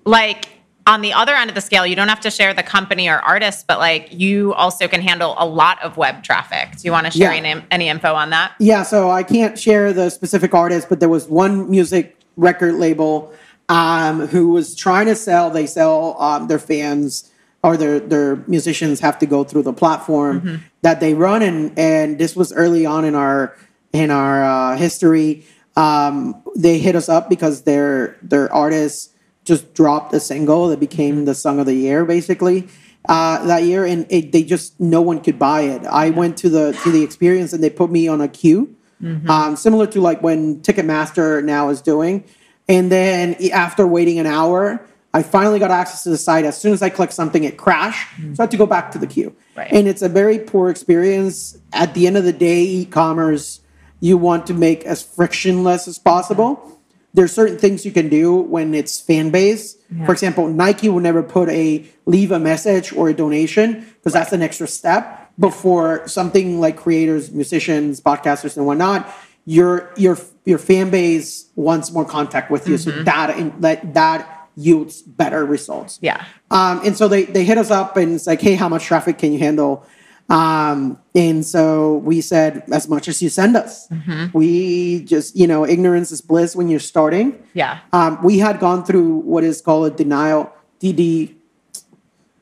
like 0.06 0.50
on 0.88 1.02
the 1.02 1.14
other 1.14 1.34
end 1.36 1.52
of 1.52 1.56
the 1.56 1.62
scale, 1.62 1.86
you 1.86 1.96
don't 1.96 2.08
have 2.08 2.22
to 2.22 2.32
share 2.32 2.54
the 2.54 2.64
company 2.64 3.10
or 3.10 3.20
artist, 3.20 3.68
but 3.68 3.78
like 3.78 4.08
you 4.12 4.54
also 4.54 4.88
can 4.88 5.02
handle 5.02 5.36
a 5.38 5.46
lot 5.46 5.84
of 5.84 5.98
web 5.98 6.24
traffic. 6.24 6.72
Do 6.78 6.86
you 6.86 6.92
want 6.92 7.06
to 7.06 7.12
share 7.12 7.34
yeah. 7.34 7.52
any, 7.52 7.66
any 7.70 7.90
info 7.90 8.14
on 8.14 8.32
that? 8.32 8.54
Yeah, 8.60 8.84
so 8.84 9.12
I 9.12 9.22
can't 9.22 9.60
share 9.60 9.94
the 9.94 10.10
specific 10.10 10.54
artist, 10.54 10.88
but 10.90 11.00
there 11.00 11.10
was 11.10 11.28
one 11.28 11.70
music 11.70 12.18
record 12.38 12.76
label 12.76 13.34
um, 13.70 14.28
who 14.28 14.50
was 14.50 14.76
trying 14.76 15.08
to 15.08 15.16
sell. 15.16 15.50
They 15.50 15.68
sell 15.68 16.20
um, 16.22 16.48
their 16.48 16.60
fans 16.60 17.32
or 17.68 17.78
their 17.78 18.00
their 18.00 18.38
musicians 18.48 19.00
have 19.02 19.20
to 19.20 19.26
go 19.26 19.44
through 19.44 19.64
the 19.64 19.74
platform 19.74 20.42
mm-hmm. 20.42 20.56
that 20.82 21.00
they 21.00 21.14
run. 21.14 21.42
And 21.42 21.78
and 21.78 22.18
this 22.18 22.36
was 22.36 22.54
early 22.54 22.86
on 22.86 23.04
in 23.04 23.14
our 23.14 23.56
in 23.92 24.10
our 24.10 24.44
uh, 24.44 24.78
history. 24.78 25.46
Um, 25.76 26.42
they 26.56 26.80
hit 26.80 26.96
us 26.96 27.10
up 27.10 27.30
because 27.30 27.64
their 27.64 28.18
their 28.22 28.52
artists 28.54 29.14
just 29.44 29.74
dropped 29.74 30.14
a 30.14 30.20
single 30.20 30.70
that 30.70 30.80
became 30.80 31.26
the 31.26 31.36
song 31.36 31.60
of 31.60 31.66
the 31.66 31.76
year 31.76 32.06
basically. 32.06 32.68
Uh, 33.10 33.46
that 33.46 33.64
year. 33.64 33.86
And 33.86 34.06
it, 34.10 34.34
they 34.34 34.44
just 34.44 34.80
no 34.80 35.02
one 35.02 35.22
could 35.22 35.40
buy 35.40 35.62
it. 35.62 35.86
I 35.86 36.10
went 36.10 36.36
to 36.38 36.50
the 36.50 36.74
to 36.84 36.92
the 36.92 37.04
experience 37.04 37.54
and 37.54 37.64
they 37.64 37.70
put 37.70 37.90
me 37.90 38.08
on 38.08 38.20
a 38.22 38.28
queue 38.28 38.76
mm-hmm. 39.02 39.30
um, 39.30 39.56
similar 39.56 39.88
to 39.88 40.02
like 40.02 40.22
when 40.22 40.62
ticketmaster 40.62 41.44
now 41.44 41.70
is 41.70 41.82
doing. 41.82 42.24
And 42.68 42.92
then 42.92 43.36
after 43.54 43.88
waiting 43.88 44.20
an 44.20 44.26
hour 44.26 44.86
I 45.18 45.24
finally 45.24 45.58
got 45.58 45.72
access 45.72 46.04
to 46.04 46.10
the 46.10 46.18
site. 46.18 46.46
As 46.46 46.60
soon 46.62 46.74
as 46.74 46.84
I 46.84 46.90
clicked 46.90 47.14
something, 47.14 47.44
it 47.44 47.58
crashed. 47.58 48.08
Mm-hmm. 48.18 48.36
So 48.36 48.44
I 48.44 48.46
had 48.46 48.52
to 48.52 48.58
go 48.58 48.68
back 48.68 48.92
to 48.92 49.00
the 49.00 49.08
queue. 49.08 49.36
Right. 49.56 49.68
And 49.72 49.88
it's 49.88 50.04
a 50.04 50.10
very 50.10 50.38
poor 50.38 50.70
experience. 50.70 51.58
At 51.74 51.96
the 51.96 52.06
end 52.06 52.18
of 52.18 52.24
the 52.24 52.34
day, 52.34 52.62
e 52.64 52.86
commerce, 52.86 53.62
you 54.00 54.16
want 54.18 54.46
to 54.48 54.54
make 54.54 54.86
as 54.86 55.02
frictionless 55.02 55.88
as 55.88 55.98
possible. 55.98 56.80
There's 57.16 57.32
certain 57.32 57.58
things 57.58 57.84
you 57.84 57.92
can 57.92 58.10
do 58.10 58.36
when 58.36 58.76
it's 58.76 59.02
fan 59.02 59.32
base. 59.32 59.76
Yeah. 59.90 60.06
For 60.06 60.12
example, 60.12 60.48
Nike 60.50 60.88
will 60.88 61.00
never 61.00 61.24
put 61.24 61.50
a 61.50 61.84
leave 62.06 62.32
a 62.32 62.38
message 62.38 62.94
or 62.94 63.10
a 63.10 63.14
donation 63.14 63.74
because 63.74 64.14
right. 64.14 64.20
that's 64.22 64.34
an 64.34 64.44
extra 64.44 64.68
step 64.68 65.32
before 65.40 66.08
something 66.08 66.60
like 66.60 66.78
creators, 66.78 67.32
musicians, 67.32 68.02
podcasters, 68.02 68.56
and 68.56 68.68
whatnot. 68.68 69.12
Your 69.46 69.92
your 69.98 70.20
your 70.46 70.60
fan 70.60 70.92
base 70.92 71.50
wants 71.56 71.92
more 71.92 72.06
contact 72.06 72.52
with 72.52 72.68
you, 72.68 72.76
mm-hmm. 72.76 73.00
so 73.00 73.04
that 73.04 73.62
that 73.62 73.94
that 73.96 74.37
yields 74.58 75.04
better 75.04 75.46
results. 75.46 76.00
Yeah. 76.02 76.26
Um, 76.52 76.82
and 76.84 76.98
so 76.98 77.08
they, 77.08 77.24
they 77.24 77.46
hit 77.46 77.58
us 77.58 77.72
up 77.72 77.96
and 77.96 78.16
it's 78.16 78.28
like, 78.28 78.42
hey, 78.42 78.56
how 78.56 78.68
much 78.68 78.84
traffic 78.84 79.20
can 79.20 79.32
you 79.32 79.40
handle? 79.40 79.86
Um, 80.30 81.00
and 81.16 81.46
so 81.46 81.98
we 81.98 82.20
said, 82.20 82.64
as 82.72 82.90
much 82.90 83.08
as 83.08 83.22
you 83.22 83.30
send 83.30 83.56
us, 83.56 83.88
we 84.34 85.02
just, 85.04 85.38
you 85.38 85.48
know, 85.48 85.66
ignorance 85.66 86.12
is 86.12 86.20
bliss 86.20 86.56
when 86.56 86.68
you're 86.68 86.82
starting. 86.82 87.42
Yeah. 87.54 87.80
Um, 87.94 88.22
we 88.24 88.40
had 88.40 88.60
gone 88.60 88.84
through 88.84 89.20
what 89.20 89.46
is 89.46 89.62
called 89.62 89.94
a 89.94 89.96
denial, 89.96 90.52
DD. 90.82 91.36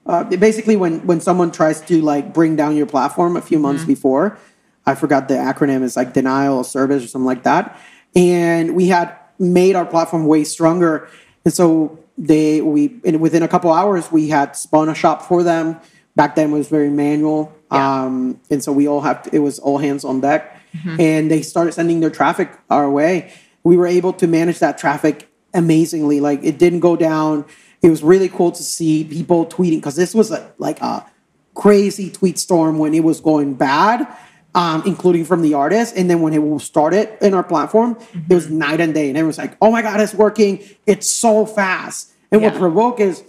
Uh, 0.07 0.23
basically, 0.23 0.75
when 0.75 1.05
when 1.07 1.19
someone 1.19 1.51
tries 1.51 1.81
to 1.81 2.01
like 2.01 2.33
bring 2.33 2.55
down 2.55 2.75
your 2.75 2.85
platform 2.85 3.35
a 3.35 3.41
few 3.41 3.57
months 3.57 3.83
before, 3.85 4.37
I 4.85 4.93
forgot 4.93 5.27
the 5.27 5.33
acronym 5.35 5.81
is 5.81 5.95
like 5.95 6.13
denial 6.13 6.59
of 6.59 6.67
service 6.67 7.03
or 7.03 7.07
something 7.07 7.25
like 7.25 7.43
that, 7.43 7.75
and 8.15 8.75
we 8.75 8.87
had 8.87 9.15
made 9.39 9.75
our 9.75 9.85
platform 9.85 10.27
way 10.27 10.43
stronger, 10.43 11.09
and 11.43 11.51
so 11.51 11.97
they 12.17 12.61
we 12.61 12.99
and 13.05 13.19
within 13.19 13.43
a 13.43 13.47
couple 13.47 13.71
hours 13.71 14.11
we 14.11 14.29
had 14.29 14.55
spun 14.55 14.89
a 14.89 14.95
shop 14.95 15.21
for 15.21 15.43
them. 15.43 15.77
Back 16.15 16.35
then 16.35 16.51
it 16.51 16.53
was 16.53 16.69
very 16.69 16.89
manual, 16.89 17.51
Yeah. 17.71 18.03
um, 18.03 18.39
and 18.49 18.63
so 18.63 18.71
we 18.71 18.87
all 18.87 19.01
have 19.01 19.27
it 19.33 19.39
was 19.39 19.59
all 19.59 19.79
hands 19.79 20.05
on 20.05 20.21
deck, 20.21 20.57
and 20.99 21.29
they 21.29 21.41
started 21.41 21.73
sending 21.73 21.99
their 21.99 22.09
traffic 22.09 22.49
our 22.69 22.89
way. 22.89 23.33
We 23.63 23.75
were 23.75 23.87
able 23.87 24.13
to 24.13 24.27
manage 24.27 24.59
that 24.59 24.77
traffic 24.77 25.27
amazingly. 25.53 26.21
Like 26.21 26.41
it 26.43 26.57
didn't 26.57 26.79
go 26.81 26.95
down. 26.95 27.45
It 27.81 27.89
was 27.89 28.01
really 28.01 28.29
cool 28.29 28.51
to 28.53 28.63
see 28.63 29.03
people 29.03 29.45
tweeting 29.45 29.77
because 29.79 29.95
this 29.97 30.15
was 30.15 30.31
a, 30.31 30.51
like 30.57 30.79
a 30.81 31.05
crazy 31.53 32.09
tweet 32.09 32.39
storm 32.39 32.77
when 32.79 32.93
it 32.93 33.03
was 33.03 33.19
going 33.19 33.53
bad, 33.55 34.07
um, 34.55 34.81
including 34.85 35.25
from 35.25 35.41
the 35.41 35.53
artists. 35.53 35.95
And 35.95 36.09
then 36.09 36.21
when 36.21 36.33
it 36.33 36.59
started 36.61 37.09
in 37.21 37.33
our 37.33 37.43
platform, 37.43 37.97
it 38.29 38.33
was 38.33 38.49
night 38.49 38.79
and 38.79 38.93
day. 38.93 39.09
And 39.09 39.17
everyone's 39.17 39.37
like, 39.37 39.57
oh 39.61 39.69
my 39.69 39.81
God, 39.81 39.99
it's 39.99 40.13
working. 40.13 40.63
It's 40.87 41.11
so 41.11 41.45
fast. 41.45 42.13
And 42.31 42.41
what 42.41 42.55
provoked 42.55 42.99
is 43.01 43.23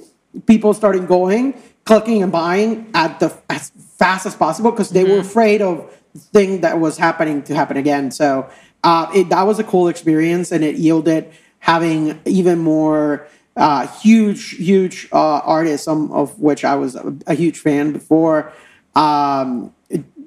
people 0.47 0.73
started 0.73 1.07
going, 1.07 1.61
clicking 1.85 2.23
and 2.23 2.33
buying 2.33 2.91
at 2.95 3.21
the 3.21 3.37
as 3.51 3.71
fast 3.99 4.25
as 4.27 4.35
possible 4.35 4.71
because 4.71 4.91
they 4.91 5.05
were 5.05 5.19
afraid 5.19 5.63
of 5.63 5.93
the 6.13 6.21
thing 6.21 6.61
that 6.63 6.81
was 6.81 6.97
happening 6.97 7.43
to 7.43 7.55
happen 7.55 7.77
again. 7.77 8.11
So 8.11 8.49
uh, 8.85 9.11
it, 9.15 9.29
that 9.31 9.43
was 9.43 9.59
a 9.59 9.65
cool 9.65 9.89
experience 9.89 10.53
and 10.53 10.63
it 10.63 10.77
yielded 10.77 11.31
having 11.59 12.21
even 12.25 12.61
more 12.61 13.27
uh, 13.57 13.87
huge, 13.87 14.51
huge 14.51 15.09
uh, 15.13 15.39
artists, 15.39 15.85
some 15.85 16.13
of 16.13 16.39
which 16.39 16.65
I 16.65 16.77
was 16.77 16.95
a, 16.95 17.17
a 17.27 17.35
huge 17.35 17.59
fan 17.59 17.93
before, 17.93 18.53
um, 18.95 19.73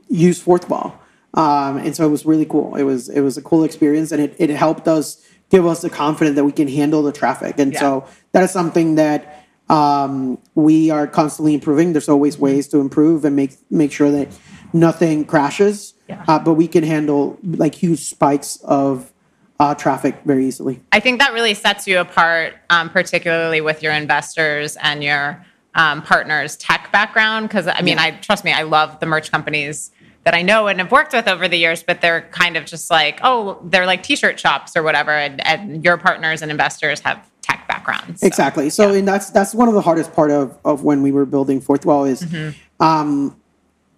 use 0.10 0.44
Fourthwall. 0.44 0.94
Um, 1.36 1.78
and 1.78 1.96
so 1.96 2.06
it 2.06 2.10
was 2.10 2.26
really 2.26 2.46
cool. 2.46 2.76
It 2.76 2.84
was 2.84 3.08
it 3.10 3.22
was 3.22 3.38
a 3.38 3.42
cool 3.42 3.64
experience, 3.64 4.12
and 4.12 4.22
it, 4.22 4.36
it 4.40 4.50
helped 4.50 4.88
us 4.88 5.24
give 5.50 5.66
us 5.66 5.82
the 5.82 5.90
confidence 5.90 6.36
that 6.36 6.44
we 6.44 6.52
can 6.52 6.68
handle 6.68 7.04
the 7.04 7.12
traffic. 7.12 7.60
And 7.60 7.74
Yeah. 7.74 7.80
so 7.80 8.06
that 8.34 8.44
is 8.44 8.52
something 8.52 8.96
that 8.96 9.46
um, 9.70 10.40
we 10.56 10.90
are 10.90 11.06
constantly 11.06 11.54
improving. 11.54 11.94
There's 11.94 12.10
always 12.10 12.40
ways 12.40 12.68
to 12.70 12.80
improve 12.80 13.26
and 13.26 13.36
make 13.36 13.54
make 13.70 13.92
sure 13.92 14.10
that 14.12 14.28
nothing 14.74 15.26
crashes. 15.26 15.94
Yeah. 16.08 16.24
Uh, 16.28 16.40
but 16.40 16.56
we 16.56 16.68
can 16.68 16.84
handle 16.84 17.38
like 17.44 17.76
huge 17.76 18.00
spikes 18.00 18.58
of 18.64 19.14
uh, 19.60 19.76
traffic 19.76 20.16
very 20.26 20.48
easily. 20.48 20.82
I 20.92 21.00
think 21.00 21.20
that 21.20 21.34
really 21.34 21.54
sets 21.54 21.86
you 21.86 22.00
apart, 22.00 22.56
um, 22.72 22.90
particularly 22.90 23.62
with 23.62 23.84
your 23.84 23.94
investors 23.94 24.78
and 24.82 25.04
your 25.04 25.46
um, 25.76 26.02
partners' 26.02 26.56
tech 26.58 26.92
background. 26.92 27.48
Because 27.48 27.68
I 27.68 27.82
mean, 27.82 27.98
Yeah. 27.98 28.04
I 28.06 28.12
trust 28.12 28.44
me, 28.44 28.52
I 28.52 28.64
love 28.64 29.00
the 29.00 29.06
merch 29.06 29.30
companies 29.32 29.92
that 30.30 30.38
I 30.38 30.44
know 30.44 30.68
and 30.68 30.80
have 30.80 30.92
worked 30.92 31.14
with 31.14 31.28
over 31.28 31.48
the 31.48 31.58
years, 31.58 31.82
but 31.82 32.02
they're 32.02 32.22
kind 32.30 32.56
of 32.56 32.66
just 32.66 32.92
like, 32.92 33.20
oh, 33.24 33.60
they're 33.64 33.88
like 33.88 34.04
t-shirt 34.04 34.40
shops 34.40 34.78
or 34.78 34.84
whatever, 34.84 35.10
and, 35.10 35.44
and 35.44 35.84
your 35.84 35.98
partners 35.98 36.44
and 36.44 36.52
investors 36.52 37.00
have 37.00 37.28
tech 37.42 37.68
backgrounds. 37.68 38.22
So, 38.22 38.28
Exactly. 38.28 38.70
So, 38.70 38.94
and 38.94 39.08
that's 39.08 39.32
that's 39.32 39.56
one 39.56 39.68
of 39.68 39.74
the 39.74 39.82
hardest 39.82 40.14
part 40.14 40.30
of 40.30 40.56
of 40.64 40.84
when 40.84 41.02
we 41.02 41.12
were 41.12 41.26
building 41.26 41.60
Fourthwall 41.62 42.08
is, 42.08 42.22
Mm-hmm. 42.22 42.84
um, 42.86 43.36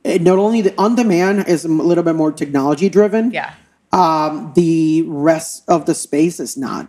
it, 0.06 0.22
not 0.22 0.38
only 0.40 0.62
the 0.62 0.74
on 0.82 0.96
demand 0.96 1.50
is 1.50 1.66
a 1.66 1.68
little 1.68 2.04
bit 2.06 2.16
more 2.16 2.32
technology 2.32 2.88
driven. 2.88 3.32
Yeah. 3.32 3.54
Um, 3.92 4.54
the 4.56 5.02
rest 5.08 5.66
of 5.68 5.86
the 5.86 5.94
space 5.94 6.40
is 6.40 6.56
not, 6.56 6.88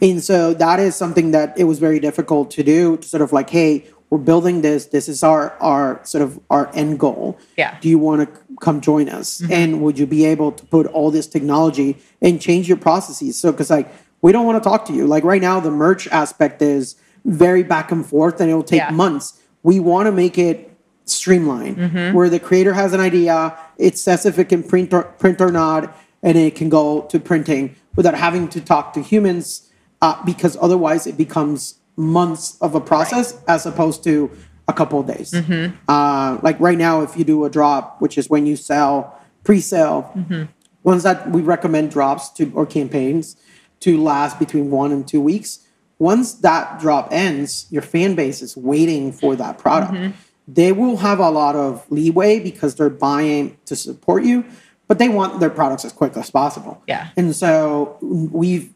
and 0.00 0.24
so 0.24 0.54
that 0.54 0.80
is 0.80 0.96
something 0.96 1.32
that 1.32 1.58
it 1.58 1.64
was 1.64 1.78
very 1.78 2.00
difficult 2.00 2.50
to 2.52 2.62
do. 2.62 2.96
To 2.96 3.06
sort 3.06 3.20
of 3.20 3.34
like, 3.34 3.50
hey, 3.50 3.84
we're 4.10 4.18
building 4.18 4.62
this. 4.62 4.86
This 4.86 5.08
is 5.08 5.22
our 5.22 5.52
our 5.60 6.00
sort 6.04 6.22
of 6.22 6.40
our 6.50 6.70
end 6.74 6.98
goal. 6.98 7.38
Yeah. 7.56 7.78
Do 7.80 7.88
you 7.88 7.98
want 7.98 8.22
to 8.22 8.40
come 8.60 8.80
join 8.80 9.08
us? 9.08 9.42
And 9.50 9.80
would 9.82 9.98
you 9.98 10.06
be 10.06 10.24
able 10.24 10.52
to 10.52 10.64
put 10.66 10.86
all 10.86 11.10
this 11.10 11.26
technology 11.26 11.98
and 12.22 12.40
change 12.40 12.68
your 12.68 12.78
processes? 12.78 13.38
So, 13.38 13.52
because 13.52 13.70
like 13.70 13.92
we 14.22 14.32
don't 14.32 14.46
want 14.46 14.62
to 14.62 14.68
talk 14.68 14.84
to 14.86 14.92
you. 14.92 15.06
Like 15.06 15.24
right 15.24 15.40
now, 15.42 15.60
the 15.60 15.70
merch 15.70 16.08
aspect 16.08 16.60
is 16.62 16.96
very 17.24 17.62
back 17.62 17.92
and 17.92 18.04
forth, 18.04 18.40
and 18.40 18.50
it 18.50 18.54
will 18.54 18.62
take 18.62 18.78
Yeah. 18.80 18.90
months. 18.90 19.34
We 19.62 19.78
want 19.80 20.06
to 20.06 20.12
make 20.12 20.38
it 20.38 20.70
streamlined, 21.04 22.14
where 22.14 22.28
the 22.28 22.38
creator 22.38 22.74
has 22.74 22.92
an 22.92 23.00
idea, 23.00 23.56
it 23.78 23.96
says 23.96 24.26
if 24.26 24.38
it 24.38 24.48
can 24.48 24.62
print 24.62 24.92
or 24.92 25.04
print 25.18 25.40
or 25.40 25.50
not, 25.50 25.96
and 26.22 26.36
it 26.36 26.54
can 26.54 26.68
go 26.68 27.02
to 27.02 27.18
printing 27.18 27.74
without 27.96 28.14
having 28.14 28.46
to 28.48 28.60
talk 28.60 28.92
to 28.92 29.00
humans, 29.02 29.68
uh, 30.02 30.22
because 30.24 30.56
otherwise 30.60 31.06
it 31.06 31.16
becomes 31.16 31.77
months 31.98 32.56
of 32.60 32.74
a 32.76 32.80
process 32.80 33.36
as 33.48 33.66
opposed 33.66 34.04
to 34.04 34.30
a 34.68 34.72
couple 34.72 35.00
of 35.00 35.06
days. 35.06 35.32
Mm-hmm. 35.32 35.74
Uh, 35.88 36.38
like 36.42 36.58
right 36.60 36.78
now, 36.78 37.02
if 37.02 37.16
you 37.16 37.24
do 37.24 37.44
a 37.44 37.50
drop, 37.50 38.00
which 38.00 38.16
is 38.16 38.30
when 38.30 38.46
you 38.46 38.54
sell 38.54 39.18
pre-sale, 39.42 40.12
mm-hmm. 40.14 40.44
ones 40.84 41.02
that 41.02 41.30
we 41.30 41.42
recommend 41.42 41.90
drops 41.90 42.30
to 42.30 42.52
or 42.54 42.66
campaigns 42.66 43.36
to 43.80 44.00
last 44.00 44.38
between 44.38 44.70
one 44.70 44.92
and 44.92 45.08
two 45.08 45.20
weeks. 45.20 45.66
Once 45.98 46.34
that 46.34 46.78
drop 46.78 47.08
ends, 47.10 47.66
your 47.70 47.82
fan 47.82 48.14
base 48.14 48.40
is 48.42 48.56
waiting 48.56 49.10
for 49.10 49.34
that 49.34 49.58
product. 49.58 49.92
Mm-hmm. 49.92 50.12
They 50.46 50.70
will 50.70 50.98
have 50.98 51.18
a 51.18 51.30
lot 51.30 51.56
of 51.56 51.84
leeway 51.90 52.38
because 52.38 52.76
they're 52.76 52.88
buying 52.88 53.58
to 53.66 53.74
support 53.74 54.22
you, 54.24 54.44
but 54.86 54.98
they 54.98 55.08
want 55.08 55.40
their 55.40 55.50
products 55.50 55.84
as 55.84 55.92
quick 55.92 56.16
as 56.16 56.30
possible. 56.30 56.80
Yeah. 56.86 57.08
And 57.16 57.34
so 57.34 57.98
we've 58.00 58.72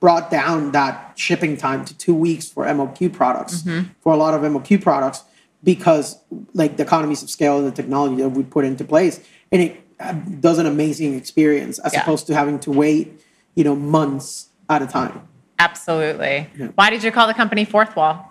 brought 0.00 0.30
down 0.30 0.72
that 0.72 1.12
shipping 1.16 1.56
time 1.56 1.84
to 1.84 1.96
two 1.96 2.14
weeks 2.14 2.48
for 2.48 2.64
MOQ 2.64 3.12
products, 3.12 3.62
for 4.00 4.12
a 4.12 4.16
lot 4.16 4.32
of 4.34 4.40
MOQ 4.40 4.80
products, 4.82 5.22
because 5.62 6.18
like 6.54 6.78
the 6.78 6.82
economies 6.82 7.22
of 7.22 7.28
scale 7.30 7.58
and 7.58 7.66
the 7.66 7.70
technology 7.72 8.16
that 8.22 8.30
we 8.30 8.42
put 8.42 8.64
into 8.64 8.82
place, 8.82 9.20
and 9.52 9.62
it 9.62 9.76
uh, 10.00 10.12
does 10.40 10.58
an 10.58 10.64
amazing 10.66 11.14
experience 11.14 11.78
as 11.80 11.92
Yeah. 11.92 12.00
opposed 12.00 12.26
to 12.28 12.34
having 12.34 12.58
to 12.60 12.70
wait, 12.70 13.20
you 13.54 13.62
know, 13.62 13.76
months 13.76 14.48
at 14.70 14.80
a 14.80 14.86
time. 14.86 15.20
Absolutely. 15.58 16.48
Why 16.76 16.88
did 16.88 17.02
you 17.04 17.12
call 17.12 17.26
the 17.26 17.34
company 17.34 17.66
Fourthwall? 17.66 18.24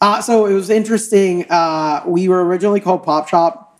Uh, 0.00 0.20
so 0.20 0.46
it 0.46 0.54
was 0.54 0.68
interesting. 0.68 1.46
Uh, 1.48 2.02
we 2.04 2.26
were 2.28 2.44
originally 2.44 2.80
called 2.80 3.04
Pop 3.04 3.28
Shop 3.28 3.78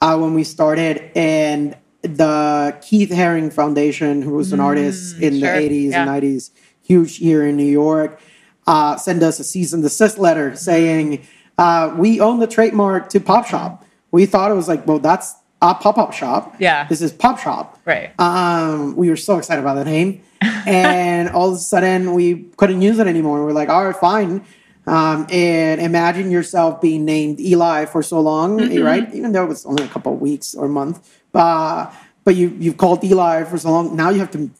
uh, 0.00 0.18
when 0.18 0.34
we 0.34 0.42
started, 0.42 1.12
and 1.14 1.76
the 2.02 2.76
Keith 2.82 3.10
Haring 3.10 3.52
Foundation, 3.52 4.22
who 4.22 4.30
was 4.32 4.52
an 4.52 4.58
artist 4.58 5.16
in 5.20 5.34
Mm, 5.34 5.40
sure, 5.40 5.52
the 5.60 5.68
80s 5.68 5.90
yeah. 5.92 6.00
and 6.02 6.10
90s, 6.10 6.50
huge 6.90 7.16
here 7.18 7.46
in 7.46 7.56
New 7.56 7.72
York, 7.84 8.20
uh, 8.66 8.96
sent 8.96 9.22
us 9.22 9.38
a 9.38 9.44
cease 9.44 9.72
and 9.72 9.82
desist 9.82 10.18
letter 10.18 10.56
saying, 10.56 11.24
uh, 11.56 11.94
We 11.96 12.20
own 12.20 12.40
the 12.40 12.46
trademark 12.48 13.08
to 13.10 13.20
Pop 13.20 13.46
Shop. 13.46 13.84
We 14.10 14.26
thought 14.26 14.50
it 14.50 14.54
was 14.54 14.66
like, 14.66 14.86
well, 14.88 14.98
that's 14.98 15.36
a 15.62 15.72
pop 15.74 15.96
up 15.98 16.12
shop. 16.12 16.56
Yeah. 16.58 16.88
This 16.88 17.00
is 17.00 17.12
Pop 17.12 17.38
Shop. 17.38 17.78
Right. 17.84 18.10
Um, 18.18 18.96
we 18.96 19.08
were 19.08 19.16
so 19.16 19.38
excited 19.38 19.60
about 19.60 19.74
the 19.74 19.84
name, 19.84 20.20
and 20.66 21.28
all 21.30 21.48
of 21.50 21.54
a 21.54 21.58
sudden 21.58 22.12
we 22.14 22.46
couldn't 22.56 22.82
use 22.82 22.98
it 22.98 23.06
anymore. 23.06 23.44
We're 23.44 23.52
like, 23.52 23.68
all 23.68 23.84
right, 23.86 23.94
fine. 23.94 24.44
Um, 24.86 25.26
and 25.30 25.80
imagine 25.80 26.30
yourself 26.32 26.80
being 26.80 27.04
named 27.04 27.38
Eli 27.38 27.84
for 27.84 28.02
so 28.02 28.18
long, 28.20 28.58
Mm-hmm. 28.58 28.82
right? 28.82 29.14
Even 29.14 29.30
though 29.32 29.44
it 29.44 29.48
was 29.48 29.64
only 29.66 29.84
a 29.84 29.88
couple 29.88 30.12
of 30.14 30.20
weeks 30.20 30.54
or 30.56 30.66
month, 30.66 30.96
uh, 31.34 31.86
but 32.24 32.34
you 32.34 32.48
you've 32.58 32.78
called 32.78 33.04
Eli 33.04 33.44
for 33.44 33.58
so 33.58 33.70
long. 33.70 33.94
Now 33.94 34.10
you 34.10 34.18
have 34.18 34.32
to 34.32 34.50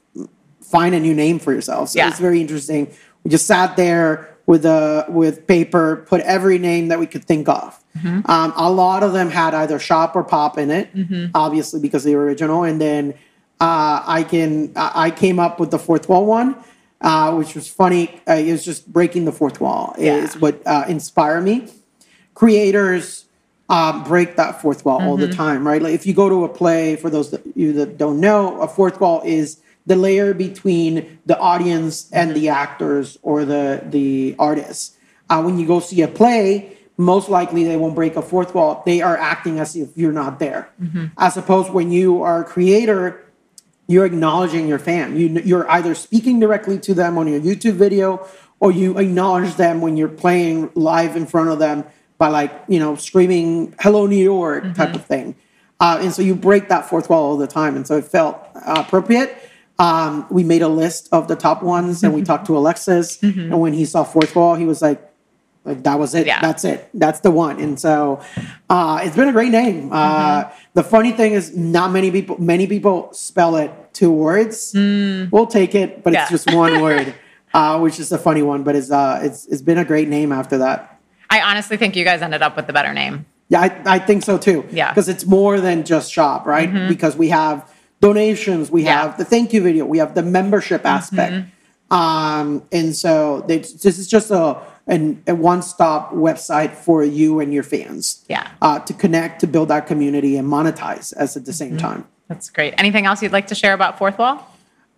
find 0.70 0.94
a 0.94 1.00
new 1.00 1.14
name 1.14 1.38
for 1.38 1.52
yourself. 1.52 1.90
So 1.90 1.98
Yeah. 1.98 2.08
it's 2.08 2.18
very 2.20 2.40
interesting. 2.40 2.88
We 3.24 3.30
just 3.30 3.46
sat 3.46 3.76
there 3.76 4.28
with 4.46 4.64
a 4.64 5.04
with 5.08 5.46
paper, 5.46 6.04
put 6.08 6.20
every 6.22 6.58
name 6.58 6.88
that 6.88 6.98
we 6.98 7.06
could 7.06 7.24
think 7.24 7.48
of. 7.48 7.78
Mm-hmm. 7.98 8.30
Um, 8.30 8.52
a 8.56 8.70
lot 8.70 9.02
of 9.02 9.12
them 9.12 9.30
had 9.30 9.52
either 9.54 9.78
shop 9.78 10.14
or 10.16 10.22
pop 10.24 10.58
in 10.58 10.70
it, 10.70 10.88
obviously 11.34 11.80
because 11.80 12.04
they 12.04 12.14
were 12.14 12.24
original. 12.24 12.62
And 12.64 12.80
then 12.80 13.14
uh, 13.60 14.02
I 14.06 14.22
can 14.22 14.72
I 14.76 15.10
came 15.10 15.38
up 15.38 15.60
with 15.60 15.70
the 15.70 15.78
fourth 15.78 16.08
wall 16.08 16.24
one, 16.24 16.56
uh, 17.00 17.32
which 17.34 17.54
was 17.54 17.68
funny. 17.68 18.20
Uh, 18.28 18.34
it 18.34 18.52
was 18.52 18.64
just 18.64 18.90
breaking 18.92 19.24
the 19.24 19.32
fourth 19.32 19.60
wall 19.60 19.94
is 19.98 20.36
what 20.38 20.62
uh, 20.66 20.84
inspired 20.88 21.42
me. 21.42 21.68
Creators 22.34 23.26
uh, 23.68 24.02
break 24.04 24.36
that 24.36 24.60
fourth 24.62 24.84
wall 24.84 25.00
all 25.02 25.16
the 25.16 25.28
time, 25.28 25.66
right? 25.66 25.82
Like 25.82 25.94
if 25.94 26.06
you 26.06 26.14
go 26.14 26.28
to 26.28 26.44
a 26.44 26.48
play, 26.48 26.96
for 26.96 27.10
those 27.10 27.30
that 27.32 27.42
you 27.54 27.72
that 27.74 27.98
don't 27.98 28.18
know, 28.18 28.60
a 28.62 28.66
fourth 28.68 29.00
wall 29.00 29.20
is 29.24 29.60
the 29.86 29.96
layer 29.96 30.34
between 30.34 31.18
the 31.26 31.38
audience 31.38 32.10
and 32.12 32.34
the 32.34 32.48
actors 32.48 33.18
or 33.22 33.44
the 33.44 33.82
the 33.84 34.36
artists. 34.38 34.96
Uh, 35.28 35.42
when 35.42 35.58
you 35.58 35.66
go 35.66 35.80
see 35.80 36.02
a 36.02 36.08
play, 36.08 36.76
most 36.96 37.28
likely 37.28 37.64
they 37.64 37.76
won't 37.76 37.94
break 37.94 38.16
a 38.16 38.22
fourth 38.22 38.54
wall. 38.54 38.82
They 38.84 39.00
are 39.00 39.16
acting 39.16 39.58
as 39.58 39.76
if 39.76 39.96
you're 39.96 40.12
not 40.12 40.38
there. 40.38 40.68
As 41.16 41.36
opposed 41.36 41.72
when 41.72 41.90
you 41.90 42.22
are 42.22 42.42
a 42.42 42.44
creator, 42.44 43.24
you're 43.86 44.04
acknowledging 44.04 44.68
your 44.68 44.78
fan. 44.78 45.16
You, 45.16 45.28
you're 45.44 45.68
either 45.70 45.94
speaking 45.94 46.40
directly 46.40 46.78
to 46.80 46.94
them 46.94 47.16
on 47.18 47.26
your 47.26 47.40
YouTube 47.40 47.74
video, 47.74 48.26
or 48.60 48.70
you 48.70 48.98
acknowledge 48.98 49.54
them 49.54 49.80
when 49.80 49.96
you're 49.96 50.08
playing 50.08 50.70
live 50.74 51.16
in 51.16 51.26
front 51.26 51.48
of 51.48 51.58
them 51.58 51.84
by 52.18 52.28
like 52.28 52.52
you 52.68 52.78
know 52.78 52.94
screaming 52.96 53.74
"Hello 53.80 54.06
New 54.06 54.22
York" 54.22 54.74
type 54.74 54.94
of 54.94 55.04
thing. 55.06 55.34
Uh, 55.80 55.98
and 56.02 56.12
so 56.12 56.20
you 56.20 56.34
break 56.34 56.68
that 56.68 56.88
fourth 56.88 57.08
wall 57.08 57.24
all 57.30 57.36
the 57.38 57.46
time. 57.46 57.74
And 57.74 57.86
so 57.86 57.96
it 57.96 58.04
felt 58.04 58.36
uh, 58.54 58.84
appropriate. 58.86 59.34
Um, 59.80 60.26
we 60.30 60.44
made 60.44 60.62
a 60.62 60.68
list 60.68 61.08
of 61.10 61.26
the 61.26 61.36
top 61.36 61.62
ones 61.62 62.02
and 62.04 62.12
we 62.14 62.22
talked 62.22 62.46
to 62.48 62.56
Alexis. 62.56 63.22
And 63.22 63.58
when 63.60 63.72
he 63.72 63.84
saw 63.86 64.04
Fourthwall, 64.04 64.58
he 64.58 64.66
was 64.66 64.82
like, 64.82 65.00
like 65.64 65.82
that 65.84 65.98
was 65.98 66.14
it. 66.14 66.26
Yeah. 66.26 66.40
That's 66.40 66.64
it. 66.64 66.88
That's 66.94 67.20
the 67.20 67.30
one. 67.30 67.58
And 67.60 67.78
so 67.80 68.20
uh, 68.68 69.00
it's 69.02 69.16
been 69.16 69.28
a 69.28 69.32
great 69.32 69.50
name. 69.52 69.90
Uh, 69.92 70.50
the 70.74 70.82
funny 70.84 71.12
thing 71.12 71.32
is, 71.32 71.56
not 71.56 71.92
many 71.92 72.10
people. 72.10 72.40
Many 72.40 72.66
people 72.66 73.12
spell 73.12 73.56
it 73.56 73.70
two 73.92 74.10
words. 74.10 74.72
We'll 74.74 75.46
take 75.46 75.74
it, 75.74 76.02
but 76.04 76.12
Yeah. 76.12 76.22
it's 76.22 76.30
just 76.30 76.54
one 76.54 76.80
word, 76.86 77.14
uh, 77.54 77.78
which 77.78 77.98
is 78.00 78.10
a 78.12 78.18
funny 78.18 78.42
one. 78.42 78.62
But 78.64 78.74
it's 78.76 78.90
uh, 78.90 79.20
it's 79.22 79.46
it's 79.46 79.62
been 79.62 79.78
a 79.78 79.84
great 79.84 80.08
name 80.08 80.32
after 80.32 80.58
that. 80.58 80.98
I 81.28 81.40
honestly 81.42 81.76
think 81.76 81.94
you 81.94 82.04
guys 82.04 82.22
ended 82.22 82.42
up 82.42 82.56
with 82.56 82.66
the 82.66 82.72
better 82.72 82.92
name. 82.94 83.24
Yeah, 83.50 83.60
I, 83.60 83.96
I 83.96 83.98
think 83.98 84.22
so 84.24 84.38
too. 84.38 84.64
Yeah. 84.70 84.86
Mm-hmm. 84.86 84.94
because 84.94 85.08
it's 85.08 85.26
more 85.26 85.60
than 85.60 85.84
just 85.84 86.10
shop, 86.12 86.46
right? 86.46 86.88
Because 86.88 87.16
we 87.16 87.28
have 87.30 87.69
donations, 88.00 88.70
we 88.70 88.82
Yeah. 88.84 88.98
Mm-hmm. 88.98 89.08
have 89.08 89.18
the 89.18 89.24
thank 89.24 89.52
you 89.52 89.62
video, 89.62 89.84
we 89.84 89.98
have 89.98 90.14
the 90.14 90.22
membership 90.22 90.84
aspect, 90.86 91.46
um, 91.90 92.62
and 92.72 92.94
so 92.94 93.44
they, 93.46 93.58
this 93.58 93.98
is 93.98 94.06
just 94.08 94.30
a 94.30 94.58
an, 94.86 95.22
a 95.28 95.34
one 95.34 95.62
stop 95.62 96.12
website 96.12 96.72
for 96.72 97.04
you 97.04 97.38
and 97.38 97.52
your 97.54 97.62
fans. 97.62 98.24
Yeah. 98.28 98.48
uh, 98.60 98.80
to 98.80 98.92
connect, 98.92 99.40
to 99.40 99.46
build 99.46 99.68
that 99.68 99.86
community, 99.86 100.36
and 100.36 100.48
monetize 100.48 101.12
as 101.16 101.36
at 101.36 101.44
the 101.44 101.52
same 101.52 101.70
Mm-hmm. 101.72 101.78
time. 101.78 102.04
That's 102.28 102.48
great. 102.50 102.74
Anything 102.78 103.06
else 103.06 103.22
you'd 103.22 103.32
like 103.32 103.48
to 103.48 103.54
share 103.54 103.72
about 103.74 103.98
Fourthwall? 103.98 104.42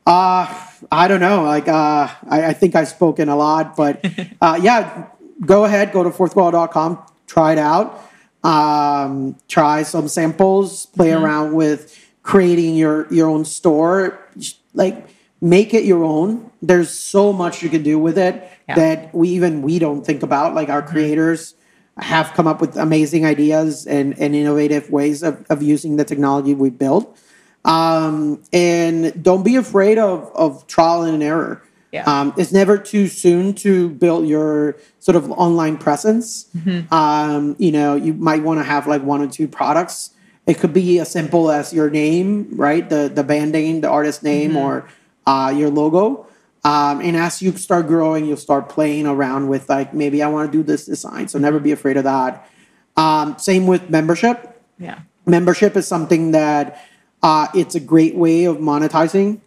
Uh, 0.06 0.46
I 0.90 1.08
don't 1.08 1.20
know. 1.20 1.44
Like, 1.44 1.68
uh, 1.68 2.08
I, 2.28 2.46
I 2.46 2.52
think 2.54 2.74
I've 2.74 2.88
spoken 2.88 3.28
a 3.28 3.36
lot, 3.36 3.76
but 3.76 4.04
uh, 4.40 4.58
yeah, 4.62 5.06
go 5.44 5.64
ahead, 5.64 5.92
go 5.92 6.02
to 6.04 6.10
fourthwall.com, 6.10 6.98
try 7.26 7.52
it 7.52 7.58
out, 7.58 8.02
um, 8.44 9.36
try 9.48 9.82
some 9.82 10.08
samples, 10.08 10.86
play 10.86 11.12
around 11.12 11.52
with 11.54 12.01
creating 12.22 12.76
your 12.76 13.12
your 13.12 13.28
own 13.28 13.44
store, 13.44 14.18
like 14.74 15.08
make 15.40 15.74
it 15.74 15.84
your 15.84 16.04
own. 16.04 16.50
There's 16.62 16.90
so 16.90 17.32
much 17.32 17.62
you 17.62 17.68
can 17.68 17.82
do 17.82 17.98
with 17.98 18.16
it 18.16 18.48
Yeah. 18.68 18.76
that 18.76 19.14
we 19.14 19.28
even 19.30 19.62
we 19.62 19.78
don't 19.78 20.06
think 20.06 20.22
about. 20.22 20.54
Like 20.54 20.68
our 20.68 20.82
creators 20.82 21.54
have 21.98 22.32
come 22.34 22.46
up 22.46 22.60
with 22.60 22.76
amazing 22.76 23.26
ideas 23.26 23.86
and, 23.86 24.18
and 24.18 24.34
innovative 24.34 24.90
ways 24.90 25.22
of, 25.22 25.44
of 25.50 25.62
using 25.62 25.96
the 25.96 26.04
technology 26.04 26.54
we 26.54 26.70
built 26.70 27.18
um, 27.66 28.42
and 28.52 29.22
don't 29.22 29.42
be 29.44 29.56
afraid 29.56 29.98
of 29.98 30.30
of 30.34 30.66
trial 30.68 31.02
and 31.02 31.22
error. 31.22 31.62
Yeah. 31.92 32.04
Um, 32.04 32.32
it's 32.38 32.52
never 32.52 32.78
too 32.78 33.06
soon 33.08 33.52
to 33.56 33.90
build 33.90 34.26
your 34.26 34.76
sort 35.00 35.14
of 35.16 35.30
online 35.32 35.76
presence. 35.76 36.48
Um, 36.90 37.54
you 37.58 37.70
know, 37.70 37.94
you 37.96 38.14
might 38.14 38.42
want 38.42 38.60
to 38.60 38.64
have 38.64 38.86
like 38.86 39.02
one 39.02 39.20
or 39.20 39.26
two 39.26 39.46
products. 39.46 40.10
It 40.46 40.58
could 40.58 40.72
be 40.72 40.98
as 40.98 41.10
simple 41.10 41.50
as 41.50 41.72
your 41.72 41.88
name, 41.90 42.48
right? 42.56 42.88
The 42.88 43.08
the 43.12 43.22
band 43.22 43.52
name, 43.52 43.80
the 43.80 43.88
artist 43.88 44.22
name, 44.22 44.56
or 44.56 44.88
uh, 45.26 45.52
your 45.56 45.70
logo. 45.70 46.26
Um, 46.64 47.00
and 47.00 47.16
as 47.16 47.42
you 47.42 47.52
start 47.56 47.86
growing, 47.86 48.24
you'll 48.26 48.36
start 48.36 48.68
playing 48.68 49.06
around 49.06 49.48
with 49.48 49.68
like 49.68 49.94
maybe 49.94 50.22
I 50.22 50.28
want 50.28 50.50
to 50.50 50.58
do 50.58 50.62
this 50.64 50.86
design. 50.86 51.28
So 51.28 51.38
never 51.38 51.58
be 51.60 51.72
afraid 51.72 51.96
of 51.96 52.04
that. 52.04 52.48
Um, 52.96 53.36
same 53.38 53.66
with 53.66 53.88
membership 53.88 54.60
Yeah. 54.78 54.98
membership 55.26 55.76
is 55.76 55.86
something 55.86 56.32
that 56.32 56.82
uh, 57.22 57.46
it's 57.54 57.74
a 57.76 57.80
great 57.80 58.14
way 58.16 58.44
of 58.44 58.56
monetizing 58.58 59.40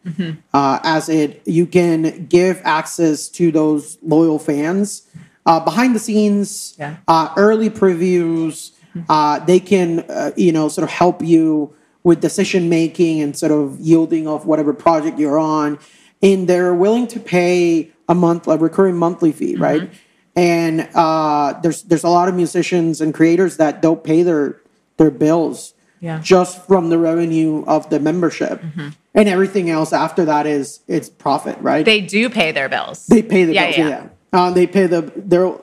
uh, 0.53 0.80
as 0.84 1.09
it 1.09 1.41
you 1.45 1.65
can 1.67 2.26
give 2.27 2.61
access 2.63 3.27
to 3.30 3.51
those 3.51 3.97
loyal 4.01 4.39
fans 4.39 5.03
uh, 5.45 5.59
behind 5.59 5.93
the 5.93 5.99
scenes 5.99 6.73
Yeah. 6.80 6.95
uh, 7.07 7.30
early 7.38 7.69
previews 7.69 8.72
uh, 9.09 9.39
they 9.45 9.59
can 9.59 9.99
uh, 10.09 10.31
you 10.35 10.51
know 10.51 10.67
sort 10.69 10.84
of 10.84 10.89
help 10.91 11.22
you 11.22 11.73
with 12.03 12.22
decision 12.22 12.69
making 12.69 13.22
and 13.22 13.35
sort 13.35 13.51
of 13.51 13.80
yielding 13.80 14.27
of 14.27 14.45
whatever 14.45 14.73
project 14.73 15.17
you're 15.19 15.39
on. 15.39 15.80
And 16.22 16.47
they're 16.47 16.73
willing 16.73 17.07
to 17.07 17.19
pay 17.19 17.91
a 18.07 18.15
month 18.15 18.47
a 18.47 18.57
recurring 18.57 18.97
monthly 18.97 19.31
fee 19.31 19.55
right? 19.55 19.89
And 20.35 20.89
uh, 20.93 21.59
there's 21.61 21.84
there's 21.84 22.03
a 22.03 22.09
lot 22.09 22.27
of 22.30 22.35
musicians 22.35 23.01
and 23.01 23.13
creators 23.13 23.57
that 23.57 23.81
don't 23.81 24.03
pay 24.03 24.22
their 24.23 24.61
their 24.97 25.11
bills 25.11 25.73
Yeah. 26.01 26.19
just 26.22 26.65
from 26.67 26.89
the 26.89 26.97
revenue 26.97 27.63
of 27.67 27.89
the 27.89 27.99
membership. 27.99 28.61
And 29.13 29.30
everything 29.30 29.69
else 29.69 29.93
after 29.93 30.26
that 30.26 30.45
is 30.45 30.81
it's 30.88 31.09
profit 31.09 31.57
right? 31.61 31.85
They 31.85 32.01
do 32.01 32.30
pay 32.30 32.51
their 32.51 32.69
bills. 32.69 33.07
they 33.07 33.22
pay 33.22 33.45
the 33.45 33.53
Yeah, 33.53 33.65
bills 33.65 33.77
yeah. 33.77 33.88
yeah, 33.89 34.07
Uh, 34.34 34.51
they 34.51 34.67
pay 34.67 34.88
the 34.88 35.01
their 35.15 35.53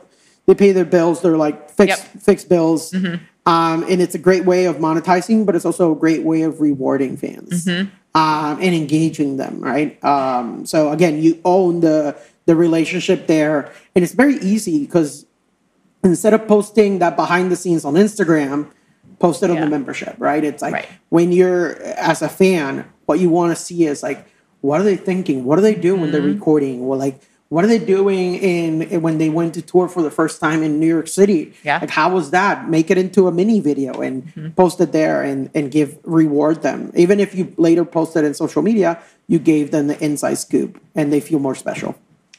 they 0.46 0.54
pay 0.54 0.72
their 0.72 0.84
bills 0.84 1.20
they're 1.22 1.36
like 1.36 1.70
fixed 1.70 1.98
Yep. 1.98 2.08
Mm-hmm. 2.08 2.18
fixed 2.18 2.48
bills 2.48 2.94
um, 2.94 3.82
and 3.88 4.00
it's 4.00 4.14
a 4.14 4.18
great 4.18 4.44
way 4.44 4.64
of 4.66 4.76
monetizing 4.76 5.44
but 5.46 5.54
it's 5.56 5.64
also 5.64 5.92
a 5.92 5.96
great 5.96 6.22
way 6.24 6.42
of 6.42 6.60
rewarding 6.60 7.16
fans 7.16 7.64
Mm-hmm. 7.66 7.88
um, 8.18 8.58
and 8.60 8.74
engaging 8.74 9.36
them 9.36 9.60
right 9.60 10.02
um, 10.04 10.64
so 10.66 10.90
again 10.90 11.22
you 11.22 11.40
own 11.44 11.80
the 11.80 12.16
the 12.46 12.56
relationship 12.56 13.26
there 13.26 13.70
and 13.94 14.02
it's 14.04 14.14
very 14.14 14.36
easy 14.36 14.80
because 14.84 15.26
instead 16.04 16.34
of 16.34 16.46
posting 16.48 16.98
that 16.98 17.14
behind 17.16 17.52
the 17.52 17.54
scenes 17.56 17.84
on 17.84 17.94
Instagram, 17.94 18.68
post 19.20 19.40
it 19.44 19.50
on 19.50 19.60
the 19.60 19.68
membership, 19.68 20.16
right? 20.18 20.42
It's 20.42 20.60
like 20.60 20.72
Right. 20.74 20.88
when 21.10 21.30
you're 21.30 21.80
as 21.80 22.22
a 22.22 22.28
fan, 22.28 22.84
what 23.06 23.20
you 23.20 23.30
want 23.30 23.56
to 23.56 23.62
see 23.62 23.86
is 23.86 24.02
like, 24.02 24.26
what 24.62 24.80
are 24.80 24.82
they 24.84 24.96
thinking? 24.96 25.44
What 25.44 25.60
are 25.60 25.62
they 25.62 25.76
doing 25.76 26.00
when 26.00 26.10
they're 26.10 26.20
Mm-hmm. 26.20 26.32
recording? 26.40 26.84
Well, 26.88 26.98
like, 26.98 27.20
what 27.52 27.64
are 27.64 27.68
they 27.74 27.78
doing 27.96 28.28
in, 28.36 28.80
in 28.92 29.02
when 29.06 29.18
they 29.18 29.28
went 29.28 29.52
to 29.58 29.62
tour 29.62 29.86
for 29.94 30.02
the 30.02 30.10
first 30.10 30.40
time 30.40 30.62
in 30.66 30.80
New 30.80 30.86
York 30.96 31.06
City? 31.06 31.52
Yeah. 31.62 31.78
Like, 31.82 31.90
how 32.00 32.08
was 32.18 32.30
that? 32.38 32.54
Make 32.76 32.90
it 32.90 32.96
into 33.04 33.28
a 33.28 33.32
mini 33.40 33.60
video 33.60 33.92
and 34.06 34.14
Mm-hmm. 34.22 34.50
post 34.62 34.80
it 34.80 34.90
there 34.92 35.18
and 35.30 35.40
and 35.56 35.64
give 35.78 35.90
reward 36.20 36.56
them. 36.68 36.78
Even 37.04 37.16
if 37.20 37.30
you 37.38 37.44
later 37.68 37.84
post 37.84 38.16
it 38.18 38.24
in 38.28 38.32
social 38.44 38.62
media, 38.70 38.90
you 39.32 39.38
gave 39.52 39.64
them 39.74 39.84
the 39.92 39.98
inside 40.08 40.38
scoop 40.46 40.70
and 40.98 41.12
they 41.12 41.20
feel 41.28 41.40
more 41.48 41.54
special. 41.64 41.92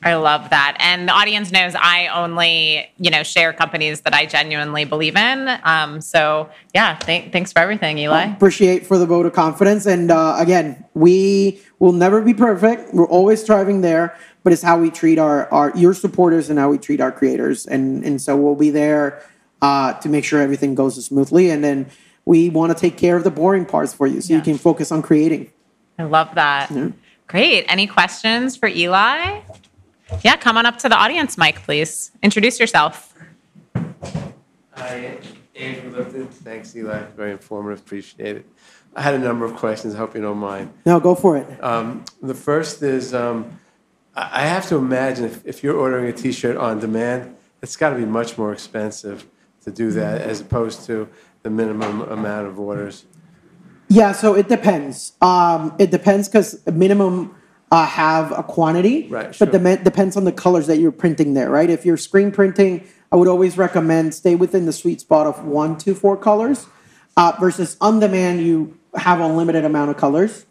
I 0.03 0.15
love 0.15 0.49
that. 0.49 0.75
And 0.79 1.07
the 1.07 1.13
audience 1.13 1.51
knows 1.51 1.73
I 1.75 2.07
only, 2.07 2.91
you 2.97 3.09
know, 3.09 3.23
share 3.23 3.53
companies 3.53 4.01
that 4.01 4.13
I 4.13 4.25
genuinely 4.25 4.85
believe 4.85 5.15
in. 5.15 5.49
Um, 5.63 6.01
so 6.01 6.49
yeah, 6.73 6.95
th- 6.97 7.31
thanks 7.31 7.53
for 7.53 7.59
everything, 7.59 7.97
Eli. 7.97 8.25
appreciate 8.25 8.85
for 8.85 8.97
the 8.97 9.05
vote 9.05 9.25
of 9.25 9.33
confidence. 9.33 9.85
And 9.85 10.11
uh, 10.11 10.35
again, 10.37 10.83
we 10.93 11.61
will 11.79 11.93
never 11.93 12.21
be 12.21 12.33
perfect. 12.33 12.93
We're 12.93 13.07
always 13.07 13.41
striving 13.41 13.81
there, 13.81 14.17
but 14.43 14.53
it's 14.53 14.61
how 14.61 14.77
we 14.77 14.91
treat 14.91 15.19
our, 15.19 15.51
our 15.53 15.71
your 15.75 15.93
supporters 15.93 16.49
and 16.49 16.59
how 16.59 16.69
we 16.69 16.77
treat 16.77 16.99
our 16.99 17.11
creators. 17.11 17.65
And 17.65 18.03
and 18.03 18.21
so 18.21 18.35
we'll 18.35 18.55
be 18.55 18.69
there 18.69 19.23
uh, 19.61 19.93
to 19.93 20.09
make 20.09 20.25
sure 20.25 20.41
everything 20.41 20.75
goes 20.75 21.03
smoothly. 21.03 21.49
And 21.49 21.63
then 21.63 21.89
we 22.25 22.49
want 22.49 22.71
to 22.71 22.79
take 22.79 22.97
care 22.97 23.17
of 23.17 23.23
the 23.23 23.31
boring 23.31 23.65
parts 23.65 23.93
for 23.93 24.07
you, 24.07 24.21
so 24.21 24.33
you 24.33 24.41
can 24.41 24.57
focus 24.57 24.91
on 24.91 25.01
creating. 25.01 25.51
I 25.99 26.03
love 26.03 26.35
that. 26.35 26.71
Great. 27.27 27.65
Any 27.67 27.87
questions 27.87 28.55
for 28.55 28.67
Eli? 28.67 29.41
Yeah, 30.21 30.37
come 30.37 30.57
on 30.57 30.65
up 30.65 30.77
to 30.79 30.89
the 30.89 30.95
audience 30.95 31.37
mic, 31.37 31.55
please. 31.63 32.11
Introduce 32.21 32.59
yourself. 32.59 33.13
Hi, 34.75 35.17
Andrew 35.55 35.91
Lipton. 35.91 36.27
Thanks, 36.27 36.75
Eli. 36.75 37.03
Very 37.15 37.31
informative. 37.31 37.79
Appreciate 37.83 38.37
it. 38.37 38.45
I 38.95 39.01
had 39.01 39.15
a 39.15 39.19
number 39.19 39.45
of 39.45 39.55
questions. 39.55 39.95
I 39.95 39.97
hope 39.97 40.15
you 40.15 40.21
don't 40.21 40.37
mind. 40.37 40.71
No, 40.85 40.99
go 40.99 41.15
for 41.15 41.37
it. 41.37 41.63
Um, 41.63 42.05
the 42.21 42.33
first 42.33 42.83
is 42.83 43.13
um, 43.13 43.59
I 44.15 44.43
I 44.43 44.45
have 44.45 44.67
to 44.69 44.75
imagine 44.75 45.25
if, 45.25 45.45
if 45.45 45.63
you're 45.63 45.77
ordering 45.77 46.07
a 46.07 46.13
T-shirt 46.13 46.57
on 46.57 46.79
demand, 46.79 47.35
it's 47.61 47.75
got 47.75 47.89
to 47.89 47.95
be 47.95 48.05
much 48.05 48.37
more 48.37 48.53
expensive 48.53 49.25
to 49.63 49.71
do 49.71 49.91
that 49.91 50.21
as 50.21 50.41
opposed 50.41 50.85
to 50.85 51.09
the 51.41 51.49
minimum 51.49 52.01
amount 52.01 52.47
of 52.47 52.59
orders. 52.59 53.05
Yeah, 53.89 54.11
so 54.11 54.33
it 54.33 54.47
depends. 54.47 55.13
Um, 55.21 55.75
it 55.79 55.91
depends 55.91 56.27
because 56.27 56.65
minimum 56.67 57.35
uh, 57.73 57.87
have 57.87 58.31
a 58.31 58.43
quantity, 58.43 59.07
Right, 59.09 59.35
But 59.39 59.51
sure. 59.51 59.77
depends 59.77 60.15
on 60.15 60.25
the 60.25 60.31
colors 60.31 60.67
that 60.67 60.77
you're 60.77 60.91
printing 60.91 61.33
there, 61.33 61.49
right? 61.49 61.71
If 61.71 61.87
you're 61.87 61.97
screen 61.97 62.29
printing, 62.31 62.83
I 63.11 63.15
would 63.15 63.27
always 63.27 63.57
recommend 63.57 64.13
stay 64.13 64.35
within 64.35 64.67
the 64.67 64.71
sweet 64.71 65.01
spot 65.01 65.25
of 65.25 65.43
one 65.43 65.77
to 65.79 65.95
four 65.95 66.15
colors. 66.15 66.67
Uh, 67.17 67.31
versus 67.39 67.75
on 67.81 67.99
demand, 67.99 68.41
you 68.41 68.77
have 68.95 69.19
a 69.19 69.27
limited 69.27 69.65
amount 69.65 69.89
of 69.89 69.97
colors. 69.97 70.45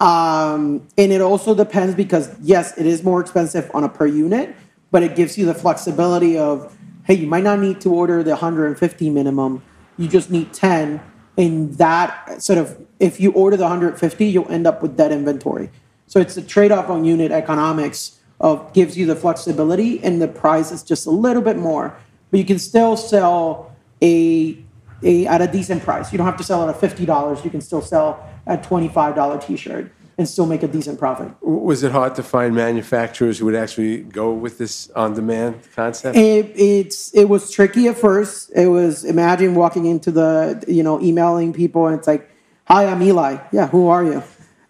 Um, 0.00 0.86
and 0.98 1.12
it 1.12 1.22
also 1.22 1.54
depends 1.54 1.94
because 1.94 2.30
yes, 2.42 2.76
it 2.76 2.84
is 2.84 3.02
more 3.02 3.22
expensive 3.22 3.70
on 3.72 3.82
a 3.82 3.88
per 3.88 4.06
unit, 4.06 4.54
but 4.90 5.02
it 5.02 5.16
gives 5.16 5.38
you 5.38 5.46
the 5.46 5.54
flexibility 5.54 6.36
of 6.36 6.76
hey, 7.04 7.14
you 7.14 7.26
might 7.26 7.44
not 7.44 7.58
need 7.58 7.80
to 7.80 7.90
order 7.90 8.22
the 8.22 8.32
150 8.32 9.08
minimum. 9.08 9.62
You 9.96 10.08
just 10.08 10.30
need 10.30 10.52
10. 10.52 11.00
And 11.38 11.72
that 11.78 12.42
sort 12.42 12.58
of, 12.58 12.84
if 13.00 13.18
you 13.20 13.30
order 13.32 13.56
the 13.56 13.62
150, 13.62 14.26
you'll 14.26 14.50
end 14.50 14.66
up 14.66 14.82
with 14.82 14.96
dead 14.96 15.12
inventory. 15.12 15.70
So 16.16 16.20
it's 16.22 16.38
a 16.38 16.42
trade 16.42 16.72
off 16.72 16.88
on 16.88 17.04
unit 17.04 17.30
economics 17.30 18.18
of 18.40 18.72
gives 18.72 18.96
you 18.96 19.04
the 19.04 19.14
flexibility 19.14 20.02
and 20.02 20.22
the 20.22 20.28
price 20.28 20.72
is 20.72 20.82
just 20.82 21.04
a 21.06 21.10
little 21.10 21.42
bit 21.42 21.58
more, 21.58 21.94
but 22.30 22.40
you 22.40 22.46
can 22.46 22.58
still 22.58 22.96
sell 22.96 23.76
a, 24.00 24.56
a 25.02 25.26
at 25.26 25.42
a 25.42 25.46
decent 25.46 25.82
price. 25.82 26.10
You 26.12 26.16
don't 26.16 26.26
have 26.26 26.38
to 26.38 26.42
sell 26.42 26.66
it 26.66 26.72
at 26.72 26.80
$50. 26.80 27.44
You 27.44 27.50
can 27.50 27.60
still 27.60 27.82
sell 27.82 28.26
a 28.46 28.56
$25 28.56 29.46
t-shirt. 29.46 29.92
and 30.16 30.26
still 30.26 30.46
make 30.46 30.62
a 30.62 30.68
decent 30.68 30.98
profit. 30.98 31.28
Was 31.42 31.82
it 31.82 31.92
hard 31.92 32.14
to 32.14 32.22
find 32.22 32.54
manufacturers 32.54 33.38
who 33.38 33.44
would 33.44 33.54
actually 33.54 33.98
go 34.04 34.32
with 34.32 34.56
this 34.56 34.88
on-demand 34.96 35.68
concept? 35.74 36.16
It, 36.16 36.50
it's 36.56 37.12
it 37.12 37.28
was 37.28 37.50
tricky 37.50 37.88
at 37.88 37.98
first. 37.98 38.50
It 38.56 38.68
was 38.68 39.04
imagine 39.04 39.54
walking 39.54 39.84
into 39.84 40.10
the 40.10 40.64
you 40.66 40.82
know 40.82 40.98
emailing 41.02 41.52
people 41.52 41.86
and 41.86 41.94
it's 41.98 42.06
like, 42.06 42.30
"Hi, 42.68 42.86
I'm 42.86 43.02
Eli. 43.02 43.36
Yeah, 43.52 43.66
who 43.66 43.88
are 43.88 44.02
you? 44.02 44.22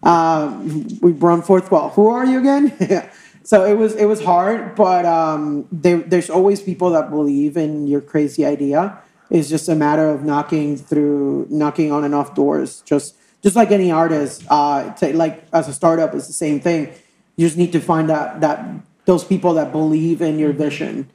Uh, 0.07 0.57
we 1.03 1.13
run 1.13 1.43
Fourthwall. 1.43 1.93
Who 1.93 2.09
are 2.09 2.25
you 2.25 2.39
again?" 2.39 2.65
So 3.47 3.65
it 3.65 3.79
was 3.79 3.95
it 3.95 4.07
was 4.07 4.25
hard, 4.25 4.75
but 4.75 5.07
um, 5.07 5.69
there, 5.71 5.99
there's 5.99 6.29
always 6.29 6.61
people 6.61 6.91
that 6.91 7.11
believe 7.11 7.57
in 7.57 7.87
your 7.87 8.01
crazy 8.01 8.45
idea. 8.45 8.99
It's 9.31 9.49
just 9.49 9.69
a 9.69 9.77
matter 9.77 10.11
of 10.11 10.25
knocking 10.25 10.77
through, 10.77 11.47
knocking 11.49 11.93
on 11.93 12.03
enough 12.03 12.35
doors. 12.35 12.83
Just 12.85 13.15
just 13.45 13.55
like 13.55 13.71
any 13.71 13.93
artist, 13.93 14.43
uh, 14.51 14.93
to, 14.95 15.17
like 15.17 15.47
as 15.53 15.69
a 15.69 15.73
startup, 15.73 16.13
it's 16.13 16.27
the 16.27 16.33
same 16.33 16.59
thing. 16.59 16.91
You 17.37 17.47
just 17.47 17.57
need 17.57 17.71
to 17.71 17.81
find 17.81 18.11
that 18.11 18.41
that 18.41 18.67
those 19.05 19.23
people 19.23 19.55
that 19.55 19.71
believe 19.71 20.21
in 20.23 20.41
your 20.41 20.53
vision, 20.53 21.09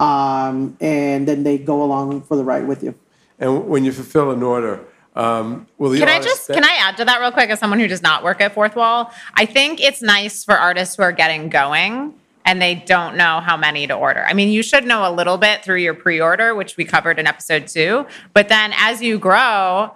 um, 0.00 0.76
and 0.80 1.28
then 1.28 1.44
they 1.44 1.56
go 1.56 1.84
along 1.84 2.22
for 2.22 2.36
the 2.36 2.42
ride 2.42 2.66
with 2.66 2.82
you. 2.82 2.96
And 3.38 3.68
when 3.68 3.84
you 3.84 3.92
fulfill 3.92 4.32
an 4.32 4.42
order, 4.42 4.84
um, 5.16 5.66
the 5.78 5.98
Can 5.98 6.08
I 6.08 6.20
just 6.20 6.48
can 6.48 6.64
I 6.64 6.76
add 6.80 6.96
to 6.98 7.04
that 7.06 7.20
real 7.20 7.32
quick 7.32 7.50
as 7.50 7.58
someone 7.58 7.80
who 7.80 7.88
does 7.88 8.02
not 8.02 8.22
work 8.22 8.40
at 8.40 8.54
Fourthwall? 8.54 9.10
I 9.34 9.46
think 9.46 9.80
it's 9.80 10.02
nice 10.02 10.44
for 10.44 10.54
artists 10.54 10.96
who 10.96 11.02
are 11.02 11.12
getting 11.12 11.48
going 11.48 12.14
and 12.44 12.62
they 12.62 12.76
don't 12.76 13.16
know 13.16 13.40
how 13.40 13.56
many 13.56 13.86
to 13.86 13.94
order. 13.94 14.24
I 14.24 14.32
mean, 14.32 14.50
you 14.50 14.62
should 14.62 14.86
know 14.86 15.10
a 15.10 15.12
little 15.12 15.36
bit 15.36 15.64
through 15.64 15.78
your 15.78 15.94
pre-order, 15.94 16.54
which 16.54 16.76
we 16.76 16.84
covered 16.84 17.18
in 17.18 17.26
episode 17.26 17.66
2, 17.66 18.06
but 18.34 18.48
then 18.48 18.72
as 18.76 19.02
you 19.02 19.18
grow, 19.18 19.92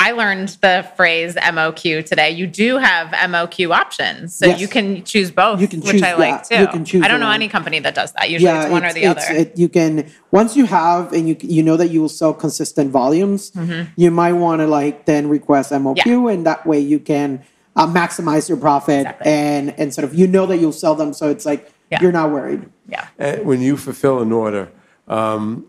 I 0.00 0.12
learned 0.12 0.50
the 0.60 0.86
phrase 0.96 1.34
MOQ 1.34 2.04
today. 2.06 2.30
You 2.30 2.46
do 2.46 2.76
have 2.76 3.08
MOQ 3.08 3.74
options. 3.74 4.34
So 4.34 4.46
Yes. 4.46 4.60
you 4.60 4.68
can 4.68 5.02
choose 5.02 5.30
both, 5.32 5.60
You 5.60 5.66
can 5.66 5.80
which 5.80 5.90
choose 5.92 6.02
I 6.02 6.14
like 6.14 6.48
that. 6.48 6.56
too. 6.56 6.60
You 6.62 6.68
can 6.68 6.84
choose 6.84 7.02
I 7.04 7.08
don't 7.08 7.18
know 7.18 7.26
one. 7.26 7.34
any 7.34 7.48
company 7.48 7.80
that 7.80 7.94
does 7.96 8.12
that. 8.12 8.30
Usually 8.30 8.52
it's 8.52 8.70
one 8.70 8.84
or 8.84 8.92
the 8.92 9.06
other. 9.06 9.20
It, 9.30 9.58
you 9.58 9.68
can 9.68 10.08
once 10.30 10.56
you 10.56 10.66
have 10.66 11.12
and 11.12 11.28
you 11.28 11.36
you 11.40 11.62
know 11.64 11.76
that 11.76 11.88
you 11.88 12.00
will 12.00 12.08
sell 12.08 12.32
consistent 12.32 12.90
volumes, 12.92 13.50
you 13.96 14.10
might 14.10 14.34
want 14.34 14.60
to 14.60 14.66
like 14.68 15.04
then 15.06 15.28
request 15.28 15.72
MOQ, 15.72 15.96
Mm-hmm. 15.96 16.26
Yeah. 16.26 16.32
and 16.32 16.46
that 16.46 16.64
way 16.64 16.78
you 16.78 17.00
can 17.00 17.42
uh, 17.74 17.86
maximize 17.86 18.48
your 18.48 18.58
profit 18.58 19.00
Exactly. 19.00 19.32
and 19.32 19.74
and 19.80 19.92
sort 19.92 20.04
of 20.04 20.14
you 20.14 20.26
know 20.28 20.46
that 20.46 20.58
you'll 20.58 20.72
sell 20.72 20.94
them, 20.94 21.12
so 21.12 21.28
it's 21.28 21.44
like 21.44 21.72
Yeah. 21.90 21.98
you're 22.02 22.12
not 22.12 22.30
worried. 22.30 22.62
yeah. 22.88 23.06
Uh, 23.18 23.36
when 23.42 23.60
you 23.60 23.76
fulfill 23.76 24.20
an 24.20 24.30
order, 24.32 24.68
um, 25.08 25.66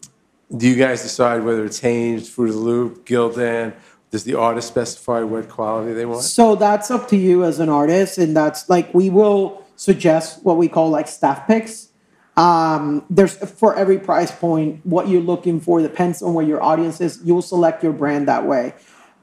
do 0.56 0.68
you 0.68 0.76
guys 0.76 1.02
decide 1.04 1.44
whether 1.44 1.64
it's 1.66 1.80
Hanes, 1.80 2.28
Fruit 2.30 2.50
of 2.50 2.56
the 2.56 2.62
Loom, 2.62 2.96
Gildan? 3.06 3.74
Does 4.12 4.24
the 4.24 4.36
artist 4.36 4.68
specify 4.68 5.22
what 5.22 5.50
quality 5.50 5.94
they 5.94 6.06
want? 6.06 6.24
So 6.24 6.56
that's 6.56 6.90
up 6.90 7.08
to 7.10 7.18
you 7.18 7.44
as 7.44 7.60
an 7.60 7.70
artist, 7.70 8.18
and 8.18 8.36
that's 8.36 8.68
like 8.70 8.92
we 8.94 9.10
will 9.10 9.64
suggest 9.76 10.44
what 10.44 10.58
we 10.58 10.68
call 10.68 10.90
like 10.90 11.08
staff 11.08 11.48
picks. 11.48 11.90
Um, 12.36 13.06
there's 13.10 13.36
for 13.36 13.76
every 13.76 14.00
price 14.00 14.32
point, 14.32 14.86
what 14.86 15.10
you're 15.10 15.22
looking 15.22 15.60
for 15.60 15.82
depends 15.82 16.22
on 16.22 16.34
where 16.34 16.46
your 16.46 16.64
audience 16.64 17.02
is. 17.02 17.20
You'll 17.24 17.42
select 17.42 17.84
your 17.84 17.94
brand 17.94 18.28
that 18.28 18.46
way. 18.46 18.74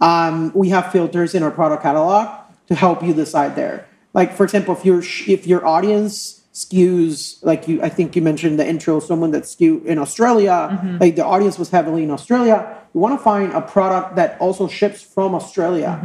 Um, 0.00 0.52
we 0.54 0.68
have 0.68 0.92
filters 0.92 1.34
in 1.34 1.42
our 1.42 1.50
product 1.50 1.82
catalog 1.82 2.28
to 2.68 2.74
help 2.74 3.02
you 3.02 3.14
decide 3.14 3.56
there. 3.56 3.88
Like 4.14 4.34
for 4.34 4.44
example, 4.44 4.76
if 4.76 4.84
your 4.84 5.00
if 5.00 5.46
your 5.46 5.66
audience 5.66 6.42
skews 6.52 7.44
like 7.44 7.68
you, 7.68 7.82
I 7.82 7.90
think 7.90 8.16
you 8.16 8.22
mentioned 8.22 8.52
in 8.52 8.56
the 8.56 8.66
intro, 8.66 8.98
someone 9.00 9.30
that 9.32 9.46
skew 9.46 9.82
in 9.84 9.98
Australia, 9.98 10.96
like 11.00 11.16
the 11.16 11.24
audience 11.24 11.58
was 11.58 11.70
heavily 11.70 12.02
in 12.02 12.10
Australia. 12.10 12.78
You 12.96 13.02
want 13.02 13.20
to 13.20 13.22
find 13.22 13.52
a 13.52 13.60
product 13.60 14.16
that 14.16 14.40
also 14.40 14.68
ships 14.68 15.02
from 15.02 15.34
Australia, 15.34 16.00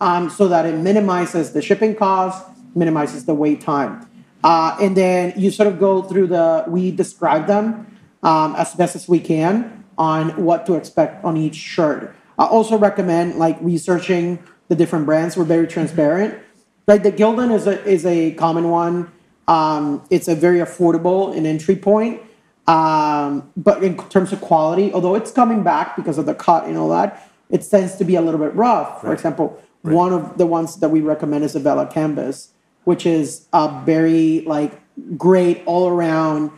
um, 0.00 0.30
so 0.30 0.46
that 0.46 0.64
it 0.64 0.76
minimizes 0.76 1.52
the 1.52 1.60
shipping 1.60 1.96
cost, 1.96 2.46
minimizes 2.76 3.24
the 3.24 3.34
wait 3.34 3.60
time. 3.60 4.08
Uh, 4.44 4.76
and 4.80 4.96
then 4.96 5.32
you 5.36 5.50
sort 5.50 5.66
of 5.66 5.80
go 5.80 6.02
through 6.02 6.28
the, 6.28 6.62
we 6.68 6.92
describe 6.92 7.48
them 7.48 7.98
um, 8.22 8.54
as 8.54 8.72
best 8.76 8.94
as 8.94 9.08
we 9.08 9.18
can 9.18 9.84
on 9.98 10.44
what 10.44 10.66
to 10.66 10.74
expect 10.74 11.24
on 11.24 11.36
each 11.36 11.56
shirt. 11.56 12.14
I 12.38 12.44
also 12.44 12.78
recommend 12.78 13.40
like 13.40 13.58
researching 13.60 14.38
the 14.68 14.76
different 14.76 15.04
brands. 15.04 15.36
We're 15.36 15.42
very 15.42 15.66
transparent. 15.66 16.38
Like 16.86 17.02
the 17.02 17.10
Gildan 17.10 17.52
is 17.52 17.66
a, 17.66 17.84
is 17.84 18.06
a 18.06 18.34
common 18.34 18.70
one. 18.70 19.10
Um, 19.48 20.06
it's 20.10 20.28
a 20.28 20.36
very 20.36 20.60
affordable 20.60 21.36
an 21.36 21.44
entry 21.44 21.74
point. 21.74 22.22
Um, 22.66 23.52
but 23.56 23.82
in 23.82 23.96
terms 24.08 24.32
of 24.32 24.40
quality, 24.40 24.92
although 24.92 25.14
it's 25.14 25.30
coming 25.30 25.62
back 25.62 25.96
because 25.96 26.18
of 26.18 26.26
the 26.26 26.34
cut 26.34 26.66
and 26.66 26.76
all 26.76 26.88
that, 26.88 27.30
it 27.50 27.62
tends 27.68 27.96
to 27.96 28.04
be 28.04 28.16
a 28.16 28.20
little 28.20 28.40
bit 28.40 28.54
rough. 28.54 29.00
For 29.00 29.12
example, 29.12 29.62
one 29.82 30.12
of 30.12 30.36
the 30.36 30.46
ones 30.46 30.76
that 30.76 30.88
we 30.88 31.00
recommend 31.00 31.44
is 31.44 31.54
a 31.54 31.60
Bella 31.60 31.86
Canvas, 31.86 32.50
which 32.84 33.06
is 33.06 33.46
a 33.52 33.82
very 33.84 34.40
like 34.42 34.80
great 35.16 35.62
all 35.66 35.88
around 35.88 36.50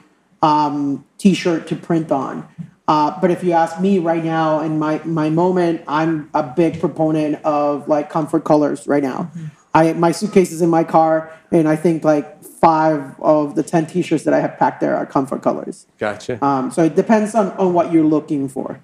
um, 0.42 1.04
t-shirt 1.18 1.66
to 1.66 1.76
print 1.76 2.10
on. 2.10 2.48
Uh, 2.86 3.20
but 3.20 3.30
if 3.30 3.44
you 3.44 3.52
ask 3.52 3.78
me 3.80 3.98
right 3.98 4.24
now 4.24 4.60
in 4.60 4.78
my 4.78 4.98
my 5.04 5.28
moment, 5.28 5.82
I'm 5.86 6.30
a 6.32 6.42
big 6.42 6.80
proponent 6.80 7.44
of 7.44 7.86
like 7.86 8.08
comfort 8.08 8.44
colors 8.44 8.86
right 8.86 9.02
now. 9.02 9.30
I 9.74 9.92
my 9.92 10.10
suitcase 10.12 10.52
is 10.52 10.62
in 10.62 10.70
my 10.70 10.84
car, 10.84 11.30
and 11.52 11.68
I 11.68 11.76
think 11.76 12.02
like 12.02 12.42
five 12.60 13.14
of 13.20 13.54
the 13.54 13.62
ten 13.62 13.86
t-shirts 13.86 14.24
that 14.24 14.34
I 14.34 14.40
have 14.40 14.58
packed 14.58 14.80
there 14.80 14.96
are 14.96 15.06
comfort 15.06 15.42
colors. 15.42 15.86
Gotcha. 15.98 16.44
Um, 16.44 16.70
so 16.70 16.84
it 16.84 16.96
depends 16.96 17.34
on, 17.34 17.52
on 17.52 17.72
what 17.72 17.92
you're 17.92 18.04
looking 18.04 18.48
for. 18.48 18.80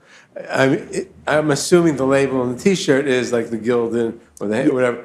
I 0.50 0.68
mean, 0.68 0.88
it, 0.90 1.12
I'm 1.26 1.50
assuming 1.50 1.96
the 1.96 2.06
label 2.06 2.40
on 2.40 2.56
the 2.56 2.62
T-shirt 2.62 3.06
is 3.06 3.32
like 3.32 3.50
the 3.50 3.58
Gildan 3.58 4.18
or 4.40 4.48
the 4.48 4.72
whatever. 4.72 5.04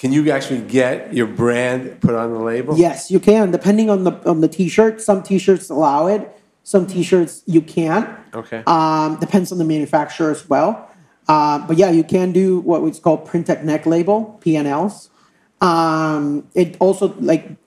Can 0.00 0.12
you 0.12 0.30
actually 0.30 0.62
get 0.62 1.12
your 1.12 1.26
brand 1.26 2.00
put 2.00 2.14
on 2.14 2.32
the 2.32 2.38
label? 2.38 2.74
Yes, 2.78 3.10
you 3.10 3.20
can, 3.20 3.50
depending 3.50 3.90
on 3.90 4.04
the 4.04 4.12
on 4.26 4.40
the 4.40 4.48
t-shirt. 4.48 5.02
Some 5.02 5.22
t-shirts 5.22 5.68
allow 5.68 6.06
it. 6.06 6.40
Some 6.62 6.86
t-shirts 6.86 7.42
you 7.44 7.60
can't. 7.60 8.08
Okay. 8.32 8.62
Um, 8.66 9.20
depends 9.20 9.52
on 9.52 9.58
the 9.58 9.64
manufacturer 9.64 10.30
as 10.30 10.48
well. 10.48 10.88
Uh, 11.28 11.58
but 11.66 11.76
yeah, 11.76 11.90
you 11.90 12.02
can 12.02 12.32
do 12.32 12.60
what 12.60 12.80
we 12.80 12.90
call 12.92 13.18
printed 13.18 13.62
neck 13.62 13.84
label 13.84 14.40
(PNLs). 14.42 15.10
Um, 15.60 16.48
it 16.54 16.78
also 16.80 17.14
like 17.20 17.59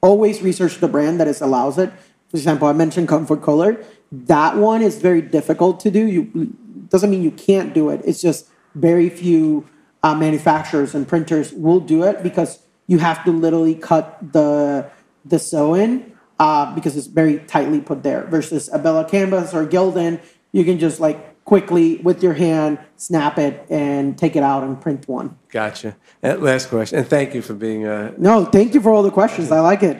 always 0.00 0.42
research 0.42 0.78
the 0.78 0.88
brand 0.88 1.20
that 1.20 1.28
is 1.28 1.40
allows 1.40 1.78
it. 1.78 1.92
For 2.28 2.36
example, 2.36 2.68
I 2.68 2.72
mentioned 2.72 3.08
Comfort 3.08 3.42
Color. 3.42 3.84
That 4.12 4.56
one 4.56 4.82
is 4.82 4.98
very 4.98 5.22
difficult 5.22 5.80
to 5.80 5.90
do. 5.90 6.06
You 6.06 6.54
doesn't 6.88 7.10
mean 7.10 7.22
you 7.22 7.30
can't 7.30 7.74
do 7.74 7.90
it. 7.90 8.00
It's 8.04 8.20
just 8.20 8.48
very 8.74 9.08
few 9.08 9.68
uh, 10.02 10.14
manufacturers 10.14 10.94
and 10.94 11.06
printers 11.06 11.52
will 11.52 11.80
do 11.80 12.04
it 12.04 12.22
because 12.22 12.60
you 12.86 12.98
have 12.98 13.24
to 13.24 13.32
literally 13.32 13.74
cut 13.74 14.32
the 14.32 14.90
the 15.24 15.38
sew 15.38 15.74
in 15.74 16.12
uh, 16.38 16.74
because 16.74 16.96
it's 16.96 17.08
very 17.08 17.38
tightly 17.40 17.80
put 17.80 18.02
there. 18.02 18.24
Versus 18.24 18.68
a 18.72 18.78
Bella 18.78 19.08
Canvas 19.08 19.52
or 19.54 19.66
Gildan, 19.66 20.20
you 20.52 20.64
can 20.64 20.78
just 20.78 21.00
like 21.00 21.35
quickly 21.46 21.96
with 21.98 22.22
your 22.22 22.34
hand 22.34 22.78
snap 22.96 23.38
it 23.38 23.64
and 23.70 24.18
take 24.18 24.36
it 24.36 24.42
out 24.42 24.62
and 24.64 24.78
print 24.80 25.08
one. 25.08 25.38
Gotcha. 25.48 25.96
And 26.22 26.42
last 26.42 26.68
question, 26.68 26.98
and 26.98 27.08
thank 27.08 27.34
you 27.34 27.40
for 27.40 27.54
being. 27.54 27.86
Uh, 27.86 28.12
No, 28.18 28.44
thank 28.44 28.74
you 28.74 28.80
for 28.82 28.90
all 28.90 29.02
the 29.02 29.10
questions. 29.10 29.50
I 29.50 29.60
like 29.60 29.82
it. 29.82 29.96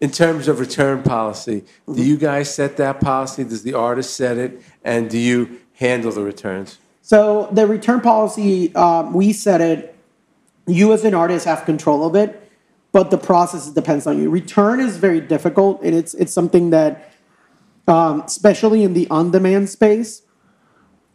in 0.00 0.10
terms 0.10 0.48
of 0.48 0.58
return 0.58 1.02
policy, 1.04 1.64
do 1.86 2.02
you 2.02 2.16
guys 2.16 2.52
set 2.52 2.76
that 2.76 3.00
policy? 3.00 3.44
Does 3.44 3.62
the 3.62 3.74
artist 3.74 4.16
set 4.16 4.36
it? 4.36 4.60
And 4.84 5.08
do 5.08 5.16
you 5.16 5.60
handle 5.74 6.10
the 6.10 6.22
returns? 6.22 6.78
So 7.02 7.48
the 7.52 7.68
return 7.68 8.00
policy, 8.00 8.74
um, 8.74 9.12
we 9.12 9.32
set 9.32 9.60
it. 9.60 9.94
You 10.66 10.92
as 10.92 11.04
an 11.04 11.14
artist 11.14 11.44
have 11.46 11.64
control 11.64 12.04
of 12.04 12.16
it, 12.16 12.50
but 12.90 13.10
the 13.12 13.18
process 13.18 13.68
depends 13.70 14.06
on 14.08 14.20
you. 14.20 14.28
Return 14.30 14.80
is 14.80 14.96
very 14.96 15.20
difficult, 15.20 15.80
and 15.82 15.94
it's 15.94 16.14
it's 16.14 16.32
something 16.32 16.70
that, 16.70 17.11
um, 17.86 18.22
especially 18.22 18.82
in 18.82 18.94
the 18.94 19.08
on-demand 19.08 19.68
space, 19.68 20.22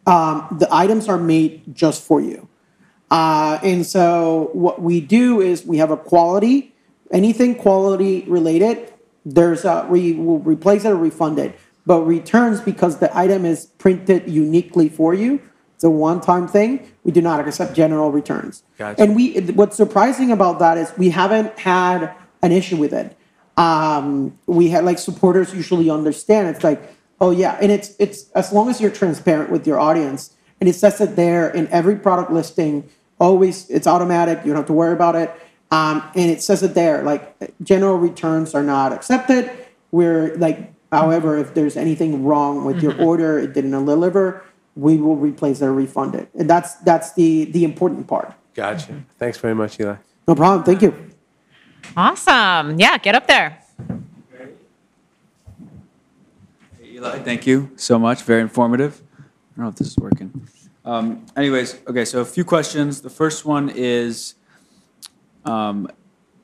um, 0.06 0.56
the 0.58 0.68
items 0.70 1.08
are 1.08 1.18
made 1.18 1.74
just 1.74 2.02
for 2.02 2.20
you. 2.20 2.48
Uh, 3.10 3.58
and 3.62 3.86
so 3.86 4.50
what 4.52 4.82
we 4.82 5.00
do 5.00 5.40
is 5.40 5.64
we 5.64 5.78
have 5.78 5.90
a 5.90 5.96
quality, 5.96 6.74
anything 7.10 7.54
quality 7.54 8.24
related, 8.28 8.92
there's 9.24 9.64
a, 9.64 9.86
we 9.90 10.12
will 10.12 10.38
replace 10.40 10.84
it 10.84 10.90
or 10.90 10.96
refund 10.96 11.38
it. 11.38 11.58
But 11.86 12.02
returns, 12.02 12.60
because 12.60 12.98
the 12.98 13.16
item 13.16 13.44
is 13.44 13.66
printed 13.78 14.28
uniquely 14.28 14.88
for 14.88 15.14
you, 15.14 15.40
it's 15.74 15.84
a 15.84 15.90
one-time 15.90 16.48
thing, 16.48 16.90
we 17.04 17.12
do 17.12 17.22
not 17.22 17.46
accept 17.46 17.74
general 17.74 18.10
returns. 18.10 18.62
Gotcha. 18.76 19.00
And 19.00 19.14
we, 19.14 19.40
what's 19.52 19.76
surprising 19.76 20.32
about 20.32 20.58
that 20.58 20.76
is 20.76 20.92
we 20.98 21.10
haven't 21.10 21.58
had 21.58 22.12
an 22.42 22.52
issue 22.52 22.76
with 22.76 22.92
it. 22.92 23.16
Um, 23.58 24.38
we 24.46 24.70
had 24.70 24.84
like 24.84 24.98
supporters 24.98 25.52
usually 25.52 25.90
understand. 25.90 26.48
It's 26.54 26.64
like, 26.64 26.80
oh 27.20 27.30
yeah, 27.30 27.58
and 27.60 27.72
it's 27.72 27.94
it's 27.98 28.30
as 28.30 28.52
long 28.52 28.70
as 28.70 28.80
you're 28.80 28.90
transparent 28.90 29.50
with 29.50 29.66
your 29.66 29.80
audience, 29.80 30.34
and 30.60 30.68
it 30.68 30.74
says 30.74 31.00
it 31.00 31.16
there 31.16 31.50
in 31.50 31.66
every 31.68 31.96
product 31.96 32.30
listing. 32.30 32.88
Always, 33.20 33.68
it's 33.68 33.88
automatic. 33.88 34.38
You 34.44 34.52
don't 34.52 34.58
have 34.58 34.66
to 34.66 34.72
worry 34.72 34.92
about 34.92 35.16
it. 35.16 35.34
Um, 35.70 36.02
and 36.14 36.30
it 36.30 36.40
says 36.40 36.62
it 36.62 36.74
there, 36.74 37.02
like 37.02 37.36
general 37.62 37.98
returns 37.98 38.54
are 38.54 38.62
not 38.62 38.92
accepted. 38.92 39.50
We're 39.90 40.34
like, 40.36 40.72
however, 40.90 41.36
if 41.36 41.52
there's 41.52 41.76
anything 41.76 42.24
wrong 42.24 42.64
with 42.64 42.82
your 42.82 42.98
order, 43.02 43.38
it 43.38 43.52
didn't 43.52 43.72
deliver, 43.72 44.42
we 44.76 44.96
will 44.96 45.16
replace 45.16 45.60
it 45.60 45.66
or 45.66 45.74
refund 45.74 46.14
it. 46.14 46.28
And 46.38 46.48
that's 46.48 46.76
that's 46.76 47.12
the 47.14 47.46
the 47.46 47.64
important 47.64 48.06
part. 48.06 48.32
Gotcha. 48.54 49.02
Thanks 49.18 49.38
very 49.38 49.54
much, 49.54 49.78
Eli. 49.80 49.96
No 50.26 50.34
problem. 50.34 50.64
Thank 50.64 50.82
you. 50.82 51.07
Awesome. 51.96 52.78
Yeah, 52.78 52.98
get 52.98 53.14
up 53.14 53.26
there. 53.26 53.58
Hey, 56.80 56.94
Eli, 56.94 57.18
thank 57.20 57.46
you 57.46 57.70
so 57.76 57.98
much. 57.98 58.22
Very 58.22 58.42
informative. 58.42 59.02
I 59.18 59.22
don't 59.56 59.64
know 59.64 59.68
if 59.68 59.76
this 59.76 59.88
is 59.88 59.96
working. 59.96 60.48
Um, 60.84 61.26
anyways, 61.36 61.78
okay, 61.86 62.04
so 62.04 62.20
a 62.20 62.24
few 62.24 62.44
questions. 62.44 63.00
The 63.02 63.10
first 63.10 63.44
one 63.44 63.70
is 63.74 64.34
um, 65.44 65.90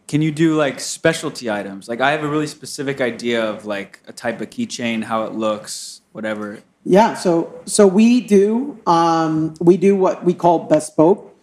can 0.06 0.22
you 0.22 0.30
do 0.30 0.54
like 0.54 0.80
specialty 0.80 1.50
items? 1.50 1.88
Like, 1.88 2.00
I 2.00 2.10
have 2.12 2.22
a 2.22 2.28
really 2.28 2.46
specific 2.46 3.00
idea 3.00 3.42
of 3.42 3.64
like 3.64 4.00
a 4.06 4.12
type 4.12 4.40
of 4.40 4.50
keychain, 4.50 5.02
how 5.04 5.24
it 5.24 5.32
looks, 5.32 6.02
whatever. 6.12 6.60
Yeah, 6.84 7.14
so 7.14 7.62
so 7.64 7.86
we 7.86 8.20
do 8.20 8.78
um, 8.86 9.54
we 9.60 9.78
do 9.78 9.96
what 9.96 10.24
we 10.24 10.34
call 10.34 10.58
bespoke, 10.58 11.34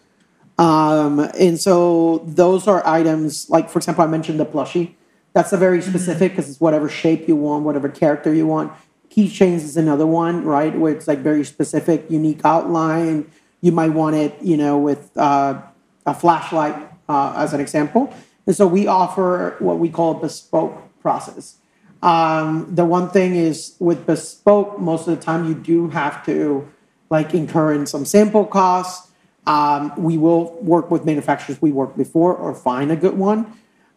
um, 0.58 1.20
and 1.38 1.58
so 1.58 2.22
those 2.26 2.68
are 2.68 2.86
items 2.86 3.48
like, 3.48 3.70
for 3.70 3.78
example, 3.78 4.04
I 4.04 4.06
mentioned 4.06 4.38
the 4.38 4.46
plushie. 4.46 4.94
That's 5.32 5.52
a 5.52 5.56
very 5.56 5.80
specific 5.80 6.32
because 6.32 6.50
it's 6.50 6.60
whatever 6.60 6.88
shape 6.88 7.26
you 7.26 7.36
want, 7.36 7.64
whatever 7.64 7.88
character 7.88 8.34
you 8.34 8.46
want. 8.46 8.72
Keychains 9.10 9.64
is 9.64 9.76
another 9.76 10.06
one, 10.06 10.44
right? 10.44 10.76
Where 10.78 10.92
it's 10.92 11.08
like 11.08 11.18
very 11.20 11.44
specific, 11.44 12.10
unique 12.10 12.40
outline. 12.44 13.30
You 13.60 13.72
might 13.72 13.90
want 13.90 14.16
it, 14.16 14.34
you 14.42 14.56
know, 14.56 14.78
with 14.78 15.10
uh, 15.16 15.60
a 16.06 16.14
flashlight 16.14 16.76
uh, 17.08 17.34
as 17.36 17.52
an 17.52 17.60
example. 17.60 18.12
And 18.46 18.56
so 18.56 18.66
we 18.66 18.86
offer 18.86 19.56
what 19.58 19.78
we 19.78 19.88
call 19.88 20.16
a 20.16 20.20
bespoke 20.20 21.00
process. 21.00 21.56
Um, 22.02 22.74
the 22.74 22.84
one 22.84 23.10
thing 23.10 23.36
is 23.36 23.76
with 23.78 24.06
bespoke, 24.06 24.80
most 24.80 25.06
of 25.06 25.16
the 25.16 25.22
time 25.22 25.46
you 25.46 25.54
do 25.54 25.88
have 25.90 26.24
to 26.26 26.68
like 27.10 27.34
incur 27.34 27.72
in 27.74 27.86
some 27.86 28.04
sample 28.04 28.44
costs. 28.44 29.11
Um, 29.46 29.92
we 29.96 30.18
will 30.18 30.54
work 30.62 30.90
with 30.90 31.04
manufacturers 31.04 31.60
we 31.60 31.72
worked 31.72 31.96
before 31.96 32.34
or 32.34 32.54
find 32.54 32.92
a 32.92 32.96
good 32.96 33.18
one, 33.18 33.52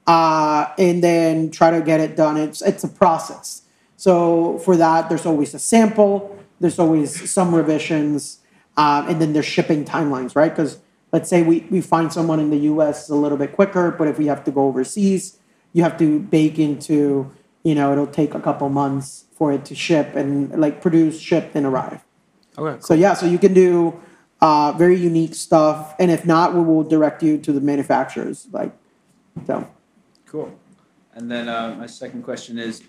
uh, 0.07 0.67
and 0.77 1.03
then 1.03 1.51
try 1.51 1.71
to 1.71 1.81
get 1.81 1.99
it 1.99 2.15
done. 2.15 2.37
It's 2.37 2.61
it's 2.61 2.83
a 2.83 2.87
process. 2.87 3.61
So 3.97 4.57
for 4.59 4.75
that, 4.77 5.09
there's 5.09 5.25
always 5.25 5.53
a 5.53 5.59
sample. 5.59 6.37
There's 6.59 6.79
always 6.79 7.29
some 7.29 7.53
revisions, 7.53 8.39
um, 8.77 9.07
and 9.07 9.21
then 9.21 9.33
there's 9.33 9.45
shipping 9.45 9.85
timelines, 9.85 10.35
right? 10.35 10.49
Because 10.49 10.79
let's 11.11 11.29
say 11.29 11.43
we, 11.43 11.65
we 11.69 11.79
find 11.79 12.11
someone 12.11 12.39
in 12.39 12.49
the 12.49 12.57
US 12.71 13.09
a 13.09 13.15
little 13.15 13.37
bit 13.37 13.53
quicker, 13.53 13.91
but 13.91 14.07
if 14.07 14.17
we 14.17 14.25
have 14.27 14.43
to 14.45 14.51
go 14.51 14.67
overseas, 14.67 15.37
you 15.73 15.83
have 15.83 15.97
to 15.97 16.19
bake 16.19 16.59
into, 16.59 17.31
you 17.63 17.75
know, 17.75 17.91
it'll 17.93 18.07
take 18.21 18.33
a 18.33 18.39
couple 18.39 18.67
months 18.69 19.25
for 19.33 19.51
it 19.51 19.65
to 19.65 19.75
ship 19.75 20.15
and 20.15 20.51
like 20.59 20.81
produce, 20.81 21.19
ship, 21.19 21.51
and 21.55 21.65
arrive. 21.65 22.03
Okay. 22.57 22.77
So 22.81 22.93
yeah, 22.93 23.13
so 23.13 23.25
you 23.25 23.37
can 23.37 23.53
do 23.53 23.99
uh, 24.41 24.73
very 24.73 24.97
unique 24.97 25.35
stuff, 25.35 25.95
and 25.99 26.11
if 26.11 26.25
not, 26.25 26.53
we 26.53 26.61
will 26.61 26.83
direct 26.83 27.23
you 27.23 27.37
to 27.39 27.51
the 27.51 27.61
manufacturers. 27.61 28.47
Like, 28.51 28.71
so 29.47 29.67
Cool. 30.35 30.53
And 31.13 31.31
then 31.31 31.47
uh, 31.47 31.75
my 31.79 31.85
second 31.85 32.23
question 32.23 32.59
is, 32.59 32.83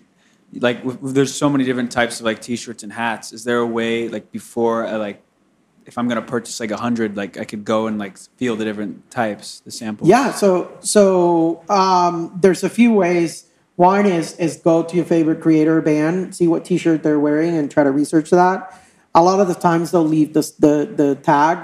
like, 0.53 0.81
there's 1.01 1.33
so 1.33 1.49
many 1.49 1.63
different 1.63 1.91
types 1.91 2.19
of 2.19 2.25
like 2.25 2.41
T-shirts 2.41 2.83
and 2.83 2.91
hats. 2.91 3.31
Is 3.31 3.45
there 3.45 3.59
a 3.59 3.65
way, 3.65 4.09
like, 4.09 4.31
before 4.31 4.85
I 4.85 4.97
like, 4.97 5.21
if 5.85 5.97
I'm 5.97 6.09
gonna 6.09 6.21
purchase 6.21 6.59
like 6.59 6.71
a 6.71 6.77
hundred, 6.77 7.15
like, 7.15 7.37
I 7.37 7.45
could 7.45 7.63
go 7.63 7.87
and 7.87 7.97
like 7.97 8.17
feel 8.35 8.57
the 8.57 8.65
different 8.65 9.09
types, 9.09 9.61
the 9.61 9.71
samples? 9.71 10.09
yeah, 10.09 10.33
so 10.33 10.77
so 10.81 11.63
um, 11.69 12.37
there's 12.41 12.63
a 12.63 12.69
few 12.69 12.91
ways. 12.91 13.45
One 13.77 14.05
is 14.05 14.37
is 14.37 14.57
go 14.57 14.83
to 14.83 14.95
your 14.95 15.05
favorite 15.05 15.39
creator 15.39 15.79
band, 15.81 16.35
see 16.35 16.47
what 16.47 16.65
T-shirt 16.65 17.03
they're 17.03 17.19
wearing, 17.19 17.55
and 17.55 17.71
try 17.71 17.85
to 17.85 17.91
research 17.91 18.29
that. 18.31 18.77
A 19.17 19.21
lot 19.21 19.39
of 19.39 19.47
the 19.49 19.55
times 19.55 19.91
they'll 19.91 20.05
leave 20.17 20.33
this, 20.37 20.51
the 20.51 20.75
the 20.95 21.15
tag. 21.15 21.57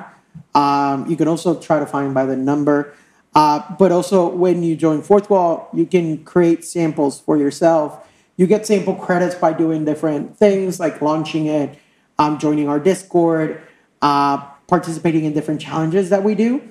Um, 0.55 1.05
you 1.09 1.15
can 1.15 1.27
also 1.27 1.53
try 1.67 1.77
to 1.80 1.85
find 1.85 2.11
by 2.13 2.25
the 2.25 2.35
number. 2.35 2.93
Uh, 3.35 3.61
but 3.77 3.91
also, 3.91 4.27
when 4.27 4.63
you 4.63 4.75
join 4.75 5.01
Fourthwall, 5.01 5.67
you 5.73 5.85
can 5.85 6.23
create 6.23 6.65
samples 6.65 7.19
for 7.19 7.38
yourself. 7.38 7.89
You 8.38 8.45
get 8.47 8.65
sample 8.65 8.95
credits 8.95 9.35
by 9.35 9.53
doing 9.53 9.85
different 9.85 10.38
things 10.38 10.80
like 10.80 11.01
launching 11.01 11.45
it, 11.45 11.77
um, 12.17 12.38
joining 12.38 12.67
our 12.67 12.80
Discord, 12.80 13.61
uh, 14.01 14.38
participating 14.67 15.25
in 15.25 15.34
different 15.34 15.61
challenges 15.61 16.09
that 16.09 16.23
we 16.23 16.34
do. 16.35 16.61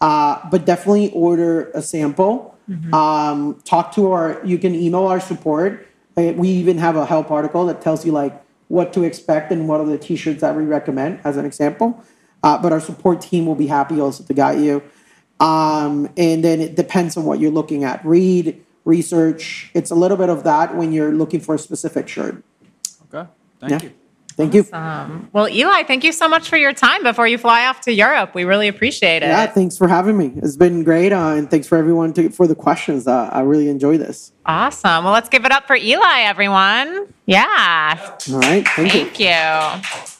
Uh, 0.00 0.40
but 0.50 0.64
definitely 0.64 1.10
order 1.12 1.70
a 1.74 1.82
sample. 1.82 2.56
Um, 2.94 3.60
talk 3.64 3.92
to 3.96 4.12
our, 4.12 4.40
you 4.44 4.56
can 4.58 4.74
email 4.74 5.06
our 5.06 5.20
support. 5.20 5.86
Uh, 6.16 6.32
We 6.36 6.48
even 6.48 6.78
have 6.78 6.96
a 6.96 7.04
help 7.04 7.30
article 7.30 7.66
that 7.66 7.82
tells 7.82 8.06
you 8.06 8.12
like 8.12 8.34
what 8.70 8.92
to 8.92 9.02
expect 9.02 9.50
and 9.50 9.66
what 9.66 9.80
are 9.80 9.84
the 9.84 9.98
t-shirts 9.98 10.40
that 10.42 10.54
we 10.54 10.62
recommend 10.62 11.18
as 11.24 11.36
an 11.36 11.44
example. 11.44 12.02
Uh, 12.44 12.56
but 12.56 12.72
our 12.72 12.80
support 12.80 13.20
team 13.20 13.44
will 13.44 13.56
be 13.56 13.66
happy 13.66 14.00
also 14.00 14.22
to 14.22 14.32
guide 14.32 14.60
you. 14.60 14.80
Um, 15.40 16.08
and 16.16 16.44
then 16.44 16.60
it 16.60 16.76
depends 16.76 17.16
on 17.16 17.24
what 17.24 17.40
you're 17.40 17.50
looking 17.50 17.82
at. 17.82 18.04
Read, 18.04 18.64
research. 18.84 19.70
It's 19.74 19.90
a 19.90 19.96
little 19.96 20.16
bit 20.16 20.28
of 20.28 20.44
that 20.44 20.76
when 20.76 20.92
you're 20.92 21.12
looking 21.12 21.40
for 21.40 21.56
a 21.56 21.58
specific 21.58 22.06
shirt. 22.08 22.44
Okay. 23.12 23.28
Thank 23.58 23.70
Yeah. 23.72 23.88
you. 23.88 23.94
Thank 24.40 24.54
you. 24.54 24.64
Um, 24.72 25.28
well, 25.34 25.48
Eli, 25.50 25.82
thank 25.82 26.02
you 26.02 26.12
so 26.12 26.26
much 26.26 26.48
for 26.48 26.56
your 26.56 26.72
time 26.72 27.02
before 27.02 27.28
you 27.28 27.36
fly 27.36 27.66
off 27.66 27.82
to 27.82 27.92
Europe. 27.92 28.34
We 28.34 28.44
really 28.44 28.68
appreciate 28.68 29.22
it. 29.22 29.26
Yeah, 29.26 29.46
thanks 29.46 29.76
for 29.76 29.86
having 29.86 30.16
me. 30.16 30.32
It's 30.36 30.56
been 30.56 30.82
great, 30.82 31.12
uh, 31.12 31.34
and 31.36 31.50
thanks 31.50 31.66
for 31.66 31.76
everyone 31.76 32.14
to, 32.14 32.30
for 32.30 32.46
the 32.46 32.54
questions. 32.54 33.06
Uh, 33.06 33.28
I 33.30 33.40
really 33.42 33.68
enjoy 33.68 33.98
this. 33.98 34.32
Awesome. 34.46 35.04
Well, 35.04 35.12
let's 35.12 35.28
give 35.28 35.44
it 35.44 35.52
up 35.52 35.66
for 35.66 35.76
Eli, 35.76 36.20
everyone. 36.22 37.12
Yeah. 37.26 38.16
All 38.32 38.38
right, 38.38 38.66
thank 38.66 38.94
you. 38.94 39.04
Thank 39.04 39.20
you. 39.20 40.19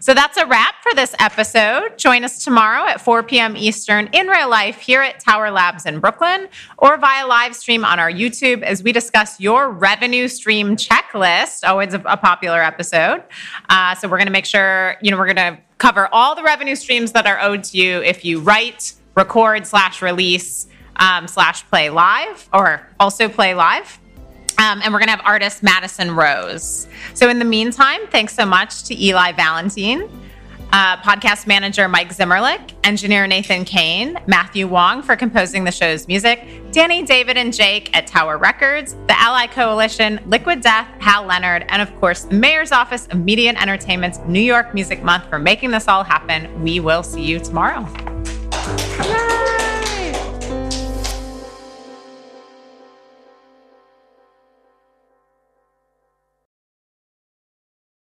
So 0.00 0.14
that's 0.14 0.36
a 0.36 0.46
wrap 0.46 0.76
for 0.82 0.94
this 0.94 1.14
episode. 1.18 1.98
Join 1.98 2.24
us 2.24 2.44
tomorrow 2.44 2.86
at 2.86 3.00
4 3.00 3.22
p.m. 3.24 3.56
Eastern 3.56 4.08
in 4.12 4.28
real 4.28 4.48
life 4.48 4.78
here 4.78 5.02
at 5.02 5.18
Tower 5.20 5.50
Labs 5.50 5.86
in 5.86 5.98
Brooklyn 5.98 6.48
or 6.78 6.96
via 6.96 7.26
live 7.26 7.56
stream 7.56 7.84
on 7.84 7.98
our 7.98 8.10
YouTube 8.10 8.62
as 8.62 8.82
we 8.82 8.92
discuss 8.92 9.40
your 9.40 9.70
revenue 9.70 10.28
stream 10.28 10.76
checklist. 10.76 11.66
Always 11.68 11.94
a, 11.94 12.00
a 12.04 12.16
popular 12.16 12.62
episode. 12.62 13.24
Uh, 13.68 13.94
so 13.94 14.08
we're 14.08 14.18
going 14.18 14.26
to 14.26 14.32
make 14.32 14.46
sure, 14.46 14.96
you 15.02 15.10
know, 15.10 15.16
we're 15.16 15.32
going 15.32 15.54
to 15.54 15.58
cover 15.78 16.08
all 16.12 16.34
the 16.34 16.42
revenue 16.42 16.76
streams 16.76 17.12
that 17.12 17.26
are 17.26 17.40
owed 17.40 17.64
to 17.64 17.78
you 17.78 18.00
if 18.02 18.24
you 18.24 18.40
write, 18.40 18.94
record, 19.16 19.66
slash 19.66 20.00
release, 20.00 20.68
um, 20.96 21.26
slash 21.26 21.66
play 21.68 21.90
live 21.90 22.48
or 22.52 22.86
also 23.00 23.28
play 23.28 23.54
live. 23.54 23.98
Um, 24.58 24.80
and 24.82 24.92
we're 24.92 24.98
going 24.98 25.06
to 25.06 25.16
have 25.16 25.24
artist 25.24 25.62
Madison 25.62 26.14
Rose. 26.14 26.88
So, 27.14 27.28
in 27.28 27.38
the 27.38 27.44
meantime, 27.44 28.06
thanks 28.08 28.34
so 28.34 28.44
much 28.44 28.82
to 28.84 29.02
Eli 29.02 29.32
Valentin, 29.32 30.10
uh, 30.72 30.96
podcast 30.98 31.46
manager 31.46 31.88
Mike 31.88 32.10
Zimmerlich, 32.10 32.74
engineer 32.84 33.26
Nathan 33.26 33.64
Kane, 33.64 34.18
Matthew 34.26 34.66
Wong 34.66 35.02
for 35.02 35.16
composing 35.16 35.64
the 35.64 35.70
show's 35.70 36.08
music, 36.08 36.46
Danny, 36.72 37.02
David, 37.02 37.36
and 37.36 37.54
Jake 37.54 37.96
at 37.96 38.06
Tower 38.06 38.36
Records, 38.36 38.94
the 39.06 39.18
Ally 39.18 39.46
Coalition, 39.46 40.20
Liquid 40.26 40.60
Death, 40.60 40.88
Hal 40.98 41.24
Leonard, 41.24 41.64
and 41.68 41.80
of 41.80 41.94
course, 42.00 42.24
the 42.24 42.34
Mayor's 42.34 42.72
Office 42.72 43.06
of 43.06 43.18
Media 43.24 43.48
and 43.48 43.58
Entertainment's 43.58 44.18
New 44.26 44.40
York 44.40 44.74
Music 44.74 45.02
Month 45.02 45.28
for 45.28 45.38
making 45.38 45.70
this 45.70 45.88
all 45.88 46.04
happen. 46.04 46.62
We 46.62 46.80
will 46.80 47.02
see 47.02 47.22
you 47.22 47.38
tomorrow. 47.38 47.86